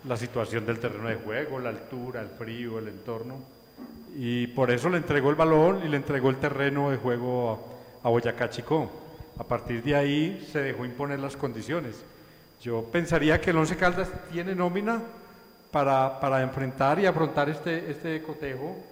la 0.07 0.15
situación 0.15 0.63
del 0.67 0.77
terreno 0.77 1.09
de 1.09 1.15
juego, 1.15 1.59
la 1.59 1.69
altura, 1.69 2.21
el 2.21 2.27
frío, 2.27 2.77
el 2.77 2.89
entorno, 2.89 3.39
y 4.15 4.45
por 4.45 4.69
eso 4.69 4.89
le 4.89 4.97
entregó 4.97 5.31
el 5.31 5.35
balón 5.35 5.81
y 5.83 5.87
le 5.87 5.97
entregó 5.97 6.29
el 6.29 6.35
terreno 6.35 6.91
de 6.91 6.97
juego 6.97 7.99
a, 8.03 8.09
Boyacá 8.09 8.47
Chicó. 8.51 8.91
A 9.39 9.43
partir 9.43 9.81
de 9.81 9.95
ahí 9.95 10.47
se 10.51 10.61
dejó 10.61 10.85
imponer 10.85 11.17
las 11.17 11.35
condiciones. 11.35 11.95
Yo 12.61 12.83
pensaría 12.91 13.41
que 13.41 13.49
el 13.49 13.57
Once 13.57 13.75
Caldas 13.75 14.11
tiene 14.31 14.53
nómina 14.53 15.01
para, 15.71 16.19
para 16.19 16.43
enfrentar 16.43 16.99
y 16.99 17.07
afrontar 17.07 17.49
este, 17.49 17.89
este 17.89 18.21
cotejo 18.21 18.90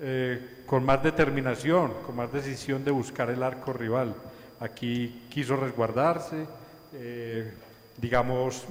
eh, 0.00 0.62
con 0.66 0.84
más 0.84 1.02
determinación, 1.02 1.92
con 2.06 2.16
más 2.16 2.32
decisión 2.32 2.84
de 2.84 2.90
buscar 2.90 3.30
el 3.30 3.42
arco 3.42 3.72
rival. 3.72 4.14
Aquí 4.60 5.22
quiso 5.30 5.56
resguardarse, 5.56 6.46
eh, 6.94 7.52
digamos, 7.96 8.64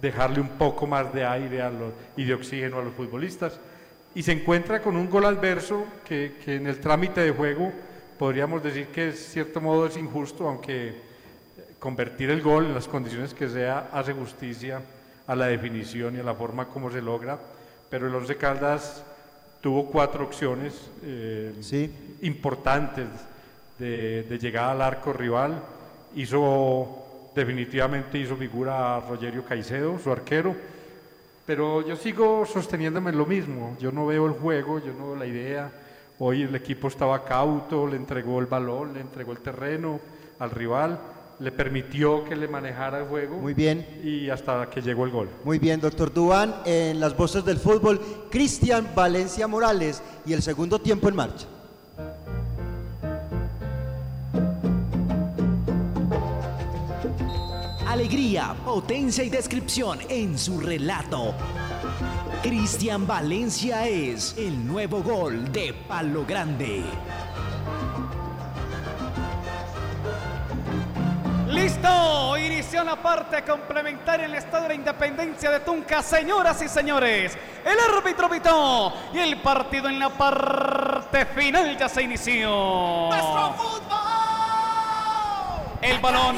dejarle 0.00 0.40
un 0.40 0.50
poco 0.50 0.86
más 0.86 1.12
de 1.12 1.24
aire 1.24 1.62
a 1.62 1.70
los- 1.70 1.92
y 2.16 2.24
de 2.24 2.34
oxígeno 2.34 2.78
a 2.78 2.82
los 2.84 2.94
futbolistas. 2.94 3.58
Y 4.14 4.22
se 4.22 4.32
encuentra 4.32 4.80
con 4.80 4.96
un 4.96 5.08
gol 5.10 5.24
adverso 5.24 5.84
que, 6.06 6.36
que 6.44 6.56
en 6.56 6.66
el 6.66 6.80
trámite 6.80 7.20
de 7.20 7.30
juego 7.30 7.72
podríamos 8.18 8.62
decir 8.62 8.86
que 8.88 9.06
de 9.06 9.12
cierto 9.12 9.60
modo 9.60 9.86
es 9.86 9.96
injusto, 9.96 10.48
aunque 10.48 10.88
eh, 10.88 10.94
convertir 11.78 12.30
el 12.30 12.42
gol 12.42 12.66
en 12.66 12.74
las 12.74 12.88
condiciones 12.88 13.34
que 13.34 13.48
sea 13.48 13.90
hace 13.92 14.12
justicia 14.12 14.80
a 15.26 15.34
la 15.36 15.46
definición 15.46 16.16
y 16.16 16.20
a 16.20 16.22
la 16.22 16.34
forma 16.34 16.66
como 16.66 16.90
se 16.90 17.02
logra. 17.02 17.38
Pero 17.90 18.06
el 18.08 18.14
Once 18.14 18.36
Caldas 18.36 19.04
tuvo 19.66 19.86
cuatro 19.86 20.22
opciones 20.22 20.92
eh, 21.02 21.90
importantes 22.22 23.08
de, 23.80 24.22
de 24.22 24.38
llegada 24.38 24.70
al 24.70 24.80
arco 24.80 25.12
rival. 25.12 25.60
Hizo, 26.14 27.32
definitivamente 27.34 28.16
hizo 28.16 28.36
figura 28.36 28.94
a 28.94 29.00
Rogerio 29.00 29.44
Caicedo, 29.44 29.98
su 29.98 30.12
arquero. 30.12 30.54
Pero 31.44 31.84
yo 31.84 31.96
sigo 31.96 32.46
sosteniéndome 32.46 33.10
en 33.10 33.18
lo 33.18 33.26
mismo. 33.26 33.76
Yo 33.80 33.90
no 33.90 34.06
veo 34.06 34.26
el 34.26 34.34
juego, 34.34 34.78
yo 34.78 34.92
no 34.96 35.08
veo 35.08 35.16
la 35.16 35.26
idea. 35.26 35.72
Hoy 36.20 36.42
el 36.42 36.54
equipo 36.54 36.86
estaba 36.86 37.24
cauto, 37.24 37.88
le 37.88 37.96
entregó 37.96 38.38
el 38.38 38.46
balón, 38.46 38.94
le 38.94 39.00
entregó 39.00 39.32
el 39.32 39.38
terreno 39.38 39.98
al 40.38 40.52
rival, 40.52 40.96
le 41.38 41.52
permitió 41.52 42.24
que 42.24 42.34
le 42.34 42.48
manejara 42.48 43.00
el 43.00 43.06
juego. 43.06 43.38
Muy 43.38 43.54
bien. 43.54 43.86
Y 44.02 44.30
hasta 44.30 44.68
que 44.70 44.80
llegó 44.80 45.04
el 45.04 45.10
gol. 45.10 45.28
Muy 45.44 45.58
bien, 45.58 45.80
doctor 45.80 46.12
Duan. 46.12 46.54
En 46.64 46.98
las 47.00 47.16
voces 47.16 47.44
del 47.44 47.58
fútbol, 47.58 48.00
Cristian 48.30 48.88
Valencia 48.94 49.46
Morales 49.46 50.02
y 50.24 50.32
el 50.32 50.42
segundo 50.42 50.78
tiempo 50.78 51.08
en 51.08 51.16
marcha. 51.16 51.46
Alegría, 57.86 58.54
potencia 58.64 59.24
y 59.24 59.30
descripción 59.30 59.98
en 60.08 60.38
su 60.38 60.60
relato. 60.60 61.34
Cristian 62.42 63.06
Valencia 63.06 63.88
es 63.88 64.36
el 64.38 64.66
nuevo 64.66 65.02
gol 65.02 65.50
de 65.50 65.74
Palo 65.88 66.24
Grande. 66.26 66.84
Listo, 71.66 72.38
inició 72.38 72.84
la 72.84 72.94
parte 72.94 73.42
complementaria 73.42 74.26
en 74.26 74.30
el 74.30 74.38
Estadio 74.38 74.62
de 74.62 74.68
la 74.68 74.74
Independencia 74.74 75.50
de 75.50 75.58
Tunca. 75.58 76.00
Señoras 76.00 76.62
y 76.62 76.68
señores, 76.68 77.36
el 77.64 77.76
árbitro 77.92 78.30
pitó 78.30 78.92
y 79.12 79.18
el 79.18 79.42
partido 79.42 79.88
en 79.88 79.98
la 79.98 80.10
parte 80.10 81.26
final 81.26 81.76
ya 81.76 81.88
se 81.88 82.02
inició. 82.04 83.10
El 85.82 85.98
balón 85.98 86.36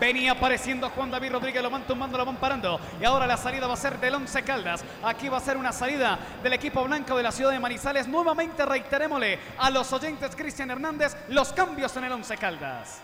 venía 0.00 0.32
apareciendo 0.32 0.90
Juan 0.90 1.12
David 1.12 1.30
Rodríguez, 1.34 1.62
lo 1.62 1.70
van 1.70 1.86
tumbando, 1.86 2.18
lo 2.18 2.24
van 2.24 2.38
parando. 2.38 2.80
Y 3.00 3.04
ahora 3.04 3.24
la 3.24 3.36
salida 3.36 3.68
va 3.68 3.74
a 3.74 3.76
ser 3.76 4.00
del 4.00 4.16
Once 4.16 4.42
Caldas. 4.42 4.84
Aquí 5.04 5.28
va 5.28 5.36
a 5.36 5.40
ser 5.40 5.56
una 5.56 5.70
salida 5.70 6.18
del 6.42 6.54
equipo 6.54 6.82
blanco 6.82 7.16
de 7.16 7.22
la 7.22 7.30
ciudad 7.30 7.52
de 7.52 7.60
Manizales. 7.60 8.08
Nuevamente 8.08 8.66
reiterémosle 8.66 9.38
a 9.58 9.70
los 9.70 9.92
oyentes 9.92 10.34
Cristian 10.34 10.72
Hernández 10.72 11.16
los 11.28 11.52
cambios 11.52 11.96
en 11.96 12.02
el 12.02 12.10
Once 12.10 12.36
Caldas. 12.36 13.02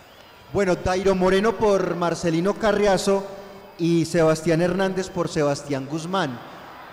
Bueno, 0.54 0.76
Dairo 0.76 1.14
Moreno 1.14 1.56
por 1.56 1.96
Marcelino 1.96 2.54
Carriazo 2.54 3.24
y 3.76 4.04
Sebastián 4.04 4.62
Hernández 4.62 5.10
por 5.10 5.28
Sebastián 5.28 5.86
Guzmán. 5.90 6.38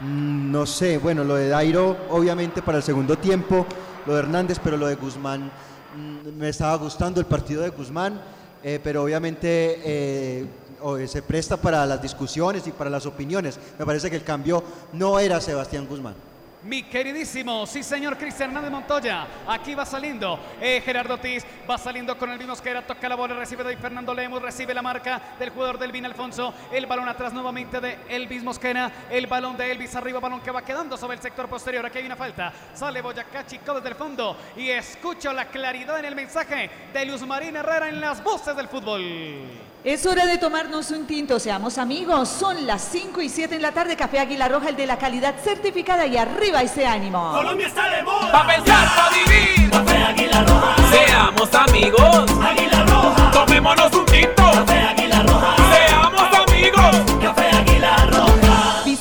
Mm, 0.01 0.51
No 0.51 0.65
sé, 0.65 0.97
bueno, 0.97 1.23
lo 1.23 1.35
de 1.35 1.47
Dairo 1.49 1.95
obviamente 2.09 2.61
para 2.63 2.79
el 2.79 2.83
segundo 2.83 3.17
tiempo, 3.17 3.65
lo 4.07 4.13
de 4.15 4.19
Hernández, 4.19 4.59
pero 4.63 4.77
lo 4.77 4.87
de 4.87 4.95
Guzmán 4.95 5.51
mm, 5.95 6.39
me 6.39 6.49
estaba 6.49 6.75
gustando 6.75 7.19
el 7.19 7.27
partido 7.27 7.61
de 7.61 7.69
Guzmán, 7.69 8.19
eh, 8.63 8.79
pero 8.83 9.03
obviamente 9.03 9.79
eh, 9.85 10.45
o- 10.81 10.97
se 11.05 11.21
presta 11.21 11.55
para 11.57 11.85
las 11.85 12.01
discusiones 12.01 12.65
y 12.65 12.71
para 12.71 12.89
las 12.89 13.05
opiniones. 13.05 13.59
Me 13.77 13.85
parece 13.85 14.09
que 14.09 14.15
el 14.15 14.23
cambio 14.23 14.63
no 14.93 15.19
era 15.19 15.39
Sebastián 15.39 15.85
Guzmán. 15.87 16.15
Mi 16.63 16.83
queridísimo, 16.83 17.65
sí 17.65 17.81
señor 17.81 18.15
Cristian 18.17 18.49
Hernández 18.49 18.71
Montoya, 18.71 19.25
aquí 19.47 19.73
va 19.73 19.83
saliendo. 19.83 20.39
Eh, 20.61 20.79
Gerardo 20.85 21.15
Ortiz, 21.15 21.43
va 21.67 21.75
saliendo 21.75 22.15
con 22.15 22.29
el 22.29 22.37
mismo 22.37 22.55
toca 22.55 23.09
la 23.09 23.15
bola, 23.15 23.33
recibe 23.33 23.63
de 23.63 23.75
Fernando 23.77 24.13
Lemos, 24.13 24.39
recibe 24.39 24.71
la 24.71 24.83
marca 24.83 25.19
del 25.39 25.49
jugador 25.49 25.79
del 25.79 25.91
Vin 25.91 26.05
Alfonso, 26.05 26.53
el 26.71 26.85
balón 26.85 27.09
atrás 27.09 27.33
nuevamente 27.33 27.79
de 27.79 27.97
Elvis 28.07 28.43
Mosquera, 28.43 28.91
el 29.09 29.25
balón 29.25 29.57
de 29.57 29.71
Elvis 29.71 29.95
arriba, 29.95 30.19
balón 30.19 30.41
que 30.41 30.51
va 30.51 30.61
quedando 30.61 30.97
sobre 30.97 31.15
el 31.15 31.21
sector 31.23 31.49
posterior, 31.49 31.83
aquí 31.83 31.97
hay 31.97 32.05
una 32.05 32.15
falta, 32.15 32.53
sale 32.75 33.01
Boyacá 33.01 33.43
Chico 33.47 33.73
desde 33.73 33.89
el 33.89 33.95
fondo. 33.95 34.37
Y 34.55 34.69
escucho 34.69 35.33
la 35.33 35.45
claridad 35.45 35.97
en 35.97 36.05
el 36.05 36.15
mensaje 36.15 36.69
de 36.93 37.05
Luz 37.05 37.25
Marina 37.25 37.61
Herrera 37.61 37.89
en 37.89 37.99
las 37.99 38.23
voces 38.23 38.55
del 38.55 38.67
fútbol. 38.67 39.70
Es 39.83 40.05
hora 40.05 40.27
de 40.27 40.37
tomarnos 40.37 40.91
un 40.91 41.07
tinto, 41.07 41.39
seamos 41.39 41.79
amigos. 41.79 42.29
Son 42.29 42.67
las 42.67 42.83
5 42.91 43.19
y 43.19 43.29
7 43.29 43.55
en 43.55 43.63
la 43.63 43.71
tarde. 43.71 43.95
Café 43.95 44.19
Águila 44.19 44.47
Roja, 44.47 44.69
el 44.69 44.75
de 44.75 44.85
la 44.85 44.99
calidad 44.99 45.33
certificada 45.43 46.05
y 46.05 46.17
arriba 46.17 46.61
ese 46.61 46.85
ánimo. 46.85 47.31
Colombia 47.31 47.65
está 47.65 47.89
de 47.89 48.03
moda. 48.03 48.31
Pa' 48.31 48.45
pensar, 48.45 48.87
pa' 48.95 49.09
vivir. 49.09 49.71
Café 49.71 49.97
Águila 49.97 50.43
Roja. 50.43 50.75
Seamos 50.91 51.55
amigos. 51.55 52.31
Águila 52.43 52.85
Roja. 52.85 53.31
Tomémonos 53.31 53.91
un 53.93 54.05
tinto. 54.05 54.43
Café 54.53 54.81
Águila 54.81 55.23
Roja. 55.23 55.55
Seamos 55.73 56.47
amigos. 56.47 56.95
Café. 57.19 57.50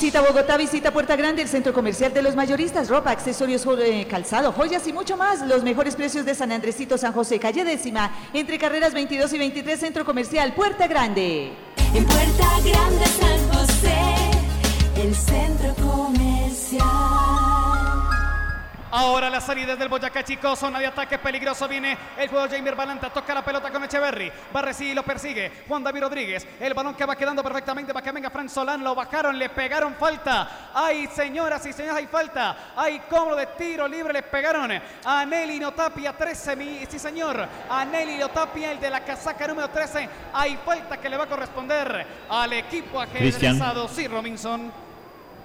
Visita 0.01 0.21
Bogotá, 0.21 0.57
visita 0.57 0.89
Puerta 0.89 1.15
Grande, 1.15 1.43
el 1.43 1.47
centro 1.47 1.73
comercial 1.73 2.11
de 2.11 2.23
los 2.23 2.35
mayoristas, 2.35 2.89
ropa, 2.89 3.11
accesorios, 3.11 3.67
eh, 3.79 4.07
calzado, 4.09 4.51
joyas 4.51 4.87
y 4.87 4.93
mucho 4.93 5.15
más. 5.15 5.47
Los 5.47 5.61
mejores 5.61 5.95
precios 5.95 6.25
de 6.25 6.33
San 6.33 6.51
Andresito, 6.51 6.97
San 6.97 7.13
José, 7.13 7.37
calle 7.37 7.63
décima, 7.63 8.09
entre 8.33 8.57
carreras 8.57 8.95
22 8.95 9.31
y 9.33 9.37
23, 9.37 9.79
centro 9.79 10.03
comercial 10.03 10.55
Puerta 10.55 10.87
Grande. 10.87 11.51
En 11.93 12.03
Puerta 12.03 12.47
Grande 12.65 13.05
San 13.05 13.59
José, 13.59 14.15
el 14.95 15.13
centro 15.13 15.75
comercial. 15.75 17.40
Ahora 18.93 19.29
la 19.29 19.39
salida 19.39 19.75
del 19.77 19.87
Boyacá 19.87 20.21
Chico, 20.23 20.53
zona 20.55 20.77
de 20.79 20.87
ataque 20.87 21.17
peligroso. 21.17 21.65
Viene 21.67 21.97
el 22.17 22.27
juego 22.27 22.47
Jamer 22.49 22.75
Balanta, 22.75 23.09
toca 23.09 23.33
la 23.33 23.43
pelota 23.43 23.71
con 23.71 23.81
Echeverry. 23.85 24.29
Va 24.53 24.59
a 24.59 24.63
recibir 24.63 24.91
y 24.91 24.95
lo 24.95 25.03
persigue. 25.03 25.63
Juan 25.67 25.81
David 25.83 26.01
Rodríguez. 26.01 26.45
El 26.59 26.73
balón 26.73 26.93
que 26.95 27.05
va 27.05 27.15
quedando 27.15 27.41
perfectamente 27.41 27.93
para 27.93 28.03
que 28.03 28.11
venga 28.11 28.29
Fran 28.29 28.49
Solán. 28.49 28.83
Lo 28.83 28.93
bajaron, 28.93 29.39
le 29.39 29.49
pegaron 29.49 29.95
falta. 29.95 30.71
Ay, 30.73 31.07
señoras 31.15 31.65
y 31.65 31.71
señores, 31.71 31.97
hay 31.99 32.07
falta. 32.07 32.73
Hay 32.75 32.99
cobro 33.09 33.35
de 33.37 33.47
tiro 33.57 33.87
libre, 33.87 34.11
le 34.11 34.23
pegaron 34.23 34.69
a 35.05 35.25
Nelly 35.25 35.59
Notapia, 35.59 36.11
13. 36.17 36.55
mi- 36.57 36.85
Sí, 36.89 36.99
señor. 36.99 37.47
A 37.69 37.85
Nelly 37.85 38.17
Notapia, 38.17 38.71
el 38.73 38.79
de 38.81 38.89
la 38.89 38.99
casaca 39.05 39.47
número 39.47 39.69
13. 39.69 40.09
Hay 40.33 40.57
falta 40.65 40.97
que 40.97 41.07
le 41.09 41.15
va 41.15 41.23
a 41.23 41.27
corresponder 41.27 42.05
al 42.29 42.53
equipo 42.53 42.99
ajedrezado. 42.99 43.87
Sí, 43.87 44.07
Robinson. 44.07 44.90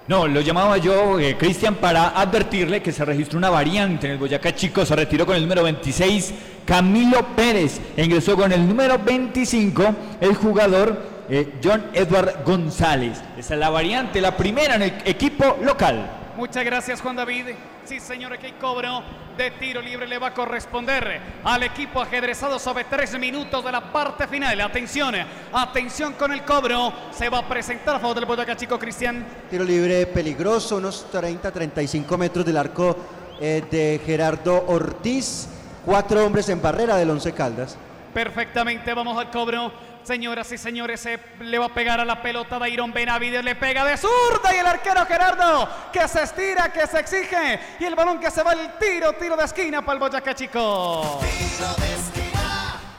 No, 0.07 0.25
lo 0.25 0.39
llamaba 0.39 0.77
yo, 0.77 1.19
eh, 1.19 1.35
Cristian, 1.37 1.75
para 1.75 2.09
advertirle 2.09 2.81
que 2.81 2.93
se 2.93 3.03
registró 3.03 3.37
una 3.37 3.49
variante 3.49 4.07
en 4.07 4.13
el 4.13 4.17
Boyacá 4.17 4.55
Chico. 4.55 4.85
Se 4.85 4.95
retiró 4.95 5.25
con 5.25 5.35
el 5.35 5.41
número 5.41 5.63
26, 5.63 6.33
Camilo 6.65 7.35
Pérez. 7.35 7.81
Ingresó 7.97 8.37
con 8.37 8.53
el 8.53 8.65
número 8.65 8.97
25, 8.99 9.83
el 10.21 10.33
jugador 10.33 11.25
eh, 11.29 11.55
John 11.61 11.87
Edward 11.93 12.45
González. 12.45 13.21
Esa 13.37 13.55
es 13.55 13.59
la 13.59 13.69
variante, 13.69 14.21
la 14.21 14.37
primera 14.37 14.75
en 14.75 14.83
el 14.83 14.93
equipo 15.03 15.57
local. 15.61 16.09
Muchas 16.37 16.63
gracias, 16.63 17.01
Juan 17.01 17.17
David. 17.17 17.47
Sí, 17.87 18.01
señor, 18.01 18.33
aquí 18.33 18.47
hay 18.47 18.51
cobro 18.53 19.01
de 19.37 19.49
tiro 19.51 19.81
libre 19.81 20.07
le 20.07 20.17
va 20.17 20.27
a 20.27 20.33
corresponder 20.33 21.21
al 21.41 21.63
equipo 21.63 22.01
ajedrezado 22.01 22.59
sobre 22.59 22.83
tres 22.83 23.17
minutos 23.17 23.63
de 23.63 23.71
la 23.71 23.93
parte 23.93 24.27
final. 24.27 24.59
Atención, 24.59 25.15
atención 25.53 26.11
con 26.13 26.33
el 26.33 26.43
cobro. 26.43 26.91
Se 27.11 27.29
va 27.29 27.37
a 27.37 27.47
presentar 27.47 27.95
a 27.95 27.99
favor 27.99 28.15
del 28.15 28.25
Boyacá 28.25 28.57
Chico, 28.57 28.77
Cristian. 28.77 29.25
Tiro 29.49 29.63
libre 29.63 30.05
peligroso, 30.07 30.75
unos 30.75 31.05
30-35 31.13 32.17
metros 32.17 32.45
del 32.45 32.57
arco 32.57 32.97
eh, 33.39 33.63
de 33.71 34.01
Gerardo 34.05 34.65
Ortiz. 34.67 35.47
Cuatro 35.85 36.25
hombres 36.25 36.49
en 36.49 36.61
barrera 36.61 36.97
del 36.97 37.09
Once 37.09 37.31
Caldas. 37.31 37.77
Perfectamente, 38.13 38.93
vamos 38.93 39.17
al 39.17 39.31
cobro. 39.31 39.71
Señoras 40.07 40.49
y 40.53 40.57
señores, 40.57 41.01
se 41.01 41.19
le 41.41 41.59
va 41.59 41.65
a 41.65 41.73
pegar 41.73 41.99
a 41.99 42.05
la 42.05 42.21
pelota 42.21 42.57
Dairon 42.57 42.93
Benavides, 42.93 43.43
le 43.43 43.55
pega 43.55 43.83
de 43.83 43.97
zurda 43.97 44.55
y 44.55 44.59
el 44.59 44.65
arquero 44.65 45.05
Gerardo 45.05 45.67
que 45.91 46.07
se 46.07 46.23
estira, 46.23 46.71
que 46.71 46.87
se 46.87 47.01
exige 47.01 47.59
y 47.77 47.83
el 47.83 47.93
balón 47.93 48.17
que 48.17 48.31
se 48.31 48.41
va 48.41 48.51
al 48.51 48.79
tiro, 48.79 49.11
tiro 49.19 49.35
de 49.35 49.43
esquina 49.43 49.81
para 49.81 49.95
el 49.95 49.99
Boyacá 49.99 50.33
Chico. 50.33 51.19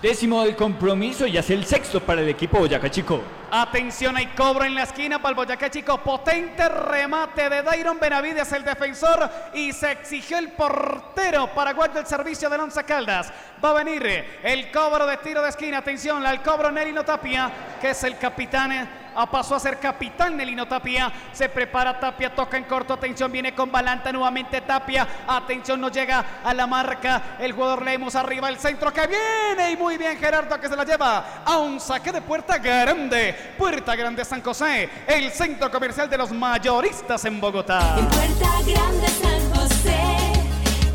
Décimo 0.02 0.44
del 0.44 0.55
compromiso 0.55 1.26
y 1.26 1.39
hace 1.39 1.55
el 1.55 1.64
sexto 1.64 2.01
para 2.01 2.20
el 2.20 2.28
equipo 2.28 2.59
Boyacá 2.59 2.90
Chico. 2.90 3.22
Atención, 3.50 4.14
hay 4.14 4.26
cobro 4.26 4.64
en 4.64 4.74
la 4.74 4.82
esquina 4.82 5.18
para 5.18 5.30
el 5.30 5.34
Boyacá 5.36 5.70
Chico. 5.70 5.96
Potente 5.98 6.68
remate 6.68 7.48
de 7.48 7.62
Dairon 7.62 7.98
Benavides, 7.98 8.52
el 8.52 8.62
defensor, 8.62 9.30
y 9.54 9.72
se 9.72 9.92
exigió 9.92 10.36
el 10.36 10.52
portero 10.52 11.46
paraguayo 11.54 11.94
del 11.94 12.06
servicio 12.06 12.50
del 12.50 12.60
Once 12.60 12.84
Caldas. 12.84 13.32
Va 13.64 13.70
a 13.70 13.84
venir 13.84 14.04
el 14.42 14.70
cobro 14.70 15.06
de 15.06 15.16
tiro 15.16 15.40
de 15.42 15.48
esquina. 15.48 15.78
Atención, 15.78 16.26
al 16.26 16.42
cobro 16.42 16.70
Nelino 16.70 17.04
Tapia, 17.04 17.50
que 17.80 17.90
es 17.90 18.04
el 18.04 18.18
capitán. 18.18 18.88
ah, 19.16 19.30
Pasó 19.30 19.54
a 19.54 19.60
ser 19.60 19.78
capitán 19.78 20.36
Nelino 20.36 20.68
Tapia. 20.68 21.10
Se 21.32 21.48
prepara 21.48 21.98
Tapia, 21.98 22.34
toca 22.34 22.58
en 22.58 22.64
corto. 22.64 22.92
Atención, 22.92 23.32
viene 23.32 23.54
con 23.54 23.72
Balanta 23.72 24.12
nuevamente 24.12 24.60
Tapia. 24.60 25.08
Atención, 25.26 25.80
no 25.80 25.88
llega 25.88 26.22
a 26.44 26.52
la 26.52 26.66
marca. 26.66 27.36
El 27.40 27.52
jugador 27.52 27.82
Lemus 27.82 28.14
arriba, 28.14 28.50
el 28.50 28.58
centro 28.58 28.92
que 28.92 29.06
viene. 29.06 29.70
Y 29.72 29.76
muy 29.76 29.96
bien 29.96 30.18
Gerardo 30.18 30.60
que 30.60 30.68
se 30.68 30.76
la 30.76 30.84
lleva 30.84 31.42
a 31.46 31.56
un 31.56 31.80
saque 31.80 32.12
de 32.12 32.20
puerta 32.20 32.58
grande. 32.58 33.38
Puerta 33.56 33.97
Grande 33.97 34.24
San 34.24 34.43
José, 34.43 34.89
el 35.06 35.31
centro 35.31 35.70
comercial 35.70 36.09
de 36.09 36.19
los 36.19 36.31
mayoristas 36.32 37.24
en 37.24 37.40
Bogotá. 37.40 37.97
Puerta 38.10 38.51
Grande 38.66 39.09
San 39.09 39.55
José, 39.55 40.32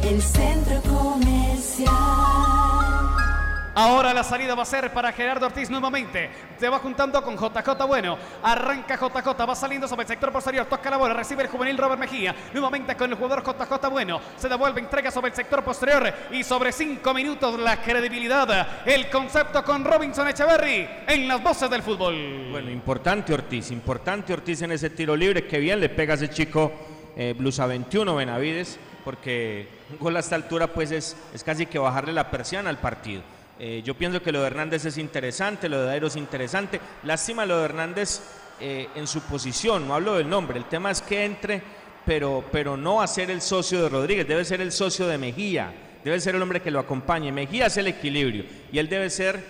el 0.03 0.22
centro 0.22 0.82
comercial. 0.82 2.52
Ahora 3.75 4.13
la 4.13 4.23
salida 4.23 4.53
va 4.53 4.61
a 4.61 4.67
ser 4.67 4.93
para 4.93 5.11
Gerardo 5.11 5.47
Ortiz 5.47 5.69
nuevamente. 5.69 6.29
Se 6.59 6.69
va 6.69 6.77
juntando 6.77 7.21
con 7.23 7.35
JJ 7.35 7.87
Bueno. 7.87 8.17
Arranca 8.43 8.95
JJ, 8.95 9.49
va 9.49 9.55
saliendo 9.55 9.87
sobre 9.87 10.03
el 10.03 10.07
sector 10.07 10.31
posterior. 10.31 10.67
Toca 10.67 10.91
la 10.91 10.97
bola, 10.97 11.13
recibe 11.15 11.41
el 11.41 11.49
juvenil 11.49 11.77
Robert 11.77 11.99
Mejía. 11.99 12.35
Nuevamente 12.53 12.95
con 12.95 13.09
el 13.09 13.17
jugador 13.17 13.43
JJ 13.43 13.89
Bueno. 13.89 14.21
Se 14.37 14.47
devuelve, 14.47 14.79
entrega 14.79 15.09
sobre 15.09 15.29
el 15.29 15.35
sector 15.35 15.63
posterior. 15.63 16.13
Y 16.31 16.43
sobre 16.43 16.71
cinco 16.71 17.15
minutos 17.15 17.59
la 17.59 17.81
credibilidad. 17.81 18.83
El 18.85 19.09
concepto 19.09 19.63
con 19.63 19.83
Robinson 19.83 20.27
Echeverry 20.27 20.87
en 21.07 21.27
las 21.27 21.41
voces 21.41 21.67
del 21.67 21.81
fútbol. 21.81 22.49
Bueno, 22.51 22.69
importante 22.69 23.33
Ortiz, 23.33 23.71
importante 23.71 24.33
Ortiz 24.33 24.61
en 24.61 24.73
ese 24.73 24.91
tiro 24.91 25.15
libre. 25.15 25.47
Que 25.47 25.57
bien 25.57 25.79
le 25.79 25.89
pega 25.89 26.13
a 26.13 26.15
ese 26.15 26.29
chico 26.29 26.71
eh, 27.15 27.33
Blusa 27.35 27.65
21 27.65 28.15
Benavides, 28.15 28.77
porque 29.03 29.67
un 29.91 29.97
gol 29.97 30.15
a 30.15 30.19
esta 30.19 30.35
altura 30.35 30.67
pues 30.67 30.91
es, 30.91 31.17
es 31.33 31.43
casi 31.43 31.65
que 31.65 31.79
bajarle 31.79 32.13
la 32.13 32.29
persiana 32.29 32.69
al 32.69 32.77
partido. 32.77 33.23
Eh, 33.59 33.81
yo 33.85 33.95
pienso 33.95 34.21
que 34.21 34.31
lo 34.31 34.41
de 34.41 34.47
Hernández 34.47 34.85
es 34.85 34.97
interesante, 34.97 35.69
lo 35.69 35.81
de 35.81 35.88
Dairo 35.88 36.07
es 36.07 36.15
interesante. 36.15 36.80
Lástima 37.03 37.45
lo 37.45 37.59
de 37.59 37.65
Hernández 37.65 38.21
eh, 38.59 38.88
en 38.95 39.07
su 39.07 39.21
posición, 39.21 39.88
no 39.88 39.95
hablo 39.95 40.15
del 40.15 40.30
nombre, 40.30 40.57
el 40.57 40.65
tema 40.65 40.91
es 40.91 41.01
que 41.01 41.25
entre, 41.25 41.61
pero, 42.05 42.43
pero 42.51 42.77
no 42.77 43.01
a 43.01 43.07
ser 43.07 43.31
el 43.31 43.41
socio 43.41 43.81
de 43.81 43.89
Rodríguez, 43.89 44.27
debe 44.27 44.45
ser 44.45 44.61
el 44.61 44.71
socio 44.71 45.07
de 45.07 45.17
Mejía, 45.17 45.73
debe 46.03 46.19
ser 46.19 46.35
el 46.35 46.41
hombre 46.41 46.61
que 46.61 46.71
lo 46.71 46.80
acompañe. 46.80 47.31
Mejía 47.31 47.67
es 47.67 47.77
el 47.77 47.88
equilibrio 47.88 48.45
y 48.71 48.80
él 48.80 48.89
debe 48.89 49.09
ser 49.09 49.43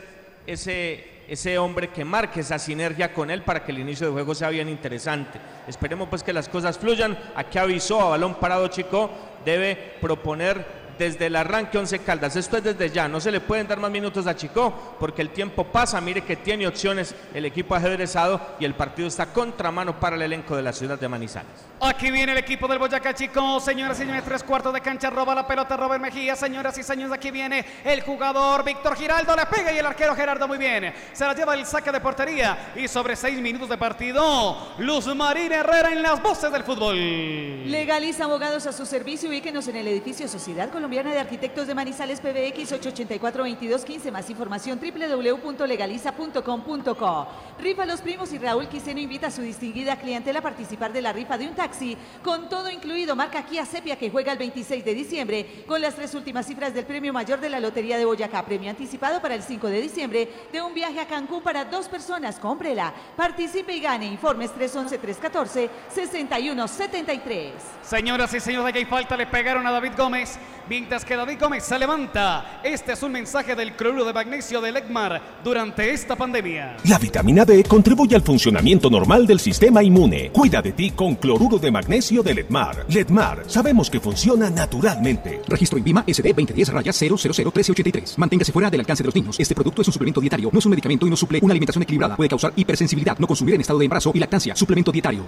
ese, 0.46 1.24
ese 1.28 1.58
hombre 1.58 1.90
que 1.90 2.06
marque 2.06 2.42
esa 2.42 2.60
sinergia 2.60 3.14
con 3.14 3.32
él 3.32 3.42
para 3.42 3.64
que 3.64 3.72
el 3.72 3.80
inicio 3.80 4.08
de 4.08 4.14
juego 4.14 4.36
sea 4.36 4.50
bien 4.50 4.70
interesante. 4.70 5.40
Esperemos 5.68 6.10
pues 6.10 6.24
que 6.24 6.34
las 6.34 6.50
cosas 6.50 6.78
fluyan. 6.78 7.18
Aquí 7.36 7.58
avisó 7.58 8.02
a 8.02 8.10
balón 8.10 8.36
parado 8.36 8.68
Chico, 8.68 9.10
debe 9.46 9.76
proponer 10.00 10.83
desde 11.04 11.26
el 11.26 11.36
arranque 11.36 11.78
Once 11.78 12.00
Caldas. 12.00 12.36
Esto 12.36 12.58
es 12.58 12.64
desde 12.64 12.90
ya, 12.90 13.08
no 13.08 13.20
se 13.20 13.32
le 13.32 13.42
pueden 13.42 13.68
dar 13.68 13.80
más 13.80 13.92
minutos 13.92 14.26
a 14.26 14.36
Chico 14.36 14.96
porque 15.00 15.22
el 15.22 15.30
tiempo 15.30 15.66
pasa. 15.66 16.00
Mire 16.00 16.22
que 16.22 16.38
tiene 16.38 16.66
opciones 16.66 17.14
el 17.34 17.46
equipo 17.46 17.76
ajedrezado 17.76 18.40
y 18.60 18.66
el 18.66 18.74
partido 18.74 19.08
está 19.08 19.26
contramano 19.28 20.00
para 20.00 20.16
el 20.16 20.22
elenco 20.22 20.56
de 20.56 20.62
la 20.62 20.72
ciudad 20.72 20.98
de 20.98 21.10
Manizales. 21.10 21.52
Aquí 21.82 22.10
viene 22.10 22.32
el 22.32 22.38
equipo 22.38 22.68
del 22.68 22.80
Boyacá 22.80 23.14
Chico, 23.14 23.60
señoras 23.60 23.98
y 23.98 24.04
señores, 24.04 24.24
tres 24.24 24.44
cuartos 24.44 24.74
de 24.74 24.80
cancha, 24.80 25.10
roba 25.10 25.36
la 25.36 25.46
pelota 25.46 25.76
Robert 25.76 26.02
Mejía, 26.02 26.36
señoras 26.36 26.78
y 26.78 26.84
señores, 26.84 27.14
aquí 27.14 27.30
viene 27.30 27.66
el 27.84 28.02
jugador 28.02 28.64
Víctor 28.64 28.96
Giraldo, 28.96 29.36
le 29.36 29.46
pega 29.48 29.74
y 29.74 29.80
el 29.80 29.86
arquero 29.86 30.16
Gerardo 30.16 30.48
muy 30.48 30.58
bien, 30.58 30.94
se 31.12 31.26
la 31.26 31.34
lleva 31.34 31.56
el 31.56 31.66
saque 31.66 31.92
de 31.92 32.00
portería 32.00 32.72
y 32.76 32.88
sobre 32.88 33.18
seis 33.18 33.40
minutos 33.42 33.68
de 33.68 33.78
partido, 33.78 34.74
Luz 34.78 35.14
Marina 35.14 35.58
Herrera 35.58 35.92
en 35.92 36.02
las 36.02 36.22
voces 36.22 36.52
del 36.52 36.64
fútbol. 36.64 36.96
Legaliza 37.70 38.24
abogados 38.24 38.66
a 38.66 38.72
su 38.72 38.86
servicio. 38.86 39.30
Ubíquenos 39.30 39.68
en 39.68 39.76
el 39.78 39.88
edificio 39.88 40.28
Sociedad 40.28 40.70
Colombiana 40.70 40.93
de 41.02 41.20
Arquitectos 41.20 41.66
de 41.66 41.74
Manizales 41.74 42.22
PBX 42.22 42.74
884-2215. 42.74 44.12
Más 44.12 44.30
información 44.30 44.80
www.legaliza.com.co. 44.80 47.28
Rifa 47.60 47.86
Los 47.88 48.02
Primos 48.02 48.32
y 48.32 48.38
Raúl 48.38 48.68
Quiseno 48.68 49.00
invita 49.00 49.26
a 49.28 49.32
su 49.32 49.42
distinguida 49.42 49.98
clientela 49.98 50.38
a 50.38 50.44
participar 50.44 50.94
de 50.94 51.02
la 51.02 51.12
rifa 51.12 51.40
de 51.40 51.48
un 51.48 51.56
taxi 51.56 51.98
con 52.24 52.48
todo 52.48 52.70
incluido. 52.70 53.16
Marca 53.16 53.44
Kia 53.44 53.66
Sepia 53.66 53.96
que 53.96 54.12
juega 54.12 54.34
el 54.34 54.38
26 54.38 54.86
de 54.86 54.94
diciembre 54.94 55.64
con 55.68 55.82
las 55.82 55.96
tres 55.96 56.14
últimas 56.14 56.46
cifras 56.46 56.76
del 56.76 56.86
premio 56.86 57.12
mayor 57.12 57.40
de 57.40 57.50
la 57.50 57.60
Lotería 57.60 57.98
de 57.98 58.06
Boyacá. 58.06 58.46
Premio 58.46 58.70
anticipado 58.70 59.20
para 59.20 59.34
el 59.34 59.42
5 59.42 59.68
de 59.70 59.82
diciembre 59.82 60.30
de 60.52 60.62
un 60.62 60.76
viaje 60.76 61.00
a 61.00 61.08
Cancún 61.08 61.42
para 61.42 61.66
dos 61.66 61.90
personas. 61.90 62.38
Cómprela. 62.38 62.94
Participe 63.16 63.74
y 63.74 63.80
gane. 63.80 64.06
Informes 64.06 64.52
311-314-6173. 64.54 67.54
Señoras 67.82 68.32
y 68.34 68.40
señores, 68.40 68.70
aquí 68.70 68.78
hay 68.78 68.86
falta, 68.86 69.18
le 69.18 69.26
pegaron 69.26 69.66
a 69.66 69.72
David 69.72 69.94
Gómez, 69.98 70.38
mientras 70.74 71.06
que 71.06 71.16
David 71.16 71.38
Gómez 71.40 71.64
se 71.64 71.78
levanta. 71.78 72.60
Este 72.64 72.94
es 72.94 73.04
un 73.04 73.12
mensaje 73.12 73.56
del 73.56 73.74
cloruro 73.74 74.06
de 74.06 74.12
magnesio 74.12 74.60
de 74.60 74.72
Lecmar 74.72 75.22
durante 75.44 75.92
esta 75.92 76.16
pandemia. 76.16 76.78
La 76.90 76.98
vitamina 76.98 77.46
D 77.46 77.64
contribuye 77.64 78.16
al 78.16 78.24
funcionamiento 78.24 78.90
normal 78.90 79.28
del 79.28 79.40
sistema 79.40 79.84
inmune. 79.84 80.32
Cuida 80.32 80.64
de 80.64 80.72
ti 80.72 80.90
con 80.90 81.14
cloruro 81.14 81.60
de 81.60 81.70
magnesio 81.70 82.24
de 82.24 82.34
Ledmar. 82.34 82.86
Ledmar, 82.90 83.44
sabemos 83.46 83.88
que 83.88 84.00
funciona 84.00 84.50
naturalmente. 84.50 85.44
Registro 85.48 85.78
INVIMA 85.78 86.06
SD 86.08 86.34
2010 86.34 86.70
raya 86.70 86.92
0001383. 86.92 88.18
Manténgase 88.18 88.52
fuera 88.52 88.72
del 88.72 88.80
alcance 88.80 89.04
de 89.04 89.08
los 89.10 89.16
niños. 89.16 89.40
Este 89.40 89.54
producto 89.54 89.84
es 89.84 89.88
un 89.90 89.94
suplemento 89.94 90.22
dietario, 90.22 90.50
no 90.52 90.58
es 90.58 90.66
un 90.66 90.72
medicamento 90.72 91.06
y 91.06 91.10
no 91.12 91.16
suple 91.16 91.38
una 91.44 91.52
alimentación 91.52 91.84
equilibrada. 91.84 92.16
Puede 92.16 92.30
causar 92.30 92.52
hipersensibilidad, 92.56 93.20
no 93.20 93.28
consumir 93.28 93.54
en 93.54 93.62
estado 93.62 93.78
de 93.78 93.86
embarazo 93.86 94.12
y 94.16 94.18
lactancia. 94.18 94.56
Suplemento 94.56 94.92
dietario. 94.92 95.24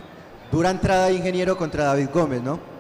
Dura 0.51 0.72
entrada 0.72 1.05
de 1.09 1.13
ingeniero 1.13 1.55
contra 1.55 1.84
David 1.84 2.09
Gómez, 2.11 2.41
¿no? 2.41 2.74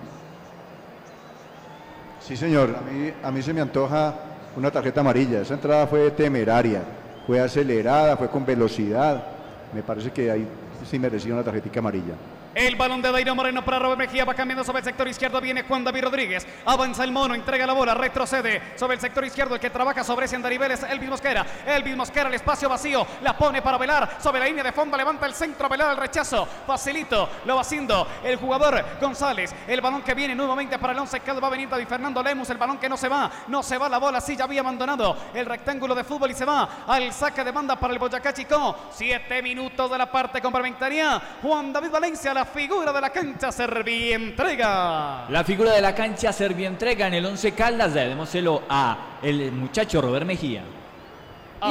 Sí, 2.27 2.35
señor. 2.35 2.75
A 2.75 2.81
mí, 2.81 3.13
a 3.23 3.31
mí 3.31 3.41
se 3.43 3.53
me 3.53 3.61
antoja 3.61 4.15
una 4.57 4.71
tarjeta 4.71 5.01
amarilla. 5.01 5.41
Esa 5.41 5.53
entrada 5.53 5.85
fue 5.85 6.09
temeraria, 6.09 6.81
fue 7.27 7.39
acelerada, 7.39 8.17
fue 8.17 8.29
con 8.29 8.43
velocidad. 8.43 9.23
Me 9.71 9.83
parece 9.83 10.09
que 10.09 10.31
ahí 10.31 10.47
sí 10.89 10.97
merecía 10.97 11.35
una 11.35 11.43
tarjetita 11.43 11.79
amarilla. 11.79 12.15
El 12.55 12.77
balón 12.77 13.01
de 13.01 13.11
Dairo 13.11 13.35
Moreno 13.35 13.65
para 13.65 13.79
Robert 13.79 13.99
Mejía 13.99 14.23
va 14.23 14.33
cambiando 14.33 14.63
sobre 14.63 14.79
el 14.79 14.85
sector 14.85 15.05
izquierdo. 15.09 15.41
Viene 15.41 15.63
Juan 15.63 15.83
David 15.83 16.05
Rodríguez. 16.05 16.47
Avanza 16.65 17.03
el 17.03 17.11
mono, 17.11 17.35
entrega 17.35 17.67
la 17.67 17.73
bola, 17.73 17.93
retrocede 17.93 18.61
sobre 18.77 18.95
el 18.95 19.01
sector 19.01 19.25
izquierdo. 19.25 19.55
El 19.55 19.59
que 19.59 19.69
trabaja 19.69 20.05
sobre 20.05 20.25
ese 20.25 20.37
andarivel 20.37 20.71
es 20.71 20.81
Elvis 20.83 21.09
Mosquera. 21.09 21.45
Elvis 21.67 21.97
Mosquera, 21.97 22.29
el 22.29 22.35
espacio 22.35 22.69
vacío. 22.69 23.05
La 23.23 23.37
pone 23.37 23.61
para 23.61 23.77
velar 23.77 24.19
sobre 24.21 24.39
la 24.39 24.45
línea 24.45 24.63
de 24.63 24.71
fondo. 24.71 24.95
Levanta 24.95 25.25
el 25.25 25.33
centro, 25.33 25.67
velar 25.67 25.89
al 25.89 25.97
rechazo. 25.97 26.47
Facilito, 26.65 27.27
lo 27.43 27.55
va 27.55 27.61
haciendo 27.61 28.07
el 28.23 28.37
jugador 28.37 28.85
González. 29.01 29.53
El 29.67 29.81
balón 29.81 30.01
que 30.01 30.13
viene 30.13 30.33
nuevamente 30.33 30.79
para 30.79 30.93
el 30.93 30.99
11 30.99 31.19
Caldas 31.19 31.43
va 31.43 31.47
a 31.47 31.51
venir 31.51 31.67
David 31.67 31.87
Fernando 31.89 32.23
Lemus. 32.23 32.49
El 32.51 32.57
balón 32.57 32.77
que 32.77 32.87
no 32.87 32.95
se 32.95 33.09
va, 33.09 33.29
no 33.49 33.63
se 33.63 33.77
va 33.77 33.89
la 33.89 33.97
bola. 33.97 34.21
Sí, 34.21 34.37
ya 34.37 34.45
había 34.45 34.61
abandonado 34.61 35.17
el 35.33 35.45
rectángulo 35.45 35.93
de 35.93 36.05
fútbol 36.05 36.31
y 36.31 36.33
se 36.33 36.45
va 36.45 36.85
al 36.87 37.11
saque 37.11 37.43
de 37.43 37.51
banda 37.51 37.75
para 37.75 37.91
el 37.91 37.99
Boyacá 37.99 38.33
Chico. 38.33 38.77
Siete 38.93 39.41
minutos 39.41 39.91
de 39.91 39.97
la 39.97 40.09
parte 40.09 40.41
complementaria. 40.41 41.21
Juan 41.41 41.73
David 41.73 41.91
Valencia, 41.91 42.33
la 42.33 42.44
figura 42.45 42.93
de 42.93 43.01
la 43.01 43.09
cancha 43.09 43.51
Servientrega. 43.51 45.25
La 45.29 45.43
figura 45.43 45.73
de 45.73 45.81
la 45.81 45.93
cancha 45.93 46.31
Servientrega 46.31 47.07
en 47.07 47.15
el 47.15 47.25
11 47.25 47.51
Caldas, 47.53 47.93
démoselo 47.93 48.63
a 48.69 49.17
el 49.21 49.51
muchacho 49.51 50.01
Robert 50.01 50.25
Mejía. 50.25 50.63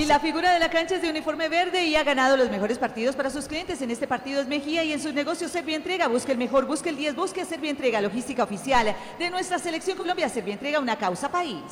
Y 0.00 0.06
la 0.06 0.18
figura 0.18 0.52
de 0.52 0.58
la 0.58 0.70
cancha 0.70 0.96
es 0.96 1.02
de 1.02 1.10
uniforme 1.10 1.48
verde 1.48 1.84
y 1.84 1.94
ha 1.94 2.02
ganado 2.02 2.36
los 2.36 2.50
mejores 2.50 2.78
partidos 2.78 3.14
para 3.14 3.30
sus 3.30 3.46
clientes. 3.46 3.80
En 3.80 3.90
este 3.90 4.08
partido 4.08 4.40
es 4.40 4.48
Mejía 4.48 4.82
y 4.82 4.92
en 4.92 5.00
sus 5.00 5.14
negocios 5.14 5.52
Servientrega. 5.52 6.08
Busque 6.08 6.32
el 6.32 6.38
mejor, 6.38 6.66
busque 6.66 6.88
el 6.88 6.96
10, 6.96 7.14
busque 7.14 7.44
Servientrega, 7.44 8.00
logística 8.00 8.42
oficial 8.42 8.94
de 9.18 9.30
nuestra 9.30 9.58
selección 9.58 9.96
Colombia. 9.96 10.28
Servientrega, 10.28 10.80
una 10.80 10.96
causa 10.96 11.28
país. 11.28 11.62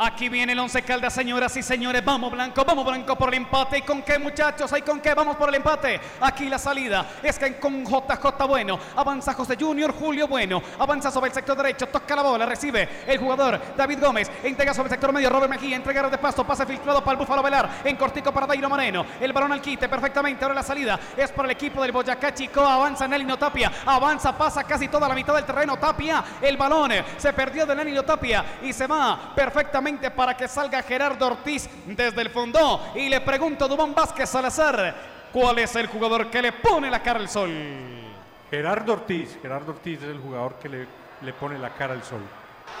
Aquí 0.00 0.28
viene 0.28 0.52
el 0.52 0.58
once 0.60 0.80
Caldas, 0.82 1.12
señoras 1.12 1.56
y 1.56 1.62
señores. 1.64 2.04
Vamos 2.04 2.30
Blanco, 2.30 2.64
vamos 2.64 2.84
Blanco 2.84 3.16
por 3.16 3.30
el 3.30 3.34
empate. 3.34 3.78
¿Y 3.78 3.82
con 3.82 4.00
qué 4.02 4.16
muchachos? 4.16 4.72
¿Hay 4.72 4.82
con 4.82 5.00
qué? 5.00 5.12
Vamos 5.12 5.34
por 5.34 5.48
el 5.48 5.56
empate. 5.56 6.00
Aquí 6.20 6.48
la 6.48 6.56
salida 6.56 7.04
es 7.20 7.36
que 7.36 7.58
con 7.58 7.84
JJ 7.84 8.46
Bueno. 8.46 8.78
Avanza 8.94 9.34
José 9.34 9.56
Junior, 9.58 9.92
Julio 9.92 10.28
Bueno. 10.28 10.62
Avanza 10.78 11.10
sobre 11.10 11.30
el 11.30 11.34
sector 11.34 11.56
derecho, 11.56 11.88
toca 11.88 12.14
la 12.14 12.22
bola, 12.22 12.46
recibe 12.46 12.88
el 13.08 13.18
jugador 13.18 13.60
David 13.76 13.98
Gómez. 14.00 14.30
Entrega 14.44 14.72
sobre 14.72 14.86
el 14.86 14.90
sector 14.92 15.12
medio, 15.12 15.30
Robert 15.30 15.50
Mejía. 15.50 15.74
Entrega 15.74 16.08
de 16.08 16.18
paso, 16.18 16.46
pase 16.46 16.64
filtrado 16.64 17.02
para 17.02 17.18
el 17.18 17.18
Búfalo 17.18 17.42
Velar. 17.42 17.68
En 17.82 17.96
cortico 17.96 18.32
para 18.32 18.46
Dairo 18.46 18.68
Moreno. 18.68 19.04
El 19.20 19.32
balón 19.32 19.50
al 19.50 19.60
quite 19.60 19.88
perfectamente. 19.88 20.44
Ahora 20.44 20.54
la 20.54 20.62
salida 20.62 20.96
es 21.16 21.32
por 21.32 21.44
el 21.44 21.50
equipo 21.50 21.82
del 21.82 21.90
Boyacá 21.90 22.32
Chico. 22.32 22.60
Avanza 22.64 23.08
Nelly 23.08 23.36
Tapia. 23.36 23.72
Avanza, 23.84 24.38
pasa 24.38 24.62
casi 24.62 24.86
toda 24.86 25.08
la 25.08 25.16
mitad 25.16 25.34
del 25.34 25.44
terreno. 25.44 25.76
Tapia. 25.76 26.22
El 26.40 26.56
balón 26.56 26.92
se 27.16 27.32
perdió 27.32 27.66
de 27.66 27.74
Nelly 27.74 28.00
Tapia 28.04 28.44
y 28.62 28.72
se 28.72 28.86
va 28.86 29.32
perfectamente 29.34 29.87
para 29.96 30.36
que 30.36 30.46
salga 30.46 30.82
Gerardo 30.82 31.26
Ortiz 31.26 31.68
desde 31.86 32.20
el 32.20 32.30
fondo. 32.30 32.92
Y 32.94 33.08
le 33.08 33.20
pregunto 33.20 33.64
a 33.64 33.68
Dubán 33.68 33.94
Vázquez 33.94 34.28
Salazar, 34.28 34.94
¿cuál 35.32 35.58
es 35.58 35.74
el 35.76 35.86
jugador 35.86 36.30
que 36.30 36.42
le 36.42 36.52
pone 36.52 36.90
la 36.90 37.02
cara 37.02 37.20
al 37.20 37.28
sol? 37.28 37.50
Gerardo 38.50 38.92
Ortiz. 38.92 39.38
Gerardo 39.40 39.72
Ortiz 39.72 40.02
es 40.02 40.08
el 40.08 40.18
jugador 40.18 40.54
que 40.56 40.68
le, 40.68 40.86
le 41.22 41.32
pone 41.32 41.58
la 41.58 41.70
cara 41.70 41.94
al 41.94 42.02
sol. 42.02 42.20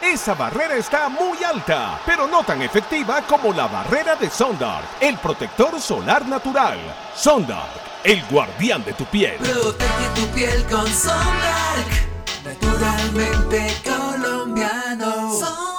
Esa 0.02 0.34
barrera 0.34 0.74
está 0.74 1.08
muy 1.08 1.42
alta, 1.42 1.98
pero 2.04 2.26
no 2.26 2.44
tan 2.44 2.60
efectiva 2.60 3.22
como 3.22 3.52
la 3.54 3.66
barrera 3.66 4.14
de 4.16 4.28
Sondark, 4.28 4.84
el 5.00 5.16
protector 5.16 5.80
solar 5.80 6.26
natural. 6.26 6.78
Sondark, 7.14 7.80
el 8.04 8.22
guardián 8.26 8.84
de 8.84 8.92
tu 8.92 9.04
piel. 9.06 9.38
Protege 9.38 10.08
tu 10.14 10.26
piel 10.34 10.64
con 10.66 10.86
Sondark, 10.86 11.88
naturalmente 12.44 13.74
colombiano. 13.82 15.77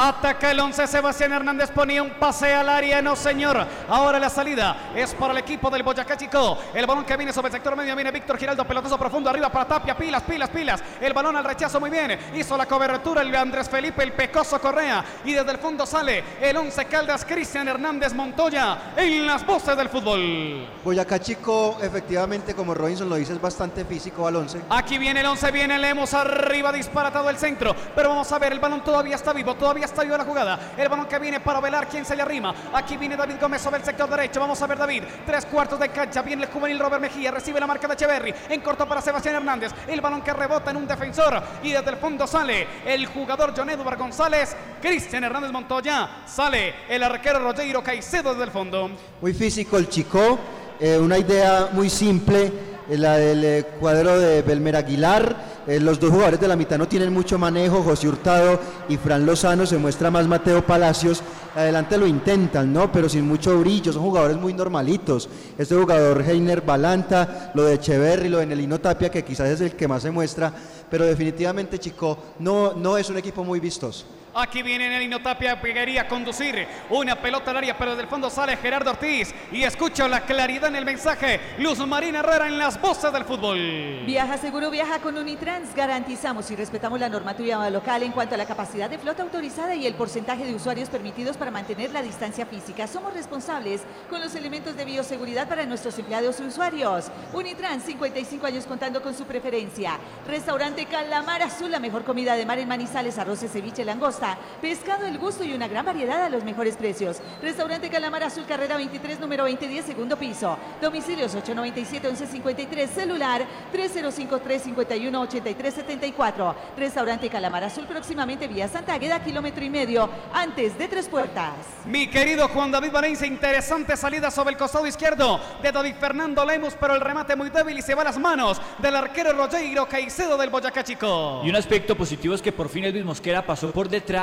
Ataca 0.00 0.52
el 0.52 0.60
11, 0.60 0.86
Sebastián 0.86 1.32
Hernández 1.32 1.72
ponía 1.72 2.04
un 2.04 2.10
pase 2.10 2.54
al 2.54 2.68
área, 2.68 3.02
no 3.02 3.16
señor. 3.16 3.66
Ahora 3.88 4.20
la 4.20 4.30
salida 4.30 4.92
es 4.94 5.12
para 5.12 5.32
el 5.32 5.40
equipo 5.40 5.68
del 5.70 5.82
Boyacá 5.82 6.16
Chico. 6.16 6.56
El 6.72 6.86
balón 6.86 7.04
que 7.04 7.16
viene 7.16 7.32
sobre 7.32 7.48
el 7.48 7.54
sector 7.54 7.74
medio, 7.74 7.96
viene 7.96 8.12
Víctor 8.12 8.38
Giraldo, 8.38 8.64
pelotazo 8.64 8.96
profundo 8.96 9.28
arriba 9.28 9.50
para 9.50 9.64
Tapia, 9.64 9.96
pilas, 9.96 10.22
pilas, 10.22 10.50
pilas. 10.50 10.80
El 11.00 11.12
balón 11.12 11.34
al 11.34 11.42
rechazo 11.42 11.80
muy 11.80 11.90
bien. 11.90 12.16
Hizo 12.32 12.56
la 12.56 12.66
cobertura 12.66 13.22
el 13.22 13.34
Andrés 13.34 13.68
Felipe, 13.68 14.04
el 14.04 14.12
Pecoso 14.12 14.60
Correa. 14.60 15.04
Y 15.24 15.32
desde 15.32 15.50
el 15.50 15.58
fondo 15.58 15.84
sale 15.84 16.22
el 16.40 16.56
11 16.56 16.84
Caldas, 16.84 17.24
Cristian 17.24 17.66
Hernández 17.66 18.14
Montoya 18.14 18.92
en 18.96 19.26
las 19.26 19.44
voces 19.44 19.76
del 19.76 19.88
fútbol. 19.88 20.68
Boyacá 20.84 21.18
Chico, 21.18 21.76
efectivamente, 21.82 22.54
como 22.54 22.72
Robinson 22.72 23.08
lo 23.08 23.16
dice, 23.16 23.32
es 23.32 23.40
bastante 23.40 23.84
físico 23.84 24.28
al 24.28 24.36
11. 24.36 24.60
Aquí 24.70 24.96
viene 24.96 25.22
el 25.22 25.26
11, 25.26 25.50
viene 25.50 25.76
Lemos 25.76 26.14
arriba, 26.14 26.70
disparatado 26.70 27.28
el 27.30 27.36
centro. 27.36 27.74
Pero 27.96 28.10
vamos 28.10 28.30
a 28.30 28.38
ver, 28.38 28.52
el 28.52 28.60
balón 28.60 28.84
todavía 28.84 29.16
está 29.16 29.32
vivo, 29.32 29.56
todavía 29.56 29.87
está 29.90 30.02
vivo 30.02 30.16
la 30.16 30.24
jugada. 30.24 30.58
El 30.76 30.88
balón 30.88 31.06
que 31.06 31.18
viene 31.18 31.40
para 31.40 31.60
velar 31.60 31.88
quién 31.88 32.04
se 32.04 32.14
le 32.16 32.22
arrima. 32.22 32.54
Aquí 32.72 32.96
viene 32.96 33.16
David 33.16 33.36
Gómez 33.40 33.60
sobre 33.62 33.78
el 33.78 33.84
sector 33.84 34.08
derecho. 34.08 34.40
Vamos 34.40 34.60
a 34.62 34.66
ver 34.66 34.78
David. 34.78 35.02
Tres 35.26 35.46
cuartos 35.46 35.78
de 35.78 35.88
cancha. 35.90 36.22
Viene 36.22 36.44
el 36.44 36.50
juvenil 36.50 36.78
Robert 36.78 37.02
Mejía. 37.02 37.30
Recibe 37.30 37.60
la 37.60 37.66
marca 37.66 37.86
de 37.88 37.94
Echeverry. 37.94 38.34
En 38.48 38.60
corto 38.60 38.86
para 38.88 39.00
Sebastián 39.00 39.36
Hernández. 39.36 39.72
El 39.86 40.00
balón 40.00 40.22
que 40.22 40.32
rebota 40.32 40.70
en 40.70 40.76
un 40.78 40.86
defensor. 40.86 41.42
Y 41.62 41.72
desde 41.72 41.90
el 41.90 41.96
fondo 41.96 42.26
sale 42.26 42.66
el 42.86 43.06
jugador 43.06 43.52
John 43.56 43.70
Edward 43.70 43.98
González. 43.98 44.54
Cristian 44.80 45.24
Hernández 45.24 45.50
Montoya. 45.52 46.08
Sale 46.26 46.74
el 46.88 47.02
arquero 47.02 47.38
Rogeiro 47.40 47.82
Caicedo 47.82 48.30
desde 48.30 48.44
el 48.44 48.50
fondo. 48.50 48.90
Muy 49.20 49.34
físico 49.34 49.76
el 49.78 49.88
Chico. 49.88 50.38
eh, 50.80 50.96
una 50.98 51.18
idea 51.18 51.68
muy 51.72 51.90
simple. 51.90 52.52
eh, 52.88 52.96
La 52.96 53.16
del 53.16 53.44
eh, 53.44 53.64
cuadro 53.80 54.18
de 54.18 54.42
Belmer 54.42 54.76
Aguilar. 54.76 55.47
Eh, 55.68 55.78
los 55.80 56.00
dos 56.00 56.08
jugadores 56.08 56.40
de 56.40 56.48
la 56.48 56.56
mitad 56.56 56.78
no 56.78 56.88
tienen 56.88 57.12
mucho 57.12 57.38
manejo, 57.38 57.82
José 57.82 58.08
Hurtado 58.08 58.58
y 58.88 58.96
Fran 58.96 59.26
Lozano, 59.26 59.66
se 59.66 59.76
muestra 59.76 60.10
más 60.10 60.26
Mateo 60.26 60.64
Palacios, 60.64 61.22
adelante 61.54 61.98
lo 61.98 62.06
intentan, 62.06 62.72
¿no? 62.72 62.90
Pero 62.90 63.06
sin 63.06 63.28
mucho 63.28 63.60
brillo, 63.60 63.92
son 63.92 64.02
jugadores 64.02 64.38
muy 64.38 64.54
normalitos. 64.54 65.28
Este 65.58 65.74
jugador 65.74 66.22
Heiner 66.22 66.62
Balanta, 66.62 67.52
lo 67.54 67.64
de 67.64 67.74
Echeverry, 67.74 68.30
lo 68.30 68.38
de 68.38 68.46
Nelino 68.46 68.80
Tapia, 68.80 69.10
que 69.10 69.22
quizás 69.22 69.50
es 69.50 69.60
el 69.60 69.72
que 69.72 69.86
más 69.86 70.00
se 70.00 70.10
muestra, 70.10 70.50
pero 70.90 71.04
definitivamente 71.04 71.78
Chico 71.78 72.16
no, 72.38 72.72
no 72.72 72.96
es 72.96 73.10
un 73.10 73.18
equipo 73.18 73.44
muy 73.44 73.60
vistoso. 73.60 74.06
Aquí 74.40 74.62
viene 74.62 74.88
Nelino 74.88 75.20
Tapia, 75.20 75.60
pegaría 75.60 76.02
a 76.02 76.06
conducir 76.06 76.64
una 76.90 77.16
pelota 77.16 77.50
al 77.50 77.56
área, 77.56 77.76
pero 77.76 77.96
del 77.96 78.06
fondo 78.06 78.30
sale 78.30 78.56
Gerardo 78.56 78.92
Ortiz. 78.92 79.34
Y 79.50 79.64
escucho 79.64 80.06
la 80.06 80.20
claridad 80.20 80.68
en 80.68 80.76
el 80.76 80.84
mensaje. 80.84 81.40
Luz 81.58 81.84
Marina 81.84 82.20
Herrera 82.20 82.46
en 82.46 82.56
las 82.56 82.80
voces 82.80 83.12
del 83.12 83.24
fútbol. 83.24 83.58
Viaja 84.06 84.38
seguro, 84.38 84.70
viaja 84.70 85.00
con 85.00 85.18
Unitrans. 85.18 85.74
Garantizamos 85.74 86.48
y 86.52 86.56
respetamos 86.56 87.00
la 87.00 87.08
normativa 87.08 87.68
local 87.68 88.04
en 88.04 88.12
cuanto 88.12 88.36
a 88.36 88.38
la 88.38 88.46
capacidad 88.46 88.88
de 88.88 88.98
flota 88.98 89.24
autorizada 89.24 89.74
y 89.74 89.88
el 89.88 89.94
porcentaje 89.94 90.44
de 90.44 90.54
usuarios 90.54 90.88
permitidos 90.88 91.36
para 91.36 91.50
mantener 91.50 91.90
la 91.90 92.02
distancia 92.02 92.46
física. 92.46 92.86
Somos 92.86 93.14
responsables 93.14 93.82
con 94.08 94.20
los 94.20 94.36
elementos 94.36 94.76
de 94.76 94.84
bioseguridad 94.84 95.48
para 95.48 95.66
nuestros 95.66 95.98
empleados 95.98 96.38
y 96.38 96.44
usuarios. 96.44 97.06
Unitrans, 97.32 97.82
55 97.82 98.46
años 98.46 98.66
contando 98.66 99.02
con 99.02 99.16
su 99.16 99.24
preferencia. 99.24 99.98
Restaurante 100.28 100.86
Calamar 100.86 101.42
Azul, 101.42 101.72
la 101.72 101.80
mejor 101.80 102.04
comida 102.04 102.36
de 102.36 102.46
mar 102.46 102.60
en 102.60 102.68
Manizales, 102.68 103.18
arroces, 103.18 103.50
ceviche, 103.50 103.84
langosta, 103.84 104.27
pescado, 104.60 105.06
el 105.06 105.16
gusto 105.18 105.44
y 105.44 105.54
una 105.54 105.68
gran 105.68 105.86
variedad 105.86 106.24
a 106.24 106.28
los 106.28 106.42
mejores 106.44 106.76
precios. 106.76 107.22
Restaurante 107.40 107.88
Calamar 107.88 108.24
Azul, 108.24 108.44
carrera 108.46 108.76
23, 108.76 109.20
número 109.20 109.44
2010, 109.44 109.86
segundo 109.86 110.16
piso. 110.16 110.58
Domicilios 110.82 111.36
897-1153, 111.36 112.88
celular 112.88 113.46
305-351-8374. 113.72 116.54
Restaurante 116.76 117.28
Calamar 117.28 117.62
Azul, 117.64 117.86
próximamente 117.86 118.48
vía 118.48 118.68
Santa 118.68 118.94
Agueda, 118.94 119.22
kilómetro 119.22 119.64
y 119.64 119.70
medio, 119.70 120.10
antes 120.32 120.76
de 120.76 120.88
Tres 120.88 121.08
Puertas. 121.08 121.54
Mi 121.84 122.08
querido 122.08 122.48
Juan 122.48 122.70
David 122.70 122.92
Valencia, 122.92 123.26
interesante 123.26 123.96
salida 123.96 124.30
sobre 124.30 124.52
el 124.52 124.58
costado 124.58 124.86
izquierdo 124.86 125.40
de 125.62 125.72
David 125.72 125.94
Fernando 125.98 126.44
Lemus, 126.44 126.74
pero 126.78 126.94
el 126.94 127.00
remate 127.00 127.34
muy 127.36 127.50
débil 127.50 127.78
y 127.78 127.82
se 127.82 127.94
va 127.94 128.02
a 128.02 128.06
las 128.06 128.18
manos 128.18 128.60
del 128.78 128.96
arquero 128.96 129.32
Rogeiro 129.32 129.86
Caicedo 129.86 130.36
del 130.36 130.50
Boyacá 130.50 130.84
Chico. 130.84 131.42
Y 131.44 131.50
un 131.50 131.56
aspecto 131.56 131.96
positivo 131.96 132.34
es 132.34 132.42
que 132.42 132.52
por 132.52 132.68
fin 132.68 132.84
Elvis 132.84 133.04
Mosquera 133.04 133.44
pasó 133.44 133.70
por 133.70 133.88
detrás 133.88 134.17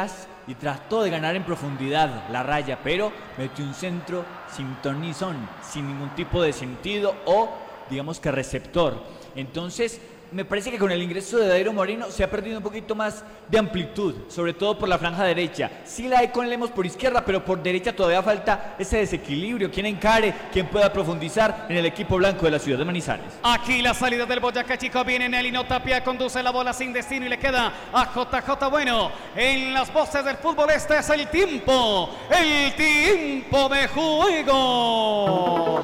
y 0.47 0.55
trató 0.55 1.03
de 1.03 1.09
ganar 1.09 1.35
en 1.35 1.43
profundidad 1.43 2.29
la 2.29 2.43
raya, 2.43 2.79
pero 2.83 3.11
metió 3.37 3.63
un 3.63 3.73
centro 3.73 4.25
sin 4.53 4.75
ton 4.75 4.99
ni 4.99 5.13
son, 5.13 5.37
sin 5.61 5.87
ningún 5.87 6.09
tipo 6.15 6.41
de 6.41 6.51
sentido 6.51 7.15
o 7.25 7.49
digamos 7.89 8.19
que 8.19 8.31
receptor. 8.31 9.01
Entonces, 9.35 10.01
me 10.31 10.45
parece 10.45 10.71
que 10.71 10.77
con 10.77 10.91
el 10.91 11.01
ingreso 11.01 11.37
de 11.37 11.47
Dairo 11.47 11.73
Moreno 11.73 12.09
se 12.09 12.23
ha 12.23 12.29
perdido 12.29 12.57
un 12.57 12.63
poquito 12.63 12.95
más 12.95 13.23
de 13.47 13.57
amplitud, 13.57 14.15
sobre 14.27 14.53
todo 14.53 14.77
por 14.77 14.89
la 14.89 14.97
franja 14.97 15.23
derecha. 15.23 15.71
Sí 15.85 16.07
la 16.07 16.19
hay 16.19 16.29
con 16.29 16.49
Lemos 16.49 16.71
por 16.71 16.85
izquierda, 16.85 17.23
pero 17.25 17.43
por 17.43 17.61
derecha 17.61 17.95
todavía 17.95 18.21
falta 18.21 18.75
ese 18.77 18.97
desequilibrio. 18.97 19.71
Quien 19.71 19.85
encare, 19.85 20.33
quien 20.51 20.67
pueda 20.67 20.91
profundizar 20.91 21.67
en 21.69 21.77
el 21.77 21.85
equipo 21.85 22.17
blanco 22.17 22.45
de 22.45 22.51
la 22.51 22.59
ciudad 22.59 22.79
de 22.79 22.85
Manizales. 22.85 23.39
Aquí 23.43 23.81
la 23.81 23.93
salida 23.93 24.25
del 24.25 24.39
Boyacá 24.39 24.77
Chico 24.77 25.03
viene 25.03 25.29
Nelino 25.29 25.65
Tapia, 25.65 26.03
conduce 26.03 26.41
la 26.43 26.51
bola 26.51 26.73
sin 26.73 26.93
destino 26.93 27.25
y 27.25 27.29
le 27.29 27.39
queda 27.39 27.71
a 27.93 28.11
JJ 28.13 28.69
Bueno. 28.69 29.11
En 29.35 29.73
las 29.73 29.91
voces 29.93 30.23
del 30.23 30.37
fútbol 30.37 30.69
este 30.69 30.97
es 30.97 31.09
el 31.09 31.27
tiempo, 31.27 32.09
el 32.29 32.73
tiempo 32.75 33.69
de 33.69 33.87
juego. 33.87 35.83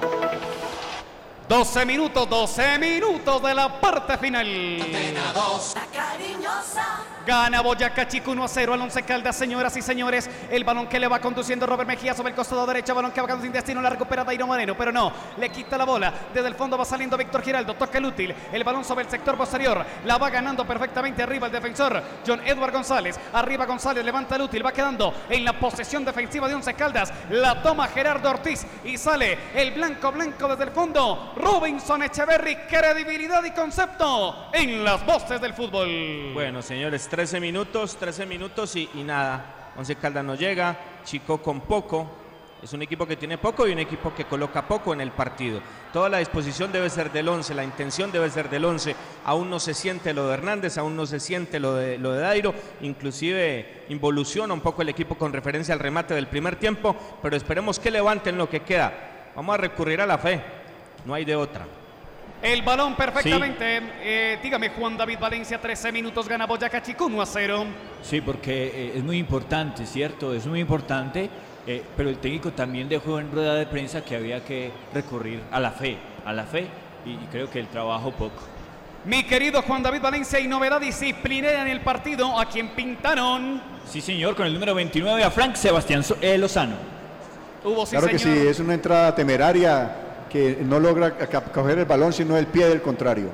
12 1.52 1.86
minutos, 1.86 2.30
12 2.30 2.80
minutos 2.80 3.44
de 3.44 3.54
la 3.54 3.82
parte 3.82 4.18
final. 4.18 4.78
La 4.80 5.86
cariñosa 5.92 7.04
Gana 7.26 7.62
Boyacá 7.62 8.08
Chico 8.08 8.32
1 8.32 8.44
a 8.44 8.48
0 8.48 8.74
al 8.74 8.82
Once 8.82 9.04
Caldas, 9.04 9.36
señoras 9.36 9.78
y 9.78 9.82
señores. 9.82 10.30
El 10.50 10.64
balón 10.64 10.88
que 10.88 11.00
le 11.00 11.08
va 11.08 11.20
conduciendo 11.20 11.68
Robert 11.68 11.88
Mejía 11.88 12.16
sobre 12.16 12.30
el 12.30 12.36
costado 12.36 12.66
derecho. 12.66 12.96
Balón 12.96 13.12
que 13.12 13.22
va 13.22 13.42
sin 13.42 13.52
destino. 13.52 13.82
La 13.82 13.92
recupera 13.92 14.24
Dairo 14.24 14.48
Moreno, 14.48 14.76
pero 14.76 14.92
no. 14.92 15.12
Le 15.38 15.50
quita 15.50 15.78
la 15.78 15.86
bola. 15.86 16.12
Desde 16.34 16.48
el 16.48 16.56
fondo 16.56 16.78
va 16.78 16.86
saliendo 16.86 17.18
Víctor 17.18 17.44
Giraldo. 17.44 17.76
Toca 17.76 18.00
el 18.00 18.06
útil. 18.06 18.34
El 18.52 18.64
balón 18.64 18.84
sobre 18.84 19.06
el 19.06 19.12
sector 19.12 19.38
posterior. 19.38 19.86
La 20.06 20.18
va 20.18 20.30
ganando 20.30 20.66
perfectamente 20.66 21.22
arriba 21.22 21.48
el 21.48 21.54
defensor 21.54 22.02
John 22.26 22.42
Edward 22.46 22.74
González. 22.74 23.20
Arriba 23.34 23.66
González 23.66 24.04
levanta 24.04 24.36
el 24.36 24.42
útil. 24.42 24.66
Va 24.66 24.72
quedando 24.72 25.14
en 25.30 25.46
la 25.46 25.60
posesión 25.60 26.04
defensiva 26.04 26.48
de 26.48 26.56
Once 26.56 26.74
Caldas. 26.74 27.14
La 27.30 27.62
toma 27.62 27.88
Gerardo 27.88 28.32
Ortiz 28.32 28.66
y 28.84 28.98
sale 28.98 29.38
el 29.54 29.72
blanco 29.72 30.12
blanco 30.12 30.48
desde 30.48 30.64
el 30.64 30.72
fondo. 30.72 31.34
Robinson 31.36 32.02
Echeverry, 32.02 32.56
credibilidad 32.68 33.44
y 33.44 33.52
concepto 33.52 34.50
en 34.54 34.84
las 34.84 35.06
voces 35.06 35.40
del 35.40 35.54
fútbol. 35.54 36.34
Bueno, 36.34 36.62
señores, 36.62 37.11
13 37.12 37.42
minutos, 37.42 37.98
13 37.98 38.26
minutos 38.26 38.74
y, 38.78 38.88
nada. 39.04 39.74
Once 39.78 39.94
Caldas 39.98 40.24
no 40.24 40.36
llega, 40.36 40.80
Chico 41.04 41.42
con 41.42 41.60
poco. 41.60 42.10
Es 42.64 42.72
un 42.72 42.84
equipo 42.84 43.06
que 43.06 43.18
tiene 43.18 43.38
poco 43.38 43.68
y 43.68 43.74
un 43.74 43.80
equipo 43.80 44.16
que 44.16 44.24
coloca 44.24 44.66
poco 44.66 44.94
en 44.94 45.02
el 45.02 45.12
partido. 45.12 45.60
Toda 45.92 46.08
la 46.08 46.20
disposición 46.20 46.72
debe 46.72 46.90
ser 46.90 47.12
del 47.12 47.28
11, 47.28 47.54
la 47.54 47.66
intención 47.66 48.14
debe 48.14 48.30
ser 48.30 48.50
del 48.50 48.64
11. 48.64 48.96
Aún 49.26 49.50
no 49.50 49.60
se 49.60 49.74
siente 49.74 50.14
lo 50.14 50.30
de 50.30 50.36
Hernández, 50.36 50.78
aún 50.78 50.96
no 50.96 51.06
se 51.06 51.20
siente 51.20 51.60
lo 51.60 51.76
de, 51.76 51.98
lo 51.98 52.14
de 52.14 52.22
Dairo. 52.22 52.54
Inclusive 52.80 53.84
involuciona 53.90 54.54
un 54.54 54.62
poco 54.62 54.82
el 54.82 54.88
equipo 54.88 55.16
con 55.16 55.34
referencia 55.34 55.74
al 55.74 55.82
remate 55.82 56.14
del 56.14 56.28
primer 56.28 56.56
tiempo, 56.56 56.96
pero 57.22 57.36
esperemos 57.36 57.78
que 57.78 57.92
levanten 57.92 58.38
lo 58.38 58.50
que 58.50 58.62
queda. 58.62 59.32
Vamos 59.36 59.54
a 59.54 59.58
recurrir 59.58 60.00
a 60.00 60.06
la 60.06 60.18
fe, 60.18 60.42
no 61.04 61.14
hay 61.14 61.26
de 61.26 61.36
otra. 61.36 61.81
El 62.42 62.64
balón 62.64 62.96
perfectamente. 62.96 63.82
Eh, 64.02 64.40
dígame, 64.42 64.70
Juan 64.70 64.98
David 64.98 65.20
Valencia, 65.20 65.62
13 65.62 65.92
minutos 65.92 66.28
gana 66.28 66.48
Boyacá 66.48 66.82
Chico 66.82 67.06
1 67.06 67.22
a 67.22 67.26
0. 67.26 67.66
Sí, 68.02 68.20
porque 68.22 68.68
eh, 68.68 68.94
es 68.96 69.04
muy 69.04 69.20
importante, 69.20 69.86
¿cierto? 69.86 70.34
Es 70.34 70.48
muy 70.48 70.60
importante, 70.60 71.30
eh, 71.68 71.84
pero 71.96 72.10
el 72.10 72.18
técnico 72.18 72.52
también 72.52 72.90
dejó 72.90 73.20
en 73.20 73.32
rueda 73.32 73.54
de 73.54 73.68
prensa 73.68 74.04
que 74.04 74.16
había 74.16 74.44
que 74.44 74.72
recurrir 74.92 75.40
a 75.52 75.60
la 75.60 75.70
fe, 75.70 75.98
a 76.26 76.34
la 76.34 76.46
fe, 76.46 76.68
y, 77.06 77.12
y 77.12 77.28
creo 77.32 77.48
que 77.48 77.60
el 77.60 77.68
trabajo 77.68 78.12
poco. 78.12 78.42
Mi 79.06 79.24
querido 79.24 79.62
Juan 79.62 79.84
David 79.84 80.02
Valencia 80.02 80.40
y 80.40 80.48
novedad 80.48 80.82
disciplinaria 80.82 81.62
en 81.62 81.68
el 81.68 81.82
partido 81.82 82.40
a 82.40 82.46
quien 82.46 82.70
pintaron. 82.70 83.62
Sí, 83.86 84.02
señor, 84.02 84.36
con 84.36 84.48
el 84.48 84.54
número 84.54 84.74
29 84.74 85.24
a 85.24 85.30
Frank 85.30 85.56
Sebastián 85.56 86.04
Lozano. 86.40 86.76
Hubo 87.64 87.86
sí, 87.86 87.92
Claro 87.92 88.08
que 88.08 88.18
sí, 88.18 88.30
es 88.30 88.60
una 88.60 88.74
entrada 88.74 89.14
temeraria 89.14 90.11
que 90.32 90.60
no 90.64 90.80
logra 90.80 91.16
coger 91.54 91.80
el 91.80 91.86
balón 91.86 92.14
sino 92.14 92.38
el 92.38 92.48
pie 92.48 92.68
del 92.68 92.82
contrario. 92.82 93.30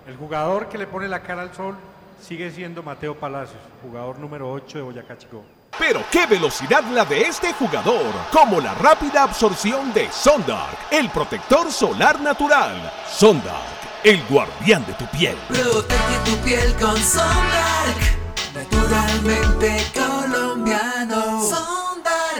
El 0.07 0.17
jugador 0.17 0.69
que 0.69 0.79
le 0.79 0.87
pone 0.87 1.09
la 1.09 1.21
cara 1.21 1.43
al 1.43 1.53
sol 1.53 1.75
sigue 2.23 2.53
siendo 2.53 2.81
Mateo 2.83 3.17
Palacios, 3.17 3.59
jugador 3.83 4.19
número 4.21 4.51
8 4.53 4.79
de 4.79 4.85
Boyacá 4.85 5.19
Chico. 5.19 5.45
Pero 5.79 6.01
qué 6.13 6.27
velocidad 6.27 6.85
la 6.85 7.05
de 7.05 7.23
este 7.23 7.53
jugador, 7.53 8.15
como 8.33 8.61
la 8.61 8.73
rápida 8.75 9.25
absorción 9.25 9.93
de 9.93 10.11
Sondark, 10.13 10.79
el 10.93 11.11
protector 11.11 11.73
solar 11.73 12.21
natural. 12.21 12.93
Sondark, 13.11 14.05
el 14.05 14.25
guardián 14.27 14.87
de 14.87 14.93
tu 14.95 15.07
piel. 15.07 15.37
Protege 15.49 16.19
tu 16.25 16.37
piel 16.45 16.73
con 16.77 16.97
Sondark, 16.97 17.99
naturalmente 18.55 19.87
colombiano. 19.93 21.43
Sondark. 21.43 21.76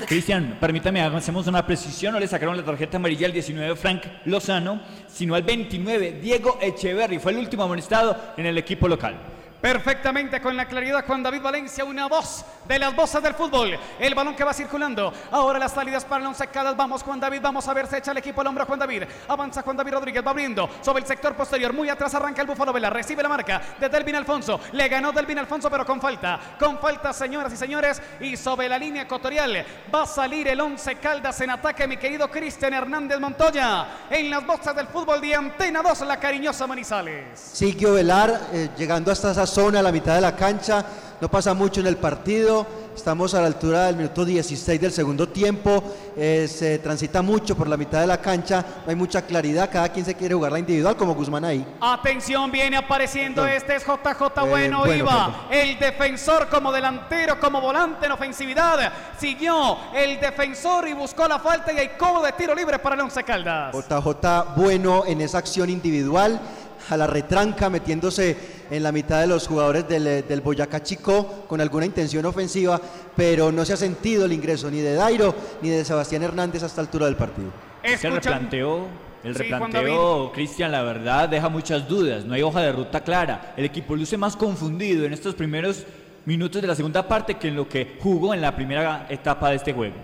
Cristian, 0.07 0.57
permítame, 0.61 1.01
hacemos 1.01 1.49
una 1.49 1.67
precisión. 1.67 2.13
No 2.13 2.21
le 2.21 2.29
sacaron 2.29 2.57
la 2.57 2.65
tarjeta 2.65 2.97
amarilla 2.97 3.27
al 3.27 3.33
19 3.33 3.75
Frank 3.75 4.05
Lozano, 4.27 4.81
sino 5.09 5.35
al 5.35 5.43
29 5.43 6.21
Diego 6.23 6.59
Echeverry. 6.63 7.19
Fue 7.19 7.33
el 7.33 7.39
último 7.39 7.65
amonestado 7.65 8.17
en 8.37 8.47
el 8.47 8.57
equipo 8.57 8.87
local. 8.87 9.17
Perfectamente 9.61 10.41
con 10.41 10.57
la 10.57 10.67
claridad 10.67 11.05
Juan 11.05 11.25
David 11.25 11.43
Valencia, 11.43 11.85
una 11.85 12.07
voz 12.07 12.45
de 12.67 12.79
las 12.79 12.95
voces 12.95 13.23
del 13.23 13.35
fútbol. 13.35 13.79
El 13.99 14.15
balón 14.15 14.35
que 14.35 14.45
va 14.45 14.53
circulando. 14.53 15.13
Ahora 15.31 15.59
las 15.59 15.73
salidas 15.73 16.05
para 16.05 16.23
el 16.23 16.29
once 16.29 16.47
Caldas. 16.49 16.77
Vamos 16.77 17.03
Juan 17.03 17.21
David, 17.21 17.41
vamos 17.43 17.67
a 17.69 17.75
ver, 17.75 17.87
se 17.87 17.99
echa 17.99 18.11
el 18.11 18.19
equipo 18.19 18.41
al 18.41 18.47
hombro 18.49 18.67
Juan 18.67 18.79
David. 18.79 19.05
Avanza 19.29 19.63
Juan 19.63 19.77
David 19.77 19.93
Rodríguez, 19.93 20.27
va 20.27 20.31
abriendo 20.31 20.69
sobre 20.83 21.03
el 21.03 21.07
sector 21.07 21.35
posterior. 21.35 21.73
Muy 21.73 21.89
atrás 21.89 22.15
arranca 22.15 22.43
el 22.43 22.47
Búfalo 22.47 22.73
Vela, 22.73 22.91
recibe 22.91 23.23
la 23.23 23.29
marca 23.29 23.61
de 23.79 23.89
Delvin 23.89 24.17
Alfonso. 24.17 24.61
Le 24.73 24.89
ganó 24.89 25.13
Delvin 25.13 25.39
Alfonso, 25.39 25.71
pero 25.71 25.85
con 25.85 26.01
falta. 26.01 26.39
Con 26.59 26.79
falta, 26.79 27.13
señoras 27.13 27.53
y 27.53 27.57
señores. 27.57 28.01
Y 28.21 28.37
sobre 28.37 28.69
la 28.69 28.79
línea 28.79 29.03
ecuatorial 29.03 29.65
va 29.95 30.03
a 30.03 30.07
salir 30.07 30.49
el 30.49 30.61
once 30.61 30.97
Caldas 30.97 31.41
en 31.41 31.51
ataque, 31.51 31.87
mi 31.87 31.97
querido 31.97 32.31
Cristian 32.31 32.75
Hernández 32.75 33.21
Montoya. 33.21 33.87
En 34.11 34.31
las 34.31 34.47
voces 34.47 34.75
del 34.75 34.89
fútbol 34.89 35.21
de 35.21 35.35
Antena 35.35 35.83
2, 35.83 36.01
la 36.03 36.19
cariñosa 36.19 36.67
Manizales. 36.67 37.39
Sigue 37.39 37.91
Velar 37.91 38.49
eh, 38.53 38.71
llegando 38.77 39.13
hasta 39.13 39.31
esa 39.31 39.47
zona, 39.47 39.81
a 39.81 39.83
la 39.83 39.93
mitad 39.93 40.15
de 40.15 40.21
la 40.21 40.35
cancha. 40.35 40.85
No 41.21 41.29
pasa 41.31 41.55
mucho 41.55 41.81
en 41.81 41.87
el 41.87 41.97
partido. 41.97 42.67
Estamos 42.95 43.35
a 43.35 43.41
la 43.41 43.47
altura 43.47 43.87
del 43.87 43.97
minuto 43.97 44.25
16 44.25 44.81
del 44.81 44.93
segundo 44.93 45.29
tiempo. 45.29 45.83
eh, 46.19 46.49
se 46.49 46.79
transita 46.79 47.21
mucho 47.23 47.55
por 47.57 47.69
la 47.69 47.77
mitad 47.77 48.01
de 48.01 48.07
la 48.07 48.21
cancha. 48.21 48.65
No 48.85 48.91
hay 48.91 48.97
mucha 48.97 49.23
claridad. 49.23 49.71
Cada 49.71 49.89
quien 49.91 50.05
se 50.05 50.15
quiere 50.15 50.35
jugar 50.35 50.53
la 50.53 50.59
individual, 50.59 50.97
como 50.97 51.15
Guzmán 51.15 51.45
ahí. 51.45 51.67
Atención, 51.81 52.51
viene 52.51 52.77
apareciendo 52.77 53.43
No. 53.43 53.49
este 53.49 53.77
es 53.77 53.85
JJ 53.85 54.23
Eh, 54.45 54.49
Bueno, 54.49 54.79
bueno, 54.81 54.95
iba 54.95 55.47
el 55.51 55.79
defensor 55.79 56.49
como 56.49 56.71
delantero, 56.73 57.39
como 57.41 57.61
volante 57.61 58.07
en 58.07 58.13
ofensividad. 58.13 58.93
Siguió 59.19 59.77
el 59.95 60.19
defensor 60.21 60.87
y 60.89 60.93
buscó 60.95 61.27
la 61.29 61.39
falta 61.39 61.73
y 61.73 61.79
hay 61.79 61.89
cobro 61.99 62.23
de 62.23 62.33
tiro 62.33 62.55
libre 62.55 62.79
para 62.79 62.95
el 62.95 63.01
Once 63.03 63.23
Caldas. 63.25 63.75
JJ 63.75 64.55
bueno 64.57 65.05
en 65.07 65.21
esa 65.21 65.39
acción 65.39 65.69
individual, 65.71 66.41
a 66.89 66.97
la 66.97 67.07
retranca, 67.07 67.69
metiéndose 67.71 68.37
en 68.71 68.83
la 68.83 68.93
mitad 68.93 69.21
de 69.21 69.27
los 69.27 69.47
jugadores 69.47 69.89
del, 69.89 70.07
eh, 70.07 70.23
del 70.23 70.41
Boyacá 70.41 70.83
Chico 70.83 71.45
con 71.49 71.61
alguna 71.61 71.87
intención 71.87 72.25
ofensiva, 72.27 72.81
pero 73.15 73.53
no 73.53 73.65
se 73.65 73.73
ha 73.73 73.77
sentido 73.77 74.25
el 74.25 74.33
ingreso 74.33 74.71
ni 74.71 74.81
de 74.81 74.95
Dairo 74.95 75.35
ni 75.63 75.69
de 75.71 75.85
Sebastián 75.85 76.23
Hernández 76.23 76.63
hasta 76.63 76.81
altura 76.81 77.07
del 77.07 77.17
partido. 77.17 77.51
Se 77.99 78.11
replanteó, 78.11 78.87
el 79.23 79.35
Sí, 79.35 79.43
replanteo, 79.43 80.33
Cristian, 80.33 80.71
la 80.71 80.83
verdad, 80.83 81.29
deja 81.29 81.49
muchas 81.49 81.89
dudas. 81.89 82.25
No 82.25 82.35
hay 82.35 82.43
hoja 82.43 82.61
de 82.61 82.73
ruta 82.73 83.01
clara. 83.01 83.55
El 83.57 83.65
equipo 83.65 83.97
luce 83.97 84.17
más 84.17 84.37
confundido 84.37 85.05
en 85.05 85.13
estos 85.13 85.35
primeros 85.35 85.85
minutos 86.25 86.61
de 86.63 86.69
la 86.69 86.75
segunda 86.75 87.07
parte 87.07 87.35
que 87.35 87.49
en 87.49 87.57
lo 87.57 87.69
que 87.69 87.97
jugó 88.01 88.35
en 88.35 88.41
la 88.41 88.55
primera 88.55 89.07
etapa 89.09 89.51
de 89.51 89.57
este 89.57 89.73
juego. 89.73 89.95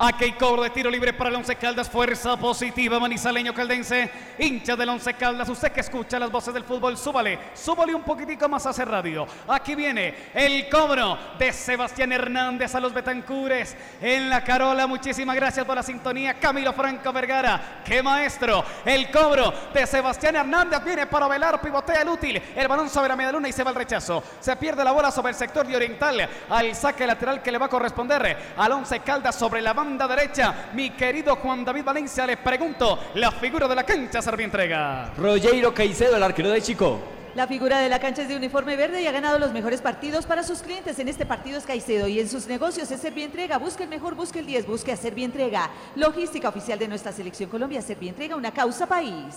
Aquí 0.00 0.26
hay 0.26 0.32
cobro 0.34 0.62
de 0.62 0.70
tiro 0.70 0.88
libre 0.92 1.12
para 1.12 1.28
el 1.28 1.34
Once 1.34 1.56
Caldas, 1.56 1.90
fuerza 1.90 2.36
positiva, 2.36 3.00
manizaleño 3.00 3.52
caldense, 3.52 4.08
hincha 4.38 4.76
del 4.76 4.90
Once 4.90 5.12
Caldas, 5.14 5.48
usted 5.48 5.72
que 5.72 5.80
escucha 5.80 6.20
las 6.20 6.30
voces 6.30 6.54
del 6.54 6.62
fútbol, 6.62 6.96
súbale, 6.96 7.36
súbale 7.52 7.92
un 7.96 8.04
poquitico 8.04 8.48
más 8.48 8.64
a 8.66 8.70
hacer 8.70 8.88
radio. 8.88 9.26
Aquí 9.48 9.74
viene 9.74 10.30
el 10.32 10.68
cobro 10.68 11.18
de 11.36 11.52
Sebastián 11.52 12.12
Hernández 12.12 12.76
a 12.76 12.80
los 12.80 12.94
Betancures 12.94 13.76
en 14.00 14.30
la 14.30 14.44
Carola, 14.44 14.86
muchísimas 14.86 15.34
gracias 15.34 15.66
por 15.66 15.74
la 15.74 15.82
sintonía, 15.82 16.34
Camilo 16.34 16.72
Franco 16.74 17.12
Vergara, 17.12 17.82
qué 17.84 18.00
maestro, 18.00 18.64
el 18.84 19.10
cobro 19.10 19.52
de 19.74 19.84
Sebastián 19.84 20.36
Hernández 20.36 20.84
viene 20.84 21.08
para 21.08 21.26
velar, 21.26 21.60
pivotea 21.60 22.02
el 22.02 22.08
útil, 22.08 22.40
el 22.54 22.68
balón 22.68 22.88
sobre 22.88 23.08
la 23.08 23.16
media 23.16 23.32
luna 23.32 23.48
y 23.48 23.52
se 23.52 23.64
va 23.64 23.70
al 23.70 23.76
rechazo, 23.76 24.22
se 24.38 24.54
pierde 24.54 24.84
la 24.84 24.92
bola 24.92 25.10
sobre 25.10 25.30
el 25.30 25.36
sector 25.36 25.66
de 25.66 25.74
Oriental, 25.74 26.28
al 26.48 26.72
saque 26.76 27.04
lateral 27.04 27.42
que 27.42 27.50
le 27.50 27.58
va 27.58 27.66
a 27.66 27.68
corresponder 27.68 28.54
al 28.56 28.70
Once 28.70 29.00
Caldas 29.00 29.34
sobre 29.34 29.60
la 29.60 29.74
banda 29.88 30.06
derecha. 30.06 30.68
Mi 30.74 30.90
querido 30.90 31.36
Juan 31.36 31.64
David 31.64 31.82
Valencia, 31.82 32.26
le 32.26 32.36
pregunto, 32.36 32.98
la 33.14 33.30
figura 33.30 33.66
de 33.66 33.74
la 33.74 33.84
cancha 33.84 34.20
Servientrega. 34.20 35.14
Rogeiro 35.16 35.72
Caicedo, 35.72 36.14
el 36.14 36.22
arquero 36.22 36.50
de 36.50 36.60
Chico. 36.60 37.00
La 37.34 37.46
figura 37.46 37.78
de 37.78 37.88
la 37.88 37.98
cancha 37.98 38.22
es 38.22 38.28
de 38.28 38.36
uniforme 38.36 38.76
verde 38.76 39.00
y 39.00 39.06
ha 39.06 39.12
ganado 39.12 39.38
los 39.38 39.52
mejores 39.52 39.80
partidos 39.80 40.26
para 40.26 40.42
sus 40.42 40.60
clientes. 40.60 40.98
En 40.98 41.08
este 41.08 41.24
partido 41.24 41.56
es 41.56 41.64
Caicedo 41.64 42.06
y 42.06 42.20
en 42.20 42.28
sus 42.28 42.46
negocios 42.48 42.90
es 42.90 43.00
Servientrega. 43.00 43.56
Busque 43.56 43.84
el 43.84 43.88
mejor, 43.88 44.14
busque 44.14 44.40
el 44.40 44.46
10, 44.46 44.66
busque 44.66 44.92
a 44.92 44.96
Servientrega. 44.96 45.70
Logística 45.94 46.50
oficial 46.50 46.78
de 46.78 46.88
nuestra 46.88 47.12
selección 47.12 47.48
Colombia, 47.48 47.80
Servientrega, 47.80 48.36
una 48.36 48.52
causa 48.52 48.86
país. 48.86 49.36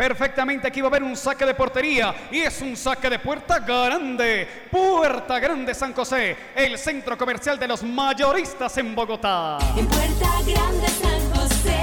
Perfectamente, 0.00 0.66
aquí 0.66 0.80
va 0.80 0.86
a 0.86 0.88
haber 0.88 1.02
un 1.02 1.14
saque 1.14 1.44
de 1.44 1.52
portería 1.52 2.14
y 2.30 2.38
es 2.38 2.62
un 2.62 2.74
saque 2.74 3.10
de 3.10 3.18
puerta 3.18 3.58
grande. 3.58 4.48
Puerta 4.70 5.38
Grande 5.38 5.74
San 5.74 5.92
José, 5.92 6.34
el 6.56 6.78
centro 6.78 7.18
comercial 7.18 7.58
de 7.58 7.68
los 7.68 7.82
mayoristas 7.82 8.78
en 8.78 8.94
Bogotá. 8.94 9.58
En 9.76 9.86
Puerta 9.86 10.30
Grande 10.46 10.88
San 10.88 11.34
José, 11.34 11.82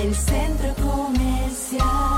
el 0.00 0.14
centro 0.14 0.72
comercial. 0.76 2.17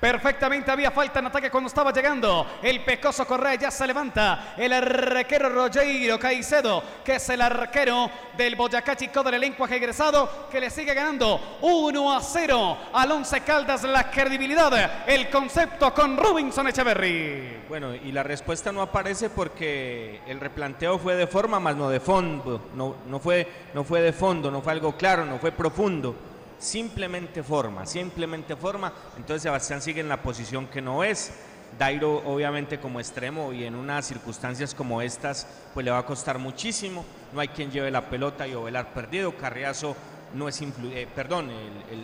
Perfectamente 0.00 0.70
había 0.70 0.92
falta 0.92 1.18
en 1.18 1.26
ataque 1.26 1.50
cuando 1.50 1.66
estaba 1.66 1.92
llegando. 1.92 2.46
El 2.62 2.84
pecoso 2.84 3.26
Correa 3.26 3.56
ya 3.56 3.70
se 3.70 3.86
levanta. 3.86 4.54
El 4.56 4.72
arquero 4.72 5.48
Rogeiro 5.48 6.18
Caicedo, 6.18 6.82
que 7.04 7.16
es 7.16 7.28
el 7.30 7.42
arquero 7.42 8.08
del 8.36 8.54
Boyacá 8.54 8.94
Chico 8.94 9.24
del 9.24 9.34
elenco 9.34 9.66
egresado, 9.66 10.48
que 10.50 10.60
le 10.60 10.70
sigue 10.70 10.94
ganando 10.94 11.58
1 11.62 12.16
a 12.16 12.20
0 12.20 12.78
al 12.92 13.10
Once 13.10 13.40
Caldas. 13.40 13.82
La 13.82 14.08
credibilidad, 14.08 15.08
el 15.08 15.28
concepto 15.30 15.92
con 15.92 16.16
Robinson 16.16 16.68
Echeverry. 16.68 17.64
Bueno, 17.68 17.94
y 17.94 18.12
la 18.12 18.22
respuesta 18.22 18.70
no 18.70 18.82
aparece 18.82 19.30
porque 19.30 20.20
el 20.28 20.38
replanteo 20.38 20.98
fue 20.98 21.16
de 21.16 21.26
forma, 21.26 21.58
más 21.58 21.74
no 21.74 21.90
de 21.90 21.98
fondo. 21.98 22.68
No, 22.74 22.96
no, 23.06 23.18
fue, 23.18 23.46
no 23.74 23.82
fue 23.82 24.00
de 24.00 24.12
fondo, 24.12 24.48
no 24.50 24.62
fue 24.62 24.72
algo 24.72 24.96
claro, 24.96 25.24
no 25.24 25.38
fue 25.38 25.50
profundo. 25.50 26.14
Simplemente 26.58 27.42
forma, 27.42 27.86
simplemente 27.86 28.56
forma. 28.56 28.92
Entonces 29.16 29.42
Sebastián 29.42 29.80
sigue 29.80 30.00
en 30.00 30.08
la 30.08 30.22
posición 30.22 30.66
que 30.66 30.82
no 30.82 31.04
es. 31.04 31.32
Dairo 31.78 32.22
obviamente 32.24 32.80
como 32.80 32.98
extremo 32.98 33.52
y 33.52 33.64
en 33.64 33.74
unas 33.74 34.06
circunstancias 34.06 34.74
como 34.74 35.02
estas 35.02 35.46
pues 35.74 35.84
le 35.84 35.90
va 35.90 35.98
a 35.98 36.06
costar 36.06 36.38
muchísimo. 36.38 37.04
No 37.32 37.40
hay 37.40 37.48
quien 37.48 37.70
lleve 37.70 37.90
la 37.90 38.08
pelota 38.08 38.48
y 38.48 38.54
Ovelar 38.54 38.92
perdido. 38.92 39.36
Carriazo 39.36 39.94
no 40.34 40.48
es 40.48 40.60
influyente, 40.60 41.06
perdón, 41.14 41.50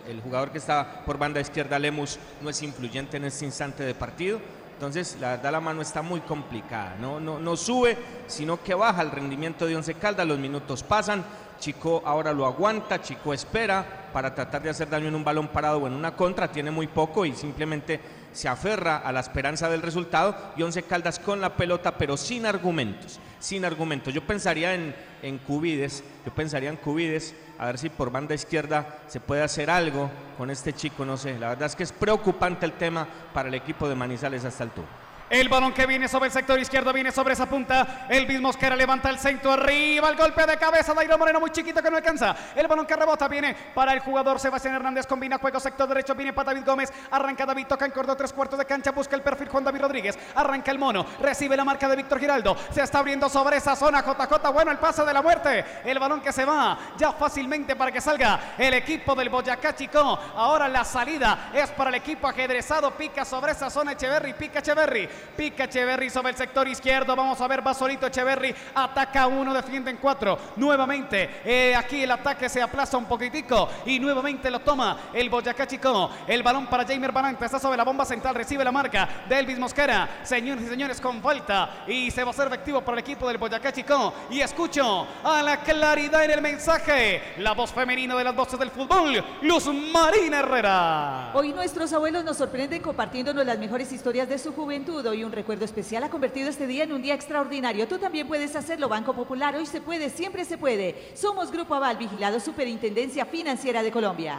el 0.08 0.20
jugador 0.22 0.50
que 0.50 0.58
está 0.58 1.02
por 1.04 1.18
banda 1.18 1.40
izquierda, 1.40 1.78
Lemus, 1.78 2.18
no 2.40 2.48
es 2.48 2.62
influyente 2.62 3.16
en 3.16 3.24
este 3.24 3.44
instante 3.44 3.82
de 3.82 3.94
partido. 3.94 4.40
Entonces, 4.74 5.16
la 5.20 5.30
verdad, 5.30 5.52
la 5.52 5.60
mano 5.60 5.82
está 5.82 6.02
muy 6.02 6.20
complicada. 6.20 6.96
No, 7.00 7.20
no, 7.20 7.38
no 7.38 7.56
sube, 7.56 7.96
sino 8.26 8.62
que 8.62 8.74
baja 8.74 9.02
el 9.02 9.12
rendimiento 9.12 9.66
de 9.66 9.76
Once 9.76 9.94
Caldas. 9.94 10.26
Los 10.26 10.38
minutos 10.38 10.82
pasan. 10.82 11.24
Chico 11.58 12.02
ahora 12.04 12.32
lo 12.32 12.46
aguanta. 12.46 13.00
Chico 13.00 13.32
espera 13.32 14.10
para 14.12 14.34
tratar 14.34 14.62
de 14.62 14.70
hacer 14.70 14.88
daño 14.88 15.08
en 15.08 15.14
un 15.14 15.24
balón 15.24 15.48
parado 15.48 15.78
o 15.78 15.86
en 15.86 15.92
una 15.92 16.14
contra. 16.16 16.50
Tiene 16.50 16.70
muy 16.70 16.86
poco 16.86 17.24
y 17.24 17.34
simplemente 17.34 18.00
se 18.32 18.48
aferra 18.48 18.98
a 18.98 19.12
la 19.12 19.20
esperanza 19.20 19.68
del 19.68 19.82
resultado. 19.82 20.36
Y 20.56 20.62
Once 20.62 20.82
Caldas 20.82 21.18
con 21.18 21.40
la 21.40 21.56
pelota, 21.56 21.96
pero 21.96 22.16
sin 22.16 22.46
argumentos. 22.46 23.20
Sin 23.38 23.64
argumentos. 23.64 24.12
Yo 24.12 24.26
pensaría 24.26 24.74
en, 24.74 24.94
en 25.22 25.38
Cubides. 25.38 26.04
Yo 26.24 26.34
pensaría 26.34 26.70
en 26.70 26.76
Cubides. 26.76 27.34
A 27.58 27.66
ver 27.66 27.78
si 27.78 27.90
por 27.90 28.10
banda 28.10 28.34
izquierda 28.34 28.98
se 29.06 29.20
puede 29.20 29.42
hacer 29.42 29.70
algo 29.70 30.10
con 30.36 30.50
este 30.50 30.72
chico. 30.72 31.04
No 31.04 31.16
sé. 31.16 31.38
La 31.38 31.50
verdad 31.50 31.66
es 31.66 31.76
que 31.76 31.84
es 31.84 31.92
preocupante 31.92 32.66
el 32.66 32.72
tema 32.72 33.06
para 33.32 33.48
el 33.48 33.54
equipo 33.54 33.88
de 33.88 33.94
Manizales 33.94 34.44
a 34.44 34.48
esta 34.48 34.64
altura. 34.64 35.03
El 35.30 35.48
balón 35.48 35.72
que 35.72 35.86
viene 35.86 36.06
sobre 36.06 36.26
el 36.26 36.32
sector 36.32 36.58
izquierdo 36.60 36.92
viene 36.92 37.10
sobre 37.10 37.32
esa 37.32 37.46
punta. 37.46 38.06
El 38.08 38.26
mismo 38.26 38.48
Mosquera 38.48 38.76
levanta 38.76 39.08
el 39.08 39.18
centro 39.18 39.52
arriba. 39.52 40.10
El 40.10 40.16
golpe 40.16 40.44
de 40.46 40.58
cabeza. 40.58 40.92
Dairo 40.92 41.16
Moreno 41.16 41.40
muy 41.40 41.50
chiquito 41.50 41.82
que 41.82 41.90
no 41.90 41.96
alcanza. 41.96 42.36
El 42.54 42.68
balón 42.68 42.84
que 42.84 42.94
rebota 42.94 43.26
viene 43.26 43.56
para 43.74 43.94
el 43.94 44.00
jugador 44.00 44.38
Sebastián 44.38 44.74
Hernández. 44.74 45.06
Combina 45.06 45.38
juego 45.38 45.58
sector 45.58 45.88
derecho. 45.88 46.14
Viene 46.14 46.34
para 46.34 46.52
David 46.52 46.66
Gómez. 46.66 46.92
Arranca 47.10 47.46
David. 47.46 47.66
Toca 47.66 47.86
en 47.86 47.92
corto 47.92 48.14
tres 48.14 48.34
cuartos 48.34 48.58
de 48.58 48.66
cancha. 48.66 48.90
Busca 48.90 49.16
el 49.16 49.22
perfil 49.22 49.48
Juan 49.48 49.64
David 49.64 49.80
Rodríguez. 49.80 50.18
Arranca 50.34 50.70
el 50.70 50.78
mono. 50.78 51.06
Recibe 51.20 51.56
la 51.56 51.64
marca 51.64 51.88
de 51.88 51.96
Víctor 51.96 52.20
Giraldo. 52.20 52.54
Se 52.70 52.82
está 52.82 52.98
abriendo 52.98 53.30
sobre 53.30 53.56
esa 53.56 53.74
zona. 53.74 54.02
JJ. 54.02 54.52
Bueno, 54.52 54.70
el 54.70 54.78
pase 54.78 55.04
de 55.04 55.14
la 55.14 55.22
muerte. 55.22 55.64
El 55.86 55.98
balón 55.98 56.20
que 56.20 56.32
se 56.32 56.44
va 56.44 56.78
ya 56.98 57.12
fácilmente 57.12 57.76
para 57.76 57.90
que 57.90 58.02
salga 58.02 58.54
el 58.58 58.74
equipo 58.74 59.14
del 59.14 59.30
Boyacá 59.30 59.74
Chico. 59.74 60.00
Ahora 60.36 60.68
la 60.68 60.84
salida 60.84 61.50
es 61.54 61.70
para 61.70 61.88
el 61.88 61.96
equipo 61.96 62.28
ajedrezado. 62.28 62.90
Pica 62.90 63.24
sobre 63.24 63.52
esa 63.52 63.70
zona 63.70 63.92
Echeverry. 63.92 64.34
Pica 64.34 64.58
Echeverry. 64.58 65.08
Pica 65.36 65.64
Echeverry 65.64 66.10
sobre 66.10 66.30
el 66.30 66.36
sector 66.36 66.66
izquierdo. 66.68 67.16
Vamos 67.16 67.40
a 67.40 67.48
ver, 67.48 67.66
va 67.66 67.74
solito 67.74 68.06
Echeverry. 68.06 68.54
Ataca 68.74 69.26
uno, 69.26 69.52
defiende 69.52 69.90
en 69.90 69.96
cuatro. 69.96 70.38
Nuevamente, 70.56 71.42
eh, 71.44 71.74
aquí 71.76 72.02
el 72.02 72.10
ataque 72.10 72.48
se 72.48 72.62
aplaza 72.62 72.96
un 72.96 73.06
poquitico. 73.06 73.68
Y 73.86 73.98
nuevamente 73.98 74.50
lo 74.50 74.60
toma 74.60 75.10
el 75.12 75.30
Boyacá 75.30 75.66
Chico. 75.66 76.10
El 76.26 76.42
balón 76.42 76.66
para 76.66 76.86
Jamer 76.86 77.12
Baranta. 77.12 77.44
Está 77.44 77.58
sobre 77.58 77.76
la 77.76 77.84
bomba 77.84 78.04
central. 78.04 78.34
Recibe 78.34 78.64
la 78.64 78.72
marca 78.72 79.08
de 79.28 79.38
Elvis 79.38 79.58
Mosquera. 79.58 80.20
Señores 80.22 80.64
y 80.64 80.68
señores, 80.68 81.00
con 81.00 81.20
falta. 81.20 81.84
Y 81.86 82.10
se 82.10 82.22
va 82.22 82.30
a 82.30 82.32
hacer 82.32 82.46
efectivo 82.46 82.80
para 82.80 82.96
el 82.96 83.00
equipo 83.00 83.28
del 83.28 83.38
Boyacá 83.38 83.72
Chico. 83.72 84.12
Y 84.30 84.40
escucho 84.40 85.06
a 85.22 85.42
la 85.42 85.58
claridad 85.58 86.24
en 86.24 86.30
el 86.30 86.40
mensaje. 86.40 87.34
La 87.38 87.52
voz 87.52 87.72
femenina 87.72 88.14
de 88.14 88.24
las 88.24 88.34
voces 88.34 88.58
del 88.58 88.70
fútbol. 88.70 89.24
Luz 89.42 89.66
Marina 89.66 90.40
Herrera. 90.40 91.30
Hoy 91.34 91.52
nuestros 91.52 91.92
abuelos 91.92 92.24
nos 92.24 92.36
sorprenden 92.36 92.82
compartiéndonos 92.82 93.44
las 93.44 93.58
mejores 93.58 93.92
historias 93.92 94.28
de 94.28 94.38
su 94.38 94.52
juventud. 94.52 95.03
Hoy 95.10 95.24
un 95.24 95.32
recuerdo 95.32 95.64
especial 95.64 96.04
ha 96.04 96.10
convertido 96.10 96.48
este 96.48 96.66
día 96.66 96.84
en 96.84 96.92
un 96.92 97.02
día 97.02 97.14
extraordinario. 97.14 97.86
Tú 97.86 97.98
también 97.98 98.26
puedes 98.26 98.56
hacerlo, 98.56 98.88
Banco 98.88 99.14
Popular. 99.14 99.54
Hoy 99.54 99.66
se 99.66 99.80
puede, 99.80 100.08
siempre 100.10 100.44
se 100.44 100.56
puede. 100.56 101.12
Somos 101.14 101.50
Grupo 101.50 101.74
Aval, 101.74 101.96
vigilado 101.96 102.40
Superintendencia 102.40 103.26
Financiera 103.26 103.82
de 103.82 103.90
Colombia. 103.90 104.38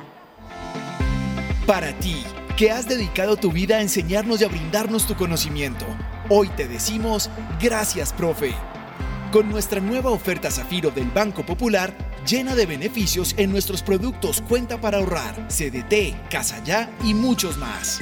Para 1.67 1.93
ti, 1.99 2.23
que 2.57 2.71
has 2.71 2.87
dedicado 2.87 3.35
tu 3.35 3.51
vida 3.51 3.77
a 3.77 3.81
enseñarnos 3.81 4.41
y 4.41 4.45
a 4.45 4.47
brindarnos 4.47 5.05
tu 5.05 5.15
conocimiento, 5.15 5.85
hoy 6.29 6.49
te 6.49 6.67
decimos 6.67 7.29
gracias, 7.61 8.13
profe. 8.13 8.53
Con 9.31 9.49
nuestra 9.49 9.81
nueva 9.81 10.11
oferta 10.11 10.49
Zafiro 10.49 10.91
del 10.91 11.09
Banco 11.11 11.45
Popular, 11.45 11.93
llena 12.25 12.55
de 12.55 12.65
beneficios 12.65 13.35
en 13.37 13.51
nuestros 13.51 13.83
productos 13.83 14.41
Cuenta 14.41 14.79
para 14.79 14.97
ahorrar, 14.97 15.47
CDT, 15.47 16.29
Casa 16.29 16.63
Ya 16.63 16.89
y 17.03 17.13
muchos 17.13 17.57
más. 17.57 18.01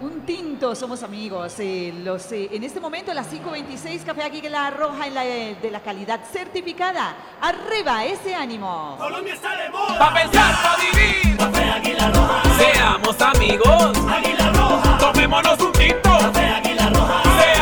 Un 0.00 0.22
tinto, 0.24 0.74
somos 0.74 1.02
amigos. 1.02 1.54
Eh, 1.58 1.92
los, 2.02 2.32
eh, 2.32 2.48
en 2.52 2.64
este 2.64 2.80
momento, 2.80 3.12
las 3.12 3.30
5.26, 3.30 4.04
Café 4.04 4.22
Águila 4.22 4.70
Roja 4.70 5.06
en 5.06 5.14
la, 5.14 5.26
eh, 5.26 5.56
de 5.60 5.70
la 5.70 5.80
calidad 5.80 6.20
certificada. 6.32 7.14
Arriba, 7.40 8.04
ese 8.04 8.34
ánimo. 8.34 8.96
Colombia 8.98 9.34
está 9.34 9.56
de 9.56 9.70
moda. 9.70 9.98
Pa' 9.98 10.14
pensar, 10.14 10.54
pa' 10.62 10.76
vivir. 10.76 11.36
Café 11.36 11.64
Águila 11.70 12.10
Roja. 12.10 12.42
Seamos 12.58 13.20
amigos. 13.20 13.98
Águila 14.08 14.52
Roja. 14.52 14.98
Tomémonos 14.98 15.60
un 15.60 15.72
tinto. 15.72 16.10
Café 16.18 16.46
Águila 16.46 16.90
Roja. 16.90 17.22
Seamos 17.22 17.59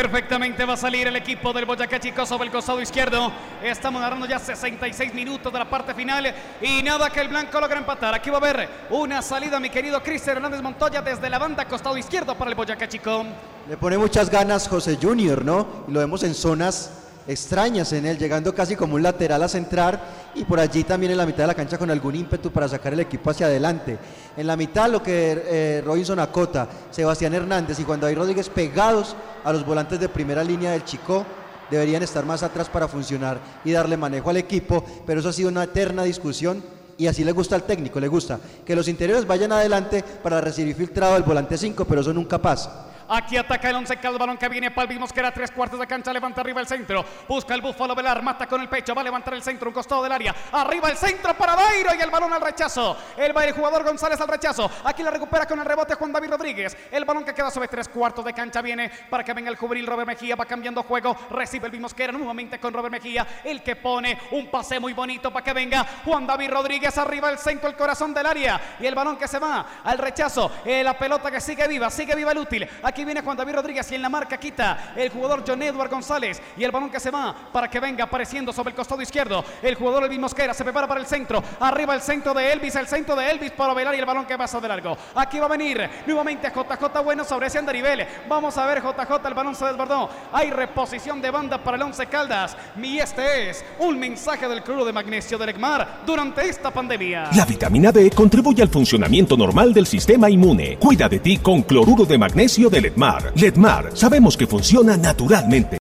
Perfectamente 0.00 0.64
va 0.64 0.74
a 0.74 0.76
salir 0.76 1.08
el 1.08 1.16
equipo 1.16 1.52
del 1.52 1.64
Boyacá 1.64 1.98
Chico 1.98 2.24
sobre 2.24 2.44
el 2.44 2.52
costado 2.52 2.80
izquierdo. 2.80 3.32
Estamos 3.60 4.00
narrando 4.00 4.26
ya 4.26 4.38
66 4.38 5.12
minutos 5.12 5.52
de 5.52 5.58
la 5.58 5.68
parte 5.68 5.92
final 5.92 6.32
y 6.62 6.84
nada 6.84 7.10
que 7.10 7.20
el 7.20 7.26
blanco 7.26 7.60
logra 7.60 7.80
empatar. 7.80 8.14
Aquí 8.14 8.30
va 8.30 8.36
a 8.36 8.40
haber 8.40 8.68
una 8.90 9.20
salida, 9.22 9.58
mi 9.58 9.70
querido 9.70 10.00
Cristian 10.00 10.36
Hernández 10.36 10.62
Montoya, 10.62 11.02
desde 11.02 11.28
la 11.28 11.40
banda 11.40 11.64
costado 11.64 11.98
izquierdo 11.98 12.38
para 12.38 12.48
el 12.48 12.54
Boyacá 12.54 12.88
Chico. 12.88 13.24
Le 13.68 13.76
pone 13.76 13.98
muchas 13.98 14.30
ganas 14.30 14.68
José 14.68 14.96
Junior, 15.02 15.44
¿no? 15.44 15.66
Y 15.88 15.90
lo 15.90 15.98
vemos 15.98 16.22
en 16.22 16.34
zonas 16.34 17.07
extrañas 17.28 17.92
en 17.92 18.06
él, 18.06 18.18
llegando 18.18 18.54
casi 18.54 18.74
como 18.74 18.94
un 18.94 19.02
lateral 19.02 19.42
a 19.42 19.48
centrar 19.48 20.00
y 20.34 20.44
por 20.44 20.58
allí 20.58 20.82
también 20.82 21.12
en 21.12 21.18
la 21.18 21.26
mitad 21.26 21.44
de 21.44 21.48
la 21.48 21.54
cancha 21.54 21.78
con 21.78 21.90
algún 21.90 22.16
ímpetu 22.16 22.50
para 22.50 22.66
sacar 22.66 22.94
el 22.94 23.00
equipo 23.00 23.30
hacia 23.30 23.46
adelante. 23.46 23.98
En 24.36 24.46
la 24.46 24.56
mitad 24.56 24.90
lo 24.90 25.02
que 25.02 25.44
eh, 25.46 25.82
Robinson 25.84 26.18
acota, 26.18 26.66
Sebastián 26.90 27.34
Hernández 27.34 27.78
y 27.78 27.84
Juan 27.84 28.00
David 28.00 28.16
Rodríguez 28.16 28.48
pegados 28.48 29.14
a 29.44 29.52
los 29.52 29.64
volantes 29.64 30.00
de 30.00 30.08
primera 30.08 30.42
línea 30.42 30.72
del 30.72 30.84
Chico 30.84 31.24
deberían 31.70 32.02
estar 32.02 32.24
más 32.24 32.42
atrás 32.42 32.68
para 32.68 32.88
funcionar 32.88 33.38
y 33.62 33.72
darle 33.72 33.98
manejo 33.98 34.30
al 34.30 34.38
equipo, 34.38 34.84
pero 35.06 35.20
eso 35.20 35.28
ha 35.28 35.32
sido 35.34 35.50
una 35.50 35.64
eterna 35.64 36.04
discusión 36.04 36.62
y 36.96 37.06
así 37.06 37.24
le 37.24 37.32
gusta 37.32 37.54
al 37.54 37.62
técnico, 37.62 38.00
le 38.00 38.08
gusta 38.08 38.40
que 38.64 38.74
los 38.74 38.88
interiores 38.88 39.26
vayan 39.26 39.52
adelante 39.52 40.02
para 40.22 40.40
recibir 40.40 40.74
filtrado 40.74 41.16
el 41.16 41.22
volante 41.22 41.56
5, 41.56 41.84
pero 41.84 42.00
eso 42.00 42.12
nunca 42.12 42.38
pasa. 42.38 42.86
Aquí 43.08 43.36
ataca 43.36 43.70
el 43.70 43.76
once 43.76 43.98
el 44.00 44.18
balón 44.18 44.36
que 44.36 44.48
viene 44.48 44.70
para 44.70 44.92
el 44.92 44.98
Mosquera, 45.00 45.32
tres 45.32 45.50
cuartos 45.50 45.80
de 45.80 45.86
cancha, 45.86 46.12
levanta 46.12 46.40
arriba 46.40 46.60
el 46.60 46.66
centro, 46.66 47.04
busca 47.26 47.54
el 47.54 47.62
Búfalo 47.62 47.94
Velar, 47.94 48.22
mata 48.22 48.46
con 48.46 48.60
el 48.60 48.68
pecho, 48.68 48.94
va 48.94 49.00
a 49.00 49.04
levantar 49.04 49.34
el 49.34 49.42
centro, 49.42 49.68
un 49.68 49.74
costado 49.74 50.02
del 50.02 50.12
área, 50.12 50.34
arriba 50.52 50.90
el 50.90 50.96
centro 50.96 51.34
para 51.34 51.56
Dairo 51.56 51.94
y 51.94 52.00
el 52.00 52.10
balón 52.10 52.32
al 52.32 52.40
rechazo, 52.40 52.96
el, 53.16 53.34
el 53.36 53.52
jugador 53.52 53.84
González 53.84 54.20
al 54.20 54.28
rechazo, 54.28 54.70
aquí 54.84 55.02
la 55.02 55.10
recupera 55.10 55.46
con 55.46 55.58
el 55.58 55.64
rebote 55.64 55.94
Juan 55.94 56.12
David 56.12 56.30
Rodríguez, 56.30 56.76
el 56.90 57.04
balón 57.04 57.24
que 57.24 57.34
queda 57.34 57.50
sobre 57.50 57.68
tres 57.68 57.88
cuartos 57.88 58.24
de 58.24 58.34
cancha 58.34 58.60
viene 58.60 58.90
para 59.08 59.24
que 59.24 59.32
venga 59.32 59.50
el 59.50 59.56
juvenil 59.56 59.86
Robert 59.86 60.08
Mejía, 60.08 60.36
va 60.36 60.44
cambiando 60.44 60.82
juego, 60.82 61.16
recibe 61.30 61.68
el 61.68 61.78
Mosquera 61.80 62.12
nuevamente 62.12 62.58
con 62.58 62.72
Robert 62.74 62.92
Mejía, 62.92 63.26
el 63.44 63.62
que 63.62 63.76
pone 63.76 64.18
un 64.32 64.50
pase 64.50 64.78
muy 64.78 64.92
bonito 64.92 65.32
para 65.32 65.44
que 65.44 65.52
venga 65.52 65.84
Juan 66.04 66.26
David 66.26 66.50
Rodríguez 66.50 66.96
arriba 66.98 67.30
el 67.30 67.38
centro, 67.38 67.68
el 67.68 67.76
corazón 67.76 68.12
del 68.12 68.26
área. 68.26 68.60
Y 68.80 68.86
el 68.86 68.94
balón 68.94 69.16
que 69.16 69.28
se 69.28 69.38
va 69.38 69.82
al 69.84 69.98
rechazo, 69.98 70.50
eh, 70.64 70.82
la 70.82 70.96
pelota 70.96 71.30
que 71.30 71.40
sigue 71.40 71.66
viva, 71.68 71.90
sigue 71.90 72.14
viva 72.14 72.32
el 72.32 72.38
útil, 72.38 72.68
aquí 72.82 72.97
viene 73.04 73.22
Juan 73.22 73.36
David 73.36 73.54
Rodríguez 73.54 73.90
y 73.92 73.94
en 73.94 74.02
la 74.02 74.08
marca 74.08 74.38
quita 74.38 74.92
el 74.96 75.10
jugador 75.10 75.44
John 75.46 75.62
Edward 75.62 75.90
González 75.90 76.40
y 76.56 76.64
el 76.64 76.70
balón 76.70 76.90
que 76.90 77.00
se 77.00 77.10
va 77.10 77.34
para 77.52 77.68
que 77.68 77.80
venga 77.80 78.04
apareciendo 78.04 78.52
sobre 78.52 78.70
el 78.70 78.76
costado 78.76 79.00
izquierdo. 79.02 79.44
El 79.62 79.74
jugador 79.74 80.04
Elvis 80.04 80.18
Mosquera 80.18 80.54
se 80.54 80.64
prepara 80.64 80.86
para 80.86 81.00
el 81.00 81.06
centro. 81.06 81.42
Arriba 81.60 81.94
el 81.94 82.00
centro 82.00 82.34
de 82.34 82.52
Elvis, 82.52 82.76
el 82.76 82.86
centro 82.86 83.16
de 83.16 83.30
Elvis 83.30 83.52
para 83.52 83.74
velar 83.74 83.94
y 83.94 83.98
el 83.98 84.06
balón 84.06 84.26
que 84.26 84.36
pasa 84.36 84.60
de 84.60 84.68
largo. 84.68 84.96
Aquí 85.14 85.38
va 85.38 85.46
a 85.46 85.48
venir 85.48 85.88
nuevamente 86.06 86.48
JJ 86.48 87.02
Bueno 87.02 87.24
sobre 87.24 87.46
ese 87.46 87.58
andarivel. 87.58 88.06
Vamos 88.28 88.56
a 88.58 88.66
ver 88.66 88.82
JJ, 88.82 89.26
el 89.26 89.34
balón 89.34 89.54
se 89.54 89.64
desbordó. 89.64 90.08
Hay 90.32 90.50
reposición 90.50 91.20
de 91.20 91.30
banda 91.30 91.62
para 91.62 91.76
el 91.76 91.82
Once 91.82 92.06
Caldas. 92.06 92.56
Y 92.80 92.98
este 92.98 93.50
es 93.50 93.64
un 93.78 93.98
mensaje 93.98 94.48
del 94.48 94.62
cloro 94.62 94.84
de 94.84 94.92
magnesio 94.92 95.36
del 95.38 95.50
ECMAR 95.50 96.00
durante 96.06 96.48
esta 96.48 96.70
pandemia. 96.70 97.30
La 97.36 97.44
vitamina 97.44 97.92
D 97.92 98.10
contribuye 98.10 98.62
al 98.62 98.68
funcionamiento 98.68 99.36
normal 99.36 99.72
del 99.72 99.86
sistema 99.86 100.30
inmune. 100.30 100.78
Cuida 100.78 101.08
de 101.08 101.18
ti 101.18 101.38
con 101.38 101.62
cloruro 101.62 102.04
de 102.04 102.18
magnesio 102.18 102.70
del 102.70 102.86
ECMAR. 102.88 103.32
Ledmar, 103.34 103.96
sabemos 103.96 104.36
que 104.36 104.46
funciona 104.46 104.96
naturalmente. 104.96 105.78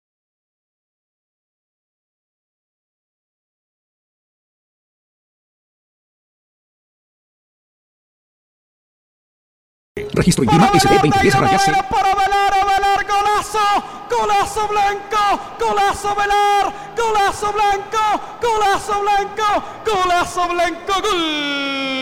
Registro 10.13 10.43
INVIMA 10.43 10.71
SD 10.73 10.99
23 11.01 11.34
rayas. 11.39 11.65
Para 11.89 12.15
velar, 12.15 12.53
velar, 12.71 13.05
golazo, 13.05 13.67
golazo 14.09 14.67
blanco, 14.67 15.23
golazo 15.59 16.15
velar, 16.15 16.73
golazo 16.95 17.53
blanco, 17.53 18.03
golazo 18.41 19.01
blanco, 19.01 19.63
golazo 19.85 20.47
blanco, 20.49 20.93
gol. 21.01 21.96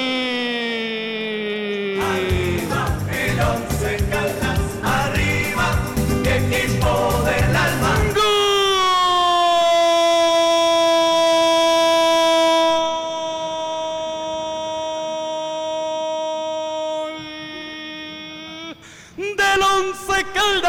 Del 19.56 19.64
Once 19.64 20.26
Caldas. 20.34 20.66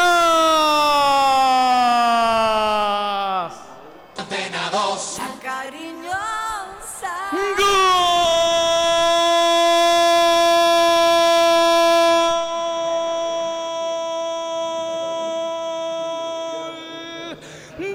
Antena 4.16 4.70
2. 4.70 5.20
Cariñosa. 5.42 7.14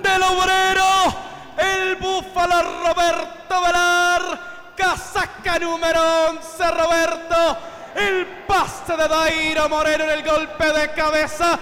del 0.04 0.24
obrero, 0.24 1.16
el 1.58 1.96
búfalo 1.96 2.62
Roberto 2.84 3.62
Velar, 3.62 4.22
casaca 4.76 5.58
número 5.60 6.02
11 6.30 6.72
Roberto, 6.72 7.12
el 7.16 7.21
de 8.98 9.08
Dairo 9.08 9.70
Moreno 9.70 10.04
en 10.04 10.10
el 10.10 10.24
golpe 10.24 10.66
de 10.74 10.92
cabeza 10.92 11.58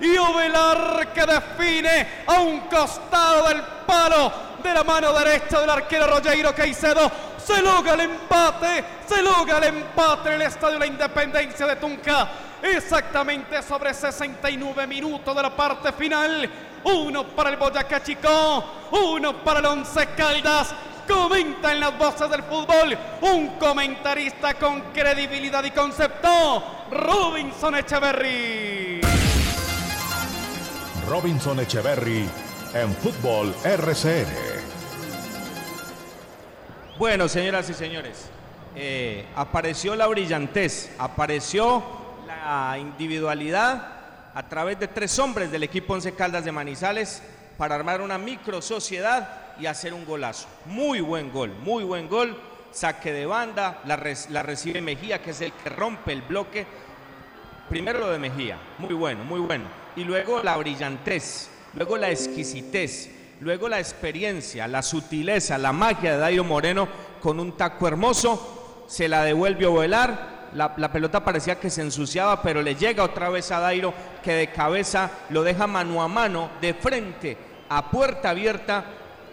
y 0.00 0.16
Ovelar 0.18 1.12
que 1.14 1.24
define 1.24 2.24
a 2.26 2.40
un 2.40 2.60
costado 2.62 3.48
del 3.48 3.62
palo 3.86 4.32
de 4.62 4.74
la 4.74 4.84
mano 4.84 5.12
derecha 5.12 5.60
del 5.60 5.70
arquero 5.70 6.06
Rogeiro 6.06 6.54
Caicedo. 6.54 7.10
Se 7.38 7.62
logra 7.62 7.94
el 7.94 8.00
empate, 8.00 8.84
se 9.06 9.22
logra 9.22 9.58
el 9.58 9.64
empate 9.64 10.28
en 10.28 10.34
el 10.34 10.42
Estadio 10.42 10.78
La 10.78 10.86
Independencia 10.86 11.66
de 11.66 11.76
Tunca. 11.76 12.28
Exactamente 12.62 13.62
sobre 13.62 13.94
69 13.94 14.86
minutos 14.86 15.34
de 15.34 15.42
la 15.42 15.56
parte 15.56 15.92
final. 15.92 16.50
Uno 16.84 17.24
para 17.28 17.50
el 17.50 17.56
Boyacá 17.56 18.02
Chico, 18.02 18.64
uno 18.90 19.42
para 19.42 19.60
el 19.60 19.66
Once 19.66 20.06
Caldas. 20.16 20.74
Comenta 21.08 21.72
en 21.72 21.80
las 21.80 21.96
voces 21.98 22.30
del 22.30 22.42
fútbol 22.42 22.96
un 23.20 23.58
comentarista 23.58 24.54
con 24.54 24.80
credibilidad 24.92 25.62
y 25.64 25.70
concepto, 25.70 26.86
Robinson 26.90 27.74
Echeverry. 27.76 29.00
Robinson 31.08 31.60
Echeverry 31.60 32.28
en 32.74 32.94
Fútbol 32.96 33.54
RCN. 33.64 34.26
Bueno, 36.98 37.28
señoras 37.28 37.68
y 37.68 37.74
señores, 37.74 38.26
eh, 38.74 39.26
apareció 39.36 39.96
la 39.96 40.06
brillantez, 40.06 40.90
apareció 40.98 41.82
la 42.26 42.78
individualidad 42.78 43.88
a 44.34 44.48
través 44.48 44.78
de 44.80 44.88
tres 44.88 45.18
hombres 45.18 45.50
del 45.52 45.62
equipo 45.62 45.92
Once 45.92 46.12
Caldas 46.14 46.44
de 46.44 46.52
Manizales 46.52 47.22
para 47.58 47.74
armar 47.74 48.00
una 48.00 48.18
micro 48.18 48.62
sociedad 48.62 49.43
y 49.58 49.66
hacer 49.66 49.94
un 49.94 50.04
golazo. 50.04 50.48
Muy 50.66 51.00
buen 51.00 51.32
gol, 51.32 51.52
muy 51.62 51.84
buen 51.84 52.08
gol. 52.08 52.36
Saque 52.72 53.12
de 53.12 53.24
banda, 53.26 53.80
la, 53.84 53.96
recibe 54.42 54.80
Mejía, 54.80 55.22
que 55.22 55.30
es 55.30 55.40
el 55.40 55.52
que 55.52 55.70
rompe 55.70 56.12
el 56.12 56.22
bloque. 56.22 56.66
Primero 57.68 58.00
lo 58.00 58.10
de 58.10 58.18
Mejía, 58.18 58.58
muy 58.78 58.94
bueno, 58.94 59.24
muy 59.24 59.40
bueno. 59.40 59.64
Y 59.96 60.04
luego 60.04 60.42
la 60.42 60.56
brillantez, 60.56 61.50
luego 61.74 61.96
la 61.96 62.10
exquisitez, 62.10 63.10
luego 63.40 63.68
la 63.68 63.78
experiencia, 63.78 64.66
la 64.66 64.82
sutileza, 64.82 65.56
la 65.56 65.72
magia 65.72 66.12
de 66.12 66.18
Dairo 66.18 66.42
Moreno 66.42 66.88
con 67.22 67.38
un 67.38 67.56
taco 67.56 67.86
hermoso. 67.86 68.84
Se 68.88 69.08
la 69.08 69.22
devuelve 69.22 69.66
a 69.66 69.70
Ovelar. 69.70 70.34
La, 70.54 70.74
la 70.76 70.92
pelota 70.92 71.24
parecía 71.24 71.58
que 71.58 71.70
se 71.70 71.82
ensuciaba, 71.82 72.42
pero 72.42 72.62
le 72.62 72.74
llega 72.74 73.02
otra 73.02 73.28
vez 73.28 73.50
a 73.50 73.60
Dairo, 73.60 73.94
que 74.22 74.32
de 74.32 74.52
cabeza 74.52 75.10
lo 75.30 75.42
deja 75.42 75.66
mano 75.66 76.02
a 76.02 76.06
mano, 76.06 76.50
de 76.60 76.74
frente, 76.74 77.36
a 77.68 77.90
puerta 77.90 78.30
abierta, 78.30 78.84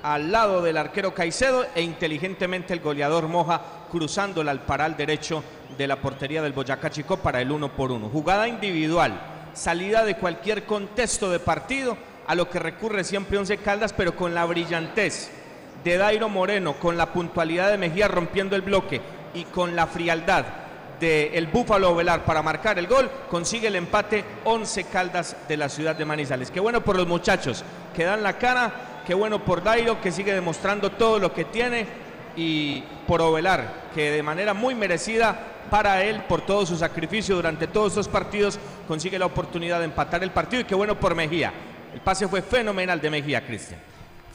al 0.03 0.31
lado 0.31 0.61
del 0.61 0.77
arquero 0.77 1.13
Caicedo 1.13 1.65
e 1.75 1.81
inteligentemente 1.81 2.73
el 2.73 2.79
goleador 2.79 3.27
Moja 3.27 3.61
cruzándola 3.91 4.51
al 4.51 4.61
paral 4.61 4.97
derecho 4.97 5.43
de 5.77 5.87
la 5.87 5.97
portería 5.97 6.41
del 6.41 6.53
Boyacá 6.53 6.89
Chico 6.89 7.17
para 7.17 7.41
el 7.41 7.51
uno 7.51 7.69
por 7.69 7.91
uno. 7.91 8.09
Jugada 8.09 8.47
individual, 8.47 9.19
salida 9.53 10.03
de 10.05 10.15
cualquier 10.15 10.65
contexto 10.65 11.31
de 11.31 11.39
partido, 11.39 11.97
a 12.27 12.35
lo 12.35 12.49
que 12.49 12.59
recurre 12.59 13.03
siempre 13.03 13.37
Once 13.37 13.57
Caldas, 13.57 13.93
pero 13.93 14.15
con 14.15 14.33
la 14.33 14.45
brillantez 14.45 15.31
de 15.83 15.97
Dairo 15.97 16.29
Moreno, 16.29 16.73
con 16.73 16.97
la 16.97 17.11
puntualidad 17.11 17.71
de 17.71 17.77
Mejía 17.77 18.07
rompiendo 18.07 18.55
el 18.55 18.61
bloque 18.61 19.01
y 19.33 19.43
con 19.45 19.75
la 19.75 19.87
frialdad 19.87 20.45
del 20.99 21.33
el 21.33 21.47
Búfalo 21.47 21.95
Velar 21.95 22.23
para 22.23 22.43
marcar 22.43 22.77
el 22.77 22.87
gol, 22.87 23.09
consigue 23.29 23.67
el 23.67 23.75
empate 23.75 24.23
11 24.45 24.83
Caldas 24.85 25.35
de 25.47 25.57
la 25.57 25.67
ciudad 25.67 25.95
de 25.95 26.05
Manizales. 26.05 26.51
Qué 26.51 26.59
bueno 26.59 26.81
por 26.81 26.95
los 26.95 27.07
muchachos 27.07 27.63
que 27.95 28.03
dan 28.03 28.21
la 28.21 28.37
cara, 28.37 28.71
qué 29.05 29.13
bueno 29.13 29.43
por 29.43 29.63
Dairo 29.63 30.01
que 30.01 30.11
sigue 30.11 30.33
demostrando 30.33 30.91
todo 30.91 31.19
lo 31.19 31.33
que 31.33 31.45
tiene 31.45 31.85
y 32.35 32.83
por 33.07 33.21
Ovelar 33.21 33.89
que 33.93 34.11
de 34.11 34.23
manera 34.23 34.53
muy 34.53 34.75
merecida 34.75 35.37
para 35.69 36.03
él 36.03 36.23
por 36.27 36.41
todo 36.41 36.65
su 36.65 36.75
sacrificio 36.77 37.35
durante 37.35 37.67
todos 37.67 37.93
estos 37.93 38.07
partidos 38.07 38.59
consigue 38.87 39.19
la 39.19 39.25
oportunidad 39.25 39.79
de 39.79 39.85
empatar 39.85 40.23
el 40.23 40.31
partido 40.31 40.61
y 40.61 40.65
qué 40.65 40.75
bueno 40.75 40.99
por 40.99 41.15
Mejía. 41.15 41.53
El 41.93 42.01
pase 42.01 42.27
fue 42.27 42.41
fenomenal 42.41 42.99
de 43.01 43.09
Mejía, 43.09 43.45
Cristian. 43.45 43.79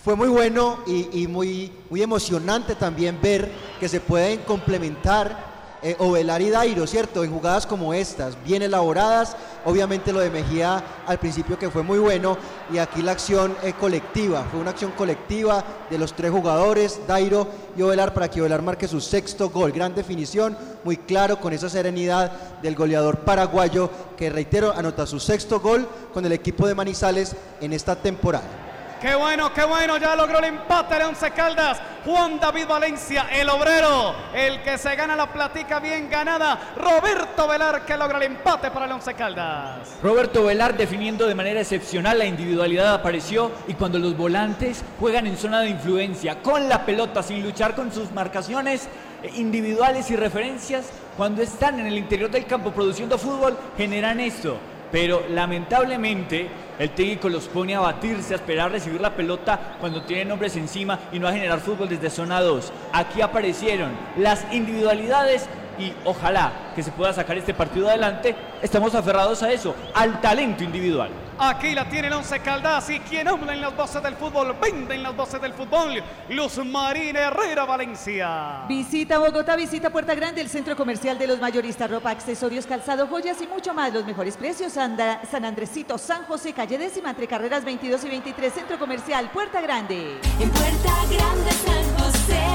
Fue 0.04 0.14
muy 0.14 0.28
bueno 0.28 0.80
y, 0.86 1.22
y 1.22 1.26
muy, 1.26 1.72
muy 1.90 2.02
emocionante 2.02 2.74
también 2.74 3.18
ver 3.20 3.50
que 3.80 3.88
se 3.88 4.00
pueden 4.00 4.40
complementar 4.40 5.55
eh, 5.86 5.94
Ovelar 6.00 6.42
y 6.42 6.50
Dairo, 6.50 6.84
¿cierto? 6.84 7.22
En 7.22 7.30
jugadas 7.30 7.64
como 7.64 7.94
estas, 7.94 8.36
bien 8.42 8.60
elaboradas. 8.60 9.36
Obviamente 9.64 10.12
lo 10.12 10.18
de 10.18 10.30
Mejía 10.30 10.82
al 11.06 11.20
principio 11.20 11.56
que 11.56 11.70
fue 11.70 11.84
muy 11.84 12.00
bueno 12.00 12.36
y 12.72 12.78
aquí 12.78 13.02
la 13.02 13.12
acción 13.12 13.56
eh, 13.62 13.72
colectiva, 13.78 14.44
fue 14.50 14.58
una 14.58 14.70
acción 14.70 14.90
colectiva 14.96 15.62
de 15.88 15.96
los 15.96 16.12
tres 16.12 16.32
jugadores, 16.32 16.98
Dairo 17.06 17.46
y 17.76 17.82
Ovelar, 17.82 18.12
para 18.12 18.28
que 18.28 18.40
Ovelar 18.40 18.62
marque 18.62 18.88
su 18.88 19.00
sexto 19.00 19.48
gol. 19.50 19.70
Gran 19.70 19.94
definición, 19.94 20.58
muy 20.82 20.96
claro, 20.96 21.38
con 21.38 21.52
esa 21.52 21.70
serenidad 21.70 22.32
del 22.62 22.74
goleador 22.74 23.20
paraguayo 23.20 23.88
que, 24.16 24.28
reitero, 24.28 24.72
anota 24.76 25.06
su 25.06 25.20
sexto 25.20 25.60
gol 25.60 25.88
con 26.12 26.26
el 26.26 26.32
equipo 26.32 26.66
de 26.66 26.74
Manizales 26.74 27.36
en 27.60 27.72
esta 27.72 27.94
temporada. 27.94 28.65
Qué 29.06 29.14
bueno, 29.14 29.54
qué 29.54 29.64
bueno, 29.64 29.98
ya 29.98 30.16
logró 30.16 30.40
el 30.40 30.46
empate 30.46 30.96
de 30.96 31.04
Once 31.04 31.30
Caldas. 31.30 31.80
Juan 32.04 32.40
David 32.40 32.66
Valencia, 32.66 33.28
el 33.32 33.48
obrero, 33.48 34.16
el 34.34 34.60
que 34.62 34.76
se 34.78 34.96
gana 34.96 35.14
la 35.14 35.32
platica 35.32 35.78
bien 35.78 36.10
ganada. 36.10 36.72
Roberto 36.76 37.46
Velar 37.46 37.86
que 37.86 37.96
logra 37.96 38.18
el 38.18 38.24
empate 38.24 38.68
para 38.72 38.86
el 38.86 38.90
Once 38.90 39.14
Caldas. 39.14 39.96
Roberto 40.02 40.42
Velar 40.42 40.76
definiendo 40.76 41.28
de 41.28 41.36
manera 41.36 41.60
excepcional, 41.60 42.18
la 42.18 42.24
individualidad 42.24 42.94
apareció 42.94 43.52
y 43.68 43.74
cuando 43.74 44.00
los 44.00 44.16
volantes 44.16 44.82
juegan 44.98 45.28
en 45.28 45.36
zona 45.36 45.60
de 45.60 45.68
influencia 45.68 46.42
con 46.42 46.68
la 46.68 46.84
pelota 46.84 47.22
sin 47.22 47.44
luchar 47.44 47.76
con 47.76 47.92
sus 47.92 48.10
marcaciones 48.10 48.88
eh, 49.22 49.30
individuales 49.36 50.10
y 50.10 50.16
referencias, 50.16 50.86
cuando 51.16 51.42
están 51.42 51.78
en 51.78 51.86
el 51.86 51.96
interior 51.96 52.28
del 52.28 52.46
campo 52.46 52.72
produciendo 52.72 53.18
fútbol, 53.18 53.56
generan 53.76 54.18
esto. 54.18 54.58
Pero 54.92 55.24
lamentablemente 55.28 56.48
el 56.78 56.90
técnico 56.90 57.28
los 57.28 57.48
pone 57.48 57.74
a 57.74 57.80
batirse, 57.80 58.34
a 58.34 58.36
esperar 58.36 58.70
recibir 58.70 59.00
la 59.00 59.14
pelota 59.14 59.76
cuando 59.80 60.02
tienen 60.02 60.30
hombres 60.30 60.56
encima 60.56 60.98
y 61.12 61.18
no 61.18 61.26
a 61.26 61.32
generar 61.32 61.60
fútbol 61.60 61.88
desde 61.88 62.10
zona 62.10 62.40
2. 62.40 62.72
Aquí 62.92 63.20
aparecieron 63.22 63.90
las 64.16 64.46
individualidades 64.52 65.48
y 65.78 65.92
ojalá 66.04 66.52
que 66.74 66.82
se 66.82 66.92
pueda 66.92 67.12
sacar 67.12 67.36
este 67.36 67.54
partido 67.54 67.88
adelante. 67.88 68.34
Estamos 68.62 68.94
aferrados 68.94 69.42
a 69.42 69.52
eso, 69.52 69.74
al 69.94 70.20
talento 70.20 70.64
individual. 70.64 71.10
Aquí 71.38 71.74
la 71.74 71.86
tiene 71.86 72.08
el 72.08 72.14
Once 72.14 72.38
Caldas 72.40 72.88
y 72.88 72.98
quien 73.00 73.28
habla 73.28 73.52
en 73.52 73.60
las 73.60 73.76
voces 73.76 74.02
del 74.02 74.14
fútbol, 74.16 74.56
vende 74.58 74.94
en 74.94 75.02
las 75.02 75.14
voces 75.14 75.38
del 75.40 75.52
fútbol, 75.52 76.02
Luz 76.30 76.56
Marina 76.64 77.20
Herrera 77.20 77.66
Valencia. 77.66 78.62
Visita 78.66 79.18
Bogotá, 79.18 79.54
visita 79.54 79.90
Puerta 79.90 80.14
Grande, 80.14 80.40
el 80.40 80.48
centro 80.48 80.74
comercial 80.74 81.18
de 81.18 81.26
los 81.26 81.38
mayoristas, 81.38 81.90
ropa, 81.90 82.10
accesorios, 82.10 82.64
calzado, 82.66 83.06
joyas 83.06 83.36
y 83.42 83.46
mucho 83.46 83.74
más. 83.74 83.92
Los 83.92 84.06
mejores 84.06 84.34
precios, 84.38 84.78
Anda- 84.78 85.20
San 85.30 85.44
Andresito, 85.44 85.98
San 85.98 86.24
José, 86.24 86.54
calle 86.54 86.78
décima, 86.78 87.10
entre 87.10 87.26
carreras 87.26 87.66
22 87.66 88.02
y 88.04 88.08
23, 88.08 88.52
centro 88.54 88.78
comercial, 88.78 89.28
Puerta 89.30 89.60
Grande. 89.60 90.18
En 90.40 90.48
Puerta 90.48 90.94
Grande 91.10 91.50
San 91.52 91.98
José, 91.98 92.46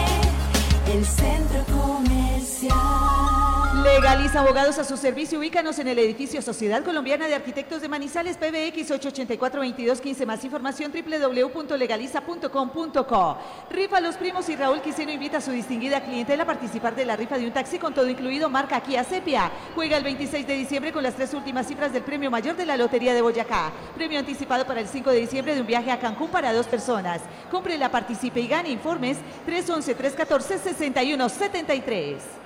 el 0.92 1.06
centro 1.06 1.64
comercial. 1.66 3.41
Legaliza 3.84 4.42
Abogados 4.42 4.78
a 4.78 4.84
su 4.84 4.96
servicio. 4.96 5.40
Ubícanos 5.40 5.80
en 5.80 5.88
el 5.88 5.98
edificio 5.98 6.40
Sociedad 6.44 6.84
Colombiana 6.84 7.28
de 7.28 7.34
Arquitectos 7.34 7.82
de 7.82 7.90
Manizales, 7.90 8.38
PBX 8.38 8.92
884-2215. 8.92 10.28
Más 10.28 10.44
información 10.44 10.92
www.legaliza.com.co. 10.92 13.38
Rifa 13.72 14.00
Los 14.00 14.18
Primos 14.18 14.48
y 14.50 14.56
Raúl 14.56 14.82
Quiseno 14.82 15.12
invita 15.12 15.38
a 15.38 15.42
su 15.42 15.50
distinguida 15.50 16.02
clientela 16.02 16.44
a 16.44 16.46
participar 16.46 16.96
de 16.96 17.06
la 17.06 17.16
rifa 17.16 17.40
de 17.40 17.48
un 17.48 17.54
taxi 17.54 17.80
con 17.80 17.96
todo 17.96 18.08
incluido 18.08 18.50
marca 18.50 18.82
Kia 18.82 19.04
Sepia. 19.04 19.52
Juega 19.74 19.98
el 19.98 20.04
26 20.04 20.46
de 20.46 20.54
diciembre 20.54 20.94
con 20.94 21.02
las 21.02 21.16
tres 21.16 21.34
últimas 21.34 21.66
cifras 21.66 21.92
del 21.92 22.04
premio 22.04 22.30
mayor 22.30 22.56
de 22.56 22.68
la 22.68 22.78
Lotería 22.78 23.16
de 23.16 23.24
Boyacá. 23.24 23.72
Premio 23.96 24.20
anticipado 24.20 24.68
para 24.68 24.82
el 24.82 24.88
5 24.88 25.10
de 25.10 25.22
diciembre 25.22 25.56
de 25.56 25.62
un 25.62 25.68
viaje 25.68 25.90
a 25.90 26.00
Cancún 26.00 26.30
para 26.30 26.54
dos 26.54 26.68
personas. 26.68 27.22
Cómprela, 27.50 27.90
participe 27.90 28.42
y 28.42 28.48
gane 28.48 28.70
informes 28.70 29.18
311-314-6173. 29.48 32.41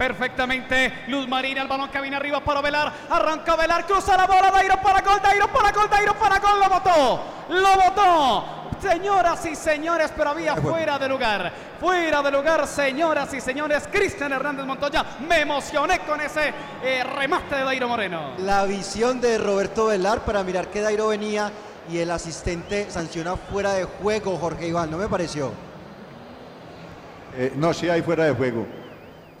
Perfectamente, 0.00 1.04
Luz 1.08 1.28
Marina, 1.28 1.60
el 1.60 1.68
balón 1.68 1.90
que 1.90 2.00
viene 2.00 2.16
arriba 2.16 2.40
para 2.40 2.62
Velar, 2.62 2.90
arranca 3.10 3.54
Velar, 3.54 3.84
cruza 3.84 4.16
la 4.16 4.26
bola, 4.26 4.50
Dairo 4.50 4.80
para 4.80 5.02
gol, 5.02 5.20
Dairo 5.22 5.46
para 5.48 5.70
gol, 5.72 5.90
Dairo 5.90 6.14
para 6.14 6.38
gol, 6.38 6.58
lo 6.58 6.68
botó, 6.70 7.22
lo 7.50 7.76
botó. 7.76 8.44
Señoras 8.80 9.44
y 9.44 9.54
señores, 9.54 10.10
pero 10.16 10.30
había 10.30 10.56
fuera 10.56 10.98
de 10.98 11.06
lugar, 11.06 11.52
fuera 11.78 12.22
de 12.22 12.30
lugar, 12.30 12.66
señoras 12.66 13.34
y 13.34 13.42
señores, 13.42 13.90
Cristian 13.92 14.32
Hernández 14.32 14.64
Montoya, 14.64 15.04
me 15.28 15.42
emocioné 15.42 15.98
con 15.98 16.18
ese 16.22 16.54
eh, 16.82 17.04
remate 17.04 17.56
de 17.56 17.64
Dairo 17.64 17.86
Moreno. 17.86 18.36
La 18.38 18.64
visión 18.64 19.20
de 19.20 19.36
Roberto 19.36 19.88
Velar 19.88 20.20
para 20.20 20.42
mirar 20.42 20.68
que 20.68 20.80
Dairo 20.80 21.08
venía 21.08 21.52
y 21.90 21.98
el 21.98 22.10
asistente 22.10 22.90
sanciona 22.90 23.36
fuera 23.36 23.74
de 23.74 23.84
juego, 23.84 24.38
Jorge 24.38 24.66
Iván, 24.66 24.90
¿no 24.90 24.96
me 24.96 25.08
pareció? 25.08 25.52
Eh, 27.36 27.52
no, 27.54 27.74
sí 27.74 27.90
hay 27.90 28.00
fuera 28.00 28.24
de 28.24 28.32
juego. 28.32 28.66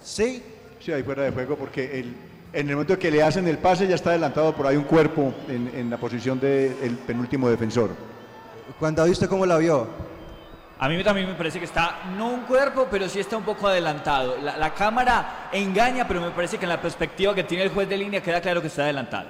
¿Sí? 0.02 0.49
Sí 0.80 0.92
hay 0.92 1.02
fuera 1.02 1.22
de 1.24 1.30
juego 1.30 1.56
porque 1.56 2.00
el- 2.00 2.14
en 2.52 2.68
el 2.68 2.74
momento 2.74 2.98
que 2.98 3.10
le 3.10 3.22
hacen 3.22 3.46
el 3.46 3.58
pase 3.58 3.86
ya 3.86 3.94
está 3.94 4.10
adelantado 4.10 4.54
por 4.54 4.66
ahí 4.66 4.76
un 4.76 4.84
cuerpo 4.84 5.32
en, 5.48 5.70
en 5.74 5.90
la 5.90 5.98
posición 5.98 6.40
del 6.40 6.98
penúltimo 7.06 7.48
defensor. 7.48 7.90
Juan 8.78 8.94
David, 8.94 9.12
¿usted 9.12 9.28
cómo 9.28 9.46
la 9.46 9.58
vio? 9.58 9.86
A 10.78 10.88
mí 10.88 11.04
también 11.04 11.28
me 11.28 11.34
parece 11.34 11.58
que 11.58 11.66
está, 11.66 12.00
no 12.16 12.28
un 12.28 12.40
cuerpo, 12.42 12.88
pero 12.90 13.06
sí 13.08 13.20
está 13.20 13.36
un 13.36 13.42
poco 13.44 13.68
adelantado. 13.68 14.38
La, 14.42 14.56
la 14.56 14.72
cámara 14.72 15.48
engaña, 15.52 16.08
pero 16.08 16.22
me 16.22 16.30
parece 16.30 16.56
que 16.56 16.64
en 16.64 16.70
la 16.70 16.80
perspectiva 16.80 17.34
que 17.34 17.44
tiene 17.44 17.64
el 17.64 17.70
juez 17.70 17.86
de 17.88 17.98
línea 17.98 18.22
queda 18.22 18.40
claro 18.40 18.62
que 18.62 18.68
está 18.68 18.82
adelantado. 18.84 19.28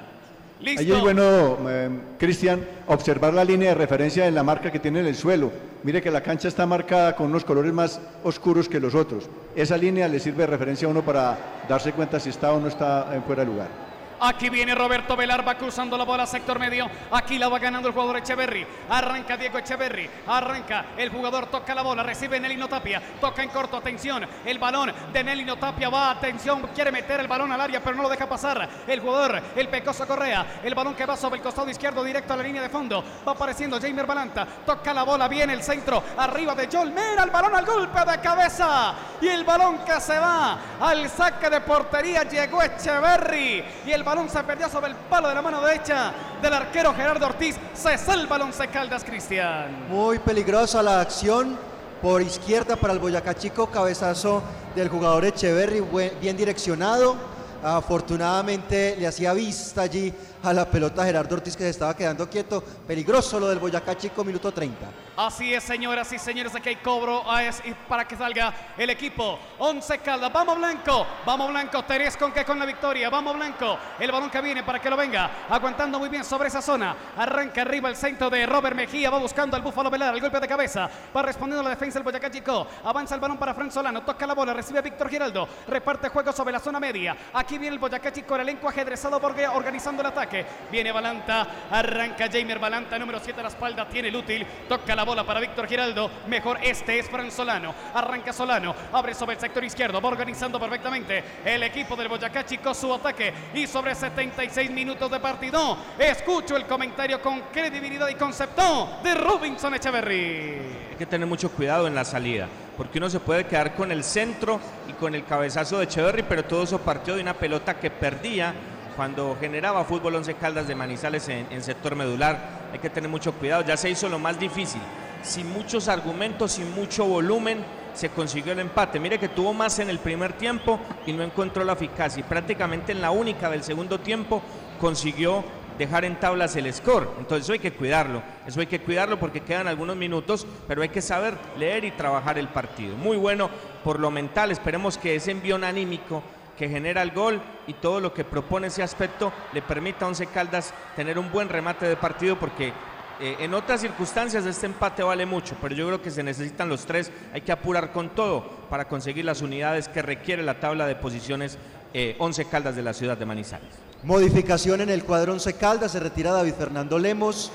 Ahí 0.67 0.93
es 0.93 1.01
bueno, 1.01 1.57
eh, 1.69 1.89
Cristian, 2.19 2.61
observar 2.87 3.33
la 3.33 3.45
línea 3.45 3.71
de 3.71 3.75
referencia 3.75 4.27
en 4.27 4.35
la 4.35 4.43
marca 4.43 4.71
que 4.71 4.79
tiene 4.79 5.01
en 5.01 5.07
el 5.07 5.17
suelo. 5.17 5.51
Mire 5.83 6.03
que 6.03 6.11
la 6.11 6.23
cancha 6.23 6.49
está 6.49 6.67
marcada 6.67 7.17
con 7.17 7.27
unos 7.27 7.45
colores 7.45 7.73
más 7.73 8.01
oscuros 8.25 8.69
que 8.69 8.79
los 8.79 8.95
otros. 8.95 9.29
Esa 9.57 9.79
línea 9.79 10.07
le 10.07 10.21
sirve 10.21 10.43
de 10.43 10.49
referencia 10.49 10.87
a 10.87 10.91
uno 10.91 11.03
para 11.03 11.63
darse 11.67 11.93
cuenta 11.93 12.21
si 12.21 12.29
está 12.29 12.53
o 12.53 12.61
no 12.61 12.69
está 12.69 13.15
en 13.15 13.23
fuera 13.23 13.43
de 13.45 13.51
lugar. 13.51 13.90
Aquí 14.23 14.51
viene 14.51 14.75
Roberto 14.75 15.17
Velar, 15.17 15.47
va 15.47 15.55
cruzando 15.55 15.97
la 15.97 16.05
bola 16.05 16.27
sector 16.27 16.59
medio. 16.59 16.91
Aquí 17.11 17.39
la 17.39 17.49
va 17.49 17.59
ganando 17.59 17.89
el 17.89 17.95
jugador 17.95 18.19
Echeverry. 18.19 18.67
Arranca 18.91 19.37
Diego 19.37 19.59
Echeverry. 19.59 20.11
Arranca 20.27 20.87
el 20.97 21.09
jugador, 21.11 21.47
toca 21.47 21.75
la 21.75 21.81
bola, 21.81 22.03
recibe 22.03 22.39
Nelino 22.39 22.69
Tapia. 22.69 23.01
Toca 23.19 23.43
en 23.43 23.49
corto, 23.49 23.79
atención. 23.79 24.27
El 24.45 24.59
balón 24.59 24.93
de 25.11 25.25
Nelino 25.25 25.57
Tapia 25.57 25.89
va, 25.89 26.11
atención. 26.11 26.69
Quiere 26.75 26.93
meter 26.93 27.21
el 27.21 27.29
balón 27.29 27.51
al 27.51 27.61
área, 27.63 27.81
pero 27.83 27.97
no 27.97 28.03
lo 28.03 28.09
deja 28.11 28.29
pasar. 28.29 28.69
El 28.87 29.01
jugador, 29.01 29.41
el 29.57 29.69
Pecoso 29.69 30.07
Correa. 30.07 30.61
El 30.63 30.75
balón 30.75 30.95
que 30.95 31.07
va 31.07 31.17
sobre 31.17 31.37
el 31.37 31.43
costado 31.43 31.71
izquierdo, 31.71 32.05
directo 32.05 32.35
a 32.35 32.37
la 32.37 32.43
línea 32.43 32.61
de 32.61 32.69
fondo. 32.69 33.03
Va 33.27 33.33
apareciendo 33.33 33.81
Jamer 33.81 34.07
Balanta. 34.07 34.47
Toca 34.67 34.93
la 34.93 35.03
bola, 35.03 35.29
viene 35.29 35.55
el 35.55 35.63
centro. 35.63 36.03
Arriba 36.19 36.55
de 36.55 36.69
Joel 36.71 36.91
Mera, 36.91 37.23
el 37.23 37.31
balón 37.31 37.55
al 37.55 37.65
golpe 37.65 38.01
de 38.05 38.21
cabeza. 38.21 38.95
Y 39.23 39.29
el 39.29 39.45
balón 39.45 39.79
que 39.79 39.99
se 39.99 40.19
va 40.19 40.59
al 40.79 41.09
saque 41.09 41.49
de 41.49 41.63
portería. 41.63 42.25
Llegó 42.25 42.63
Echeverry. 42.63 43.65
Y 43.87 43.93
el 43.93 44.03
balón 44.11 44.29
se 44.29 44.43
perdió 44.43 44.69
sobre 44.69 44.89
el 44.89 44.97
palo 44.97 45.29
de 45.29 45.37
la 45.37 45.41
mano 45.41 45.61
derecha 45.61 46.13
del 46.43 46.53
arquero 46.53 46.93
Gerardo 46.93 47.27
Ortiz. 47.27 47.55
Se 47.75 47.97
salva 47.97 48.35
el 48.35 48.43
once 48.43 48.67
Caldas, 48.67 49.05
Cristian. 49.05 49.89
Muy 49.89 50.19
peligrosa 50.19 50.83
la 50.83 51.01
acción 51.01 51.57
por 52.03 52.21
izquierda 52.21 52.75
para 52.75 52.93
el 52.93 52.99
Boyacá 52.99 53.37
Chico, 53.37 53.69
cabezazo 53.69 54.43
del 54.75 54.89
jugador 54.89 55.27
Echeverry, 55.27 55.81
bien 56.21 56.37
direccionado. 56.37 57.15
Afortunadamente 57.63 58.97
le 58.99 59.07
hacía 59.07 59.33
vista 59.33 59.83
allí 59.83 60.13
a 60.43 60.53
la 60.53 60.65
pelota 60.65 61.05
Gerardo 61.05 61.37
Ortiz 61.37 61.57
que 61.57 61.65
se 61.65 61.71
estaba 61.71 61.95
quedando 61.95 62.29
quieto. 62.29 62.63
Peligroso 62.87 63.39
lo 63.39 63.49
del 63.49 63.59
Boyacá 63.59 63.97
Chico, 63.97 64.25
minuto 64.25 64.53
30. 64.53 64.87
Así 65.17 65.53
es, 65.53 65.65
señoras 65.65 66.11
y 66.13 66.19
señores, 66.19 66.55
aquí 66.55 66.71
hay 66.71 66.77
cobro 66.77 67.23
ah, 67.27 67.43
para 67.89 68.07
que 68.09 68.17
salga 68.17 68.55
el 68.79 68.89
equipo. 68.89 69.39
11 69.59 69.99
Caldas, 69.99 70.33
vamos 70.33 70.57
Blanco, 70.57 71.07
vamos 71.27 71.51
Blanco, 71.51 71.85
Terés 71.85 72.17
con 72.17 72.33
que 72.33 72.45
con 72.45 72.59
la 72.59 72.65
victoria, 72.65 73.11
vamos 73.11 73.37
Blanco. 73.37 73.79
El 73.99 74.11
balón 74.11 74.31
que 74.31 74.41
viene 74.41 74.63
para 74.63 74.79
que 74.79 74.89
lo 74.89 74.97
venga, 74.97 75.31
aguantando 75.51 75.99
muy 75.99 76.09
bien 76.09 76.25
sobre 76.25 76.49
esa 76.49 76.63
zona. 76.63 76.97
Arranca 77.19 77.63
arriba 77.63 77.91
el 77.91 77.97
centro 77.97 78.31
de 78.31 78.47
Robert 78.47 78.75
Mejía, 78.75 79.11
va 79.11 79.19
buscando 79.19 79.57
al 79.57 79.63
Búfalo 79.63 79.91
Velar, 79.91 80.15
el 80.15 80.21
golpe 80.23 80.41
de 80.41 80.49
cabeza, 80.49 80.89
va 81.15 81.23
respondiendo 81.23 81.63
la 81.63 81.71
defensa 81.71 81.99
del 81.99 82.05
Boyacá 82.05 82.31
Chico. 82.31 82.67
Avanza 82.85 83.15
el 83.15 83.21
balón 83.21 83.37
para 83.37 83.53
Fran 83.53 83.71
Solano, 83.71 84.03
toca 84.03 84.27
la 84.27 84.35
bola, 84.35 84.55
recibe 84.55 84.79
a 84.79 84.83
Víctor 84.83 85.11
Giraldo, 85.11 85.47
reparte 85.69 86.09
juego 86.09 86.33
sobre 86.33 86.53
la 86.53 86.61
zona 86.61 86.81
media. 86.81 87.15
Aquí 87.35 87.59
viene 87.59 87.75
el 87.75 87.79
Boyacá 87.79 88.11
Chico, 88.11 88.37
el 88.37 88.43
elenco 88.43 88.69
ajedrezado 88.69 89.21
porque 89.21 89.47
organizando 89.47 90.01
el 90.01 90.09
ataque. 90.09 90.30
Viene 90.71 90.93
Balanta, 90.93 91.47
arranca 91.71 92.29
Jamer 92.31 92.59
Balanta, 92.59 92.99
número 92.99 93.19
7 93.23 93.41
a 93.41 93.43
la 93.43 93.49
espalda, 93.49 93.89
tiene 93.89 94.09
el 94.09 94.17
útil, 94.17 94.47
toca 94.69 94.95
la 94.95 95.05
bola 95.05 95.25
para 95.25 95.41
Víctor 95.41 95.67
Giraldo. 95.67 96.11
Mejor 96.27 96.59
este 96.63 96.99
es 96.99 97.09
Fran 97.09 97.31
Solano. 97.31 97.75
Arranca 97.95 98.33
Solano, 98.33 98.75
abre 98.93 99.15
sobre 99.15 99.35
el 99.35 99.41
sector 99.41 99.65
izquierdo, 99.65 100.01
va 100.01 100.09
organizando 100.09 100.61
perfectamente 100.61 101.23
el 101.45 101.63
equipo 101.63 101.97
del 101.97 102.09
Boyacá 102.09 102.45
Chico 102.45 102.75
su 102.75 102.93
ataque. 102.93 103.33
Y 103.55 103.67
sobre 103.67 103.95
76 103.95 104.71
minutos 104.71 105.11
de 105.11 105.21
partido, 105.21 105.77
escucho 105.99 106.57
el 106.57 106.67
comentario 106.67 107.21
con 107.21 107.41
credibilidad 107.53 108.09
y 108.09 108.15
concepto 108.15 108.99
de 109.03 109.15
Robinson 109.15 109.75
Echeverry. 109.75 110.91
Hay 110.91 110.97
que 110.99 111.07
tener 111.07 111.27
mucho 111.27 111.51
cuidado 111.51 111.87
en 111.87 111.95
la 111.95 112.05
salida, 112.05 112.49
porque 112.77 112.99
uno 112.99 113.11
se 113.11 113.21
puede 113.21 113.47
quedar 113.47 113.75
con 113.75 113.91
el 113.91 114.05
centro 114.05 114.61
y 114.89 114.93
con 114.93 115.15
el 115.15 115.25
cabezazo 115.25 115.79
de 115.79 115.85
Echeverry, 115.85 116.23
pero 116.23 116.45
todo 116.45 116.63
eso 116.63 116.79
partió 116.79 117.15
de 117.17 117.23
una 117.23 117.35
pelota 117.35 117.79
que 117.79 117.91
perdía 117.91 118.55
cuando 118.97 119.37
generaba 119.41 119.85
fútbol 119.85 120.17
Once 120.17 120.35
Caldas 120.35 120.69
de 120.69 120.75
Manizales 120.75 121.29
en, 121.29 121.63
sector 121.63 121.97
medular. 121.97 122.69
Hay 122.73 122.79
que 122.79 122.91
tener 122.91 123.11
mucho 123.11 123.33
cuidado, 123.33 123.63
ya 123.63 123.77
se 123.77 123.91
hizo 123.91 124.09
lo 124.09 124.19
más 124.19 124.39
difícil. 124.39 124.81
Sin 125.23 125.51
muchos 125.53 125.89
argumentos, 125.89 126.53
sin 126.53 126.75
mucho 126.75 127.05
volumen, 127.05 127.65
se 127.95 128.09
consiguió 128.11 128.53
el 128.53 128.61
empate. 128.61 129.01
Mire 129.01 129.19
que 129.19 129.29
tuvo 129.29 129.53
más 129.53 129.79
en 129.79 129.91
el 129.91 129.99
primer 129.99 130.33
tiempo 130.35 130.79
y 131.07 131.13
no 131.13 131.23
encontró 131.23 131.65
la 131.65 131.75
eficacia. 131.75 132.21
Y 132.21 132.25
prácticamente 132.25 132.93
en 132.93 133.03
la 133.03 133.11
única 133.11 133.51
del 133.51 133.63
segundo 133.63 134.01
tiempo 134.01 134.43
consiguió 134.81 135.45
dejar 135.81 136.05
en 136.05 136.21
tablas 136.21 136.57
el 136.57 136.73
score. 136.73 137.09
Entonces 137.19 137.45
eso 137.45 137.53
hay 137.55 137.59
que 137.59 137.73
cuidarlo. 137.73 138.23
Eso 138.47 138.61
hay 138.61 138.67
que 138.67 138.81
cuidarlo 138.81 139.19
porque 139.19 139.41
quedan 139.41 139.67
algunos 139.67 139.97
minutos, 139.97 140.47
pero 140.69 140.83
hay 140.83 140.91
que 140.91 141.01
saber 141.01 141.35
leer 141.59 141.85
y 141.85 141.91
trabajar 141.91 142.39
el 142.39 142.49
partido. 142.49 142.97
Muy 142.97 143.17
bueno 143.17 143.51
por 143.83 143.99
lo 143.99 144.11
mental. 144.11 144.51
Esperemos 144.51 144.99
que 144.99 145.15
ese 145.17 145.31
envión 145.31 145.65
anímico 145.65 146.23
que 146.61 146.69
genera 146.69 147.01
el 147.01 147.13
gol 147.13 147.41
y 147.67 147.73
todo 147.73 148.01
lo 148.01 148.13
que 148.13 148.23
propone 148.23 148.67
ese 148.67 148.83
aspecto 148.83 149.33
le 149.55 149.63
permita 149.63 150.05
a 150.05 150.09
Once 150.09 150.27
Caldas 150.27 150.75
tener 150.95 151.19
un 151.19 151.33
buen 151.33 151.49
remate 151.49 151.87
de 151.87 151.97
partido 151.97 152.39
porque 152.39 152.75
Eh, 153.23 153.37
en 153.41 153.53
otras 153.53 153.83
circunstancias 153.83 154.47
este 154.47 154.65
empate 154.65 155.03
vale 155.03 155.27
mucho, 155.27 155.55
pero 155.61 155.75
yo 155.75 155.87
creo 155.87 156.01
que 156.01 156.11
se 156.11 156.23
necesitan 156.23 156.71
los 156.71 156.87
tres. 156.87 157.13
Hay 157.35 157.43
que 157.43 157.53
apurar 157.53 157.93
con 157.93 158.09
todo 158.15 158.49
para 158.71 158.89
conseguir 158.89 159.27
las 159.27 159.43
unidades 159.43 159.89
que 159.89 160.01
requiere 160.01 160.43
la 160.43 160.59
tabla 160.59 160.87
de 160.87 160.95
posiciones 160.97 161.59
eh, 161.93 162.17
11 162.19 162.47
Caldas 162.47 162.77
de 162.77 162.83
la 162.83 162.95
ciudad 162.95 163.19
de 163.19 163.27
Manizales. 163.27 163.69
Modificación 164.05 164.81
en 164.81 164.89
el 164.89 165.05
cuadro 165.05 165.35
11 165.35 165.53
Caldas, 165.53 165.93
se 165.93 166.01
retira 166.01 166.33
David 166.33 166.55
Fernando 166.55 166.99
Lemos 166.99 167.53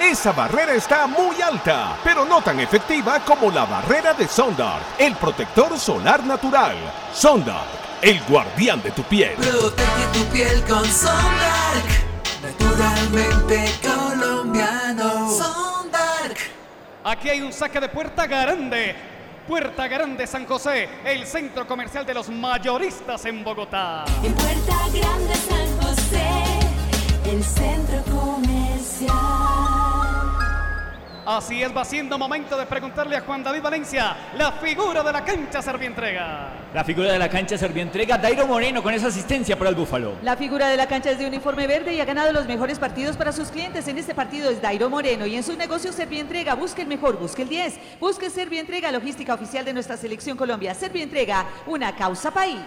Esa 0.00 0.32
barrera 0.32 0.72
está 0.72 1.06
muy 1.06 1.42
alta, 1.42 1.98
pero 2.02 2.24
no 2.24 2.40
tan 2.40 2.58
efectiva 2.58 3.20
como 3.20 3.50
la 3.50 3.66
barrera 3.66 4.14
de 4.14 4.26
Sondark, 4.26 4.82
el 4.98 5.14
protector 5.16 5.78
solar 5.78 6.24
natural. 6.24 6.74
Sondark, 7.12 7.68
el 8.00 8.18
guardián 8.24 8.82
de 8.82 8.92
tu 8.92 9.02
piel. 9.02 9.34
Protege 9.34 10.06
tu 10.14 10.24
piel 10.32 10.64
con 10.64 10.84
Sondark, 10.86 11.84
naturalmente 12.42 13.70
colombiano. 13.82 15.30
Sondark. 15.30 15.63
Aquí 17.06 17.28
hay 17.28 17.42
un 17.42 17.52
saque 17.52 17.78
de 17.80 17.88
puerta 17.90 18.26
grande. 18.26 18.96
Puerta 19.46 19.86
Grande 19.86 20.26
San 20.26 20.46
José, 20.46 20.88
el 21.04 21.26
centro 21.26 21.66
comercial 21.66 22.06
de 22.06 22.14
los 22.14 22.30
mayoristas 22.30 23.26
en 23.26 23.44
Bogotá. 23.44 24.06
En 24.22 24.32
Puerta 24.32 24.78
Grande 24.90 25.34
San 25.34 25.82
José, 25.82 26.30
el 27.30 27.44
centro 27.44 28.02
comercial. 28.04 29.53
Así 31.26 31.62
es, 31.62 31.74
va 31.74 31.86
siendo 31.86 32.18
momento 32.18 32.54
de 32.54 32.66
preguntarle 32.66 33.16
a 33.16 33.22
Juan 33.22 33.42
David 33.42 33.62
Valencia, 33.62 34.14
la 34.36 34.52
figura 34.52 35.02
de 35.02 35.10
la 35.10 35.24
cancha 35.24 35.62
Servientrega. 35.62 36.50
La 36.74 36.84
figura 36.84 37.12
de 37.12 37.18
la 37.18 37.30
cancha 37.30 37.56
Servientrega, 37.56 38.18
Dairo 38.18 38.46
Moreno 38.46 38.82
con 38.82 38.92
esa 38.92 39.06
asistencia 39.06 39.56
para 39.56 39.70
el 39.70 39.76
Búfalo. 39.76 40.16
La 40.22 40.36
figura 40.36 40.68
de 40.68 40.76
la 40.76 40.86
cancha 40.86 41.10
es 41.10 41.18
de 41.18 41.26
uniforme 41.26 41.66
verde 41.66 41.94
y 41.94 42.00
ha 42.00 42.04
ganado 42.04 42.30
los 42.30 42.46
mejores 42.46 42.78
partidos 42.78 43.16
para 43.16 43.32
sus 43.32 43.48
clientes. 43.48 43.88
En 43.88 43.96
este 43.96 44.14
partido 44.14 44.50
es 44.50 44.60
Dairo 44.60 44.90
Moreno 44.90 45.24
y 45.24 45.34
en 45.36 45.42
sus 45.42 45.56
negocios 45.56 45.94
Servientrega 45.94 46.54
busque 46.56 46.82
el 46.82 46.88
mejor, 46.88 47.18
busque 47.18 47.40
el 47.40 47.48
10, 47.48 47.98
busque 47.98 48.28
Servientrega, 48.28 48.92
logística 48.92 49.32
oficial 49.32 49.64
de 49.64 49.72
nuestra 49.72 49.96
selección 49.96 50.36
Colombia. 50.36 50.74
Servientrega, 50.74 51.46
una 51.66 51.96
causa 51.96 52.32
país. 52.32 52.60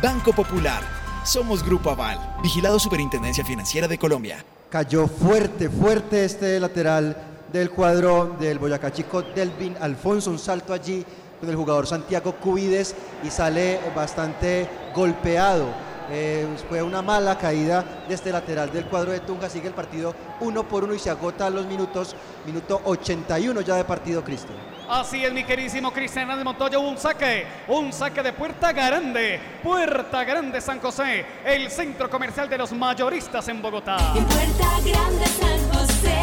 Banco 0.00 0.32
Popular. 0.32 0.80
Somos 1.24 1.64
Grupo 1.64 1.90
Aval, 1.90 2.36
vigilado 2.40 2.78
Superintendencia 2.78 3.44
Financiera 3.44 3.88
de 3.88 3.98
Colombia. 3.98 4.44
Cayó 4.70 5.08
fuerte, 5.08 5.68
fuerte 5.68 6.24
este 6.24 6.60
lateral 6.60 7.16
del 7.52 7.70
cuadro 7.70 8.36
del 8.38 8.60
Boyacá 8.60 8.92
Chico, 8.92 9.22
Delvin 9.22 9.76
Alfonso, 9.80 10.30
un 10.30 10.38
salto 10.38 10.72
allí 10.72 11.04
con 11.40 11.50
el 11.50 11.56
jugador 11.56 11.88
Santiago 11.88 12.36
Cubides 12.36 12.94
y 13.24 13.30
sale 13.30 13.80
bastante 13.96 14.68
golpeado. 14.94 15.66
Eh, 16.12 16.46
fue 16.68 16.80
una 16.80 17.02
mala 17.02 17.36
caída 17.36 17.84
de 18.06 18.14
este 18.14 18.30
lateral 18.30 18.72
del 18.72 18.86
cuadro 18.86 19.10
de 19.10 19.18
Tunja, 19.18 19.50
sigue 19.50 19.66
el 19.66 19.74
partido 19.74 20.14
uno 20.40 20.62
por 20.62 20.84
uno 20.84 20.94
y 20.94 21.00
se 21.00 21.10
agota 21.10 21.50
los 21.50 21.66
minutos, 21.66 22.14
minuto 22.46 22.80
81 22.84 23.62
ya 23.62 23.74
de 23.74 23.84
partido, 23.84 24.22
Cristian. 24.22 24.77
Así 24.88 25.22
es, 25.22 25.32
mi 25.34 25.44
queridísimo 25.44 25.92
Cristian 25.92 26.28
de 26.38 26.42
Montoya. 26.42 26.78
Hubo 26.78 26.88
un 26.88 26.96
saque, 26.96 27.46
un 27.68 27.92
saque 27.92 28.22
de 28.22 28.32
Puerta 28.32 28.72
Grande. 28.72 29.38
Puerta 29.62 30.24
Grande 30.24 30.62
San 30.62 30.80
José, 30.80 31.26
el 31.44 31.70
centro 31.70 32.08
comercial 32.08 32.48
de 32.48 32.56
los 32.56 32.72
mayoristas 32.72 33.46
en 33.48 33.60
Bogotá. 33.60 33.98
En 34.16 34.24
Puerta 34.24 34.68
Grande 34.82 35.26
San 35.26 35.72
José, 35.72 36.20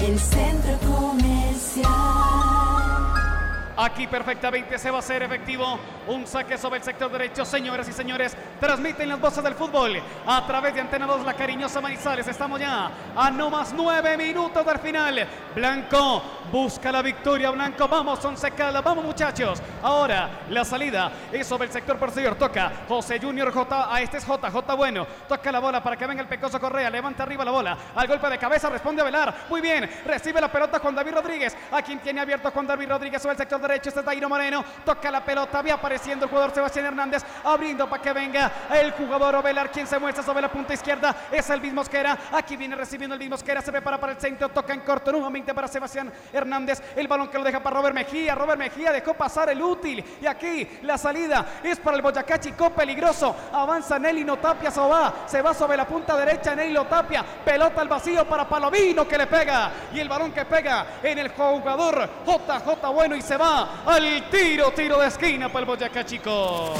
el 0.00 0.18
centro 0.18 0.78
comercial. 0.86 1.42
Aquí 3.74 4.06
perfectamente 4.06 4.78
se 4.78 4.90
va 4.90 4.98
a 4.98 5.00
hacer 5.00 5.22
efectivo 5.22 5.78
un 6.06 6.26
saque 6.26 6.58
sobre 6.58 6.78
el 6.78 6.84
sector 6.84 7.10
derecho. 7.10 7.44
Señoras 7.44 7.88
y 7.88 7.92
señores, 7.92 8.36
transmiten 8.60 9.08
las 9.08 9.18
voces 9.18 9.42
del 9.42 9.54
fútbol 9.54 10.00
a 10.26 10.46
través 10.46 10.74
de 10.74 10.82
Antena 10.82 11.06
2, 11.06 11.24
la 11.24 11.34
cariñosa 11.34 11.80
Manizales. 11.80 12.28
Estamos 12.28 12.60
ya 12.60 12.90
a 13.16 13.30
no 13.30 13.48
más 13.48 13.72
nueve 13.72 14.16
minutos 14.16 14.64
del 14.64 14.78
final. 14.78 15.26
Blanco 15.54 16.22
busca 16.52 16.92
la 16.92 17.00
victoria. 17.00 17.50
Blanco, 17.50 17.88
vamos, 17.88 18.22
Once 18.24 18.50
Caldas, 18.50 18.84
vamos 18.84 19.04
muchachos. 19.04 19.60
Ahora 19.82 20.42
la 20.50 20.64
salida 20.64 21.10
es 21.32 21.46
sobre 21.46 21.66
el 21.66 21.72
sector 21.72 21.96
posterior. 21.96 22.34
Toca 22.34 22.70
José 22.86 23.18
Junior 23.18 23.50
J. 23.50 23.94
A 23.94 24.00
este 24.02 24.18
es 24.18 24.24
J. 24.24 24.50
J. 24.50 24.74
Bueno. 24.74 25.06
Toca 25.26 25.50
la 25.50 25.58
bola 25.58 25.82
para 25.82 25.96
que 25.96 26.06
venga 26.06 26.20
el 26.20 26.28
Pecoso 26.28 26.60
Correa. 26.60 26.90
Levanta 26.90 27.22
arriba 27.22 27.44
la 27.44 27.50
bola. 27.50 27.78
Al 27.96 28.06
golpe 28.06 28.28
de 28.28 28.38
cabeza 28.38 28.68
responde 28.68 29.00
a 29.00 29.04
Velar. 29.06 29.34
Muy 29.48 29.62
bien. 29.62 29.88
Recibe 30.04 30.40
la 30.40 30.52
pelota 30.52 30.78
Juan 30.78 30.94
David 30.94 31.14
Rodríguez. 31.14 31.56
A 31.70 31.80
quien 31.80 31.98
tiene 32.00 32.20
abierto 32.20 32.50
Juan 32.50 32.66
David 32.66 32.90
Rodríguez 32.90 33.22
sobre 33.22 33.32
el 33.32 33.38
sector 33.38 33.60
derecho. 33.60 33.88
Este 33.88 34.00
es 34.00 34.06
Dairo 34.06 34.28
Moreno. 34.28 34.62
Toca 34.84 35.10
la 35.10 35.24
pelota. 35.24 35.58
Había 35.58 35.74
apareciendo 35.74 36.26
el 36.26 36.30
jugador 36.30 36.52
Sebastián 36.52 36.86
Hernández. 36.86 37.24
Abriendo 37.44 37.88
para 37.88 38.02
que 38.02 38.12
venga 38.12 38.52
el 38.70 38.92
jugador 38.92 39.36
Ovelar. 39.36 39.70
Quien 39.70 39.86
se 39.86 39.98
muestra 39.98 40.22
sobre 40.22 40.42
la 40.42 40.50
punta 40.50 40.74
izquierda 40.74 41.16
es 41.30 41.48
el 41.48 41.60
mismo 41.60 41.80
Mosquera. 41.82 42.18
Aquí 42.32 42.56
viene 42.56 42.76
recibiendo 42.76 43.14
el 43.14 43.20
mismo 43.20 43.34
Mosquera. 43.34 43.62
Se 43.62 43.72
prepara 43.72 43.98
para 43.98 44.12
el 44.12 44.18
centro. 44.18 44.50
Toca 44.50 44.74
en 44.74 44.80
corto 44.80 45.10
nuevamente 45.10 45.54
para 45.54 45.66
Sebastián 45.66 46.12
Hernández. 46.32 46.41
El 46.96 47.08
balón 47.08 47.28
que 47.28 47.38
lo 47.38 47.44
deja 47.44 47.62
para 47.62 47.76
Robert 47.76 47.94
Mejía. 47.94 48.34
Robert 48.34 48.58
Mejía 48.58 48.92
dejó 48.92 49.14
pasar 49.14 49.50
el 49.50 49.62
útil. 49.62 50.04
Y 50.20 50.26
aquí 50.26 50.68
la 50.82 50.98
salida 50.98 51.60
es 51.62 51.78
para 51.78 51.96
el 51.96 52.02
Boyacá 52.02 52.38
Chico. 52.40 52.70
Peligroso. 52.70 53.34
Avanza 53.52 53.98
Nelly 53.98 54.24
Notapia. 54.24 54.70
Se 54.70 54.80
va. 54.80 55.14
Se 55.26 55.42
va 55.42 55.54
sobre 55.54 55.76
la 55.76 55.86
punta 55.86 56.16
derecha. 56.16 56.54
Nelly 56.54 56.72
Notapia. 56.72 57.24
Pelota 57.44 57.80
al 57.80 57.88
vacío 57.88 58.24
para 58.26 58.48
Palomino 58.48 59.06
que 59.06 59.18
le 59.18 59.26
pega. 59.26 59.70
Y 59.94 60.00
el 60.00 60.08
balón 60.08 60.32
que 60.32 60.44
pega 60.44 60.86
en 61.02 61.18
el 61.18 61.28
jugador 61.28 62.08
JJ 62.26 62.92
Bueno. 62.92 63.16
Y 63.16 63.22
se 63.22 63.36
va 63.36 63.84
al 63.86 64.28
tiro. 64.30 64.70
Tiro 64.72 64.98
de 64.98 65.08
esquina 65.08 65.48
para 65.48 65.60
el 65.60 65.66
Boyacá 65.66 66.04
Chico. 66.04 66.74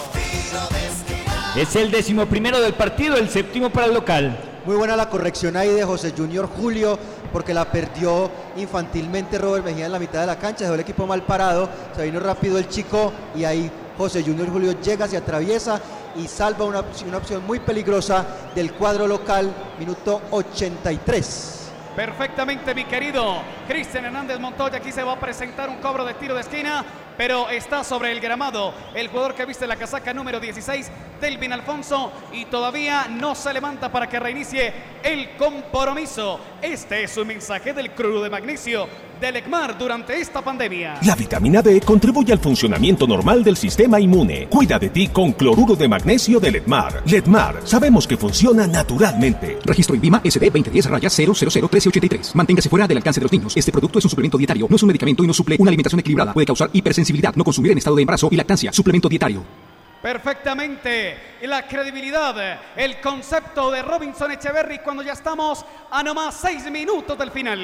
Es 1.56 1.76
el 1.76 1.90
décimo 1.90 2.24
primero 2.26 2.60
del 2.60 2.72
partido, 2.72 3.16
el 3.16 3.28
séptimo 3.28 3.70
para 3.70 3.86
el 3.86 3.94
local. 3.94 4.38
Muy 4.64 4.76
buena 4.76 4.96
la 4.96 5.10
corrección 5.10 5.56
ahí 5.56 5.68
de 5.68 5.84
José 5.84 6.14
Junior 6.16 6.46
Julio, 6.46 6.98
porque 7.32 7.54
la 7.54 7.64
perdió 7.64 8.30
infantilmente 8.56 9.38
Robert 9.38 9.64
Mejía 9.64 9.86
en 9.86 9.92
la 9.92 9.98
mitad 9.98 10.20
de 10.20 10.26
la 10.26 10.38
cancha, 10.38 10.64
dejó 10.64 10.74
el 10.74 10.80
equipo 10.80 11.06
mal 11.06 11.22
parado, 11.22 11.68
se 11.96 12.04
vino 12.04 12.20
rápido 12.20 12.58
el 12.58 12.68
chico 12.68 13.12
y 13.34 13.44
ahí 13.44 13.70
José 13.96 14.22
Junior 14.22 14.48
Julio 14.50 14.72
llega, 14.80 15.08
se 15.08 15.16
atraviesa 15.16 15.80
y 16.16 16.28
salva 16.28 16.64
una, 16.64 16.82
una 17.06 17.16
opción 17.16 17.44
muy 17.46 17.60
peligrosa 17.60 18.26
del 18.54 18.72
cuadro 18.74 19.06
local, 19.06 19.52
minuto 19.78 20.20
83. 20.30 21.62
Perfectamente, 21.96 22.74
mi 22.74 22.84
querido 22.84 23.42
Cristian 23.68 24.06
Hernández 24.06 24.40
Montoya. 24.40 24.78
Aquí 24.78 24.90
se 24.92 25.02
va 25.02 25.12
a 25.12 25.20
presentar 25.20 25.68
un 25.68 25.76
cobro 25.76 26.06
de 26.06 26.14
tiro 26.14 26.34
de 26.34 26.40
esquina, 26.40 26.82
pero 27.22 27.48
está 27.50 27.84
sobre 27.84 28.10
el 28.10 28.18
gramado 28.18 28.74
el 28.96 29.06
jugador 29.06 29.36
que 29.36 29.46
viste 29.46 29.64
la 29.64 29.76
casaca 29.76 30.12
número 30.12 30.40
16, 30.40 30.90
Delvin 31.20 31.52
Alfonso, 31.52 32.10
y 32.32 32.46
todavía 32.46 33.06
no 33.08 33.36
se 33.36 33.52
levanta 33.52 33.92
para 33.92 34.08
que 34.08 34.18
reinicie 34.18 34.72
el 35.04 35.36
compromiso. 35.36 36.40
Este 36.60 37.04
es 37.04 37.16
un 37.16 37.28
mensaje 37.28 37.72
del 37.72 37.92
crudo 37.92 38.24
de 38.24 38.28
magnesio 38.28 38.88
del 39.22 39.36
ECMAR 39.36 39.78
durante 39.78 40.20
esta 40.20 40.42
pandemia. 40.42 40.98
La 41.06 41.14
vitamina 41.14 41.62
D 41.62 41.80
contribuye 41.80 42.32
al 42.32 42.40
funcionamiento 42.40 43.06
normal 43.06 43.44
del 43.44 43.56
sistema 43.56 44.00
inmune. 44.00 44.48
Cuida 44.48 44.80
de 44.80 44.88
ti 44.88 45.08
con 45.08 45.32
cloruro 45.32 45.76
de 45.76 45.86
magnesio 45.86 46.40
de 46.40 46.50
Ledmar. 46.50 47.02
Ledmar, 47.06 47.60
sabemos 47.62 48.08
que 48.08 48.16
funciona 48.16 48.66
naturalmente. 48.66 49.58
Registro 49.64 49.94
INVIMA 49.94 50.22
SD 50.24 50.46
2010 50.46 50.86
raya 50.86 51.08
0001383. 51.08 52.34
Manténgase 52.34 52.68
fuera 52.68 52.88
del 52.88 52.96
alcance 52.96 53.20
de 53.20 53.24
los 53.24 53.32
niños. 53.32 53.56
Este 53.56 53.70
producto 53.70 54.00
es 54.00 54.04
un 54.06 54.10
suplemento 54.10 54.38
dietario, 54.38 54.66
no 54.68 54.74
es 54.74 54.82
un 54.82 54.88
medicamento 54.88 55.22
y 55.22 55.28
no 55.28 55.32
suple 55.32 55.54
una 55.56 55.68
alimentación 55.68 56.00
equilibrada. 56.00 56.32
Puede 56.32 56.46
causar 56.46 56.68
hipersensibilidad, 56.72 57.11
no 57.34 57.44
consumir 57.44 57.72
en 57.72 57.78
estado 57.78 57.96
de 57.96 58.02
embarazo 58.02 58.28
y 58.30 58.36
lactancia. 58.36 58.72
Suplemento 58.72 59.08
dietario. 59.08 59.44
Perfectamente 60.02 61.16
la 61.42 61.66
credibilidad, 61.68 62.34
el 62.76 63.00
concepto 63.00 63.70
de 63.70 63.82
Robinson 63.82 64.32
Echeverry 64.32 64.80
cuando 64.80 65.02
ya 65.02 65.12
estamos 65.12 65.64
a 65.90 66.02
nomás 66.02 66.34
seis 66.34 66.68
minutos 66.70 67.16
del 67.16 67.30
final. 67.30 67.60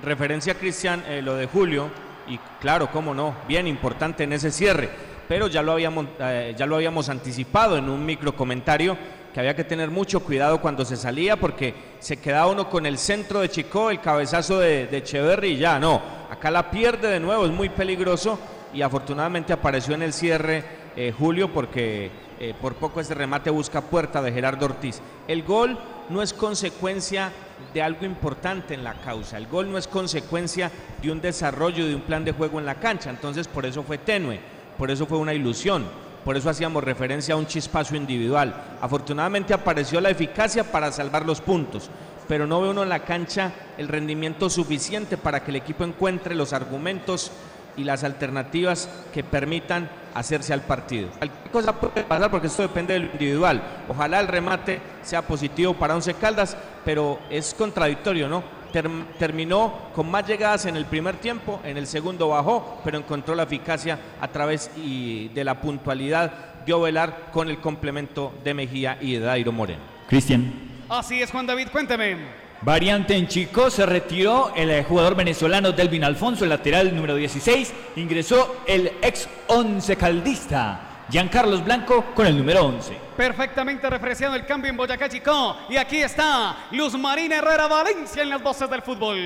Referencia, 0.00 0.54
Cristian, 0.54 1.02
eh, 1.08 1.20
lo 1.20 1.34
de 1.34 1.46
Julio, 1.46 1.90
y 2.28 2.38
claro, 2.60 2.88
cómo 2.92 3.12
no, 3.12 3.34
bien 3.48 3.66
importante 3.66 4.22
en 4.22 4.32
ese 4.32 4.52
cierre, 4.52 4.88
pero 5.26 5.48
ya 5.48 5.62
lo 5.62 5.72
habíamos, 5.72 6.06
eh, 6.20 6.54
ya 6.56 6.64
lo 6.64 6.76
habíamos 6.76 7.08
anticipado 7.08 7.76
en 7.76 7.88
un 7.88 8.06
micro 8.06 8.36
comentario 8.36 8.96
que 9.32 9.40
había 9.40 9.56
que 9.56 9.64
tener 9.64 9.90
mucho 9.90 10.20
cuidado 10.20 10.60
cuando 10.60 10.84
se 10.84 10.96
salía 10.96 11.34
porque 11.34 11.74
se 11.98 12.18
quedaba 12.18 12.52
uno 12.52 12.70
con 12.70 12.86
el 12.86 12.98
centro 12.98 13.40
de 13.40 13.48
Chico, 13.48 13.90
el 13.90 14.00
cabezazo 14.00 14.60
de, 14.60 14.86
de 14.86 14.98
Echeverry 14.98 15.54
y 15.54 15.56
ya 15.56 15.80
no, 15.80 16.00
acá 16.30 16.52
la 16.52 16.70
pierde 16.70 17.08
de 17.08 17.18
nuevo, 17.18 17.46
es 17.46 17.50
muy 17.52 17.68
peligroso 17.68 18.38
y 18.74 18.82
afortunadamente 18.82 19.52
apareció 19.52 19.94
en 19.94 20.02
el 20.02 20.12
cierre 20.12 20.64
eh, 20.96 21.14
Julio 21.16 21.52
porque 21.52 22.10
eh, 22.40 22.54
por 22.60 22.74
poco 22.74 23.00
ese 23.00 23.14
remate 23.14 23.50
busca 23.50 23.80
puerta 23.80 24.20
de 24.20 24.32
Gerardo 24.32 24.66
Ortiz. 24.66 25.00
El 25.28 25.44
gol 25.44 25.78
no 26.10 26.20
es 26.20 26.32
consecuencia 26.32 27.32
de 27.72 27.82
algo 27.82 28.04
importante 28.04 28.74
en 28.74 28.84
la 28.84 28.94
causa, 28.94 29.38
el 29.38 29.46
gol 29.46 29.70
no 29.70 29.78
es 29.78 29.86
consecuencia 29.86 30.70
de 31.00 31.10
un 31.10 31.20
desarrollo, 31.20 31.86
de 31.86 31.94
un 31.94 32.02
plan 32.02 32.24
de 32.24 32.32
juego 32.32 32.58
en 32.58 32.66
la 32.66 32.74
cancha, 32.74 33.10
entonces 33.10 33.48
por 33.48 33.64
eso 33.64 33.84
fue 33.84 33.98
tenue, 33.98 34.40
por 34.76 34.90
eso 34.90 35.06
fue 35.06 35.18
una 35.18 35.32
ilusión. 35.32 36.04
Por 36.24 36.38
eso 36.38 36.48
hacíamos 36.48 36.82
referencia 36.82 37.34
a 37.34 37.36
un 37.36 37.46
chispazo 37.46 37.94
individual. 37.96 38.54
Afortunadamente 38.80 39.52
apareció 39.52 40.00
la 40.00 40.08
eficacia 40.08 40.64
para 40.64 40.90
salvar 40.90 41.26
los 41.26 41.42
puntos, 41.42 41.90
pero 42.26 42.46
no 42.46 42.62
ve 42.62 42.70
uno 42.70 42.82
en 42.82 42.88
la 42.88 43.04
cancha 43.04 43.52
el 43.76 43.88
rendimiento 43.88 44.48
suficiente 44.48 45.18
para 45.18 45.44
que 45.44 45.50
el 45.50 45.56
equipo 45.56 45.84
encuentre 45.84 46.34
los 46.34 46.54
argumentos 46.54 47.30
y 47.76 47.84
las 47.84 48.04
alternativas 48.04 48.88
que 49.12 49.24
permitan 49.24 49.88
hacerse 50.14 50.52
al 50.52 50.60
partido. 50.62 51.08
Cualquier 51.18 51.50
cosa 51.50 51.72
puede 51.80 52.04
pasar 52.04 52.30
porque 52.30 52.46
esto 52.46 52.62
depende 52.62 52.94
del 52.94 53.10
individual. 53.12 53.62
Ojalá 53.88 54.20
el 54.20 54.28
remate 54.28 54.80
sea 55.02 55.22
positivo 55.22 55.74
para 55.74 55.94
Once 55.94 56.14
Caldas, 56.14 56.56
pero 56.84 57.18
es 57.30 57.52
contradictorio, 57.54 58.28
¿no? 58.28 58.42
Term- 58.72 59.06
terminó 59.18 59.72
con 59.94 60.10
más 60.10 60.26
llegadas 60.26 60.66
en 60.66 60.76
el 60.76 60.84
primer 60.86 61.16
tiempo, 61.16 61.60
en 61.64 61.76
el 61.76 61.86
segundo 61.86 62.28
bajó, 62.28 62.80
pero 62.84 62.98
encontró 62.98 63.34
la 63.34 63.44
eficacia 63.44 63.98
a 64.20 64.28
través 64.28 64.70
y 64.76 65.28
de 65.28 65.44
la 65.44 65.60
puntualidad 65.60 66.32
de 66.64 66.72
Ovelar 66.72 67.26
con 67.32 67.48
el 67.48 67.58
complemento 67.58 68.32
de 68.42 68.54
Mejía 68.54 68.98
y 69.00 69.14
de 69.14 69.20
Dairo 69.20 69.52
Moreno. 69.52 69.82
Cristian. 70.08 70.52
Así 70.88 71.20
es, 71.22 71.30
Juan 71.30 71.46
David, 71.46 71.68
cuénteme. 71.72 72.43
Variante 72.62 73.14
en 73.14 73.28
Chico, 73.28 73.70
se 73.70 73.84
retiró 73.84 74.52
el 74.54 74.84
jugador 74.84 75.14
venezolano 75.14 75.72
Delvin 75.72 76.04
Alfonso, 76.04 76.44
el 76.44 76.50
lateral 76.50 76.94
número 76.94 77.14
16. 77.14 77.74
Ingresó 77.96 78.62
el 78.66 78.92
ex 79.02 79.28
once 79.48 79.96
caldista, 79.96 80.93
Giancarlos 81.10 81.62
Blanco, 81.64 82.04
con 82.14 82.26
el 82.26 82.36
número 82.36 82.64
11. 82.64 82.98
Perfectamente 83.16 83.88
refrescado 83.88 84.34
el 84.34 84.44
cambio 84.44 84.70
en 84.70 84.76
Boyacá 84.76 85.08
Chico. 85.08 85.56
Y 85.68 85.76
aquí 85.76 85.98
está 85.98 86.56
Luz 86.72 86.98
Marina 86.98 87.36
Herrera 87.36 87.68
Valencia 87.68 88.22
en 88.22 88.30
las 88.30 88.42
voces 88.42 88.68
del 88.68 88.82
fútbol. 88.82 89.16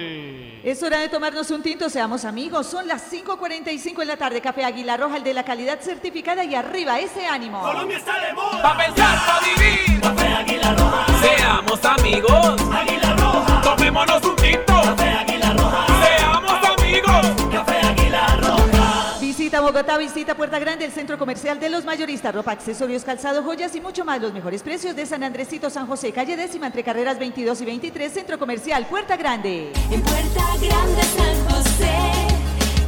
Es 0.63 0.83
hora 0.83 0.99
de 0.99 1.09
tomarnos 1.09 1.51
un 1.51 1.63
tinto, 1.63 1.89
seamos 1.89 2.25
amigos. 2.25 2.67
Son 2.67 2.87
las 2.87 3.11
5.45 3.11 4.03
en 4.03 4.09
la 4.09 4.17
tarde. 4.17 4.41
Café 4.41 4.65
Águila 4.65 4.97
Roja, 4.97 5.17
el 5.17 5.25
de 5.25 5.33
la 5.33 5.45
calidad 5.45 5.81
certificada 5.81 6.45
y 6.45 6.55
arriba 6.55 6.99
ese 6.99 7.27
ánimo. 7.27 7.63
Colombia 7.63 7.97
está 7.97 8.21
de 8.21 8.35
moda. 8.35 8.61
Pa' 8.61 8.77
pensar, 8.77 9.19
pa' 9.27 9.41
vivir. 9.41 10.01
Café 10.01 10.27
Águila 10.35 10.75
Roja. 10.75 11.07
Seamos 11.23 11.85
amigos. 11.85 12.63
Águila 12.73 13.17
Roja. 13.17 13.61
Tomémonos 13.63 14.25
un 14.25 14.37
tinto. 14.37 14.81
Café 14.83 15.09
Águila 15.11 15.53
Roja. 15.55 15.87
Seamos 16.05 16.79
amigos. 16.79 17.27
Café. 17.53 17.88
Visita 19.49 19.63
Bogotá, 19.63 19.97
visita 19.97 20.35
Puerta 20.35 20.59
Grande, 20.59 20.85
el 20.85 20.93
centro 20.93 21.17
comercial 21.17 21.59
de 21.59 21.71
los 21.71 21.87
mayoristas, 21.87 22.35
ropa, 22.35 22.53
accesorios, 22.53 23.03
calzado, 23.03 23.43
joyas 23.43 23.75
y 23.75 23.81
mucho 23.81 24.05
más. 24.05 24.21
Los 24.21 24.35
mejores 24.35 24.63
precios 24.63 24.95
de 24.95 25.07
San 25.07 25.23
Andresito, 25.23 25.71
San 25.71 25.87
José, 25.87 26.13
calle 26.13 26.37
décima 26.37 26.67
entre 26.67 26.85
carreras 26.85 27.19
22 27.19 27.63
y 27.63 27.65
23, 27.65 28.13
centro 28.13 28.39
comercial 28.39 28.87
Puerta 28.89 29.17
Grande. 29.17 29.73
En 29.91 30.03
Puerta 30.03 30.45
Grande 30.61 31.03
San 31.03 31.49
José, 31.49 31.97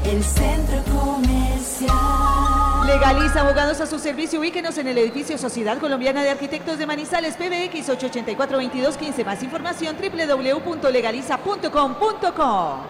el 0.04 0.22
centro 0.22 0.82
comercial. 1.00 2.59
Legaliza 2.90 3.42
abogados 3.42 3.80
a 3.80 3.86
su 3.86 4.00
servicio. 4.00 4.40
Ubíquenos 4.40 4.76
en 4.76 4.88
el 4.88 4.98
edificio 4.98 5.38
Sociedad 5.38 5.78
Colombiana 5.78 6.24
de 6.24 6.30
Arquitectos 6.30 6.76
de 6.76 6.86
Manizales, 6.86 7.36
PBX 7.36 7.88
884-2215. 7.88 9.24
Más 9.24 9.40
información 9.44 9.96
www.legaliza.com.co. 9.96 12.80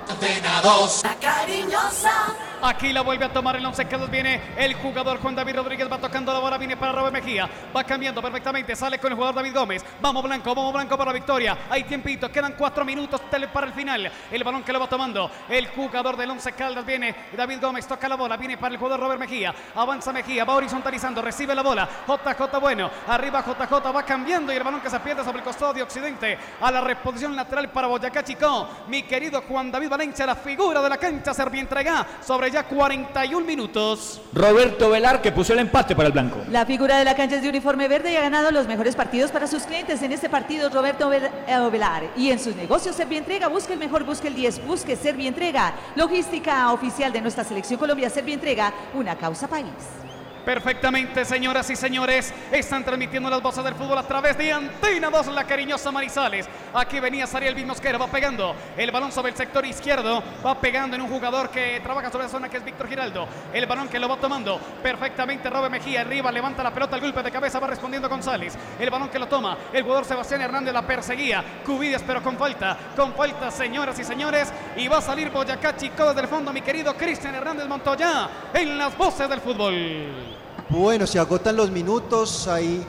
La 1.05 1.15
cariñosa. 1.17 2.35
Aquí 2.63 2.93
la 2.93 3.01
vuelve 3.01 3.25
a 3.25 3.33
tomar 3.33 3.57
el 3.57 3.65
once 3.65 3.87
Caldas. 3.87 4.11
Viene 4.11 4.41
el 4.57 4.75
jugador 4.75 5.19
Juan 5.19 5.35
David 5.35 5.57
Rodríguez. 5.57 5.91
Va 5.91 5.99
tocando 5.99 6.31
la 6.33 6.41
bola. 6.41 6.59
Viene 6.59 6.77
para 6.77 6.93
Robert 6.93 7.15
Mejía. 7.15 7.49
Va 7.75 7.85
cambiando 7.85 8.21
perfectamente. 8.21 8.77
Sale 8.77 8.99
con 8.99 9.13
el 9.13 9.17
jugador 9.17 9.37
David 9.37 9.55
Gómez. 9.55 9.83
Vamos 10.01 10.23
Blanco. 10.23 10.55
Vamos 10.55 10.73
Blanco 10.73 10.97
para 10.97 11.11
la 11.11 11.15
victoria. 11.15 11.57
Hay 11.71 11.85
tiempito. 11.85 12.31
Quedan 12.31 12.55
cuatro 12.59 12.85
minutos 12.85 13.23
tele 13.31 13.49
para 13.49 13.67
el 13.67 13.73
final. 13.73 14.11
El 14.31 14.45
balón 14.45 14.63
que 14.63 14.73
lo 14.73 14.81
va 14.81 14.89
tomando. 14.89 15.31
El 15.49 15.69
jugador 15.69 16.19
del 16.19 16.31
once 16.31 16.53
Caldas 16.53 16.85
viene. 16.85 17.15
David 17.35 17.61
Gómez 17.63 17.87
toca 17.87 18.09
la 18.09 18.17
bola. 18.17 18.37
Viene 18.37 18.59
para 18.59 18.75
el 18.75 18.79
jugador 18.79 19.01
Robert 19.01 19.21
Mejía. 19.21 19.55
Avanza 19.91 20.13
Mejía, 20.13 20.45
va 20.45 20.55
horizontalizando, 20.55 21.21
recibe 21.21 21.53
la 21.53 21.63
bola. 21.63 21.89
JJ 22.07 22.61
Bueno, 22.61 22.89
arriba 23.09 23.43
JJ 23.43 23.93
va 23.93 24.05
cambiando 24.05 24.53
y 24.53 24.57
el 24.57 24.63
balón 24.63 24.81
que 24.81 24.89
se 24.89 25.01
pierde 25.01 25.25
sobre 25.25 25.39
el 25.39 25.45
costado 25.45 25.73
de 25.73 25.83
Occidente 25.83 26.39
a 26.61 26.71
la 26.71 26.81
reposición 26.81 27.35
lateral 27.35 27.69
para 27.71 27.89
Boyacá 27.89 28.23
Chico. 28.23 28.69
Mi 28.87 29.03
querido 29.03 29.43
Juan 29.49 29.73
David 29.73 29.89
Valencia, 29.89 30.27
la 30.27 30.37
figura 30.37 30.81
de 30.81 30.89
la 30.89 30.97
cancha, 30.97 31.33
entrega 31.55 32.07
sobre 32.25 32.53
ya 32.53 32.63
41 32.63 33.45
minutos. 33.45 34.21
Roberto 34.33 34.91
Velar 34.91 35.21
que 35.21 35.33
puso 35.33 35.55
el 35.55 35.59
empate 35.59 35.97
para 35.97 36.07
el 36.07 36.13
blanco. 36.13 36.39
La 36.51 36.65
figura 36.65 36.97
de 36.97 37.05
la 37.05 37.17
cancha 37.17 37.35
es 37.35 37.43
de 37.43 37.49
uniforme 37.49 37.89
verde 37.89 38.13
y 38.13 38.17
ha 38.17 38.21
ganado 38.21 38.53
los 38.53 38.69
mejores 38.69 38.95
partidos 38.95 39.33
para 39.33 39.49
sus 39.49 39.65
clientes. 39.65 40.01
En 40.03 40.13
este 40.13 40.29
partido 40.29 40.71
Roberto 40.71 41.13
eh, 41.13 41.29
Velar 41.73 42.05
y 42.17 42.31
en 42.31 42.39
sus 42.39 42.55
negocios 42.55 42.95
Servientrega 42.95 43.49
busque 43.49 43.73
el 43.73 43.81
mejor, 43.81 44.05
busque 44.05 44.29
el 44.29 44.37
10, 44.37 44.69
busque 44.69 44.95
Servientrega. 44.95 45.75
Logística 45.97 46.73
oficial 46.73 47.13
de 47.13 47.21
nuestra 47.21 47.43
selección 47.43 47.81
Colombia 47.81 48.09
Servientrega, 48.09 48.73
una 48.95 49.17
causa 49.17 49.49
país. 49.49 49.67
Yes. 49.81 50.10
Perfectamente, 50.45 51.25
señoras 51.25 51.69
y 51.71 51.77
señores, 51.77 52.33
están 52.51 52.83
transmitiendo 52.85 53.29
las 53.29 53.43
voces 53.43 53.63
del 53.63 53.75
fútbol 53.75 53.99
a 53.99 54.03
través 54.03 54.37
de 54.39 54.53
Antena 54.53 55.11
2, 55.11 55.29
la 55.29 55.45
cariñosa 55.45 55.93
Marizales. 55.93 56.49
Aquí 56.73 56.99
venía 56.99 57.27
Sariel 57.27 57.67
Mosquera, 57.67 57.99
va 57.99 58.07
pegando 58.07 58.55
el 58.77 58.91
balón 58.91 59.13
sobre 59.13 59.31
el 59.33 59.37
sector 59.37 59.65
izquierdo, 59.67 60.23
va 60.45 60.59
pegando 60.59 60.97
en 60.97 61.03
un 61.03 61.09
jugador 61.09 61.51
que 61.51 61.81
trabaja 61.81 62.11
sobre 62.11 62.25
la 62.25 62.31
zona 62.31 62.49
que 62.49 62.57
es 62.57 62.65
Víctor 62.65 62.89
Giraldo. 62.89 63.29
El 63.53 63.67
balón 63.67 63.89
que 63.89 63.99
lo 63.99 64.09
va 64.09 64.17
tomando 64.17 64.59
perfectamente 64.83 65.51
Robe 65.51 65.69
Mejía, 65.69 66.01
arriba, 66.01 66.33
levanta 66.33 66.63
la 66.63 66.73
pelota, 66.73 66.97
el 66.97 67.03
golpe 67.03 67.23
de 67.23 67.31
cabeza 67.31 67.61
va 67.61 67.67
respondiendo 67.67 68.09
González. 68.09 68.57
El 68.79 68.91
balón 68.91 69.09
que 69.09 69.19
lo 69.19 69.29
toma, 69.29 69.57
el 69.73 69.83
jugador 69.83 70.05
Sebastián 70.05 70.41
Hernández 70.41 70.73
la 70.73 70.87
perseguía, 70.87 71.45
Cubides, 71.65 72.03
pero 72.07 72.23
con 72.23 72.37
falta, 72.37 72.77
con 72.97 73.13
falta, 73.15 73.51
señoras 73.51 73.99
y 73.99 74.05
señores, 74.05 74.53
y 74.77 74.89
va 74.89 74.99
a 74.99 75.03
salir 75.03 75.31
Boyacá 75.31 75.77
Chico 75.77 76.07
desde 76.07 76.23
el 76.23 76.29
fondo, 76.29 76.53
mi 76.53 76.63
querido 76.63 76.95
Cristian 76.97 77.35
Hernández 77.35 77.67
Montoya, 77.67 78.29
en 78.55 78.79
las 78.79 78.97
voces 78.97 79.29
del 79.29 79.41
fútbol. 79.41 80.40
Bueno, 80.71 81.05
se 81.05 81.19
agotan 81.19 81.57
los 81.57 81.73
minutos, 81.73 82.47
ahí 82.47 82.81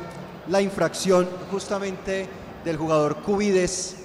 la 0.47 0.61
infracción 0.61 1.27
justamente 1.49 2.29
del 2.63 2.77
jugador 2.77 3.15
Cubides 3.23 4.00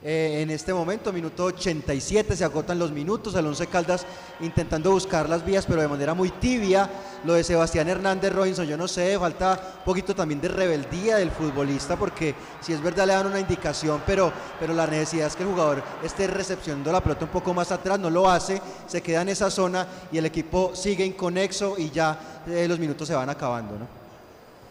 eh, 0.00 0.42
en 0.42 0.50
este 0.50 0.72
momento, 0.72 1.12
minuto 1.12 1.46
87, 1.46 2.36
se 2.36 2.44
agotan 2.44 2.78
los 2.78 2.92
minutos, 2.92 3.34
el 3.34 3.46
Once 3.46 3.66
Caldas 3.66 4.06
intentando 4.40 4.92
buscar 4.92 5.28
las 5.28 5.44
vías, 5.44 5.66
pero 5.66 5.80
de 5.82 5.88
manera 5.88 6.14
muy 6.14 6.30
tibia, 6.30 6.88
lo 7.24 7.32
de 7.32 7.42
Sebastián 7.42 7.88
Hernández 7.88 8.32
Robinson, 8.32 8.64
yo 8.64 8.76
no 8.76 8.86
sé, 8.86 9.18
falta 9.18 9.60
un 9.78 9.84
poquito 9.84 10.14
también 10.14 10.40
de 10.40 10.48
rebeldía 10.48 11.16
del 11.16 11.32
futbolista, 11.32 11.96
porque 11.96 12.36
si 12.60 12.72
es 12.72 12.80
verdad 12.80 13.08
le 13.08 13.14
dan 13.14 13.26
una 13.26 13.40
indicación, 13.40 14.00
pero, 14.06 14.32
pero 14.60 14.72
la 14.72 14.86
necesidad 14.86 15.26
es 15.26 15.34
que 15.34 15.42
el 15.42 15.48
jugador 15.48 15.82
esté 16.04 16.28
recepcionando 16.28 16.92
la 16.92 17.02
pelota 17.02 17.24
un 17.24 17.32
poco 17.32 17.52
más 17.52 17.72
atrás, 17.72 17.98
no 17.98 18.08
lo 18.08 18.30
hace, 18.30 18.62
se 18.86 19.02
queda 19.02 19.22
en 19.22 19.30
esa 19.30 19.50
zona 19.50 19.84
y 20.12 20.18
el 20.18 20.26
equipo 20.26 20.76
sigue 20.76 21.04
inconexo 21.04 21.74
y 21.76 21.90
ya 21.90 22.44
eh, 22.46 22.68
los 22.68 22.78
minutos 22.78 23.08
se 23.08 23.14
van 23.14 23.30
acabando, 23.30 23.76
¿no? 23.76 23.97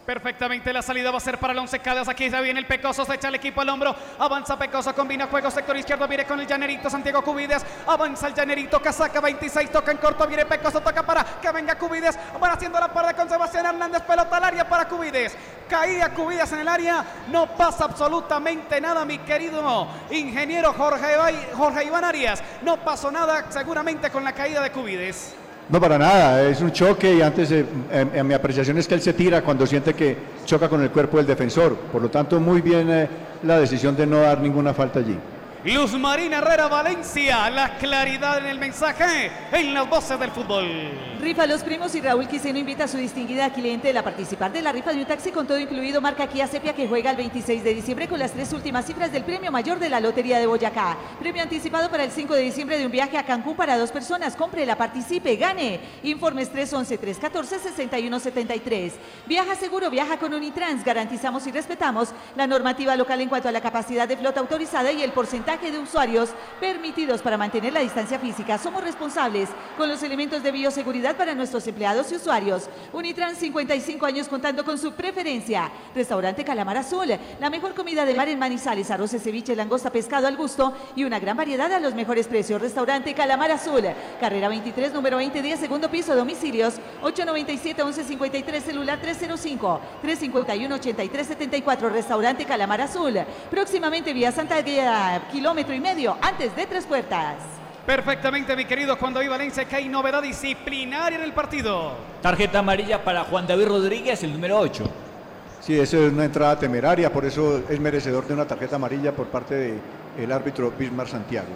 Perfectamente 0.07 0.71
la 0.71 0.81
salida 0.81 1.11
va 1.11 1.17
a 1.17 1.19
ser 1.19 1.37
para 1.37 1.51
el 1.51 1.59
Once 1.59 1.77
Caldas. 1.79 2.07
Aquí 2.07 2.29
ya 2.29 2.39
viene 2.39 2.61
el 2.61 2.65
Pecoso, 2.65 3.03
se 3.03 3.15
echa 3.15 3.27
el 3.27 3.35
equipo 3.35 3.59
al 3.59 3.67
hombro. 3.67 3.93
Avanza 4.17 4.57
Pecoso, 4.57 4.95
combina 4.95 5.27
juego 5.27 5.51
sector 5.51 5.75
izquierdo. 5.75 6.07
Viene 6.07 6.23
con 6.23 6.39
el 6.39 6.47
Llanerito 6.47 6.89
Santiago 6.89 7.21
Cubides. 7.21 7.61
Avanza 7.85 8.27
el 8.27 8.33
Llanerito, 8.33 8.81
casaca 8.81 9.19
26, 9.19 9.69
toca 9.69 9.91
en 9.91 9.97
corto. 9.97 10.25
Viene 10.25 10.45
Pecoso, 10.45 10.79
toca 10.79 11.03
para 11.03 11.25
que 11.41 11.51
venga 11.51 11.77
Cubides. 11.77 12.17
Van 12.39 12.51
haciendo 12.51 12.79
la 12.79 12.87
parada 12.87 13.15
con 13.15 13.27
Sebastián 13.27 13.65
Hernández. 13.65 14.01
Pelota 14.03 14.37
al 14.37 14.45
área 14.45 14.69
para 14.69 14.87
Cubides. 14.87 15.35
Caía 15.69 16.13
Cubides 16.13 16.53
en 16.53 16.59
el 16.59 16.69
área. 16.69 17.03
No 17.27 17.47
pasa 17.57 17.83
absolutamente 17.83 18.79
nada, 18.79 19.03
mi 19.03 19.17
querido 19.17 19.89
ingeniero 20.09 20.71
Jorge, 20.71 21.17
Jorge 21.53 21.83
Iván 21.83 22.05
Arias. 22.05 22.41
No 22.61 22.77
pasó 22.77 23.11
nada 23.11 23.51
seguramente 23.51 24.09
con 24.09 24.23
la 24.23 24.31
caída 24.31 24.61
de 24.61 24.71
Cubides. 24.71 25.35
No, 25.69 25.81
para 25.81 25.97
nada, 25.97 26.47
es 26.47 26.61
un 26.61 26.71
choque 26.71 27.13
y 27.15 27.21
antes 27.21 27.51
eh, 27.51 27.65
en, 27.91 28.25
mi 28.25 28.33
apreciación 28.33 28.77
es 28.77 28.87
que 28.87 28.95
él 28.95 29.01
se 29.01 29.11
tira 29.11 29.41
cuando 29.41 29.67
siente 29.67 29.93
que 29.93 30.15
choca 30.45 30.69
con 30.69 30.81
el 30.81 30.91
cuerpo 30.91 31.17
del 31.17 31.27
defensor. 31.27 31.75
Por 31.91 32.01
lo 32.01 32.09
tanto, 32.09 32.39
muy 32.39 32.61
bien 32.61 32.89
eh, 32.89 33.09
la 33.43 33.59
decisión 33.59 33.95
de 33.95 34.07
no 34.07 34.21
dar 34.21 34.39
ninguna 34.39 34.73
falta 34.73 34.99
allí. 34.99 35.17
Luz 35.67 35.91
Marina 35.99 36.37
Herrera 36.37 36.69
Valencia, 36.69 37.49
la 37.49 37.77
claridad 37.77 38.37
en 38.37 38.45
el 38.45 38.57
mensaje 38.57 39.29
en 39.51 39.73
las 39.73 39.89
voces 39.89 40.17
del 40.17 40.31
fútbol. 40.31 40.65
Rifa 41.19 41.45
Los 41.45 41.61
Primos 41.61 41.93
y 41.93 41.99
Raúl 41.99 42.25
Quiseno 42.25 42.57
invita 42.57 42.85
a 42.85 42.87
su 42.87 42.95
distinguida 42.95 43.51
cliente 43.51 43.97
a 43.97 44.01
participar 44.01 44.53
de 44.53 44.61
la 44.61 44.71
rifa 44.71 44.93
de 44.93 44.99
un 44.99 45.05
taxi 45.05 45.31
con 45.31 45.45
todo 45.45 45.59
incluido 45.59 45.99
marca 45.99 46.27
Kia 46.27 46.47
Sepia 46.47 46.73
que 46.73 46.87
juega 46.87 47.11
el 47.11 47.17
26 47.17 47.65
de 47.65 47.73
diciembre 47.73 48.07
con 48.07 48.17
las 48.17 48.31
tres 48.31 48.53
últimas 48.53 48.85
cifras 48.85 49.11
del 49.11 49.25
premio 49.25 49.51
mayor 49.51 49.77
de 49.77 49.89
la 49.89 49.99
Lotería 49.99 50.39
de 50.39 50.47
Boyacá. 50.47 50.95
Premio 51.19 51.43
anticipado 51.43 51.89
para 51.89 52.05
el 52.05 52.11
5 52.11 52.33
de 52.33 52.43
diciembre 52.43 52.77
de 52.77 52.85
un 52.85 52.91
viaje 52.93 53.17
a 53.17 53.25
Cancún 53.25 53.57
para 53.57 53.77
dos 53.77 53.91
personas. 53.91 54.37
Cómprela, 54.37 54.77
participe, 54.77 55.35
gane. 55.35 55.81
Informes 56.03 56.49
311-314-6173. 56.53 58.93
Viaja 59.25 59.53
seguro, 59.55 59.89
viaja 59.89 60.17
con 60.17 60.33
Unitrans. 60.33 60.85
Garantizamos 60.85 61.45
y 61.45 61.51
respetamos 61.51 62.11
la 62.37 62.47
normativa 62.47 62.95
local 62.95 63.19
en 63.19 63.27
cuanto 63.27 63.49
a 63.49 63.51
la 63.51 63.59
capacidad 63.59 64.07
de 64.07 64.15
flota 64.15 64.39
autorizada 64.39 64.93
y 64.93 65.01
el 65.01 65.11
porcentaje 65.11 65.56
de 65.61 65.79
usuarios 65.79 66.29
permitidos 66.59 67.21
para 67.21 67.37
mantener 67.37 67.71
la 67.73 67.79
distancia 67.79 68.19
física. 68.19 68.57
Somos 68.57 68.83
responsables 68.83 69.49
con 69.75 69.89
los 69.89 70.01
elementos 70.03 70.43
de 70.43 70.51
bioseguridad 70.51 71.17
para 71.17 71.33
nuestros 71.33 71.65
empleados 71.67 72.11
y 72.11 72.15
usuarios. 72.15 72.69
Unitrans 72.93 73.39
55 73.39 74.05
años 74.05 74.27
contando 74.27 74.63
con 74.63 74.77
su 74.77 74.91
preferencia. 74.93 75.71
Restaurante 75.95 76.45
Calamar 76.45 76.77
Azul, 76.77 77.07
la 77.39 77.49
mejor 77.49 77.73
comida 77.73 78.05
de 78.05 78.13
mar 78.13 78.29
en 78.29 78.37
Manizales, 78.37 78.91
arroces, 78.91 79.23
ceviche, 79.23 79.55
langosta, 79.55 79.89
pescado 79.89 80.27
al 80.27 80.37
gusto 80.37 80.75
y 80.95 81.03
una 81.03 81.17
gran 81.19 81.35
variedad 81.35 81.73
a 81.73 81.79
los 81.79 81.95
mejores 81.95 82.27
precios. 82.27 82.61
Restaurante 82.61 83.15
Calamar 83.15 83.49
Azul, 83.51 83.81
carrera 84.19 84.49
23, 84.49 84.93
número 84.93 85.17
2010, 85.17 85.59
segundo 85.59 85.89
piso, 85.89 86.15
domicilios 86.15 86.75
897-1153, 87.01 88.61
celular 88.61 89.01
305-351-8374, 89.01 91.91
restaurante 91.91 92.45
Calamar 92.45 92.81
Azul. 92.81 93.17
Próximamente 93.49 94.13
vía 94.13 94.31
Santa 94.31 94.61
Guía, 94.61 95.23
kilómetro 95.37 95.75
y 95.75 95.79
medio, 95.79 96.17
antes 96.19 96.55
de 96.55 96.65
Tres 96.65 96.87
Puertas. 96.87 97.35
Perfectamente, 97.85 98.55
mi 98.55 98.65
querido 98.65 98.95
Juan 98.95 99.13
David 99.13 99.29
Valencia, 99.29 99.65
que 99.65 99.75
hay 99.75 99.87
novedad 99.87 100.23
disciplinaria 100.23 101.19
en 101.19 101.23
el 101.23 101.31
partido. 101.31 101.91
Tarjeta 102.23 102.57
amarilla 102.57 103.03
para 103.03 103.23
Juan 103.23 103.45
David 103.45 103.67
Rodríguez, 103.67 104.23
el 104.23 104.33
número 104.33 104.57
8. 104.57 104.83
Sí, 105.61 105.79
eso 105.79 106.03
es 106.03 106.11
una 106.11 106.25
entrada 106.25 106.57
temeraria, 106.57 107.13
por 107.13 107.23
eso 107.23 107.61
es 107.69 107.79
merecedor 107.79 108.25
de 108.25 108.33
una 108.33 108.47
tarjeta 108.47 108.77
amarilla 108.77 109.11
por 109.11 109.27
parte 109.27 109.75
del 110.17 110.31
árbitro 110.31 110.71
Bismar 110.71 111.07
Santiago. 111.07 111.53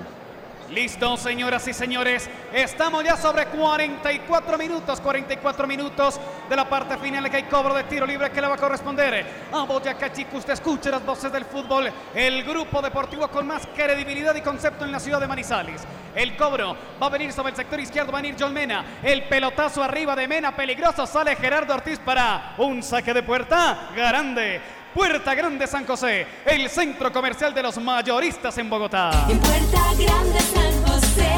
Listo, 0.71 1.17
señoras 1.17 1.67
y 1.67 1.73
señores. 1.73 2.29
Estamos 2.53 3.03
ya 3.03 3.17
sobre 3.17 3.47
44 3.47 4.57
minutos, 4.57 5.01
44 5.01 5.67
minutos 5.67 6.17
de 6.47 6.55
la 6.55 6.69
parte 6.69 6.97
final 6.97 7.29
que 7.29 7.37
hay 7.37 7.43
cobro 7.43 7.73
de 7.73 7.83
tiro 7.83 8.05
libre 8.05 8.31
que 8.31 8.39
le 8.39 8.47
va 8.47 8.55
a 8.55 8.57
corresponder 8.57 9.25
a 9.51 9.63
Boyacá 9.63 10.13
Chico. 10.13 10.37
Usted 10.37 10.53
escuche 10.53 10.89
las 10.89 11.05
voces 11.05 11.29
del 11.29 11.43
fútbol, 11.43 11.91
el 12.15 12.43
grupo 12.45 12.81
deportivo 12.81 13.27
con 13.27 13.47
más 13.47 13.67
credibilidad 13.75 14.33
y 14.33 14.41
concepto 14.41 14.85
en 14.85 14.93
la 14.93 15.01
ciudad 15.01 15.19
de 15.19 15.27
Manizales. 15.27 15.81
El 16.15 16.37
cobro 16.37 16.77
va 17.01 17.07
a 17.07 17.09
venir 17.09 17.33
sobre 17.33 17.49
el 17.49 17.57
sector 17.57 17.77
izquierdo, 17.77 18.13
va 18.13 18.19
a 18.19 18.21
venir 18.21 18.37
John 18.39 18.53
Mena. 18.53 18.99
El 19.03 19.23
pelotazo 19.23 19.83
arriba 19.83 20.15
de 20.15 20.25
Mena, 20.29 20.55
peligroso, 20.55 21.05
sale 21.05 21.35
Gerardo 21.35 21.73
Ortiz 21.73 21.99
para 21.99 22.55
un 22.59 22.81
saque 22.81 23.13
de 23.13 23.23
puerta 23.23 23.89
grande. 23.93 24.61
Puerta 24.93 25.33
Grande 25.33 25.67
San 25.67 25.85
José, 25.85 26.27
el 26.45 26.69
centro 26.69 27.11
comercial 27.11 27.53
de 27.53 27.63
los 27.63 27.77
mayoristas 27.77 28.57
en 28.57 28.69
Bogotá. 28.69 29.27
En 29.29 29.39
Puerta 29.39 29.81
Grande 29.97 30.39
San 30.39 30.83
José, 30.85 31.31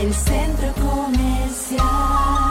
el 0.00 0.14
centro 0.14 0.72
comercial. 0.74 2.45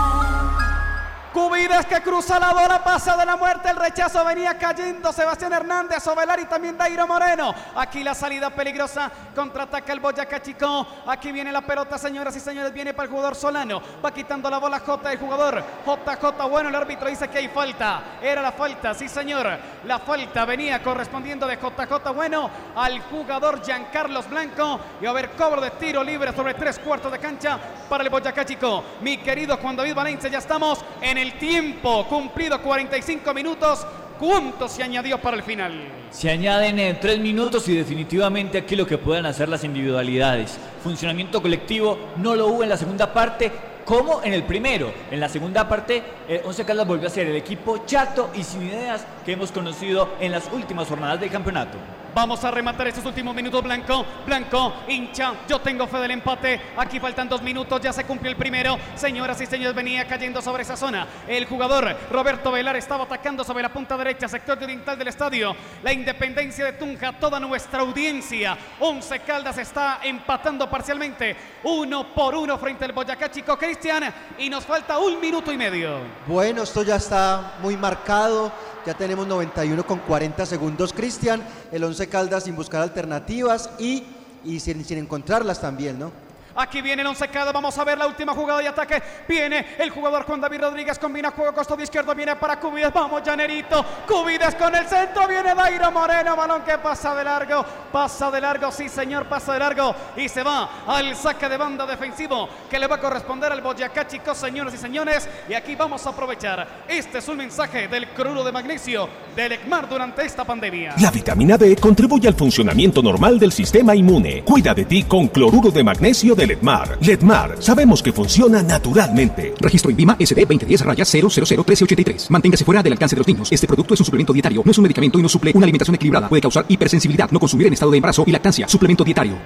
Cubides 1.36 1.86
que 1.88 2.00
cruza 2.00 2.40
la 2.40 2.54
bola, 2.54 2.82
pasa 2.82 3.18
de 3.18 3.26
la 3.26 3.36
muerte, 3.36 3.70
el 3.70 3.76
rechazo 3.76 4.24
venía 4.24 4.58
cayendo 4.58 5.12
Sebastián 5.12 5.52
Hernández, 5.52 6.08
Ovelar 6.08 6.40
y 6.40 6.46
también 6.46 6.78
Dairo 6.78 7.06
Moreno. 7.06 7.54
Aquí 7.76 8.06
la 8.06 8.16
salida 8.16 8.52
peligrosa, 8.52 9.12
contraataca 9.36 9.92
el 9.92 10.00
Boyacá 10.00 10.42
Chico. 10.42 10.88
Aquí 11.06 11.34
viene 11.34 11.52
la 11.52 11.60
pelota, 11.60 11.98
señoras 11.98 12.38
y 12.38 12.40
señores, 12.40 12.72
viene 12.72 12.94
para 12.94 13.08
el 13.08 13.12
jugador 13.12 13.36
Solano. 13.36 13.82
Va 14.04 14.14
quitando 14.14 14.50
la 14.50 14.60
bola 14.60 14.80
J 14.80 15.12
el 15.12 15.20
jugador. 15.20 15.62
JJ, 15.86 16.48
bueno, 16.50 16.70
el 16.70 16.76
árbitro 16.76 17.10
dice 17.10 17.28
que 17.28 17.40
hay 17.40 17.50
falta. 17.50 18.02
Era 18.22 18.42
la 18.42 18.54
falta, 18.54 18.94
sí 18.94 19.10
señor. 19.10 19.60
La 19.84 20.00
falta 20.00 20.46
venía 20.46 20.82
correspondiendo 20.82 21.46
de 21.48 21.58
JJ, 21.58 22.14
bueno, 22.14 22.50
al 22.78 23.02
jugador 23.02 23.62
Giancarlos 23.62 24.30
Blanco. 24.30 24.80
Y 25.02 25.06
a 25.06 25.12
ver, 25.12 25.32
cobro 25.32 25.60
de 25.60 25.72
tiro 25.72 26.02
libre 26.02 26.34
sobre 26.34 26.54
tres 26.54 26.80
cuartos 26.80 27.12
de 27.12 27.20
cancha 27.20 27.60
para 27.90 28.06
el 28.06 28.10
Boyacá 28.10 28.46
Chico. 28.46 28.86
Mi 29.02 29.18
querido 29.18 29.58
Juan 29.58 29.76
David 29.76 29.96
Valencia, 29.96 30.30
ya 30.30 30.38
estamos 30.38 30.80
en 31.02 31.25
el 31.25 31.25
tiempo 31.32 32.06
cumplido 32.08 32.62
45 32.62 33.34
minutos. 33.34 33.86
¿Cuánto 34.20 34.70
se 34.70 34.82
añadió 34.82 35.20
para 35.20 35.36
el 35.36 35.44
final? 35.44 35.74
Se 36.10 36.30
añaden 36.30 36.80
en 36.80 37.00
tres 37.00 37.20
minutos 37.20 37.68
y 37.68 37.76
definitivamente 37.76 38.60
aquí 38.60 38.76
lo 38.76 38.88
que 38.88 38.98
puedan 38.98 39.26
hacer 39.26 39.50
las 39.50 39.64
individualidades. 39.66 40.58
Funcionamiento 40.82 41.42
colectivo 41.42 41.98
no 42.18 42.34
lo 42.36 42.48
hubo 42.48 42.64
en 42.64 42.70
la 42.70 42.78
segunda 42.78 43.12
parte 43.12 43.52
como 43.84 44.24
en 44.24 44.34
el 44.34 44.44
primero. 44.44 44.92
En 45.12 45.20
la 45.20 45.30
segunda 45.30 45.68
parte, 45.68 46.02
eh, 46.28 46.42
Once 46.46 46.64
Caldas 46.66 46.88
volvió 46.88 47.08
a 47.08 47.12
ser 47.12 47.28
el 47.28 47.36
equipo 47.36 47.86
chato 47.86 48.32
y 48.34 48.44
sin 48.44 48.64
ideas 48.64 49.06
que 49.26 49.34
hemos 49.34 49.52
conocido 49.52 50.10
en 50.20 50.32
las 50.32 50.52
últimas 50.52 50.88
jornadas 50.88 51.20
del 51.20 51.30
campeonato. 51.30 51.78
Vamos 52.16 52.42
a 52.46 52.50
rematar 52.50 52.88
estos 52.88 53.06
últimos 53.06 53.36
minutos, 53.36 53.62
Blanco. 53.62 54.06
Blanco, 54.26 54.74
hincha. 54.88 55.34
Yo 55.50 55.60
tengo 55.60 55.86
fe 55.86 55.98
del 55.98 56.12
empate. 56.12 56.62
Aquí 56.78 56.98
faltan 56.98 57.28
dos 57.28 57.42
minutos. 57.42 57.82
Ya 57.82 57.92
se 57.92 58.06
cumplió 58.06 58.32
el 58.32 58.38
primero. 58.38 58.78
Señoras 58.96 59.42
y 59.42 59.46
señores, 59.46 59.76
venía 59.76 60.08
cayendo 60.08 60.42
sobre 60.42 60.64
esa 60.64 60.78
zona. 60.78 61.06
El 61.28 61.46
jugador 61.46 61.94
Roberto 62.10 62.54
Velar 62.54 62.78
estaba 62.78 63.04
atacando 63.04 63.44
sobre 63.44 63.64
la 63.64 63.74
punta 63.74 63.98
derecha, 63.98 64.30
sector 64.30 64.58
oriental 64.64 64.98
del 64.98 65.10
estadio. 65.10 65.58
La 65.84 65.92
independencia 65.92 66.64
de 66.64 66.72
Tunja, 66.72 67.12
toda 67.20 67.38
nuestra 67.38 67.82
audiencia. 67.82 68.58
Once 68.80 69.20
Caldas 69.20 69.58
está 69.58 70.00
empatando 70.02 70.70
parcialmente. 70.70 71.36
Uno 71.66 72.14
por 72.14 72.34
uno 72.34 72.58
frente 72.58 72.86
al 72.86 72.94
Boyacá 72.94 73.30
Chico 73.30 73.58
Cristian. 73.58 74.06
Y 74.38 74.50
nos 74.50 74.64
falta 74.64 75.00
un 75.00 75.20
minuto 75.20 75.52
y 75.52 75.58
medio. 75.58 75.98
Bueno, 76.28 76.64
esto 76.64 76.82
ya 76.82 76.96
está 76.96 77.56
muy 77.62 77.76
marcado. 77.76 78.54
Ya 78.86 78.94
tenemos 78.94 79.26
91 79.26 79.86
con 79.86 80.00
40 80.00 80.46
segundos, 80.46 80.94
Cristian. 80.94 81.44
El 81.72 81.84
11 81.84 82.08
Caldas 82.08 82.44
sin 82.44 82.56
buscar 82.56 82.82
alternativas 82.84 83.72
y, 83.80 84.04
y 84.44 84.60
sin, 84.60 84.86
sin 84.86 85.00
encontrarlas 85.00 85.60
también, 85.60 85.98
¿no? 85.98 86.25
Aquí 86.56 86.82
viene 86.82 87.02
el 87.02 87.08
once. 87.08 87.30
Vamos 87.54 87.78
a 87.78 87.84
ver 87.84 87.98
la 87.98 88.08
última 88.08 88.34
jugada 88.34 88.60
de 88.60 88.68
ataque. 88.68 89.02
Viene 89.28 89.76
el 89.78 89.90
jugador 89.90 90.24
Juan 90.24 90.40
David 90.40 90.62
Rodríguez. 90.62 90.98
Combina 90.98 91.32
juego 91.32 91.54
costado 91.54 91.82
izquierdo. 91.82 92.16
Viene 92.16 92.36
para 92.36 92.60
Cubides. 92.60 92.94
Vamos, 92.94 93.22
Llanerito. 93.24 93.84
Cubides 94.08 94.56
con 94.56 94.74
el 94.74 94.86
centro. 94.86 95.28
Viene 95.28 95.54
Dairo 95.54 95.92
Moreno. 95.92 96.36
Balón 96.36 96.62
que 96.62 96.78
pasa 96.78 97.14
de 97.14 97.24
largo. 97.24 97.66
Pasa 97.92 98.32
de 98.32 98.40
largo. 98.40 98.72
Sí, 98.72 98.88
señor. 98.88 99.26
Pasa 99.26 99.54
de 99.54 99.60
largo. 99.60 99.94
Y 100.16 100.30
se 100.30 100.44
va 100.44 100.86
al 100.88 101.16
saque 101.16 101.50
de 101.50 101.58
banda 101.58 101.86
defensivo 101.86 102.48
que 102.70 102.80
le 102.80 102.88
va 102.88 102.96
a 102.96 103.00
corresponder 103.00 103.52
al 103.52 103.62
Boyacá, 103.62 104.08
chicos, 104.08 104.38
señoras 104.38 104.74
y 104.74 104.78
señores. 104.78 105.28
Y 105.50 105.54
aquí 105.54 105.76
vamos 105.76 106.06
a 106.06 106.10
aprovechar. 106.12 106.86
Este 106.88 107.18
es 107.18 107.28
un 107.28 107.38
mensaje 107.38 107.88
del 107.88 108.08
cloruro 108.10 108.44
de 108.44 108.52
magnesio 108.52 109.10
del 109.36 109.52
ECMAR 109.54 109.90
durante 109.90 110.26
esta 110.26 110.44
pandemia. 110.46 110.96
La 111.00 111.12
vitamina 111.12 111.58
D 111.58 111.76
contribuye 111.76 112.28
al 112.28 112.36
funcionamiento 112.36 113.02
normal 113.02 113.38
del 113.38 113.52
sistema 113.52 113.96
inmune. 113.96 114.44
Cuida 114.44 114.74
de 114.74 114.86
ti 114.86 115.04
con 115.04 115.28
cloruro 115.28 115.70
de 115.70 115.84
magnesio 115.84 116.34
de 116.36 116.45
Ledmar. 116.46 116.98
Ledmar, 117.02 117.58
sabemos 117.60 118.02
que 118.02 118.12
funciona 118.12 118.62
naturalmente. 118.62 119.54
Registro 119.60 119.92
INVIMA 119.92 120.18
SD 120.20 120.46
2010 120.46 120.82
raya 120.82 121.04
0001383. 121.06 122.30
Manténgase 122.30 122.66
fuera 122.66 122.82
del 122.84 122.94
alcance 122.94 123.16
de 123.16 123.20
los 123.20 123.28
niños. 123.28 123.52
Este 123.52 123.68
producto 123.68 123.94
es 123.94 124.00
un 124.00 124.06
suplemento 124.06 124.34
dietario, 124.34 124.62
no 124.64 124.72
es 124.72 124.78
un 124.78 124.84
medicamento 124.84 125.20
y 125.20 125.22
no 125.22 125.30
suple 125.30 125.52
una 125.54 125.66
alimentación 125.66 125.96
equilibrada. 125.96 126.30
Puede 126.30 126.42
causar 126.42 126.66
hipersensibilidad, 126.68 127.30
no 127.32 127.40
consumir 127.40 127.68
en 127.68 127.74
estado 127.74 127.92
de 127.92 127.98
embarazo 127.98 128.24
y 128.26 128.32
lactancia. 128.32 128.68
Suplemento 128.68 129.04
dietario. 129.04 129.38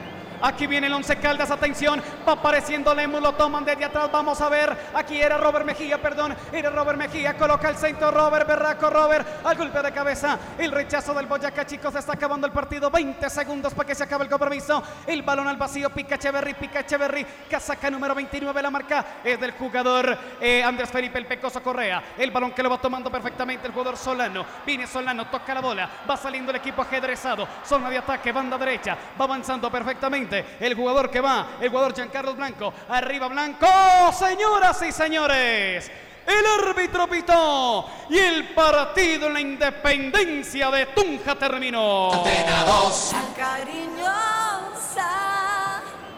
Aquí 0.41 0.68
viene 0.68 0.88
el 0.88 0.94
once 0.94 1.18
Caldas, 1.18 1.52
atención, 1.52 2.02
va 2.28 2.34
apareciendo 2.34 2.95
Lemus, 2.95 3.22
lo 3.22 3.34
toman 3.34 3.66
desde 3.66 3.84
atrás, 3.84 4.10
vamos 4.11 4.40
a 4.40 4.48
ver, 4.48 4.76
aquí 4.94 5.20
era 5.20 5.38
Robert 5.38 5.66
Mejía, 5.66 6.02
perdón, 6.02 6.34
era 6.53 6.70
Robert 6.70 6.98
Mejía, 6.98 7.36
coloca 7.36 7.70
el 7.70 7.76
centro, 7.76 8.10
Robert, 8.10 8.48
Berraco, 8.48 8.90
Robert, 8.90 9.28
al 9.44 9.57
golpe 9.57 9.82
de 9.82 9.91
cabeza, 9.91 10.40
el 10.57 10.72
rechazo 10.72 11.14
del 11.14 11.26
Boyacá, 11.26 11.66
chicos, 11.66 11.94
está 11.95 12.14
acabando 12.14 12.48
el 12.48 12.53
partido, 12.53 12.90
20 12.90 13.30
segundos 13.30 13.74
para 13.74 13.88
que 13.88 13.95
se 13.95 14.06
acabe 14.06 14.24
el 14.24 14.30
compromiso, 14.30 14.82
el 15.06 15.24
balón 15.24 15.48
al 15.48 15.57
vacío, 15.57 15.90
pica 15.90 16.16
Echeverry, 16.16 16.53
pica 16.53 16.80
Echeverry, 16.80 17.26
casaca 17.49 17.90
número 17.90 18.16
29, 18.16 18.61
la 18.61 18.72
marca 18.72 19.06
es 19.24 19.40
del 19.40 19.52
jugador 19.52 20.18
eh, 20.40 20.64
Andrés 20.64 20.90
Felipe 20.90 21.18
El 21.18 21.26
Pecoso 21.26 21.61
Correa, 21.61 22.02
el 22.18 22.32
balón 22.32 22.52
que 22.52 22.64
lo 22.64 22.70
va 22.70 22.80
tomando 22.80 23.11
perfectamente 23.11 23.68
el 23.68 23.74
jugador 23.74 23.98
Solano, 23.98 24.45
viene 24.66 24.88
Solano, 24.88 25.28
toca 25.28 25.53
la 25.53 25.61
bola, 25.61 25.90
va 26.10 26.16
saliendo 26.16 26.52
el 26.52 26.57
equipo 26.57 26.82
ajedrezado, 26.82 27.45
zona 27.66 27.90
de 27.90 27.98
ataque, 27.98 28.32
banda 28.32 28.57
derecha, 28.57 28.98
va 29.20 29.26
avanzando 29.26 29.70
perfectamente 29.70 30.28
el 30.60 30.76
jugador 30.76 31.10
que 31.10 31.22
va, 31.22 31.57
el 31.60 31.69
jugador 31.69 31.93
Giancarlo 31.93 32.35
Blanco, 32.35 32.73
arriba 32.89 33.27
Blanco, 33.27 33.68
señoras 34.14 34.81
y 34.84 34.91
señores. 34.91 35.91
El 36.26 36.45
árbitro 36.45 37.07
pitó 37.07 37.89
y 38.10 38.18
el 38.18 38.49
partido 38.53 39.27
en 39.27 39.34
la 39.34 39.41
independencia 39.41 40.69
de 40.69 40.85
Tunja 40.88 41.35
terminó. 41.35 42.23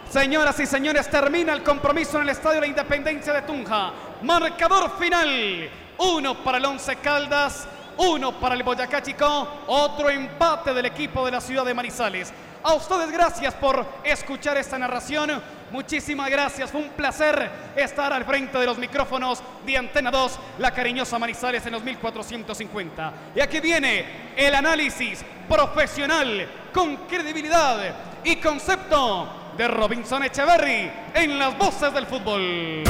Señoras 0.09 0.59
y 0.59 0.65
señores, 0.65 1.09
termina 1.09 1.53
el 1.53 1.63
compromiso 1.63 2.17
en 2.17 2.23
el 2.23 2.29
Estadio 2.29 2.55
de 2.55 2.61
la 2.61 2.67
Independencia 2.67 3.31
de 3.31 3.43
Tunja. 3.43 3.93
Marcador 4.23 4.97
final. 4.99 5.69
Uno 5.97 6.43
para 6.43 6.57
el 6.57 6.65
Once 6.65 6.95
Caldas, 6.97 7.67
uno 7.97 8.33
para 8.33 8.55
el 8.55 8.63
Boyacá 8.63 9.03
Chico, 9.03 9.47
otro 9.67 10.09
empate 10.09 10.73
del 10.73 10.87
equipo 10.87 11.23
de 11.23 11.31
la 11.31 11.39
ciudad 11.39 11.63
de 11.63 11.73
Manizales. 11.73 12.33
A 12.63 12.73
ustedes 12.73 13.11
gracias 13.11 13.55
por 13.55 13.83
escuchar 14.03 14.55
esta 14.57 14.77
narración. 14.77 15.41
Muchísimas 15.71 16.29
gracias. 16.29 16.69
Fue 16.69 16.81
un 16.81 16.89
placer 16.89 17.49
estar 17.75 18.13
al 18.13 18.23
frente 18.23 18.57
de 18.59 18.65
los 18.65 18.77
micrófonos 18.77 19.41
de 19.65 19.77
Antena 19.77 20.11
2, 20.11 20.39
la 20.59 20.71
cariñosa 20.71 21.17
Manizales 21.17 21.65
en 21.65 21.71
los 21.71 21.83
1450. 21.83 23.13
Y 23.35 23.39
aquí 23.39 23.59
viene 23.59 24.33
el 24.35 24.53
análisis 24.53 25.23
profesional 25.49 26.47
con 26.71 26.97
credibilidad 27.07 27.95
y 28.23 28.35
concepto 28.35 29.53
de 29.57 29.67
Robinson 29.67 30.23
Echeverry 30.23 30.91
en 31.15 31.39
las 31.39 31.57
voces 31.57 31.91
del 31.93 32.05
fútbol. 32.05 32.83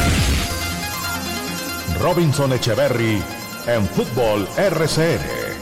Robinson 1.99 2.51
Echeverry 2.53 3.21
en 3.67 3.87
Fútbol 3.87 4.47
RCN. 4.57 5.60